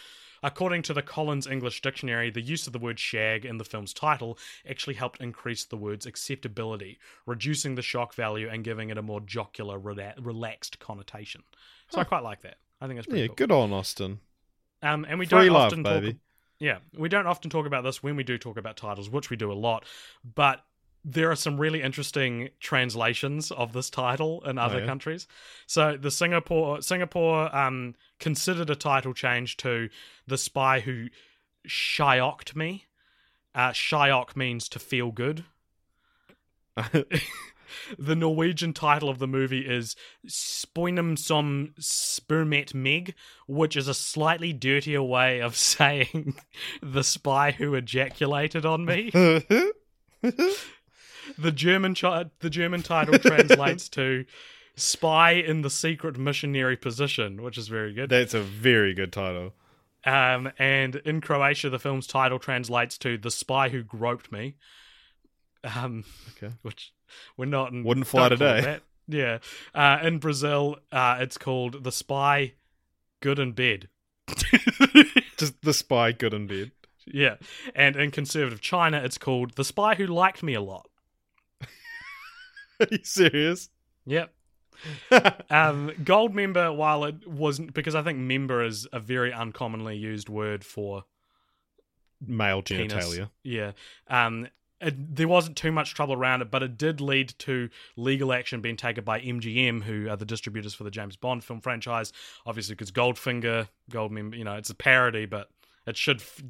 According 0.42 0.82
to 0.82 0.94
the 0.94 1.02
Collins 1.02 1.46
English 1.46 1.82
Dictionary, 1.82 2.30
the 2.30 2.40
use 2.40 2.66
of 2.66 2.72
the 2.72 2.78
word 2.78 2.98
shag 2.98 3.44
in 3.44 3.58
the 3.58 3.64
film's 3.64 3.92
title 3.92 4.38
actually 4.68 4.94
helped 4.94 5.20
increase 5.20 5.64
the 5.64 5.76
word's 5.76 6.06
acceptability, 6.06 6.98
reducing 7.26 7.74
the 7.74 7.82
shock 7.82 8.14
value 8.14 8.48
and 8.48 8.64
giving 8.64 8.88
it 8.90 8.96
a 8.98 9.02
more 9.02 9.20
jocular, 9.20 9.78
rela- 9.78 10.14
relaxed 10.18 10.78
connotation. 10.78 11.42
So 11.90 12.00
I 12.00 12.04
quite 12.04 12.22
like 12.22 12.40
that. 12.42 12.56
I 12.80 12.86
think 12.86 12.98
it's 12.98 13.06
pretty 13.06 13.20
Yeah, 13.22 13.26
cool. 13.28 13.36
good 13.36 13.52
on 13.52 13.72
Austin. 13.72 14.20
Um, 14.82 15.04
and 15.08 15.18
we 15.18 15.26
Free 15.26 15.44
don't 15.46 15.52
love, 15.52 15.66
often 15.66 15.82
baby. 15.82 16.12
talk. 16.14 16.20
Yeah, 16.58 16.78
we 16.96 17.08
don't 17.10 17.26
often 17.26 17.50
talk 17.50 17.66
about 17.66 17.84
this 17.84 18.02
when 18.02 18.16
we 18.16 18.24
do 18.24 18.38
talk 18.38 18.56
about 18.56 18.76
titles, 18.78 19.10
which 19.10 19.28
we 19.28 19.36
do 19.36 19.52
a 19.52 19.54
lot. 19.54 19.84
But 20.34 20.64
there 21.04 21.30
are 21.30 21.36
some 21.36 21.58
really 21.58 21.82
interesting 21.82 22.50
translations 22.60 23.50
of 23.50 23.72
this 23.72 23.90
title 23.90 24.42
in 24.44 24.58
other 24.58 24.80
yeah? 24.80 24.86
countries. 24.86 25.26
So 25.66 25.96
the 25.96 26.10
Singapore 26.10 26.82
Singapore 26.82 27.54
um, 27.54 27.94
considered 28.18 28.70
a 28.70 28.76
title 28.76 29.14
change 29.14 29.56
to 29.58 29.88
"The 30.26 30.38
Spy 30.38 30.80
Who 30.80 31.08
Shioked 31.66 32.54
Me." 32.54 32.86
Uh, 33.54 33.70
Shiok 33.70 34.36
means 34.36 34.68
to 34.68 34.78
feel 34.78 35.10
good. 35.10 35.44
The 37.98 38.16
Norwegian 38.16 38.72
title 38.72 39.08
of 39.08 39.18
the 39.18 39.26
movie 39.26 39.66
is 39.66 39.96
Spionen 40.26 41.18
som 41.18 41.74
spermet 41.78 42.74
meg, 42.74 43.14
which 43.46 43.76
is 43.76 43.88
a 43.88 43.94
slightly 43.94 44.52
dirtier 44.52 45.02
way 45.02 45.40
of 45.40 45.56
saying 45.56 46.34
the 46.82 47.04
spy 47.04 47.52
who 47.52 47.74
ejaculated 47.74 48.64
on 48.64 48.84
me. 48.84 49.10
The 51.40 51.52
German 51.52 51.94
chi- 51.94 52.26
the 52.40 52.50
German 52.50 52.82
title 52.82 53.18
translates 53.18 53.88
to 53.90 54.24
spy 54.76 55.32
in 55.32 55.62
the 55.62 55.70
secret 55.70 56.18
missionary 56.18 56.76
position, 56.76 57.42
which 57.42 57.56
is 57.58 57.68
very 57.68 57.92
good. 57.92 58.10
That's 58.10 58.34
a 58.34 58.40
very 58.42 58.94
good 58.94 59.12
title. 59.12 59.54
Um, 60.04 60.50
and 60.58 60.96
in 60.96 61.20
Croatia, 61.20 61.68
the 61.70 61.78
film's 61.78 62.06
title 62.06 62.38
translates 62.38 62.96
to 62.98 63.18
"The 63.18 63.30
Spy 63.30 63.68
Who 63.68 63.82
Groped 63.82 64.32
Me," 64.32 64.56
um, 65.64 66.04
Okay. 66.36 66.54
which 66.62 66.92
we're 67.36 67.44
not 67.46 67.72
in, 67.72 67.84
Wouldn't 67.84 68.06
fly 68.06 68.28
don't 68.30 68.38
call 68.38 68.48
it 68.48 68.56
today. 68.62 68.78
Yeah, 69.08 69.38
uh, 69.74 69.98
in 70.02 70.18
Brazil, 70.18 70.76
uh, 70.92 71.18
it's 71.20 71.36
called 71.36 71.84
"The 71.84 71.92
Spy 71.92 72.54
Good 73.20 73.38
in 73.38 73.52
Bed." 73.52 73.88
Just 75.36 75.60
the 75.62 75.72
spy 75.74 76.12
good 76.12 76.32
in 76.34 76.46
bed. 76.46 76.70
yeah, 77.06 77.36
and 77.74 77.96
in 77.96 78.10
conservative 78.10 78.60
China, 78.60 79.00
it's 79.02 79.18
called 79.18 79.54
"The 79.56 79.64
Spy 79.64 79.94
Who 79.96 80.06
Liked 80.06 80.42
Me 80.42 80.54
a 80.54 80.60
Lot." 80.60 80.88
Are 82.84 82.86
you 82.90 82.98
serious? 83.02 83.68
Yep. 84.06 84.32
um, 85.50 85.90
Goldmember, 86.02 86.74
while 86.74 87.04
it 87.04 87.26
wasn't 87.26 87.74
because 87.74 87.94
I 87.94 88.02
think 88.02 88.18
member 88.18 88.64
is 88.64 88.86
a 88.92 89.00
very 89.00 89.32
uncommonly 89.32 89.96
used 89.96 90.28
word 90.28 90.64
for 90.64 91.04
Male 92.26 92.62
penis. 92.62 92.92
genitalia. 92.92 93.30
Yeah. 93.42 93.72
Um, 94.08 94.48
it, 94.80 95.14
there 95.16 95.28
wasn't 95.28 95.56
too 95.56 95.72
much 95.72 95.94
trouble 95.94 96.14
around 96.14 96.40
it, 96.40 96.50
but 96.50 96.62
it 96.62 96.78
did 96.78 97.00
lead 97.00 97.34
to 97.40 97.68
legal 97.96 98.32
action 98.32 98.62
being 98.62 98.76
taken 98.76 99.04
by 99.04 99.20
MGM, 99.20 99.82
who 99.82 100.08
are 100.08 100.16
the 100.16 100.24
distributors 100.24 100.72
for 100.72 100.84
the 100.84 100.90
James 100.90 101.16
Bond 101.16 101.44
film 101.44 101.60
franchise. 101.60 102.12
Obviously, 102.46 102.74
because 102.74 102.90
Goldfinger, 102.90 103.68
Goldmember, 103.90 104.36
you 104.38 104.44
know, 104.44 104.54
it's 104.54 104.70
a 104.70 104.74
parody, 104.74 105.26
but 105.26 105.50
it 105.86 105.96
should. 105.96 106.20
F- 106.20 106.42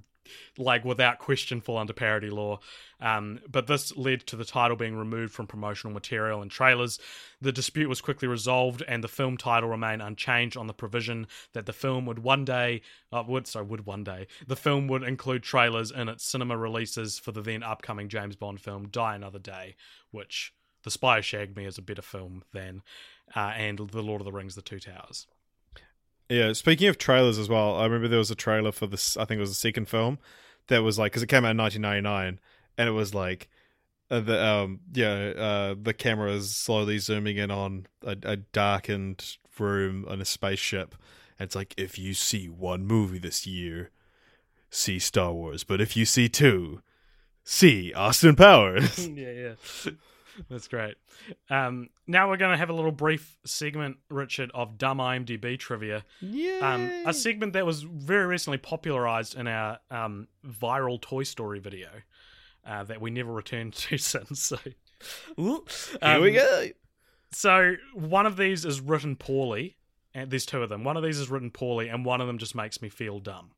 like 0.58 0.84
without 0.84 1.18
question 1.18 1.60
fall 1.60 1.78
under 1.78 1.92
parody 1.92 2.30
law. 2.30 2.60
Um, 3.00 3.40
but 3.50 3.66
this 3.66 3.96
led 3.96 4.26
to 4.26 4.36
the 4.36 4.44
title 4.44 4.76
being 4.76 4.96
removed 4.96 5.32
from 5.32 5.46
promotional 5.46 5.94
material 5.94 6.42
and 6.42 6.50
trailers. 6.50 6.98
The 7.40 7.52
dispute 7.52 7.88
was 7.88 8.00
quickly 8.00 8.28
resolved, 8.28 8.82
and 8.86 9.02
the 9.02 9.08
film 9.08 9.36
title 9.36 9.68
remained 9.70 10.02
unchanged 10.02 10.56
on 10.56 10.66
the 10.66 10.74
provision 10.74 11.26
that 11.54 11.66
the 11.66 11.72
film 11.72 12.04
would 12.06 12.18
one 12.18 12.44
day, 12.44 12.82
uh, 13.10 13.24
would 13.26 13.46
sorry, 13.46 13.64
would 13.64 13.86
one 13.86 14.04
day, 14.04 14.26
the 14.46 14.56
film 14.56 14.86
would 14.88 15.02
include 15.02 15.42
trailers 15.42 15.90
in 15.90 16.08
its 16.08 16.24
cinema 16.24 16.56
releases 16.56 17.18
for 17.18 17.32
the 17.32 17.40
then 17.40 17.62
upcoming 17.62 18.08
James 18.08 18.36
Bond 18.36 18.60
film 18.60 18.88
Die 18.88 19.14
Another 19.14 19.38
Day, 19.38 19.76
which 20.10 20.52
The 20.82 20.90
Spy 20.90 21.16
Who 21.16 21.22
Shagged 21.22 21.56
Me 21.56 21.64
is 21.64 21.78
a 21.78 21.82
better 21.82 22.02
film 22.02 22.42
than, 22.52 22.82
uh, 23.34 23.52
and 23.56 23.78
The 23.78 24.02
Lord 24.02 24.20
of 24.20 24.26
the 24.26 24.32
Rings: 24.32 24.56
The 24.56 24.62
Two 24.62 24.80
Towers. 24.80 25.26
Yeah, 26.30 26.52
speaking 26.52 26.86
of 26.86 26.96
trailers 26.96 27.38
as 27.38 27.48
well, 27.48 27.76
I 27.76 27.84
remember 27.84 28.06
there 28.06 28.18
was 28.18 28.30
a 28.30 28.36
trailer 28.36 28.70
for 28.70 28.86
this. 28.86 29.16
I 29.16 29.24
think 29.24 29.38
it 29.38 29.40
was 29.40 29.50
the 29.50 29.56
second 29.56 29.88
film 29.88 30.20
that 30.68 30.84
was 30.84 30.96
like 30.96 31.10
because 31.10 31.24
it 31.24 31.28
came 31.28 31.44
out 31.44 31.50
in 31.50 31.56
1999, 31.56 32.38
and 32.78 32.88
it 32.88 32.92
was 32.92 33.12
like 33.14 33.48
uh, 34.12 34.20
the 34.20 34.44
um 34.44 34.80
yeah 34.92 35.10
uh 35.10 35.74
the 35.80 35.92
camera 35.92 36.30
is 36.32 36.54
slowly 36.54 36.98
zooming 36.98 37.36
in 37.36 37.50
on 37.50 37.86
a, 38.04 38.16
a 38.22 38.36
darkened 38.36 39.36
room 39.58 40.06
on 40.08 40.20
a 40.20 40.24
spaceship. 40.24 40.94
And 41.38 41.46
it's 41.46 41.56
like 41.56 41.74
if 41.76 41.98
you 41.98 42.14
see 42.14 42.48
one 42.48 42.86
movie 42.86 43.18
this 43.18 43.44
year, 43.44 43.90
see 44.70 45.00
Star 45.00 45.32
Wars, 45.32 45.64
but 45.64 45.80
if 45.80 45.96
you 45.96 46.04
see 46.04 46.28
two, 46.28 46.80
see 47.42 47.92
Austin 47.92 48.36
Powers. 48.36 49.08
yeah, 49.14 49.32
yeah. 49.32 49.92
That's 50.48 50.68
great. 50.68 50.94
Um, 51.48 51.88
now 52.06 52.28
we're 52.28 52.36
going 52.36 52.52
to 52.52 52.56
have 52.56 52.70
a 52.70 52.72
little 52.72 52.92
brief 52.92 53.36
segment, 53.44 53.98
Richard, 54.08 54.50
of 54.54 54.78
dumb 54.78 54.98
IMDb 54.98 55.58
trivia. 55.58 56.04
yeah, 56.20 56.60
Um, 56.74 56.90
a 57.06 57.12
segment 57.12 57.52
that 57.52 57.66
was 57.66 57.82
very 57.82 58.26
recently 58.26 58.58
popularized 58.58 59.36
in 59.36 59.46
our 59.46 59.78
um, 59.90 60.28
viral 60.46 61.00
Toy 61.00 61.22
Story 61.24 61.58
video 61.58 61.88
uh, 62.64 62.84
that 62.84 63.00
we 63.00 63.10
never 63.10 63.32
returned 63.32 63.72
to 63.74 63.98
since. 63.98 64.40
So, 64.42 64.58
Ooh. 65.38 65.64
here 66.02 66.20
we 66.20 66.28
Um, 66.38 66.46
go. 66.46 66.66
So 67.32 67.74
one 67.94 68.26
of 68.26 68.36
these 68.36 68.64
is 68.64 68.80
written 68.80 69.14
poorly, 69.16 69.76
and 70.14 70.30
there's 70.30 70.46
two 70.46 70.62
of 70.62 70.68
them. 70.68 70.82
One 70.82 70.96
of 70.96 71.02
these 71.04 71.18
is 71.18 71.30
written 71.30 71.50
poorly, 71.50 71.88
and 71.88 72.04
one 72.04 72.20
of 72.20 72.26
them 72.26 72.38
just 72.38 72.54
makes 72.54 72.82
me 72.82 72.88
feel 72.88 73.18
dumb. 73.20 73.50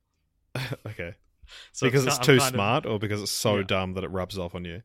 Okay, 0.86 1.14
So 1.72 1.86
because 1.86 2.02
ki- 2.04 2.08
it's 2.08 2.18
too 2.18 2.38
kind 2.38 2.40
of- 2.42 2.48
smart, 2.54 2.86
or 2.86 2.98
because 2.98 3.22
it's 3.22 3.30
so 3.32 3.56
Yeah. 3.58 3.62
dumb 3.62 3.94
that 3.94 4.04
it 4.04 4.10
rubs 4.10 4.36
off 4.38 4.54
on 4.54 4.64
you. 4.66 4.82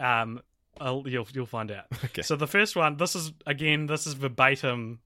Um, 0.00 0.40
I'll, 0.80 1.04
you'll 1.06 1.26
you'll 1.32 1.46
find 1.46 1.70
out. 1.70 1.86
Okay. 2.04 2.22
So 2.22 2.36
the 2.36 2.46
first 2.46 2.76
one, 2.76 2.96
this 2.96 3.14
is 3.14 3.32
again, 3.46 3.86
this 3.86 4.06
is 4.06 4.14
verbatim. 4.14 5.00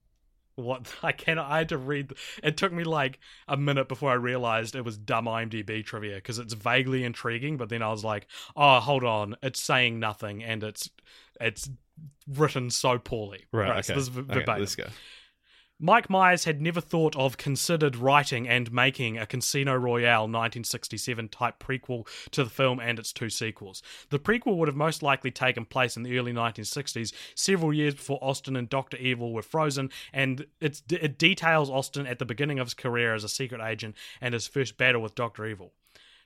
What 0.55 0.93
I 1.03 1.13
cannot, 1.13 1.51
I 1.51 1.59
had 1.59 1.69
to 1.71 1.79
read. 1.79 2.13
It 2.43 2.57
took 2.57 2.73
me 2.73 2.85
like 2.85 3.19
a 3.49 3.57
minute 3.57 3.89
before 3.89 4.11
I 4.11 4.15
realized 4.15 4.75
it 4.75 4.85
was 4.85 4.99
dumb 4.99 5.25
IMDb 5.25 5.85
trivia 5.85 6.17
because 6.17 6.39
it's 6.39 6.55
vaguely 6.55 7.05
intriguing. 7.05 7.57
But 7.57 7.69
then 7.71 7.83
I 7.83 7.91
was 7.91 8.05
like, 8.05 8.27
oh, 8.57 8.81
hold 8.81 9.05
on, 9.05 9.37
it's 9.43 9.63
saying 9.63 9.99
nothing 9.99 10.43
and 10.45 10.63
it's 10.63 10.91
it's 11.41 11.71
written 12.29 12.71
so 12.71 12.99
poorly. 12.99 13.45
Right. 13.53 13.69
Alright, 13.69 13.79
okay. 13.79 13.87
So 13.89 13.95
this 13.95 14.03
is 14.05 14.09
ver- 14.09 14.21
okay, 14.23 14.35
verbatim. 14.41 14.61
let's 14.61 14.75
go. 14.77 14.87
Mike 15.85 16.09
Myers 16.09 16.45
had 16.45 16.63
never 16.63 16.81
thought 16.81 17.17
of 17.17 17.37
considered 17.37 17.97
writing 17.97 18.49
and 18.49 18.71
making 18.71 19.19
a 19.19 19.27
Casino 19.27 19.75
Royale 19.75 20.29
1967 20.29 21.29
type 21.29 21.59
prequel 21.59 22.07
to 22.31 22.45
the 22.45 22.51
film 22.51 22.79
and 22.79 23.01
its 23.01 23.13
two 23.13 23.29
sequels. 23.29 23.83
The 24.11 24.21
prequel 24.21 24.59
would 24.59 24.69
have 24.69 24.77
most 24.77 25.03
likely 25.03 25.33
taken 25.33 25.65
place 25.65 25.97
in 25.97 26.05
the 26.05 26.17
early 26.17 26.33
1960s, 26.33 27.13
several 27.35 27.75
years 27.75 27.95
before 27.95 28.21
Austin 28.23 28.55
and 28.55 28.69
Dr. 28.69 28.97
Evil 28.99 29.33
were 29.33 29.43
frozen, 29.43 29.91
and 30.13 30.47
it 30.61 31.19
details 31.19 31.69
Austin 31.69 32.07
at 32.07 32.21
the 32.21 32.25
beginning 32.25 32.61
of 32.61 32.69
his 32.69 32.75
career 32.75 33.13
as 33.13 33.25
a 33.25 33.29
secret 33.29 33.61
agent 33.61 33.97
and 34.21 34.35
his 34.35 34.47
first 34.47 34.77
battle 34.77 35.03
with 35.03 35.17
Dr. 35.17 35.47
Evil. 35.47 35.73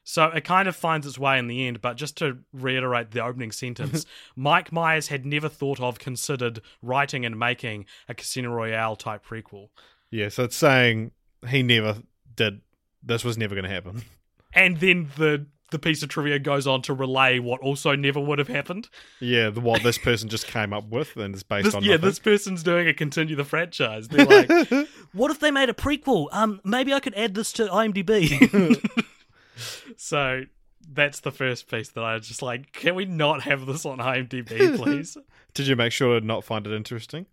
So 0.08 0.26
it 0.26 0.44
kind 0.44 0.68
of 0.68 0.76
finds 0.76 1.04
its 1.04 1.18
way 1.18 1.36
in 1.36 1.48
the 1.48 1.66
end, 1.66 1.80
but 1.80 1.96
just 1.96 2.16
to 2.18 2.38
reiterate 2.52 3.10
the 3.10 3.24
opening 3.24 3.50
sentence, 3.50 4.06
Mike 4.36 4.70
Myers 4.70 5.08
had 5.08 5.26
never 5.26 5.48
thought 5.48 5.80
of, 5.80 5.98
considered 5.98 6.60
writing 6.80 7.24
and 7.26 7.36
making 7.36 7.86
a 8.08 8.14
Casino 8.14 8.50
Royale 8.50 8.94
type 8.94 9.26
prequel. 9.26 9.70
Yeah, 10.12 10.28
so 10.28 10.44
it's 10.44 10.54
saying 10.54 11.10
he 11.48 11.64
never 11.64 11.96
did. 12.36 12.60
This 13.02 13.24
was 13.24 13.36
never 13.36 13.56
going 13.56 13.64
to 13.64 13.70
happen. 13.70 14.02
And 14.54 14.78
then 14.78 15.10
the 15.16 15.46
the 15.72 15.78
piece 15.80 16.04
of 16.04 16.08
trivia 16.08 16.38
goes 16.38 16.68
on 16.68 16.80
to 16.82 16.94
relay 16.94 17.40
what 17.40 17.60
also 17.60 17.96
never 17.96 18.20
would 18.20 18.38
have 18.38 18.46
happened. 18.46 18.88
Yeah, 19.18 19.50
the 19.50 19.60
what 19.60 19.82
this 19.82 19.98
person 19.98 20.28
just 20.28 20.46
came 20.46 20.72
up 20.72 20.88
with 20.88 21.16
and 21.16 21.34
is 21.34 21.42
based 21.42 21.64
This, 21.64 21.74
on. 21.74 21.82
yeah, 21.82 21.94
nothing. 21.96 22.08
this 22.08 22.18
person's 22.20 22.62
doing 22.62 22.86
a 22.86 22.94
continue 22.94 23.34
the 23.34 23.44
franchise. 23.44 24.06
They're 24.06 24.24
like, 24.24 24.48
what 25.12 25.32
if 25.32 25.40
they 25.40 25.50
made 25.50 25.68
a 25.68 25.74
prequel? 25.74 26.28
Um, 26.30 26.60
maybe 26.62 26.94
I 26.94 27.00
could 27.00 27.14
add 27.16 27.34
this 27.34 27.52
to 27.54 27.66
IMDb. 27.66 28.78
so 29.96 30.42
that's 30.92 31.20
the 31.20 31.32
first 31.32 31.68
piece 31.68 31.88
that 31.90 32.02
I 32.02 32.14
was 32.14 32.28
just 32.28 32.42
like, 32.42 32.72
can 32.72 32.94
we 32.94 33.04
not 33.04 33.42
have 33.42 33.66
this 33.66 33.84
on 33.84 33.98
IMDb, 33.98 34.76
please? 34.82 35.16
Did 35.54 35.66
you 35.66 35.76
make 35.76 35.92
sure 35.92 36.20
to 36.20 36.26
not 36.26 36.44
find 36.44 36.66
it 36.66 36.72
interesting? 36.72 37.26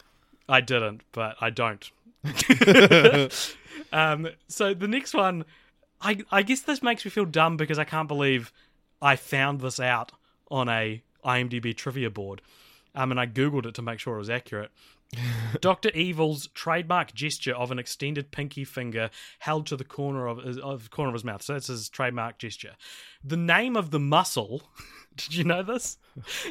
I 0.48 0.62
didn't, 0.62 1.02
but 1.12 1.36
I 1.40 1.50
don't. 1.50 1.90
um, 3.94 4.30
so 4.48 4.74
the 4.74 4.88
next 4.88 5.14
one, 5.14 5.46
I 6.02 6.20
I 6.32 6.42
guess 6.42 6.62
this 6.62 6.82
makes 6.82 7.06
me 7.06 7.12
feel 7.12 7.26
dumb 7.26 7.58
because 7.58 7.80
I 7.80 7.84
can't 7.84 8.08
believe 8.08 8.52
I 9.02 9.16
found 9.16 9.62
this 9.62 9.80
out 9.80 10.14
on 10.50 10.70
a 10.70 11.02
IMDb 11.26 11.76
trivia 11.76 12.10
board. 12.10 12.42
Um, 12.96 13.12
and 13.12 13.20
I 13.20 13.26
googled 13.26 13.66
it 13.66 13.74
to 13.76 13.82
make 13.82 14.00
sure 14.00 14.16
it 14.16 14.20
was 14.20 14.30
accurate. 14.30 14.72
Doctor 15.62 15.90
Evil's 15.92 16.48
trademark 16.48 17.14
gesture 17.14 17.56
of 17.56 17.72
an 17.72 17.80
extended 17.80 18.32
pinky 18.32 18.64
finger 18.64 19.10
held 19.40 19.66
to 19.68 19.76
the 19.76 19.84
corner 19.84 20.28
of 20.28 20.44
his, 20.44 20.58
of 20.58 20.84
the 20.84 20.90
corner 20.90 21.10
of 21.10 21.14
his 21.14 21.24
mouth. 21.24 21.42
So 21.42 21.54
that's 21.54 21.68
his 21.68 21.90
trademark 21.90 22.38
gesture. 22.38 22.76
The 23.24 23.38
name 23.38 23.76
of 23.76 23.92
the 23.92 24.00
muscle. 24.00 24.64
Did 25.16 25.36
you 25.36 25.44
know 25.44 25.62
this? 25.62 25.98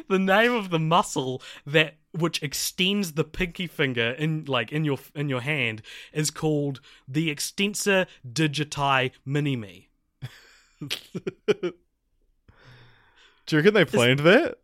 The 0.07 0.19
name 0.19 0.53
of 0.53 0.69
the 0.69 0.79
muscle 0.79 1.41
that 1.65 1.95
which 2.11 2.41
extends 2.41 3.13
the 3.13 3.25
pinky 3.25 3.67
finger 3.67 4.11
in 4.11 4.45
like 4.45 4.71
in 4.71 4.85
your 4.85 4.99
in 5.15 5.27
your 5.27 5.41
hand 5.41 5.81
is 6.13 6.31
called 6.31 6.79
the 7.05 7.29
extensor 7.29 8.07
digiti 8.25 9.11
minimi. 9.27 9.87
Do 13.45 13.57
you 13.57 13.57
reckon 13.57 13.73
they 13.73 13.83
planned 13.83 14.19
that? 14.19 14.59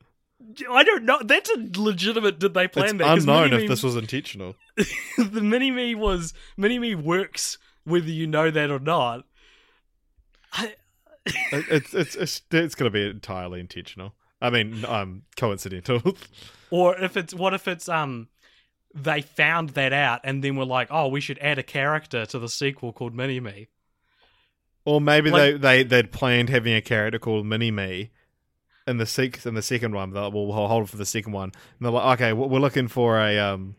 I 0.70 0.84
don't 0.84 1.04
know. 1.04 1.20
That's 1.24 1.50
a 1.50 1.70
legitimate. 1.78 2.40
Did 2.40 2.54
they 2.54 2.68
plan 2.68 2.98
that? 2.98 3.18
It's 3.18 3.26
that? 3.26 3.44
unknown 3.44 3.60
if 3.62 3.68
this 3.68 3.84
was 3.84 3.96
intentional. 3.96 4.56
the 5.18 5.42
mini 5.42 5.72
me 5.72 5.96
was 5.96 6.34
mini 6.58 6.80
me 6.80 6.96
works 6.96 7.58
whether 7.84 8.10
you 8.10 8.28
know 8.28 8.50
that 8.50 8.72
or 8.72 8.80
not. 8.80 9.26
I, 10.54 10.74
it's 11.26 11.94
it's 11.94 12.16
it's, 12.16 12.42
it's 12.52 12.76
going 12.76 12.92
to 12.92 12.94
be 12.94 13.08
entirely 13.08 13.60
intentional. 13.60 14.14
I 14.42 14.50
mean, 14.50 14.86
um, 14.86 15.24
coincidental. 15.36 16.16
or 16.72 16.98
if 16.98 17.18
it's 17.18 17.34
what 17.34 17.54
if 17.54 17.68
it's 17.68 17.90
um 17.90 18.30
they 18.96 19.22
found 19.22 19.70
that 19.72 19.94
out 19.94 20.22
and 20.24 20.44
then 20.44 20.56
were 20.56 20.66
like, 20.66 20.88
oh, 20.90 21.08
we 21.08 21.22
should 21.22 21.38
add 21.40 21.60
a 21.60 21.64
character 21.64 22.26
to 22.26 22.40
the 22.40 22.50
sequel 22.50 22.92
called 22.92 23.14
Mini 23.14 23.40
Me. 23.40 23.68
or 24.86 25.00
maybe 25.00 25.30
Like- 25.30 25.42
they 25.42 25.58
they 25.58 25.84
they'd 25.84 26.12
planned 26.12 26.50
having 26.50 26.74
a 26.74 26.82
character 26.82 27.20
called 27.20 27.46
Mini 27.46 27.72
Me. 27.72 28.12
In 28.88 28.98
the 28.98 29.06
sec- 29.06 29.46
in 29.46 29.54
the 29.54 29.62
second 29.62 29.94
one, 29.94 30.12
they'll 30.12 30.32
we'll 30.32 30.52
hold 30.52 30.84
it 30.84 30.90
for 30.90 30.98
the 30.98 31.06
second 31.06 31.32
one. 31.34 31.52
And 31.54 31.86
they're 31.86 31.92
like, 31.92 32.20
okay, 32.20 32.34
we're 32.34 32.48
we're 32.48 32.60
looking 32.60 32.88
for 32.88 33.20
a 33.20 33.38
um 33.38 33.76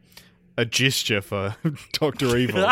a 0.56 0.64
gesture 0.64 1.20
for 1.20 1.56
Doctor 1.94 2.36
Evil. 2.36 2.68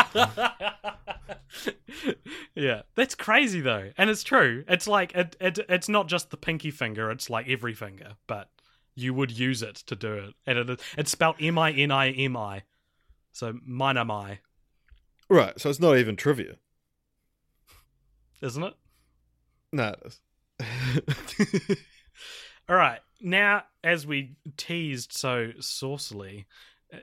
yeah, 2.55 2.83
that's 2.95 3.15
crazy 3.15 3.61
though, 3.61 3.91
and 3.97 4.09
it's 4.09 4.23
true. 4.23 4.63
It's 4.67 4.87
like 4.87 5.13
it, 5.15 5.35
it 5.41 5.59
it's 5.67 5.89
not 5.89 6.07
just 6.07 6.29
the 6.29 6.37
pinky 6.37 6.71
finger; 6.71 7.11
it's 7.11 7.29
like 7.29 7.47
every 7.49 7.73
finger, 7.73 8.13
but 8.27 8.49
you 8.95 9.13
would 9.13 9.31
use 9.31 9.61
it 9.61 9.75
to 9.75 9.95
do 9.95 10.13
it, 10.13 10.33
and 10.45 10.57
it, 10.69 10.81
it's 10.97 11.11
spelled 11.11 11.35
M 11.39 11.57
I 11.57 11.71
N 11.71 11.91
I 11.91 12.11
M 12.11 12.37
I, 12.37 12.63
so 13.31 13.53
mine 13.65 13.97
am 13.97 14.11
I, 14.11 14.39
right, 15.29 15.59
so 15.59 15.69
it's 15.69 15.79
not 15.79 15.97
even 15.97 16.15
trivia. 16.15 16.55
isn't 18.41 18.63
it? 18.63 18.73
No, 19.71 19.93
it 19.93 20.03
is. 20.05 21.77
All 22.67 22.75
right. 22.75 22.99
Now, 23.21 23.63
as 23.83 24.07
we 24.07 24.35
teased 24.57 25.13
so 25.13 25.51
saucily 25.59 26.45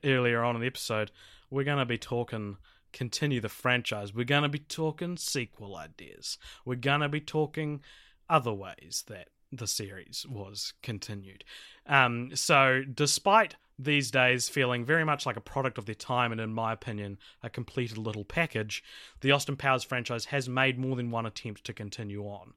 earlier 0.05 0.43
on 0.43 0.55
in 0.55 0.61
the 0.61 0.67
episode, 0.67 1.11
we're 1.51 1.65
going 1.65 1.79
to 1.79 1.85
be 1.85 1.99
talking 1.99 2.57
continue 2.93 3.41
the 3.41 3.49
franchise. 3.49 4.15
We're 4.15 4.25
going 4.25 4.43
to 4.43 4.49
be 4.49 4.59
talking 4.59 5.17
sequel 5.19 5.77
ideas. 5.77 6.39
We're 6.65 6.77
going 6.77 7.01
to 7.01 7.09
be 7.09 7.21
talking 7.21 7.83
other 8.29 8.53
ways 8.53 9.05
that 9.09 9.29
the 9.53 9.67
series 9.67 10.25
was 10.29 10.73
continued. 10.83 11.45
Um, 11.87 12.31
so, 12.35 12.83
despite 12.93 13.57
these 13.79 14.11
days 14.11 14.49
feeling 14.49 14.85
very 14.85 15.05
much 15.05 15.27
like 15.27 15.37
a 15.37 15.43
product 15.43 15.77
of 15.77 15.85
their 15.85 15.95
time 15.95 16.33
and, 16.33 16.41
in 16.41 16.53
my 16.53 16.73
opinion, 16.73 17.19
a 17.43 17.51
completed 17.51 17.99
little 17.99 18.25
package, 18.25 18.83
the 19.21 19.31
Austin 19.31 19.57
Powers 19.57 19.85
franchise 19.85 20.27
has 20.27 20.49
made 20.49 20.79
more 20.79 20.97
than 20.97 21.11
one 21.11 21.27
attempt 21.27 21.65
to 21.65 21.75
continue 21.75 22.23
on. 22.23 22.55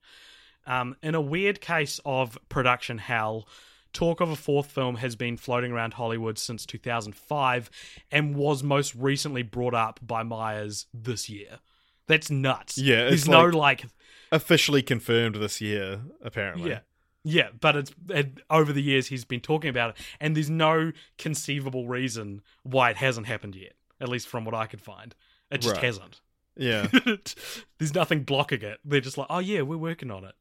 Um, 0.68 0.96
in 1.02 1.16
a 1.16 1.22
weird 1.22 1.62
case 1.62 2.00
of 2.06 2.38
production 2.50 2.98
hell, 3.00 3.48
talk 3.94 4.22
of 4.22 4.30
a 4.30 4.36
fourth 4.36 4.68
film 4.72 4.98
has 4.98 5.16
been 5.16 5.36
floating 5.38 5.72
around 5.72 5.96
Hollywood 5.96 6.38
since 6.38 6.66
2005 6.66 7.70
and 8.12 8.36
was 8.36 8.62
most 8.64 8.94
recently 8.96 9.42
brought 9.44 9.74
up 9.74 10.00
by 10.06 10.22
Myers 10.24 10.86
this 10.94 11.28
year. 11.30 11.60
That's 12.08 12.30
nuts. 12.30 12.78
Yeah, 12.78 13.04
there's 13.06 13.22
it's 13.22 13.28
no 13.28 13.46
like- 13.46 13.54
like, 13.84 13.86
Officially 14.32 14.84
confirmed 14.84 15.36
this 15.36 15.60
year, 15.60 16.02
apparently. 16.22 16.70
yeah, 16.70 16.80
yeah, 17.24 17.50
but 17.60 17.76
it's 17.76 17.92
it, 18.10 18.40
over 18.50 18.72
the 18.72 18.82
years 18.84 19.08
he's 19.08 19.26
been 19.26 19.40
talking 19.40 19.72
about 19.72 19.92
it, 19.92 19.96
and 20.20 20.36
there's 20.36 20.52
no 20.52 20.92
conceivable 21.18 21.88
reason 21.88 22.42
why 22.62 22.92
it 22.92 22.98
hasn't 22.98 23.26
happened 23.26 23.56
yet. 23.56 23.74
At 24.00 24.08
least 24.08 24.28
from 24.28 24.46
what 24.46 24.54
I 24.54 24.68
could 24.68 24.82
find, 24.82 25.16
it 25.52 25.62
just 25.62 25.76
Right. 25.76 25.84
hasn't. 25.84 26.22
Yeah, 26.56 26.88
there's 27.80 27.94
nothing 27.96 28.22
blocking 28.24 28.62
it. 28.62 28.80
They're 28.86 29.02
just 29.02 29.18
like, 29.18 29.28
oh 29.32 29.40
yeah, 29.40 29.62
we're 29.62 29.78
working 29.78 30.12
on 30.12 30.24
it. 30.26 30.36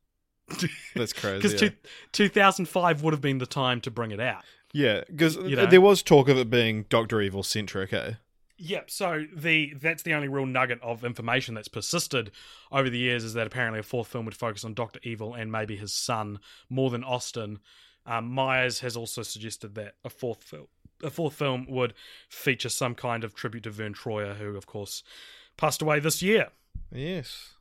That's 0.94 1.12
crazy. 1.14 1.36
Because 1.36 1.62
yeah. 1.62 1.68
2005 2.12 3.02
would 3.02 3.12
have 3.12 3.20
been 3.20 3.38
the 3.38 3.46
time 3.46 3.80
to 3.82 3.90
bring 3.90 4.10
it 4.10 4.20
out. 4.20 4.42
Yeah, 4.72 5.02
because 5.08 5.36
You 5.36 5.56
know? 5.56 5.66
there 5.66 5.80
was 5.80 6.02
talk 6.02 6.28
of 6.28 6.36
it 6.36 6.50
being 6.50 6.84
Doctor 6.88 7.20
Evil 7.20 7.42
centric. 7.42 7.92
Eh? 7.92 8.12
Yep. 8.58 8.90
So 8.90 9.24
the 9.34 9.72
that's 9.80 10.02
the 10.02 10.14
only 10.14 10.28
real 10.28 10.44
nugget 10.46 10.80
of 10.82 11.04
information 11.04 11.54
that's 11.54 11.68
persisted 11.68 12.30
over 12.72 12.90
the 12.90 12.98
years 12.98 13.24
is 13.24 13.34
that 13.34 13.46
apparently 13.46 13.78
a 13.80 13.84
fourth 13.84 14.08
film 14.08 14.24
would 14.24 14.34
focus 14.34 14.64
on 14.64 14.74
Doctor 14.74 15.00
Evil 15.02 15.32
and 15.34 15.50
maybe 15.52 15.76
his 15.76 15.92
son 15.94 16.38
more 16.68 16.90
than 16.90 17.04
Austin. 17.04 17.60
Um, 18.04 18.28
Myers 18.30 18.80
has 18.80 18.96
also 18.96 19.22
suggested 19.22 19.74
that 19.76 19.94
a 20.04 20.10
fourth 20.10 20.42
film 20.42 20.66
a 21.02 21.10
fourth 21.10 21.34
film 21.34 21.66
would 21.68 21.94
feature 22.28 22.68
some 22.68 22.94
kind 22.94 23.22
of 23.22 23.34
tribute 23.34 23.62
to 23.64 23.70
Verne 23.70 23.94
Troyer, 23.94 24.36
who 24.36 24.56
of 24.56 24.66
course 24.66 25.02
passed 25.56 25.80
away 25.80 26.00
this 26.00 26.20
year. 26.22 26.48
Yes, 26.92 27.52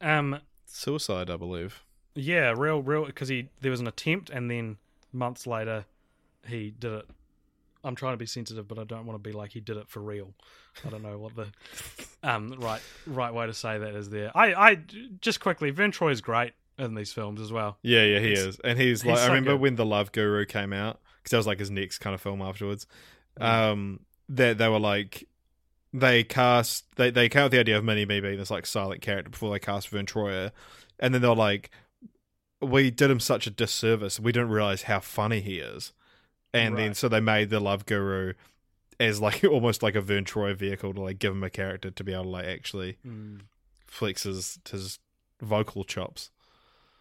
Um, 0.00 0.40
suicide, 0.66 1.30
I 1.30 1.36
believe. 1.36 1.82
Yeah, 2.14 2.54
real, 2.56 2.82
real, 2.82 3.04
because 3.06 3.28
he 3.28 3.48
there 3.60 3.70
was 3.70 3.80
an 3.80 3.86
attempt, 3.86 4.30
and 4.30 4.50
then 4.50 4.76
months 5.12 5.46
later 5.46 5.84
he 6.46 6.70
did 6.78 6.92
it. 6.92 7.06
I'm 7.84 7.96
trying 7.96 8.12
to 8.12 8.16
be 8.18 8.26
sensitive, 8.26 8.68
but 8.68 8.78
I 8.78 8.84
don't 8.84 9.06
want 9.06 9.22
to 9.22 9.28
be 9.28 9.34
like 9.34 9.52
he 9.52 9.60
did 9.60 9.76
it 9.76 9.88
for 9.88 10.00
real. 10.00 10.34
I 10.86 10.90
don't 10.90 11.02
know 11.02 11.18
what 11.18 11.34
the 11.34 11.46
um 12.22 12.54
right 12.58 12.80
right 13.06 13.32
way 13.34 13.46
to 13.46 13.54
say 13.54 13.78
that 13.78 13.94
is 13.94 14.10
there. 14.10 14.30
I 14.36 14.54
I 14.54 14.78
just 15.20 15.40
quickly, 15.40 15.70
Verne 15.70 15.90
Troy 15.90 16.10
is 16.10 16.20
great 16.20 16.52
in 16.78 16.94
these 16.94 17.12
films 17.12 17.40
as 17.40 17.50
well. 17.52 17.78
Yeah, 17.82 18.04
yeah, 18.04 18.18
he 18.20 18.32
It's- 18.32 18.46
is, 18.46 18.60
and 18.62 18.78
he's 18.78 19.04
like. 19.04 19.14
he's 19.14 19.20
I 19.20 19.26
so 19.26 19.28
remember 19.32 19.52
good. 19.52 19.60
when 19.60 19.74
the 19.76 19.84
Love 19.86 20.12
Guru 20.12 20.44
came 20.46 20.72
out 20.72 21.00
because 21.16 21.30
that 21.32 21.36
was 21.38 21.46
like 21.46 21.58
his 21.58 21.70
next 21.70 21.98
kind 21.98 22.14
of 22.14 22.20
film 22.20 22.40
afterwards. 22.42 22.86
Mm. 23.40 23.44
Um, 23.44 24.00
that 24.28 24.58
they, 24.58 24.68
were 24.68 24.78
like, 24.80 25.26
they 25.92 26.22
cast 26.24 26.84
they 26.96 27.10
they 27.10 27.28
came 27.28 27.40
up 27.42 27.44
with 27.46 27.52
the 27.52 27.60
idea 27.60 27.78
of 27.78 27.84
Mini 27.84 28.04
Me 28.06 28.20
being 28.20 28.38
this 28.38 28.50
like 28.50 28.66
silent 28.66 29.00
character 29.02 29.30
before 29.30 29.50
they 29.52 29.58
cast 29.58 29.88
Verne 29.88 30.06
Troyer, 30.06 30.52
and 30.98 31.12
then 31.14 31.20
they 31.22 31.28
were 31.28 31.34
like, 31.34 31.70
we 32.62 32.90
did 32.90 33.10
him 33.10 33.20
such 33.20 33.46
a 33.46 33.50
disservice. 33.50 34.20
We 34.20 34.32
didn't 34.32 34.50
realize 34.50 34.82
how 34.82 35.00
funny 35.00 35.40
he 35.40 35.58
is, 35.58 35.92
and 36.54 36.76
then 36.78 36.94
so 36.94 37.08
they 37.08 37.20
made 37.20 37.50
the 37.50 37.60
Love 37.60 37.86
Guru 37.86 38.34
as 39.00 39.20
like 39.20 39.44
almost 39.50 39.82
like 39.82 39.94
a 39.94 40.00
Verne 40.00 40.24
Troyer 40.24 40.54
vehicle 40.54 40.94
to 40.94 41.00
like 41.00 41.18
give 41.18 41.32
him 41.32 41.42
a 41.42 41.50
character 41.50 41.90
to 41.90 42.04
be 42.04 42.12
able 42.12 42.24
to 42.24 42.30
like 42.30 42.46
actually 42.46 42.98
flex 43.86 44.22
his 44.22 44.58
his 44.70 44.98
vocal 45.40 45.84
chops. 45.84 46.30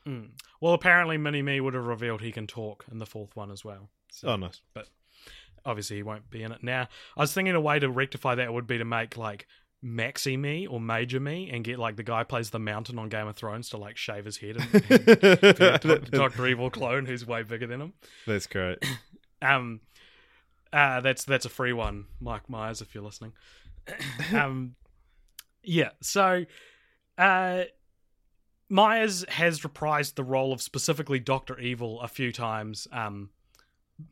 Mm. 0.07 0.29
Well, 0.59 0.73
apparently, 0.73 1.17
Mini 1.17 1.41
Me 1.41 1.59
would 1.59 1.73
have 1.73 1.85
revealed 1.85 2.21
he 2.21 2.31
can 2.31 2.47
talk 2.47 2.85
in 2.91 2.97
the 2.97 3.05
fourth 3.05 3.35
one 3.35 3.51
as 3.51 3.63
well. 3.63 3.89
So, 4.11 4.29
Oh, 4.29 4.35
nice. 4.35 4.61
But 4.73 4.87
obviously, 5.65 5.97
he 5.97 6.03
won't 6.03 6.29
be 6.29 6.43
in 6.43 6.51
it 6.51 6.63
now. 6.63 6.87
I 7.15 7.21
was 7.21 7.33
thinking 7.33 7.53
a 7.53 7.61
way 7.61 7.79
to 7.79 7.89
rectify 7.89 8.35
that 8.35 8.51
would 8.53 8.67
be 8.67 8.77
to 8.79 8.85
make 8.85 9.15
like 9.15 9.47
Maxi 9.83 10.37
Me 10.37 10.67
or 10.67 10.79
Major 10.79 11.19
Me 11.19 11.49
and 11.51 11.63
get 11.63 11.79
like 11.79 11.95
the 11.95 12.03
guy 12.03 12.23
plays 12.23 12.51
the 12.51 12.59
mountain 12.59 12.99
on 12.99 13.09
Game 13.09 13.27
of 13.27 13.35
Thrones 13.35 13.69
to 13.69 13.77
like 13.77 13.97
shave 13.97 14.25
his 14.25 14.37
head 14.37 14.57
and, 14.57 15.89
and 15.89 16.11
Doctor 16.11 16.47
Evil 16.47 16.69
clone 16.69 17.05
who's 17.05 17.25
way 17.25 17.43
bigger 17.43 17.67
than 17.67 17.81
him. 17.81 17.93
That's 18.25 18.47
great. 18.47 18.83
Um, 19.43 19.79
uh, 20.71 21.01
that's 21.01 21.23
that's 21.23 21.45
a 21.45 21.49
free 21.49 21.73
one, 21.73 22.05
Mike 22.19 22.47
Myers, 22.47 22.79
if 22.79 22.93
you're 22.93 23.03
listening. 23.03 23.33
um, 24.35 24.75
yeah. 25.63 25.89
So, 25.99 26.45
uh, 27.17 27.63
Myers 28.69 29.25
has 29.29 29.61
reprised 29.61 30.13
the 30.13 30.23
role 30.23 30.53
of 30.53 30.61
specifically 30.61 31.17
Doctor 31.17 31.59
Evil 31.59 31.99
a 32.01 32.07
few 32.07 32.31
times. 32.31 32.87
Um, 32.91 33.31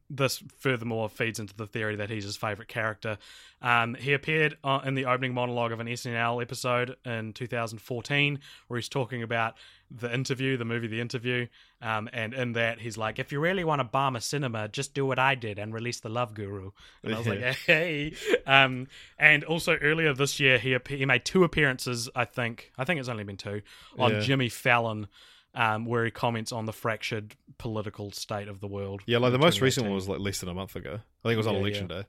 this 0.09 0.43
furthermore 0.57 1.09
feeds 1.09 1.39
into 1.39 1.55
the 1.55 1.65
theory 1.65 1.95
that 1.95 2.09
he's 2.09 2.23
his 2.23 2.37
favorite 2.37 2.67
character. 2.67 3.17
Um, 3.61 3.95
he 3.95 4.13
appeared 4.13 4.57
uh, 4.63 4.79
in 4.85 4.93
the 4.93 5.05
opening 5.05 5.33
monologue 5.33 5.71
of 5.71 5.79
an 5.79 5.87
SNL 5.87 6.41
episode 6.41 6.95
in 7.05 7.33
2014, 7.33 8.39
where 8.67 8.77
he's 8.77 8.89
talking 8.89 9.23
about 9.23 9.55
the 9.91 10.13
interview, 10.13 10.55
the 10.57 10.65
movie 10.65 10.87
The 10.87 11.01
Interview, 11.01 11.47
um, 11.81 12.07
and 12.13 12.33
in 12.35 12.53
that 12.53 12.79
he's 12.79 12.97
like, 12.97 13.17
"If 13.17 13.31
you 13.31 13.39
really 13.39 13.63
want 13.63 13.79
to 13.79 13.83
bomb 13.83 14.15
a 14.15 14.21
cinema, 14.21 14.67
just 14.67 14.93
do 14.93 15.05
what 15.05 15.17
I 15.17 15.33
did 15.33 15.57
and 15.57 15.73
release 15.73 15.99
the 15.99 16.09
Love 16.09 16.35
Guru." 16.35 16.71
And 17.03 17.15
I 17.15 17.17
was 17.17 17.27
like, 17.27 17.39
"Hey!" 17.65 18.13
Um, 18.45 18.87
and 19.17 19.43
also 19.43 19.75
earlier 19.77 20.13
this 20.13 20.39
year, 20.39 20.59
he 20.59 20.77
he 20.87 21.05
made 21.05 21.25
two 21.25 21.43
appearances. 21.43 22.07
I 22.15 22.25
think 22.25 22.71
I 22.77 22.83
think 22.83 22.99
it's 22.99 23.09
only 23.09 23.23
been 23.23 23.37
two 23.37 23.61
on 23.97 24.11
Yeah. 24.11 24.19
Jimmy 24.19 24.49
Fallon. 24.49 25.07
Um, 25.55 25.85
where 25.85 26.05
he 26.05 26.11
comments 26.11 26.51
on 26.51 26.65
the 26.67 26.71
fractured 26.71 27.35
political 27.57 28.11
state 28.11 28.47
of 28.47 28.59
the 28.59 28.67
world. 28.67 29.01
Yeah, 29.07 29.17
like 29.17 29.31
the 29.31 29.39
most 29.39 29.61
recent 29.61 29.87
one 29.87 29.95
was 29.95 30.07
like 30.07 30.19
less 30.19 30.39
than 30.41 30.47
a 30.49 30.53
month 30.53 30.75
ago. 30.75 30.99
I 31.23 31.27
think 31.27 31.33
it 31.33 31.37
was 31.37 31.47
on 31.47 31.55
Yeah, 31.55 31.59
election 31.61 31.87
yeah. 31.89 31.95
day. 31.97 32.07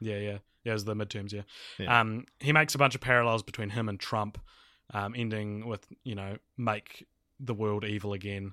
Yeah, 0.00 0.16
yeah, 0.18 0.38
yeah. 0.64 0.70
It 0.72 0.74
was 0.74 0.84
the 0.84 0.94
midterms. 0.94 1.32
Yeah. 1.32 1.42
Yeah. 1.78 2.00
Um, 2.00 2.26
he 2.38 2.52
makes 2.52 2.74
a 2.74 2.78
bunch 2.78 2.94
of 2.94 3.00
parallels 3.00 3.42
between 3.42 3.70
him 3.70 3.88
and 3.88 3.98
Trump, 3.98 4.38
um, 4.92 5.14
ending 5.16 5.66
with 5.66 5.86
you 6.04 6.14
know 6.14 6.36
make 6.58 7.06
the 7.40 7.54
world 7.54 7.84
evil 7.84 8.12
again. 8.12 8.52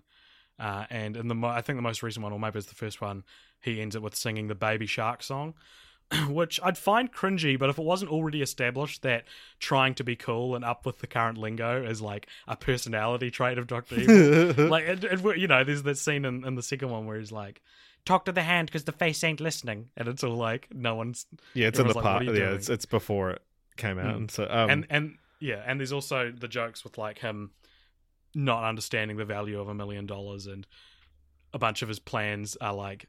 Uh, 0.57 0.85
and 0.89 1.17
in 1.17 1.27
the 1.27 1.35
mo- 1.35 1.49
I 1.49 1.61
think 1.61 1.77
the 1.77 1.81
most 1.83 2.01
recent 2.01 2.23
one, 2.23 2.31
or 2.31 2.39
maybe 2.39 2.57
it's 2.59 2.67
the 2.67 2.75
first 2.75 3.01
one, 3.01 3.23
he 3.61 3.81
ends 3.81 3.95
it 3.95 4.01
with 4.01 4.15
singing 4.15 4.47
the 4.47 4.55
Baby 4.55 4.85
Shark 4.85 5.21
song, 5.21 5.53
which 6.30 6.60
I'd 6.64 6.77
find 6.77 7.11
cringy. 7.14 7.57
But 7.60 7.69
if 7.69 7.77
it 7.77 7.84
wasn't 7.86 8.11
already 8.11 8.41
established 8.41 9.03
that 9.03 9.26
trying 9.60 9.94
to 9.95 10.03
be 10.03 10.15
cool 10.15 10.56
and 10.56 10.65
up 10.65 10.86
with 10.86 10.99
the 10.99 11.07
current 11.07 11.38
lingo 11.38 11.84
is 11.84 12.02
like 12.02 12.27
a 12.48 12.56
personality 12.56 13.30
trait 13.31 13.57
of 13.57 13.68
Doctor 13.68 13.95
Evil, 13.99 14.68
like 14.69 14.86
it, 14.86 15.03
it, 15.03 15.38
you 15.38 15.48
know, 15.48 15.64
there's 15.64 15.84
that 15.84 15.98
scene 15.98 16.26
in, 16.26 16.44
in 16.45 16.56
the 16.56 16.64
second 16.64 16.90
one 16.90 17.06
where 17.06 17.18
he's 17.19 17.31
like. 17.31 17.61
Talk 18.06 18.26
to 18.26 18.31
the 18.31 18.41
hand 18.41 18.68
because 18.68 18.86
the 18.86 18.94
face 18.94 19.22
ain't 19.26 19.41
listening, 19.41 19.90
and 19.98 20.07
it's 20.07 20.23
all 20.23 20.38
like 20.38 20.69
no 20.73 20.95
one's 20.95 21.26
Yeah, 21.53 21.68
it's 21.68 21.80
in 21.80 21.86
the 21.86 21.94
like, 21.94 22.02
part. 22.03 22.23
yeah, 22.23 22.31
doing? 22.31 22.53
it's 22.56 22.69
it's 22.69 22.86
before 22.86 23.31
it 23.31 23.41
came 23.76 23.99
out, 23.99 24.06
Mm. 24.06 24.15
and 24.15 24.31
so 24.31 24.44
um, 24.49 24.69
and 24.69 24.88
and 24.90 25.18
yeah, 25.41 25.61
and 25.68 25.80
there's 25.81 25.91
also 25.91 26.31
the 26.31 26.48
jokes 26.48 26.86
with 26.86 26.98
like 26.98 27.19
him 27.19 27.52
not 28.34 28.64
understanding 28.64 29.18
the 29.18 29.26
value 29.26 29.60
of 29.60 29.68
a 29.68 29.73
million 29.73 30.06
dollars, 30.06 30.48
and 30.48 30.65
a 31.53 31.60
bunch 31.60 31.81
of 31.81 31.90
his 31.90 31.99
plans 31.99 32.56
are 32.61 32.73
like 32.73 33.06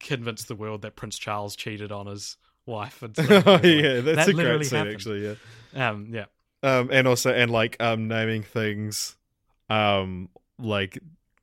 convince 0.00 0.44
the 0.44 0.54
world 0.54 0.82
that 0.82 0.96
Prince 0.96 1.18
Charles 1.18 1.56
cheated 1.56 1.92
on 1.92 2.06
his 2.06 2.36
wife. 2.66 3.02
And 3.02 3.14
stuff. 3.16 3.46
oh 3.46 3.60
yeah, 3.66 4.00
that's 4.00 4.16
that 4.16 4.28
a 4.28 4.32
great 4.32 4.36
literally 4.36 4.64
scene 4.64 4.78
happened. 4.78 4.94
actually. 4.94 5.36
Yeah. 5.74 5.88
Um, 5.88 6.08
yeah, 6.10 6.24
um 6.62 6.90
and 6.92 7.06
also 7.08 7.32
and 7.32 7.50
like 7.50 7.76
um 7.80 8.08
naming 8.08 8.42
things 8.42 9.16
um 9.70 10.28
like 10.58 10.98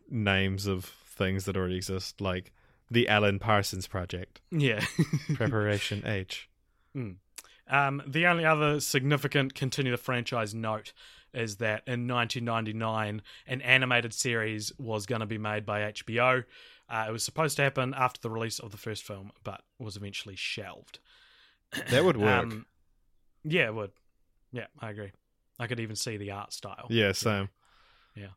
names 0.10 0.68
of 0.68 0.86
things 0.86 1.46
that 1.46 1.58
already 1.58 1.76
exist 1.76 2.22
like 2.22 2.52
the 2.90 3.08
alan 3.08 3.40
parsons 3.40 3.88
project 3.88 4.40
yeah. 4.52 4.84
preparation 5.36 6.06
h 6.06 6.50
Um, 7.70 8.02
the 8.08 8.26
only 8.26 8.46
other 8.46 8.80
significant 8.80 9.54
continue 9.54 9.92
the 9.92 9.98
franchise 9.98 10.56
note 10.56 10.92
is 11.34 11.58
that 11.58 11.84
in 11.86 12.08
1999, 12.08 13.22
an 13.46 13.62
animated 13.62 14.14
series 14.14 14.72
was 14.80 15.06
going 15.06 15.22
to 15.22 15.28
be 15.28 15.38
made 15.38 15.66
by 15.66 15.82
HBO. 15.92 16.44
Uh, 16.90 17.06
it 17.08 17.12
was 17.12 17.24
supposed 17.24 17.56
to 17.58 17.62
happen 17.62 17.94
after 17.96 18.20
the 18.20 18.30
release 18.30 18.60
of 18.60 18.72
the 18.72 18.78
first 18.78 19.04
film, 19.04 19.32
but 19.44 19.62
was 19.78 19.96
eventually 19.96 20.36
shelved. 20.36 21.00
that 21.92 22.04
would 22.04 22.18
work 22.18 22.44
Um, 22.44 22.66
yeah, 23.44 23.66
it 23.68 23.76
would. 23.76 23.92
Yeah, 24.52 24.66
I 24.80 24.90
agree. 24.90 25.12
I 25.60 25.68
could 25.68 25.80
even 25.80 25.96
see 25.96 26.18
the 26.18 26.32
art 26.32 26.54
style. 26.54 26.88
yeah 26.90 27.12
same 27.12 27.50
Yeah. 28.16 28.30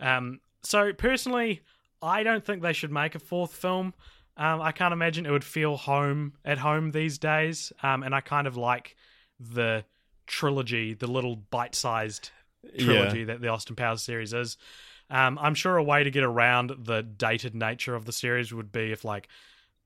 Um, 0.00 0.40
so 0.62 0.92
personally, 0.92 1.62
I 2.02 2.22
don't 2.22 2.44
think 2.44 2.62
they 2.62 2.72
should 2.72 2.92
make 2.92 3.14
a 3.14 3.18
fourth 3.18 3.52
film. 3.54 3.94
Um, 4.36 4.60
I 4.60 4.72
can't 4.72 4.92
imagine 4.92 5.26
it 5.26 5.30
would 5.30 5.44
feel 5.44 5.76
home 5.76 6.34
at 6.44 6.58
home 6.58 6.90
these 6.90 7.18
days. 7.18 7.72
Um, 7.82 8.02
and 8.02 8.14
I 8.14 8.20
kind 8.20 8.46
of 8.46 8.56
like 8.56 8.96
the 9.40 9.84
trilogy, 10.26 10.94
the 10.94 11.06
little 11.06 11.36
bite-sized 11.36 12.30
trilogy 12.78 13.24
that 13.24 13.40
the 13.40 13.48
Austin 13.48 13.76
Powers 13.76 14.02
series 14.02 14.32
is. 14.32 14.56
Um, 15.10 15.38
I'm 15.40 15.54
sure 15.54 15.76
a 15.76 15.82
way 15.82 16.04
to 16.04 16.10
get 16.10 16.24
around 16.24 16.72
the 16.78 17.02
dated 17.02 17.54
nature 17.54 17.94
of 17.94 18.04
the 18.04 18.12
series 18.12 18.52
would 18.52 18.70
be 18.70 18.92
if 18.92 19.04
like 19.04 19.28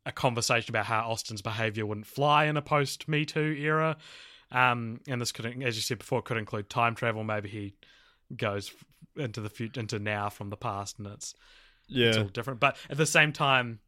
a 0.05 0.12
conversation 0.12 0.70
about 0.70 0.86
how 0.86 1.09
Austin's 1.11 1.43
behavior 1.43 1.86
wouldn't 1.86 2.07
fly 2.07 2.47
in 2.47 2.57
a 2.57 2.62
post 2.62 3.09
Me 3.09 3.24
Too 3.24 3.57
era. 3.59 3.97
Um, 4.51 5.01
and 5.07 5.20
this 5.20 5.32
could, 5.32 5.47
as 5.62 5.77
you 5.77 5.82
said 5.82 5.99
before, 5.99 6.23
could 6.23 6.36
include 6.36 6.69
time 6.69 6.94
travel. 6.94 7.24
Maybe 7.24 7.49
he 7.49 7.74
goes 8.36 8.73
into 9.16 9.40
the 9.40 9.49
future, 9.49 9.81
into 9.81 9.99
now 9.99 10.28
from 10.28 10.51
the 10.51 10.57
past, 10.57 10.99
and 10.99 11.07
it's 11.07 11.35
it's 11.89 12.16
all 12.19 12.24
different. 12.24 12.61
But 12.61 12.77
at 12.90 12.97
the 12.97 13.07
same 13.07 13.32
time, 13.32 13.81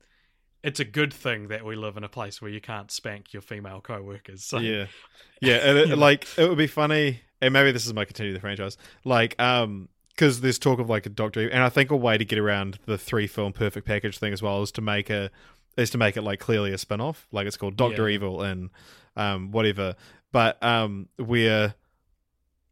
it's 0.62 0.80
a 0.80 0.84
good 0.84 1.12
thing 1.12 1.48
that 1.48 1.64
we 1.64 1.76
live 1.76 1.96
in 1.96 2.04
a 2.04 2.08
place 2.08 2.40
where 2.40 2.50
you 2.50 2.60
can't 2.60 2.90
spank 2.90 3.32
your 3.32 3.42
female 3.42 3.80
co-workers. 3.82 4.44
So 4.44 4.58
yeah 4.58 4.86
yeah 5.40 5.56
and 5.56 5.78
it, 5.78 5.98
like 5.98 6.26
it 6.38 6.48
would 6.48 6.58
be 6.58 6.66
funny 6.66 7.20
and 7.40 7.52
maybe 7.52 7.70
this 7.70 7.86
is 7.86 7.92
my 7.92 8.04
continue 8.04 8.32
the 8.32 8.40
franchise 8.40 8.78
like 9.04 9.40
um 9.40 9.88
because 10.14 10.40
there's 10.40 10.58
talk 10.58 10.78
of 10.78 10.88
like 10.88 11.06
a 11.06 11.08
doctor 11.10 11.40
Evil- 11.40 11.54
and 11.54 11.62
i 11.64 11.68
think 11.68 11.90
a 11.90 11.96
way 11.96 12.16
to 12.18 12.24
get 12.24 12.38
around 12.38 12.78
the 12.86 12.96
three 12.98 13.26
film 13.26 13.52
perfect 13.52 13.86
package 13.86 14.18
thing 14.18 14.32
as 14.32 14.42
well 14.42 14.62
is 14.62 14.70
to 14.72 14.80
make 14.80 15.10
a 15.10 15.30
is 15.76 15.90
to 15.90 15.98
make 15.98 16.16
it 16.16 16.22
like 16.22 16.38
clearly 16.40 16.72
a 16.72 16.78
spin-off 16.78 17.26
like 17.32 17.46
it's 17.46 17.56
called 17.56 17.76
doctor 17.76 18.08
Yeah. 18.08 18.14
evil 18.14 18.42
and 18.42 18.70
um 19.16 19.50
whatever 19.50 19.94
but 20.32 20.62
um 20.62 21.08
we're 21.18 21.74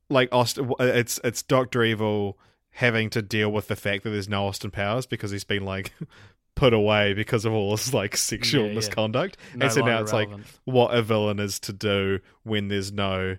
like 0.08 0.28
austin 0.32 0.72
it's 0.80 1.18
it's 1.24 1.42
doctor 1.42 1.82
evil 1.82 2.38
having 2.76 3.10
to 3.10 3.20
deal 3.22 3.50
with 3.52 3.68
the 3.68 3.76
fact 3.76 4.04
that 4.04 4.10
there's 4.10 4.28
no 4.28 4.46
austin 4.46 4.70
powers 4.70 5.06
because 5.06 5.30
he's 5.30 5.44
been 5.44 5.64
like 5.64 5.92
put 6.54 6.72
away 6.74 7.14
because 7.14 7.44
of 7.44 7.52
all 7.52 7.70
his 7.76 7.94
like 7.94 8.16
sexual 8.16 8.64
Yeah, 8.64 8.68
yeah. 8.70 8.74
misconduct 8.74 9.36
no 9.54 9.64
and 9.64 9.72
so 9.72 9.80
now 9.84 10.00
it's 10.02 10.12
like 10.12 10.28
what 10.64 10.94
a 10.94 11.00
villain 11.02 11.38
is 11.38 11.58
to 11.60 11.72
do 11.72 12.20
when 12.42 12.68
there's 12.68 12.92
no 12.92 13.36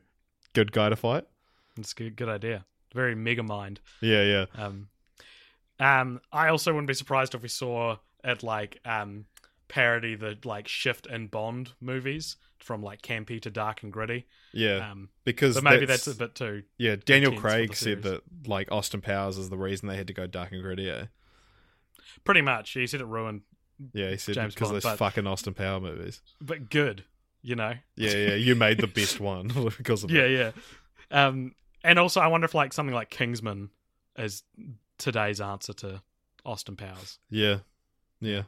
good 0.53 0.71
guy 0.71 0.89
to 0.89 0.95
fight. 0.95 1.25
it's 1.77 1.91
a 1.93 1.95
good, 1.95 2.15
good 2.15 2.30
idea. 2.30 2.65
Very 2.93 3.15
Megamind. 3.15 3.77
Yeah, 4.01 4.23
yeah. 4.23 4.45
Um, 4.55 4.87
um, 5.79 6.21
I 6.31 6.49
also 6.49 6.71
wouldn't 6.71 6.87
be 6.87 6.93
surprised 6.93 7.33
if 7.35 7.41
we 7.41 7.47
saw 7.47 7.97
it 8.23 8.43
like 8.43 8.79
um 8.85 9.25
parody 9.67 10.15
the 10.15 10.37
like 10.45 10.67
shift 10.67 11.07
in 11.07 11.27
Bond 11.27 11.71
movies 11.81 12.37
from 12.59 12.81
like 12.81 13.01
campy 13.01 13.41
to 13.41 13.49
dark 13.49 13.83
and 13.83 13.91
gritty. 13.91 14.25
Yeah. 14.53 14.91
Um, 14.91 15.09
because 15.25 15.55
but 15.55 15.63
maybe 15.63 15.85
that's, 15.85 16.07
a 16.07 16.15
bit 16.15 16.35
too. 16.35 16.63
Yeah, 16.77 16.95
Daniel 17.03 17.35
Craig 17.35 17.75
said 17.75 18.03
that 18.03 18.21
like 18.47 18.71
Austin 18.71 19.01
Powers 19.01 19.37
is 19.37 19.49
the 19.49 19.57
reason 19.57 19.87
they 19.89 19.97
had 19.97 20.07
to 20.07 20.13
go 20.13 20.27
dark 20.27 20.51
and 20.51 20.61
gritty. 20.61 20.83
Yeah, 20.83 21.05
Pretty 22.23 22.41
much. 22.41 22.71
He 22.71 22.87
said 22.87 23.01
it 23.01 23.07
ruined, 23.07 23.41
yeah 23.93 24.11
he 24.11 24.17
said 24.17 24.35
James 24.35 24.53
because 24.53 24.67
Bond, 24.69 24.77
of 24.77 24.83
those 24.83 24.91
but- 24.91 24.97
fucking 24.99 25.27
Austin 25.27 25.53
Power 25.53 25.79
movies. 25.79 26.21
but 26.39 26.69
good. 26.69 27.03
You 27.41 27.55
know. 27.55 27.73
Yeah, 27.97 28.11
yeah. 28.15 28.35
You 28.35 28.55
made 28.55 28.79
the 28.79 28.87
best 28.87 29.19
one 29.19 29.47
because 29.77 30.03
of 30.05 30.11
Yeah, 30.11 30.21
it. 30.21 30.31
Yeah, 30.31 30.51
yeah. 31.11 31.25
Um, 31.27 31.55
and 31.84 31.99
also, 31.99 32.19
I 32.22 32.27
wonder 32.27 32.45
if 32.45 32.53
like 32.53 32.73
something 32.73 32.95
like 32.95 33.10
Kingsman 33.10 33.69
is 34.18 34.43
today's 34.97 35.41
answer 35.41 35.73
to 35.73 36.01
Austin 36.45 36.76
Powers. 36.76 37.19
Yeah. 37.30 37.60
Yeah. 38.19 38.43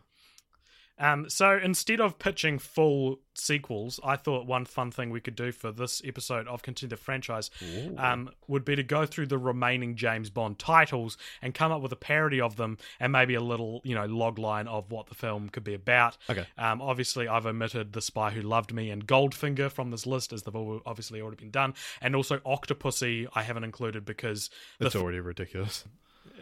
Um, 0.98 1.30
so 1.30 1.60
instead 1.62 2.00
of 2.00 2.20
pitching 2.20 2.58
full 2.58 3.20
sequels, 3.34 4.00
I 4.04 4.16
thought 4.16 4.46
one 4.46 4.66
fun 4.66 4.92
thing 4.92 5.10
we 5.10 5.20
could 5.20 5.36
do 5.36 5.52
for 5.52 5.72
this 5.72 6.02
episode 6.06 6.48
of 6.48 6.64
Continue 6.64 6.90
the 6.90 6.98
Franchise 6.98 7.52
um, 7.98 8.30
would 8.48 8.64
be 8.64 8.76
to 8.76 8.84
go 8.84 9.06
through 9.06 9.28
the 9.28 9.38
remaining 9.38 9.96
James 9.96 10.30
Bond 10.30 10.58
titles 10.58 11.18
and 11.42 11.54
come 11.54 11.72
up 11.72 11.82
with 11.82 11.92
a 11.92 11.98
parody 11.98 12.40
of 12.40 12.56
them 12.56 12.78
and 13.00 13.12
maybe 13.12 13.34
a 13.36 13.42
little, 13.42 13.82
you 13.84 13.94
know, 13.94 14.06
log 14.06 14.40
line 14.40 14.68
of 14.68 14.90
what 14.90 15.08
the 15.08 15.16
film 15.16 15.50
could 15.50 15.64
be 15.64 15.74
about. 15.74 16.18
Okay. 16.30 16.46
Um, 16.58 16.82
obviously, 16.82 17.28
I've 17.28 17.46
omitted 17.46 17.92
The 17.94 18.02
Spy 18.02 18.32
Who 18.32 18.42
Loved 18.42 18.74
Me 18.74 18.90
and 18.90 19.06
Goldfinger 19.06 19.70
from 19.70 19.92
this 19.92 20.06
list 20.06 20.32
as 20.32 20.44
they've 20.44 20.56
all 20.56 20.82
obviously 20.86 21.20
already 21.20 21.38
been 21.38 21.52
done. 21.52 21.74
And 22.02 22.16
also 22.16 22.38
Octopussy, 22.40 23.28
I 23.34 23.44
haven't 23.44 23.66
included 23.66 24.06
because 24.06 24.50
It's 24.80 24.96
already 24.96 25.20
ridiculous. 25.20 25.84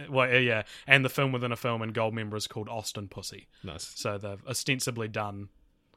Well, 0.09 0.33
yeah, 0.33 0.63
and 0.87 1.03
the 1.03 1.09
film 1.09 1.31
within 1.31 1.51
a 1.51 1.55
film 1.55 1.81
and 1.81 1.93
Goldmember 1.93 2.35
is 2.35 2.47
called 2.47 2.69
Austin 2.69 3.07
Pussy. 3.07 3.47
Nice. 3.63 3.91
So 3.95 4.17
they've 4.17 4.45
ostensibly 4.47 5.07
done 5.07 5.49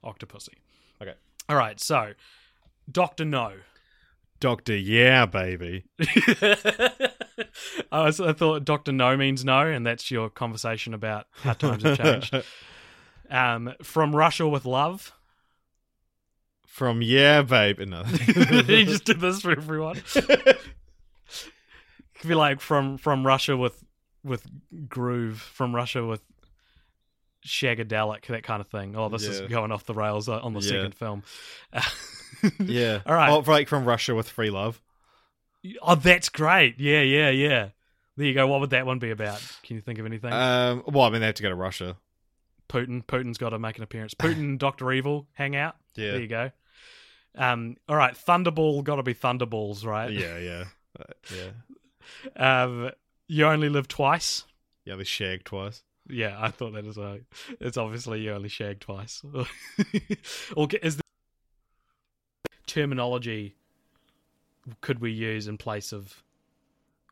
Octopussy. 0.05 0.55
Okay. 1.01 1.15
All 1.49 1.57
right, 1.57 1.81
so 1.81 2.13
Doctor 2.91 3.25
No. 3.25 3.53
Doctor, 4.39 4.77
yeah, 4.77 5.25
baby. 5.25 5.85
I, 7.91 8.05
was, 8.05 8.21
I 8.21 8.33
thought 8.33 8.65
Doctor 8.65 8.93
No 8.93 9.17
means 9.17 9.45
no, 9.45 9.67
and 9.67 9.87
that's 9.87 10.11
your 10.11 10.29
conversation 10.29 10.93
about 10.93 11.27
how 11.43 11.55
times 11.55 11.83
have 11.83 11.99
changed. 11.99 12.35
Um, 13.29 13.75
from 13.83 14.15
Russia 14.15 14.47
with 14.47 14.65
Love. 14.65 15.13
From 16.65 17.03
yeah, 17.03 17.43
baby. 17.43 17.85
No. 17.85 18.05
he 18.05 18.85
just 18.85 19.05
did 19.05 19.19
this 19.19 19.41
for 19.41 19.51
everyone. 19.51 20.01
Could 20.13 20.59
be 22.29 22.35
like 22.35 22.61
from 22.61 22.99
from 22.99 23.27
Russia 23.27 23.57
with 23.57 23.83
with 24.27 24.47
groove, 24.89 25.41
from 25.41 25.75
Russia 25.75 26.05
with 26.05 26.23
shagadelic, 27.47 28.27
that 28.27 28.43
kind 28.43 28.61
of 28.61 28.69
thing. 28.69 28.97
Oh, 28.97 29.09
this 29.09 29.25
is 29.25 29.41
going 29.49 29.73
off 29.73 29.85
the 29.85 29.95
rails 29.95 30.29
uh, 30.29 30.41
on 30.41 30.53
the 30.53 30.61
Yeah. 30.61 30.71
second 30.71 30.95
film. 30.95 31.23
yeah. 32.61 33.01
All 33.07 33.15
right. 33.15 33.31
Oh, 33.31 33.39
like 33.47 33.69
from 33.69 33.85
Russia 33.85 34.15
with 34.15 34.29
free 34.29 34.51
love. 34.51 34.81
Oh, 35.83 35.95
that's 35.95 36.29
great. 36.29 36.79
Yeah, 36.79 37.01
yeah, 37.03 37.31
yeah. 37.31 37.69
There 38.17 38.27
you 38.27 38.35
go. 38.35 38.47
What 38.47 38.61
would 38.61 38.71
that 38.71 38.87
one 38.87 38.99
be 38.99 39.11
about? 39.11 39.43
Can 39.63 39.77
you 39.77 39.83
think 39.83 39.99
of 39.99 40.07
anything? 40.07 40.33
Um, 40.33 40.83
well, 40.87 41.05
I 41.05 41.11
mean, 41.11 41.21
they 41.21 41.27
have 41.27 41.35
to 41.37 41.43
go 41.43 41.49
to 41.51 41.55
Russia. 41.55 41.97
Putin. 42.69 43.05
Putin's 43.05 43.39
got 43.39 43.51
to 43.51 43.59
make 43.59 43.77
an 43.77 43.83
appearance. 43.83 44.15
Putin 44.15 44.39
and 44.39 44.59
Doctor 44.59 44.91
Evil 44.93 45.27
hang 45.35 45.55
out. 45.55 45.77
Yeah. 45.95 46.13
There 46.13 46.21
you 46.21 46.29
go. 46.29 46.51
Um. 47.37 47.77
All 47.89 47.97
right. 47.97 48.15
Thunderball. 48.15 48.83
Got 48.83 48.97
to 48.97 49.03
be 49.03 49.15
Thunderballs, 49.15 49.85
right? 49.85 50.11
Yeah, 50.11 50.39
yeah, 50.39 50.65
Uh, 50.99 51.05
yeah, 52.37 52.63
Um. 52.65 52.91
You 53.29 53.47
only 53.47 53.69
live 53.69 53.89
twice. 53.89 54.45
yeah. 54.85 54.97
They 54.97 55.05
shag 55.05 55.45
twice. 55.45 55.83
Yeah, 56.09 56.37
I 56.39 56.51
thought 56.51 56.73
that 56.75 56.87
as 56.87 56.97
well. 56.97 57.19
It's 57.61 57.77
obviously 57.77 58.21
you 58.21 58.33
only 58.33 58.49
shag 58.49 58.79
twice. 58.81 59.23
or 60.57 60.69
is 60.83 60.97
the 60.99 61.03
terminology 62.67 63.57
could 64.81 65.01
we 65.01 65.11
use 65.13 65.49
in 65.49 65.59
place 65.59 65.93
of 65.93 66.23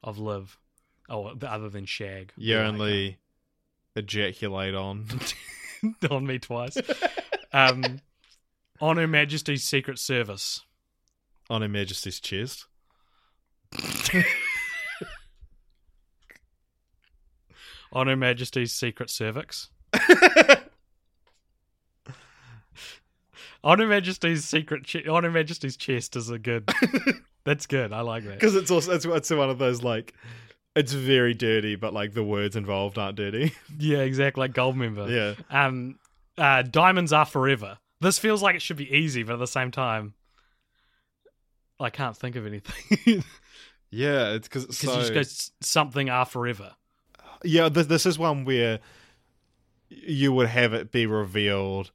of 0.03 0.19
live? 0.19 0.57
Oh, 1.09 1.35
other 1.47 1.69
than 1.69 1.85
shag. 1.87 2.33
You 2.37 2.57
Like, 2.59 2.67
only 2.67 3.19
ejaculate 3.97 4.75
on. 4.75 5.07
uh, 6.03 6.09
on 6.15 6.27
me 6.27 6.39
twice. 6.39 6.77
um, 7.53 8.01
on 8.81 8.97
Her 8.97 9.07
Majesty's 9.07 9.65
Secret 9.65 9.99
Service. 9.99 10.63
on 11.51 11.63
Her 11.63 11.69
Majesty's 11.69 12.21
chest. 12.21 12.67
On 17.95 18.07
Her 18.09 18.17
Majesty's 18.17 18.73
Secret 18.73 19.09
Cervix. 19.11 19.69
on 23.63 23.79
Her 23.79 23.87
Majesty's 23.87 24.45
Secret. 24.45 24.85
Ch- 24.85 25.07
on 25.07 25.25
Her 25.25 25.31
Majesty's 25.31 25.77
chest 25.77 26.17
is 26.17 26.31
a 26.31 26.39
good. 26.39 26.69
That's 27.45 27.67
good. 27.67 27.93
I 27.93 28.01
like 28.01 28.25
that. 28.25 28.35
Because 28.35 28.57
it's 28.57 28.71
also 28.71 28.93
it's, 28.95 29.05
it's 29.05 29.31
one 29.31 29.51
of 29.51 29.59
those 29.59 29.83
like 29.83 30.15
it's 30.75 30.93
very 30.93 31.35
dirty, 31.35 31.77
but 31.77 31.93
like 31.93 32.15
the 32.15 32.25
words 32.25 32.57
involved 32.57 32.99
aren't 32.99 33.17
dirty. 33.17 33.53
Yeah, 33.79 33.99
exactly. 33.99 34.41
Like 34.41 34.53
Goldmember. 34.55 35.11
yeah. 35.11 35.35
Um, 35.67 35.99
uh, 36.39 36.63
diamonds 36.63 37.13
are 37.13 37.27
forever. 37.27 37.79
This 38.01 38.19
feels 38.19 38.43
like 38.43 38.57
it 38.57 38.63
should 38.63 38.77
be 38.77 38.93
easy, 38.93 39.23
but 39.23 39.35
at 39.35 39.39
the 39.39 39.47
same 39.47 39.71
time, 39.71 40.15
I 41.79 41.91
can't 41.91 42.17
think 42.17 42.37
of 42.37 42.47
anything. 42.47 43.23
Yeah, 43.91 44.33
it's 44.33 44.49
because 44.49 44.65
Because 44.67 44.79
so 44.79 44.95
you 44.95 45.01
just 45.01 45.53
go 45.53 45.57
something 45.65 46.11
are 46.11 46.25
forever. 46.27 46.73
Yeah. 47.45 47.69
Th- 47.69 47.87
this 47.87 48.07
is 48.07 48.19
one 48.19 48.45
where 48.45 48.81
you 49.89 50.33
would 50.33 50.49
have 50.49 50.73
it 50.75 50.91
be 50.91 51.07
revealed, 51.07 51.93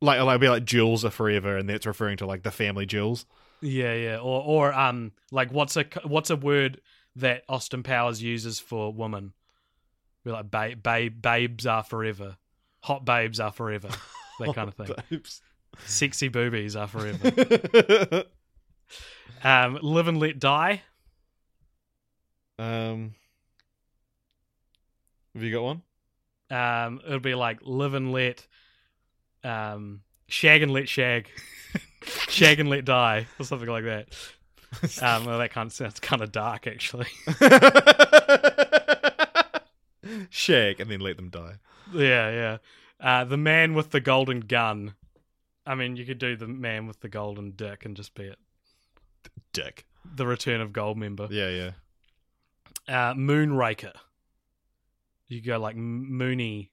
like 0.00 0.20
like 0.20 0.40
be 0.40 0.48
like 0.48 0.64
jewels 0.64 1.04
are 1.04 1.10
forever, 1.10 1.56
and 1.56 1.68
that's 1.68 1.86
referring 1.86 2.16
to 2.18 2.26
like 2.26 2.42
the 2.42 2.50
family 2.50 2.86
jewels. 2.86 3.26
Yeah, 3.60 3.94
yeah. 3.94 4.16
Or 4.18 4.42
or 4.42 4.72
um, 4.72 5.12
like 5.30 5.50
what's 5.52 5.76
a 5.76 5.84
what's 6.04 6.30
a 6.30 6.36
word 6.36 6.80
that 7.16 7.42
Austin 7.48 7.82
Powers 7.82 8.22
uses 8.22 8.58
for 8.60 8.92
woman? 8.92 9.32
Be 10.24 10.30
like 10.30 10.50
ba- 10.50 10.76
ba- 10.80 11.10
babes 11.10 11.66
are 11.66 11.82
forever, 11.82 12.36
hot 12.80 13.04
babes 13.04 13.40
are 13.40 13.52
forever, 13.52 13.88
that 14.38 14.54
kind 14.54 14.68
of 14.68 14.74
thing. 14.74 14.94
Oops. 15.12 15.42
Sexy 15.84 16.28
boobies 16.28 16.76
are 16.76 16.88
forever. 16.88 18.24
um, 19.44 19.78
live 19.82 20.08
and 20.08 20.18
let 20.18 20.38
die. 20.38 20.82
um, 22.58 23.14
have 25.38 25.44
you 25.44 25.52
got 25.52 25.62
one? 25.62 25.82
Um, 26.50 27.00
it'll 27.06 27.20
be 27.20 27.34
like 27.34 27.60
live 27.62 27.94
and 27.94 28.12
let, 28.12 28.46
um, 29.44 30.00
shag 30.26 30.62
and 30.62 30.72
let 30.72 30.88
shag, 30.88 31.28
shag 32.28 32.58
and 32.58 32.68
let 32.68 32.84
die, 32.84 33.26
or 33.38 33.44
something 33.44 33.68
like 33.68 33.84
that. 33.84 34.08
Um, 35.00 35.24
well, 35.24 35.38
that 35.38 35.50
kind 35.50 35.68
of 35.68 35.72
sounds 35.72 35.98
kind 35.98 36.20
of 36.20 36.30
dark, 36.30 36.66
actually. 36.66 37.06
Shag 40.28 40.78
and 40.78 40.90
then 40.90 41.00
let 41.00 41.16
them 41.16 41.30
die. 41.30 41.54
yeah, 41.94 42.30
yeah. 42.30 42.58
Uh, 43.00 43.24
the 43.24 43.38
man 43.38 43.72
with 43.72 43.92
the 43.92 44.00
golden 44.00 44.40
gun. 44.40 44.92
I 45.64 45.74
mean, 45.74 45.96
you 45.96 46.04
could 46.04 46.18
do 46.18 46.36
the 46.36 46.46
man 46.46 46.86
with 46.86 47.00
the 47.00 47.08
golden 47.08 47.52
dick 47.52 47.86
and 47.86 47.96
just 47.96 48.14
be 48.14 48.24
it. 48.24 48.38
Dick. 49.54 49.86
The 50.04 50.26
Return 50.26 50.60
of 50.60 50.72
Goldmember. 50.72 51.30
Yeah, 51.30 51.48
yeah. 51.48 51.70
Uh, 52.86 53.14
Moonraker. 53.14 53.94
You 55.28 55.42
go 55.42 55.58
like 55.58 55.76
Moony, 55.76 56.72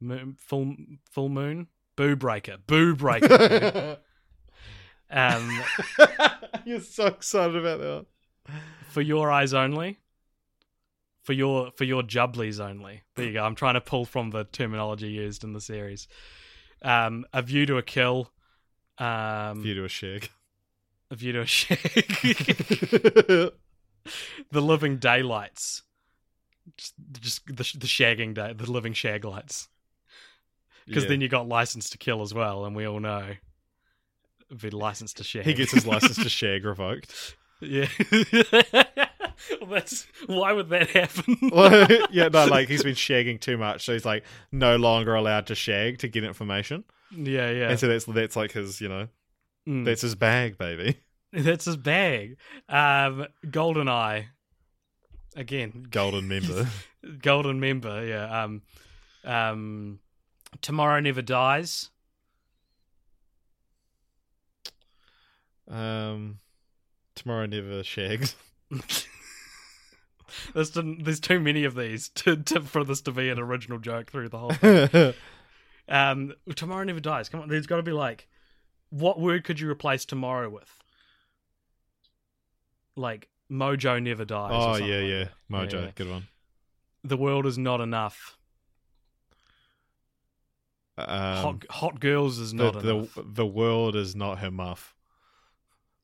moon, 0.00 0.36
full 0.38 0.74
full 1.10 1.28
moon, 1.28 1.68
Boo 1.96 2.16
Breaker, 2.16 2.56
Boo 2.66 2.94
Breaker. 2.96 3.98
um, 5.10 5.60
You're 6.64 6.80
so 6.80 7.06
excited 7.06 7.56
about 7.56 7.80
that. 7.80 8.06
for 8.88 9.02
your 9.02 9.30
eyes 9.30 9.52
only. 9.54 9.98
For 11.22 11.34
your 11.34 11.70
for 11.72 11.84
your 11.84 12.02
jubblies 12.02 12.58
only. 12.58 13.02
There 13.16 13.26
you 13.26 13.32
go. 13.34 13.44
I'm 13.44 13.54
trying 13.54 13.74
to 13.74 13.82
pull 13.82 14.06
from 14.06 14.30
the 14.30 14.44
terminology 14.44 15.08
used 15.08 15.44
in 15.44 15.52
the 15.52 15.60
series. 15.60 16.08
Um, 16.80 17.26
a 17.34 17.42
view 17.42 17.66
to 17.66 17.76
a 17.76 17.82
kill. 17.82 18.30
Um, 18.96 19.62
View 19.62 19.74
to 19.74 19.84
a 19.84 19.88
shag. 19.88 20.30
a 21.10 21.16
view 21.16 21.32
to 21.32 21.40
a 21.42 21.46
shag. 21.46 21.76
the 24.50 24.60
living 24.62 24.96
daylights. 24.96 25.82
Just, 26.76 26.94
just 27.20 27.46
the, 27.46 27.54
the 27.78 27.86
shagging 27.86 28.34
day, 28.34 28.52
the 28.52 28.70
living 28.70 28.92
shag 28.92 29.24
lights. 29.24 29.68
Because 30.86 31.04
Yeah. 31.04 31.10
then 31.10 31.20
you 31.20 31.28
got 31.28 31.48
license 31.48 31.90
to 31.90 31.98
kill 31.98 32.22
as 32.22 32.32
well, 32.34 32.64
and 32.64 32.74
we 32.76 32.86
all 32.86 33.00
know 33.00 33.34
be 34.62 34.70
license 34.70 35.12
to 35.14 35.24
shag. 35.24 35.44
he 35.44 35.52
gets 35.54 35.72
his 35.72 35.86
license 35.86 36.16
to 36.22 36.28
shag 36.28 36.64
revoked. 36.64 37.36
yeah. 37.60 37.86
well, 39.60 39.70
that's 39.70 40.06
why 40.26 40.52
would 40.52 40.68
that 40.70 40.90
happen? 40.90 41.36
Well, 41.52 41.86
yeah, 42.10 42.28
no, 42.28 42.46
like 42.46 42.68
he's 42.68 42.82
been 42.82 42.94
shagging 42.94 43.40
too 43.40 43.58
much, 43.58 43.84
so 43.84 43.92
he's 43.92 44.04
like 44.04 44.24
no 44.52 44.76
longer 44.76 45.14
allowed 45.14 45.46
to 45.48 45.54
shag 45.54 45.98
to 45.98 46.08
get 46.08 46.24
information. 46.24 46.84
yeah, 47.10 47.50
yeah. 47.50 47.68
And 47.70 47.78
so 47.78 47.88
that's 47.88 48.04
that's 48.06 48.36
like 48.36 48.52
his, 48.52 48.80
you 48.80 48.88
know, 48.88 49.08
Mm. 49.68 49.84
that's 49.84 50.00
his 50.00 50.14
bag, 50.14 50.56
baby. 50.56 50.98
That's 51.30 51.66
his 51.66 51.76
bag. 51.76 52.38
Um, 52.70 53.26
Golden 53.50 53.86
Eye. 53.86 54.28
Again, 55.38 55.86
Golden 55.88 56.26
member. 56.26 56.68
golden 57.22 57.60
member. 57.60 58.04
Yeah. 58.04 58.42
Um, 58.42 58.62
um, 59.24 60.00
Tomorrow 60.60 60.98
Never 60.98 61.22
Dies. 61.22 61.90
um, 65.70 66.40
tomorrow 67.14 67.46
never 67.46 67.84
shags. 67.84 68.34
There's, 70.54 70.70
there's 70.72 71.20
too 71.20 71.40
many 71.40 71.64
of 71.64 71.74
these 71.74 72.08
to, 72.16 72.36
to 72.36 72.60
for 72.60 72.84
this 72.84 73.00
to 73.02 73.12
be 73.12 73.28
an 73.28 73.38
original 73.38 73.78
joke 73.78 74.10
through 74.10 74.28
the 74.28 74.38
whole 74.38 74.52
thing. 74.52 75.14
Um, 75.88 76.34
tomorrow 76.54 76.84
never 76.84 77.00
dies. 77.00 77.28
Come 77.28 77.40
on, 77.40 77.48
there's 77.48 77.66
got 77.66 77.76
to 77.76 77.82
be 77.82 77.92
like, 77.92 78.28
what 78.90 79.18
word 79.20 79.44
could 79.44 79.58
you 79.60 79.70
replace 79.70 80.04
tomorrow 80.04 80.48
with? 80.50 80.70
Like 82.96 83.28
Mojo 83.50 84.02
never 84.02 84.24
dies. 84.24 84.50
oh 84.52 84.76
yeah, 84.76 84.96
like 84.96 85.08
yeah. 85.08 85.28
Mojo, 85.50 85.84
Yeah. 85.84 85.90
good 85.94 86.10
one. 86.10 86.28
The 87.04 87.16
world 87.16 87.46
is 87.46 87.56
not 87.58 87.80
enough. 87.80 88.36
Um, 90.98 91.06
hot 91.06 91.64
hot 91.70 92.00
girls 92.00 92.38
is 92.38 92.52
not 92.52 92.82
the 92.82 92.96
enough. 92.96 93.16
the 93.24 93.46
world 93.46 93.94
is 93.94 94.16
not 94.16 94.40
her 94.40 94.50
muff. 94.50 94.94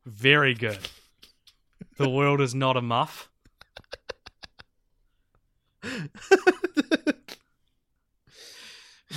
Very 0.06 0.54
good. 0.54 0.78
the 1.98 2.08
world 2.08 2.40
is 2.40 2.54
not 2.54 2.76
a 2.76 2.80
muff. 2.82 3.28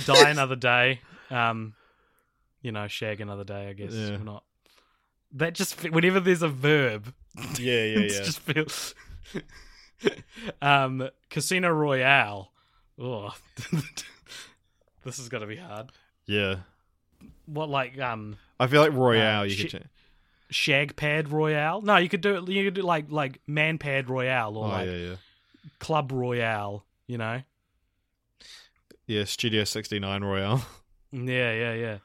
Die 0.04 0.30
another 0.30 0.56
day. 0.56 1.00
Um, 1.30 1.74
you 2.62 2.72
know, 2.72 2.88
shag 2.88 3.20
another 3.20 3.44
day. 3.44 3.68
I 3.68 3.72
guess 3.72 3.92
Yeah. 3.92 4.10
We're 4.10 4.24
not. 4.24 4.44
That 5.32 5.54
just 5.54 5.82
whenever 5.90 6.20
there's 6.20 6.42
a 6.42 6.48
verb, 6.48 7.12
Yeah, 7.58 7.84
yeah, 7.84 7.98
yeah. 8.00 8.08
just 8.08 8.40
feels. 8.40 8.94
um, 10.62 11.08
Casino 11.30 11.70
Royale. 11.70 12.50
Oh, 12.98 13.34
this 15.04 15.18
is 15.18 15.28
gonna 15.28 15.46
be 15.46 15.56
hard. 15.56 15.90
Yeah, 16.26 16.56
What 17.46 17.68
like 17.68 17.98
um 18.00 18.36
I 18.60 18.66
feel 18.66 18.80
like 18.82 18.92
Royale. 18.92 19.40
Uh, 19.40 19.44
you 19.44 19.50
shi- 19.50 19.68
could. 19.68 19.70
Cha- 19.82 19.88
shag 20.50 20.96
pad 20.96 21.30
royale? 21.30 21.82
No, 21.82 21.96
you 21.96 22.08
could 22.08 22.20
do 22.22 22.36
it. 22.36 22.48
You 22.48 22.64
could 22.64 22.74
do 22.74 22.82
like 22.82 23.06
like 23.10 23.40
man 23.46 23.78
pad 23.78 24.08
royale 24.08 24.56
or 24.56 24.66
oh 24.66 24.68
like 24.68 24.86
yeah, 24.86 24.96
yeah, 24.96 25.16
club 25.78 26.10
royale. 26.12 26.84
You 27.06 27.18
know? 27.18 27.42
yeah. 29.06 29.24
Studio 29.24 29.64
sixty 29.64 29.98
nine 29.98 30.22
Royale. 30.24 30.62
Yeah, 31.12 31.52
yeah, 31.52 31.72
yeah. 31.74 31.98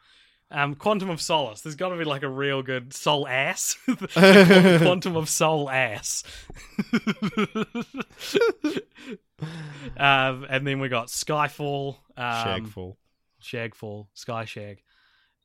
Um, 0.52 0.76
Quantum 0.76 1.10
of 1.10 1.20
Solace. 1.20 1.62
There's 1.62 1.76
got 1.76 1.90
to 1.90 1.98
be 1.98 2.04
like 2.04 2.22
a 2.24 2.30
real 2.30 2.62
good 2.62 2.94
soul 2.94 3.28
ass. 3.28 3.76
Quantum 4.14 5.16
of 5.16 5.28
Soul 5.28 5.70
ass. 5.70 6.24
um, 9.98 10.46
and 10.50 10.66
then 10.66 10.80
we 10.80 10.90
got 10.90 11.08
Skyfall. 11.08 11.98
Um, 12.16 12.24
Shagful. 12.68 12.96
Shagfall. 13.42 14.08
Sky 14.14 14.46
Shag. 14.46 14.82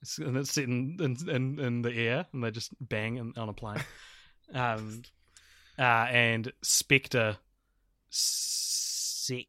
It's- 0.02 0.18
And 0.18 0.36
it's 0.36 0.52
sitting 0.52 0.96
in, 1.00 1.16
in, 1.28 1.58
in 1.58 1.82
the 1.82 1.92
air 1.92 2.26
and 2.32 2.44
they 2.44 2.50
just 2.50 2.72
bang 2.80 3.16
in, 3.16 3.32
on 3.36 3.48
a 3.48 3.52
plane. 3.54 3.82
um, 4.54 5.02
uh, 5.78 5.82
and 5.82 6.52
Spectre 6.62 7.36
Sexter. 8.10 9.46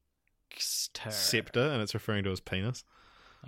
Scepter, 1.11 1.61
and 1.71 1.81
it's 1.81 1.93
referring 1.93 2.23
to 2.25 2.29
his 2.29 2.39
penis. 2.39 2.83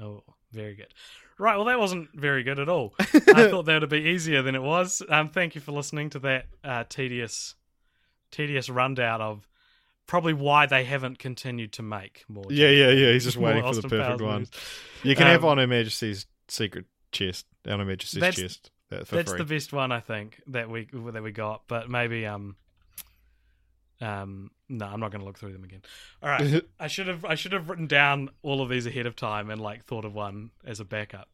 Oh, 0.01 0.23
very 0.51 0.75
good. 0.75 0.93
Right, 1.41 1.55
well, 1.55 1.65
that 1.65 1.79
wasn't 1.79 2.09
very 2.13 2.43
good 2.43 2.59
at 2.59 2.69
all. 2.69 2.93
I 2.99 3.03
thought 3.49 3.65
that 3.65 3.81
would 3.81 3.89
be 3.89 3.97
easier 4.11 4.43
than 4.43 4.53
it 4.53 4.61
was. 4.61 5.01
Um, 5.09 5.29
thank 5.29 5.55
you 5.55 5.61
for 5.61 5.71
listening 5.71 6.11
to 6.11 6.19
that 6.19 6.45
uh, 6.63 6.83
tedious, 6.87 7.55
tedious 8.29 8.69
rundown 8.69 9.21
of 9.21 9.47
probably 10.05 10.33
why 10.33 10.67
they 10.67 10.83
haven't 10.83 11.17
continued 11.17 11.73
to 11.73 11.81
make 11.81 12.23
more. 12.29 12.45
Yeah, 12.49 12.69
yeah, 12.69 12.89
yeah. 12.91 13.11
He's 13.13 13.23
just 13.23 13.37
waiting 13.45 13.63
for 13.63 13.73
the 13.73 13.81
perfect 13.81 14.01
Powers 14.07 14.21
one. 14.21 14.33
movies. 14.33 14.51
You 15.01 15.15
can 15.15 15.25
have 15.25 15.43
Um, 15.43 15.49
on 15.51 15.57
Her 15.57 15.65
Majesty's 15.67 16.27
secret 16.47 16.85
chest, 17.11 17.47
on 17.67 17.79
Her 17.79 17.85
Majesty's 17.85 18.19
That's- 18.21 18.39
chest 18.39 18.69
uh, 18.91 19.03
That's 19.09 19.31
free. 19.31 19.37
the 19.39 19.45
best 19.45 19.73
one 19.73 19.91
I 19.91 19.99
think 20.01 20.41
that 20.47 20.69
we 20.69 20.89
that 20.93 21.23
we 21.23 21.31
got, 21.31 21.63
but 21.67 21.89
maybe 21.89 22.25
um 22.27 22.55
um 24.01 24.51
no, 24.67 24.85
I'm 24.85 24.99
not 24.99 25.11
going 25.11 25.19
to 25.19 25.25
look 25.25 25.37
through 25.37 25.53
them 25.53 25.63
again. 25.63 25.81
All 26.23 26.29
right, 26.29 26.63
I 26.79 26.87
should 26.87 27.07
have 27.07 27.23
I 27.25 27.35
should 27.35 27.51
have 27.51 27.69
written 27.69 27.87
down 27.87 28.29
all 28.41 28.61
of 28.61 28.69
these 28.69 28.85
ahead 28.85 29.05
of 29.05 29.15
time 29.15 29.49
and 29.49 29.61
like 29.61 29.85
thought 29.85 30.05
of 30.05 30.13
one 30.13 30.51
as 30.65 30.79
a 30.79 30.85
backup. 30.85 31.29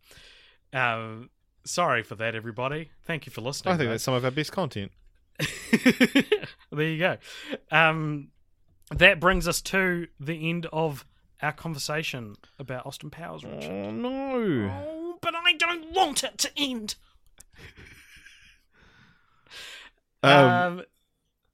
Um, 0.73 1.29
sorry 1.63 2.03
for 2.03 2.15
that, 2.15 2.35
everybody. 2.35 2.91
Thank 3.05 3.25
you 3.25 3.31
for 3.31 3.41
listening. 3.41 3.73
I 3.73 3.77
think 3.77 3.87
though. 3.87 3.91
that's 3.91 4.03
some 4.03 4.13
of 4.13 4.25
our 4.25 4.31
best 4.31 4.51
content. 4.51 4.91
there 6.71 6.87
you 6.87 6.99
go. 6.99 7.17
Um, 7.71 8.29
that 8.91 9.19
brings 9.19 9.47
us 9.47 9.61
to 9.61 10.07
the 10.19 10.49
end 10.49 10.65
of 10.73 11.05
our 11.41 11.51
conversation 11.51 12.35
about 12.57 12.85
Austin 12.85 13.11
Powers, 13.11 13.43
Richard. 13.43 13.71
Oh 13.71 13.91
no! 13.91 14.71
Oh, 14.87 15.17
but 15.21 15.35
I 15.35 15.53
don't 15.53 15.91
want 15.93 16.23
it 16.23 16.37
to 16.39 16.51
end. 16.57 16.95
Um, 20.23 20.31
Um, 20.33 20.83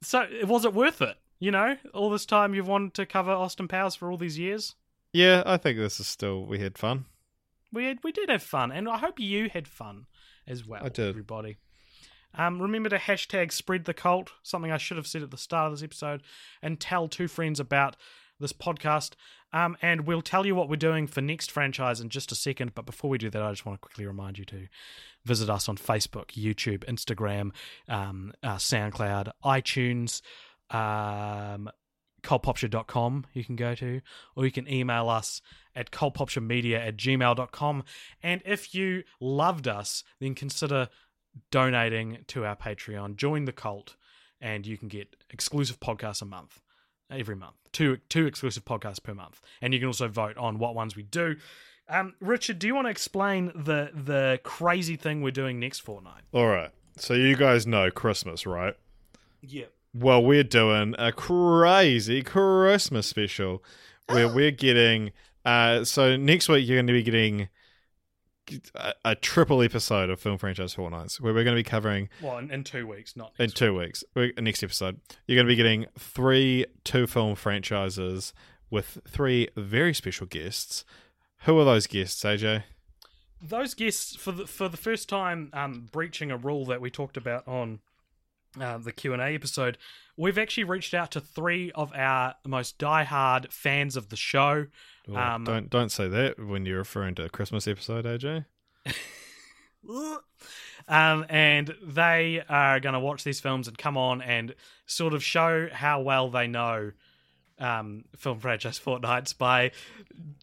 so 0.06 0.28
was 0.44 0.66
it 0.66 0.74
worth 0.74 1.02
it? 1.02 1.18
You 1.40 1.52
know, 1.52 1.78
all 1.94 2.10
this 2.10 2.26
time 2.26 2.54
you've 2.54 2.68
wanted 2.68 2.94
to 2.96 3.06
cover 3.06 3.32
Austin 3.32 3.68
Powers 3.68 3.96
for 3.96 4.10
all 4.10 4.18
these 4.18 4.40
years. 4.40 4.76
yeah, 5.12 5.44
I 5.46 5.58
think 5.58 5.78
this 5.78 6.00
is 6.00 6.08
still 6.08 6.46
we 6.46 6.60
had 6.60 6.78
fun. 6.78 7.06
We 7.72 7.86
had, 7.86 8.00
we 8.04 8.12
did 8.12 8.30
have 8.30 8.44
fun, 8.44 8.72
and 8.72 8.88
I 8.88 8.98
hope 9.00 9.20
you 9.20 9.50
had 9.50 9.68
fun 9.68 10.06
as 10.48 10.66
well. 10.66 10.86
I 10.86 10.90
did. 10.90 11.10
everybody. 11.10 11.58
Um, 12.36 12.62
remember 12.62 12.90
to 12.90 12.98
hashtag 12.98 13.52
spread 13.52 13.86
the 13.86 13.94
cult, 13.94 14.32
something 14.42 14.72
I 14.72 14.78
should 14.78 14.98
have 14.98 15.08
said 15.08 15.22
at 15.22 15.32
the 15.32 15.38
start 15.38 15.72
of 15.72 15.74
this 15.74 15.84
episode, 15.84 16.24
and 16.62 16.80
tell 16.80 17.08
two 17.08 17.28
friends 17.28 17.60
about 17.60 17.96
this 18.40 18.54
podcast. 18.54 19.12
Um, 19.52 19.78
and 19.82 20.08
we'll 20.08 20.22
tell 20.22 20.46
you 20.46 20.56
what 20.56 20.70
we're 20.70 20.76
doing 20.76 21.08
for 21.08 21.22
next 21.22 21.52
franchise 21.52 22.02
in 22.02 22.10
just 22.10 22.32
a 22.32 22.36
second. 22.36 22.74
But 22.74 22.86
before 22.86 23.10
we 23.10 23.18
do 23.18 23.30
that, 23.30 23.42
I 23.42 23.52
just 23.52 23.66
want 23.66 23.80
to 23.80 23.86
quickly 23.86 24.06
remind 24.06 24.38
you 24.38 24.46
to 24.46 24.68
visit 25.26 25.50
us 25.50 25.70
on 25.70 25.78
Facebook, 25.78 26.32
YouTube, 26.32 26.86
Instagram, 26.86 27.52
um, 27.88 28.34
uh, 28.42 28.56
SoundCloud, 28.56 29.32
iTunes, 29.44 30.22
um, 30.70 31.70
cultpopture.com 32.24 33.26
you 33.34 33.44
can 33.44 33.56
go 33.56 33.76
to, 33.76 34.02
or 34.36 34.46
you 34.46 34.52
can 34.52 34.68
email 34.72 35.10
us 35.10 35.42
at 35.76 35.92
cultpopturemedia 35.92 36.88
at 36.88 36.98
gmail.com. 36.98 37.84
And 38.24 38.42
if 38.46 38.74
you 38.74 39.04
loved 39.20 39.68
us, 39.68 40.04
then 40.20 40.34
consider 40.34 40.88
donating 41.52 42.20
to 42.28 42.46
our 42.46 42.56
Patreon. 42.56 43.18
Join 43.18 43.46
the 43.46 43.52
cult, 43.52 43.96
and 44.40 44.66
you 44.66 44.78
can 44.78 44.88
get 44.88 45.16
exclusive 45.30 45.80
podcasts 45.80 46.22
a 46.22 46.26
month, 46.26 46.62
every 47.20 47.36
month. 47.36 47.56
Two 47.72 47.98
two 48.10 48.26
exclusive 48.26 48.66
podcasts 48.66 49.02
per 49.02 49.14
month, 49.14 49.42
and 49.62 49.74
you 49.74 49.80
can 49.80 49.88
also 49.88 50.08
vote 50.08 50.38
on 50.38 50.60
what 50.60 50.76
ones 50.76 50.96
we 50.96 51.04
do. 51.04 51.36
Um, 51.90 52.14
Richard, 52.20 52.60
do 52.60 52.68
you 52.68 52.76
want 52.76 52.88
to 52.88 52.92
explain 52.92 53.52
the 53.56 53.92
the 53.94 54.40
crazy 54.44 54.96
thing 54.96 55.22
we're 55.22 55.32
doing 55.32 55.60
next 55.60 55.80
fortnight? 55.80 56.24
All 56.32 56.48
right. 56.48 56.72
So 56.98 57.14
you 57.14 57.36
guys 57.36 57.66
know 57.66 57.90
Christmas, 57.90 58.46
right? 58.46 58.76
Yeah. 59.42 59.66
Well, 59.94 60.24
we're 60.24 60.44
doing 60.44 60.96
a 60.98 61.12
crazy 61.12 62.24
Christmas 62.24 63.08
special 63.08 63.64
where 64.08 64.28
we're 64.28 64.52
getting. 64.52 65.12
Uh, 65.46 65.84
so 65.84 66.16
next 66.16 66.48
week 66.48 66.68
you're 66.68 66.78
going 66.78 66.88
to 66.88 66.94
be 66.94 67.04
getting 67.04 67.50
a, 68.76 68.94
a 69.06 69.16
triple 69.16 69.62
episode 69.62 70.10
of 70.10 70.20
Film 70.20 70.38
Franchise 70.38 70.76
Fortnights, 70.76 71.20
where 71.20 71.34
we're 71.34 71.44
going 71.44 71.56
to 71.56 71.60
be 71.60 71.64
covering 71.64 72.10
Well, 72.22 72.38
in, 72.38 72.52
in 72.52 72.64
two 72.64 72.88
weeks, 72.88 73.16
not 73.16 73.34
in 73.40 73.50
two 73.50 73.78
weeks. 73.78 74.04
We're, 74.16 74.32
next 74.38 74.64
episode, 74.64 75.00
you're 75.28 75.36
going 75.36 75.48
to 75.48 75.52
be 75.52 75.56
getting 75.56 75.86
three 75.98 76.66
two 76.84 77.08
film 77.08 77.36
franchises 77.36 78.34
with 78.70 79.00
three 79.08 79.50
very 79.56 79.94
special 79.94 80.28
guests. 80.28 80.84
Who 81.46 81.60
are 81.60 81.66
those 81.66 81.88
guests, 81.88 82.24
AJ? 82.24 82.64
those 83.46 83.74
guests 83.74 84.16
for 84.16 84.32
the 84.32 84.48
for 84.48 84.70
the 84.70 84.78
first 84.78 85.10
time 85.10 85.50
um, 85.54 85.90
breaching 85.92 86.32
a 86.32 86.38
rule 86.38 86.66
that 86.66 86.80
we 86.80 86.90
talked 86.90 87.18
about 87.18 87.46
on 87.48 87.80
uh, 88.60 88.78
the 88.78 88.92
Q 88.92 89.14
and 89.14 89.22
A 89.22 89.28
episode. 89.36 89.78
We've 90.16 90.38
actually 90.38 90.66
reached 90.66 90.94
out 90.94 91.12
to 91.12 91.20
three 91.22 91.72
of 91.74 91.92
our 91.96 92.36
most 92.46 92.78
diehard 92.78 93.52
fans 93.52 93.96
of 93.98 94.10
the 94.10 94.16
show. 94.16 94.68
Oh, 95.10 95.16
Um, 95.16 95.44
don't 95.44 95.70
don't 95.70 95.90
say 95.92 96.08
that 96.08 96.40
when 96.40 96.66
you're 96.66 96.78
referring 96.78 97.16
to 97.16 97.26
a 97.26 97.30
Christmas 97.30 97.68
episode, 97.68 98.06
AJ. 98.06 98.46
Um, 100.88 101.26
and 101.30 101.74
they 101.82 102.44
are 102.50 102.80
going 102.82 102.94
to 102.94 103.00
watch 103.00 103.24
these 103.24 103.40
films 103.40 103.68
and 103.70 103.78
come 103.78 103.98
on 103.98 104.22
and 104.22 104.54
sort 104.86 105.14
of 105.14 105.24
show 105.24 105.70
how 105.72 106.02
well 106.02 106.30
they 106.30 106.48
know 106.48 106.92
um, 107.60 108.04
film 108.18 108.40
franchise 108.40 108.80
fortnights 108.84 109.38
by 109.38 109.72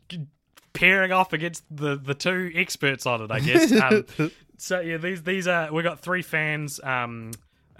g- 0.08 0.26
pairing 0.72 1.12
off 1.12 1.32
against 1.34 1.64
the, 1.74 1.96
the 1.96 2.14
two 2.14 2.50
experts 2.54 3.04
on 3.04 3.20
it, 3.22 3.30
I 3.30 3.40
guess. 3.40 3.70
Um, 4.20 4.30
so 4.56 4.80
yeah, 4.80 4.96
these 4.98 5.22
these 5.22 5.46
are 5.46 5.72
we 5.72 5.82
got 5.82 6.00
three 6.00 6.22
fans, 6.22 6.80
um, 6.82 7.30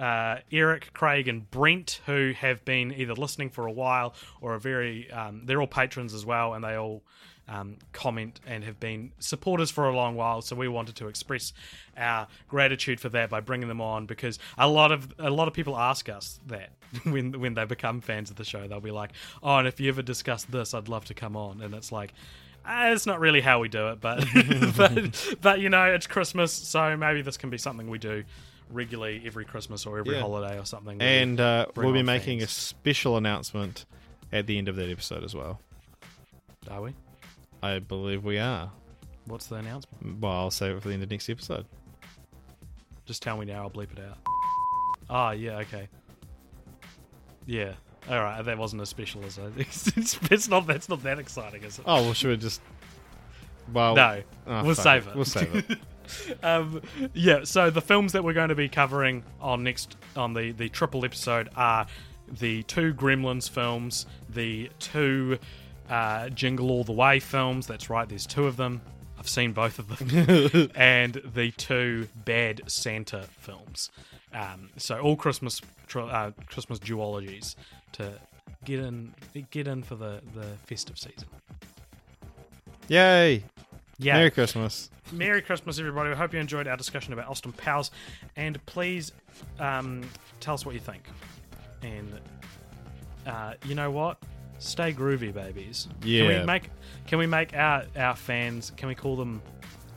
uh, 0.00 0.38
Eric, 0.50 0.92
Craig, 0.94 1.28
and 1.28 1.48
Brent, 1.50 2.00
who 2.06 2.32
have 2.38 2.64
been 2.64 2.92
either 2.94 3.14
listening 3.14 3.50
for 3.50 3.66
a 3.66 3.72
while 3.72 4.14
or 4.40 4.54
are 4.54 4.58
very. 4.58 5.10
Um, 5.10 5.42
they're 5.44 5.60
all 5.60 5.66
patrons 5.66 6.14
as 6.14 6.24
well, 6.24 6.54
and 6.54 6.64
they 6.64 6.74
all 6.74 7.02
um, 7.46 7.76
comment 7.92 8.40
and 8.46 8.64
have 8.64 8.80
been 8.80 9.12
supporters 9.18 9.70
for 9.70 9.88
a 9.88 9.94
long 9.94 10.16
while. 10.16 10.40
So 10.40 10.56
we 10.56 10.68
wanted 10.68 10.96
to 10.96 11.08
express 11.08 11.52
our 11.98 12.28
gratitude 12.48 12.98
for 12.98 13.10
that 13.10 13.28
by 13.28 13.40
bringing 13.40 13.68
them 13.68 13.82
on 13.82 14.06
because 14.06 14.38
a 14.56 14.66
lot 14.66 14.90
of 14.90 15.12
a 15.18 15.30
lot 15.30 15.48
of 15.48 15.54
people 15.54 15.76
ask 15.76 16.08
us 16.08 16.40
that 16.46 16.70
when 17.04 17.38
when 17.38 17.52
they 17.52 17.66
become 17.66 18.00
fans 18.00 18.30
of 18.30 18.36
the 18.36 18.44
show, 18.44 18.66
they'll 18.66 18.80
be 18.80 18.90
like, 18.90 19.10
"Oh, 19.42 19.56
and 19.56 19.68
if 19.68 19.80
you 19.80 19.90
ever 19.90 20.00
discuss 20.00 20.44
this, 20.44 20.72
I'd 20.72 20.88
love 20.88 21.04
to 21.06 21.14
come 21.14 21.36
on." 21.36 21.60
And 21.60 21.74
it's 21.74 21.92
like. 21.92 22.14
Uh, 22.62 22.92
it's 22.92 23.06
not 23.06 23.18
really 23.20 23.40
how 23.40 23.58
we 23.58 23.70
do 23.70 23.88
it, 23.88 24.02
but, 24.02 24.22
but 24.76 25.36
but 25.40 25.60
you 25.60 25.70
know 25.70 25.86
it's 25.86 26.06
Christmas, 26.06 26.52
so 26.52 26.94
maybe 26.94 27.22
this 27.22 27.38
can 27.38 27.48
be 27.48 27.56
something 27.56 27.88
we 27.88 27.96
do 27.96 28.22
regularly 28.70 29.22
every 29.26 29.44
Christmas 29.44 29.86
or 29.86 29.98
every 29.98 30.14
Yeah. 30.14 30.20
holiday 30.20 30.58
or 30.58 30.64
something. 30.64 31.00
And 31.00 31.40
uh, 31.40 31.66
bring 31.74 31.86
we'll 31.86 31.94
be 31.94 32.00
on 32.00 32.06
making 32.06 32.42
a 32.42 32.46
special 32.46 33.16
announcement 33.16 33.84
at 34.32 34.46
the 34.46 34.58
end 34.58 34.68
of 34.68 34.76
that 34.76 34.88
episode 34.88 35.24
as 35.24 35.34
well. 35.34 35.60
are 36.70 36.82
we? 36.82 36.94
I 37.62 37.78
believe 37.78 38.24
we 38.24 38.38
are. 38.38 38.70
What's 39.26 39.46
the 39.46 39.56
announcement? 39.56 40.20
Well, 40.20 40.32
I'll 40.32 40.50
save 40.50 40.76
it 40.76 40.82
for 40.82 40.88
the 40.88 40.94
end 40.94 41.02
of 41.02 41.10
next 41.10 41.28
episode. 41.28 41.66
Just 43.06 43.22
tell 43.22 43.36
me 43.36 43.44
now. 43.46 43.62
I'll 43.62 43.70
bleep 43.70 43.92
it 43.92 43.98
out. 43.98 44.18
Ah, 45.08 45.32
yeah, 45.32 45.58
okay. 45.58 45.88
Yeah. 47.46 47.72
All 48.08 48.20
right. 48.22 48.42
That 48.42 48.56
wasn't 48.58 48.82
as 48.82 48.88
special 48.88 49.24
as 49.24 49.38
I. 49.38 49.48
It's, 49.58 50.18
it's 50.30 50.48
not. 50.48 50.66
That's 50.66 50.88
not 50.88 51.02
that 51.02 51.18
exciting, 51.18 51.62
is 51.64 51.78
it? 51.78 51.84
Oh, 51.86 52.02
well, 52.02 52.12
should 52.14 52.30
we 52.30 52.36
just. 52.36 52.60
Well, 53.72 53.94
no. 53.94 54.22
oh, 54.46 54.64
we'll 54.64 54.74
fuck 54.74 54.82
save 54.84 55.08
it. 55.08 55.14
We'll 55.14 55.24
save 55.24 55.54
it. 55.70 55.78
um, 56.42 56.82
yeah. 57.14 57.44
So 57.44 57.70
the 57.70 57.80
films 57.80 58.12
that 58.12 58.24
we're 58.24 58.32
going 58.32 58.48
to 58.48 58.54
be 58.54 58.68
covering 58.68 59.22
on 59.40 59.62
next 59.62 59.96
on 60.16 60.34
the 60.34 60.52
the 60.52 60.68
triple 60.68 61.04
episode 61.04 61.48
are 61.56 61.86
the 62.28 62.62
two 62.64 62.94
Gremlins 62.94 63.48
films, 63.48 64.06
the 64.28 64.70
two 64.78 65.38
uh, 65.88 66.28
Jingle 66.30 66.70
All 66.70 66.84
the 66.84 66.92
Way 66.92 67.20
films. 67.20 67.66
That's 67.66 67.90
right. 67.90 68.08
There's 68.08 68.26
two 68.26 68.46
of 68.46 68.56
them. 68.56 68.80
I've 69.18 69.28
seen 69.28 69.52
both 69.52 69.78
of 69.78 69.98
them, 69.98 70.70
and 70.74 71.20
the 71.34 71.50
two 71.50 72.08
Bad 72.24 72.62
Santa 72.68 73.24
films. 73.38 73.90
Um, 74.32 74.70
so 74.78 74.98
all 74.98 75.16
Christmas 75.16 75.60
uh, 75.94 76.30
Christmas 76.46 76.78
duologies 76.78 77.56
to 77.92 78.12
get 78.64 78.80
in 78.80 79.14
get 79.50 79.66
in 79.66 79.82
for 79.82 79.96
the 79.96 80.22
the 80.34 80.46
festive 80.66 80.98
season. 80.98 81.28
Yay! 82.88 83.44
Yeah. 84.00 84.14
Merry 84.14 84.30
Christmas. 84.30 84.90
Merry 85.12 85.42
Christmas, 85.42 85.78
everybody. 85.78 86.10
I 86.10 86.14
hope 86.14 86.32
you 86.32 86.40
enjoyed 86.40 86.66
our 86.66 86.76
discussion 86.76 87.12
about 87.12 87.28
Austin 87.28 87.52
Powers. 87.52 87.90
And 88.36 88.64
please 88.66 89.12
um, 89.58 90.02
tell 90.40 90.54
us 90.54 90.64
what 90.64 90.74
you 90.74 90.80
think. 90.80 91.02
And 91.82 92.08
uh, 93.26 93.54
you 93.66 93.74
know 93.74 93.90
what? 93.90 94.18
Stay 94.58 94.92
groovy, 94.92 95.32
babies. 95.32 95.88
Can 96.00 96.10
Yeah. 96.10 96.40
we 96.40 96.46
make 96.46 96.70
can 97.06 97.18
we 97.18 97.26
make 97.26 97.54
our, 97.54 97.84
our 97.96 98.16
fans 98.16 98.72
can 98.76 98.88
we 98.88 98.94
call 98.94 99.16
them 99.16 99.42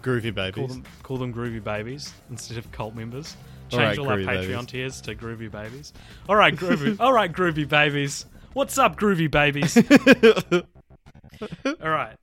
Groovy 0.01 0.34
call 0.35 0.51
babies. 0.51 0.67
them 0.69 0.84
call 1.03 1.17
them 1.17 1.34
groovy 1.34 1.63
babies 1.63 2.13
instead 2.30 2.57
of 2.57 2.71
cult 2.71 2.95
members? 2.95 3.35
Change 3.69 3.97
right, 3.97 3.99
all, 3.99 4.09
our 4.09 4.17
Patreon 4.17 4.51
babies. 4.51 4.65
tiers 4.67 5.01
to 5.01 5.15
groovy 5.15 5.49
babies. 5.49 5.93
All 6.30 6.35
right, 6.35 6.55
groovy. 6.55 6.97
all 6.99 7.13
right, 7.13 7.31
groovy 7.31 7.67
babies. 7.67 8.25
What's 8.53 8.77
up, 8.77 8.97
groovy 8.97 9.31
babies? 9.31 9.77
all 11.81 11.89
right. 11.89 12.15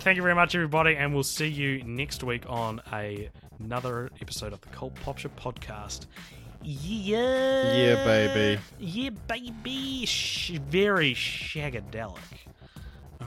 Thank 0.00 0.16
you 0.16 0.22
very 0.22 0.34
much, 0.34 0.54
everybody, 0.54 0.96
and 0.96 1.14
we'll 1.14 1.22
see 1.22 1.48
you 1.48 1.82
next 1.84 2.22
week 2.22 2.44
on 2.48 2.80
a, 2.92 3.30
another 3.58 4.10
episode 4.20 4.52
of 4.52 4.60
the 4.60 4.68
Cult 4.68 4.94
Popture 4.96 5.30
podcast. 5.30 6.06
Yeah. 6.62 7.74
Yeah, 7.74 8.04
baby. 8.04 8.60
Yeah, 8.78 9.10
baby. 9.28 10.04
Sh- 10.06 10.58
very 10.68 11.14
shagadelic. 11.14 12.18
Oh. 13.20 13.26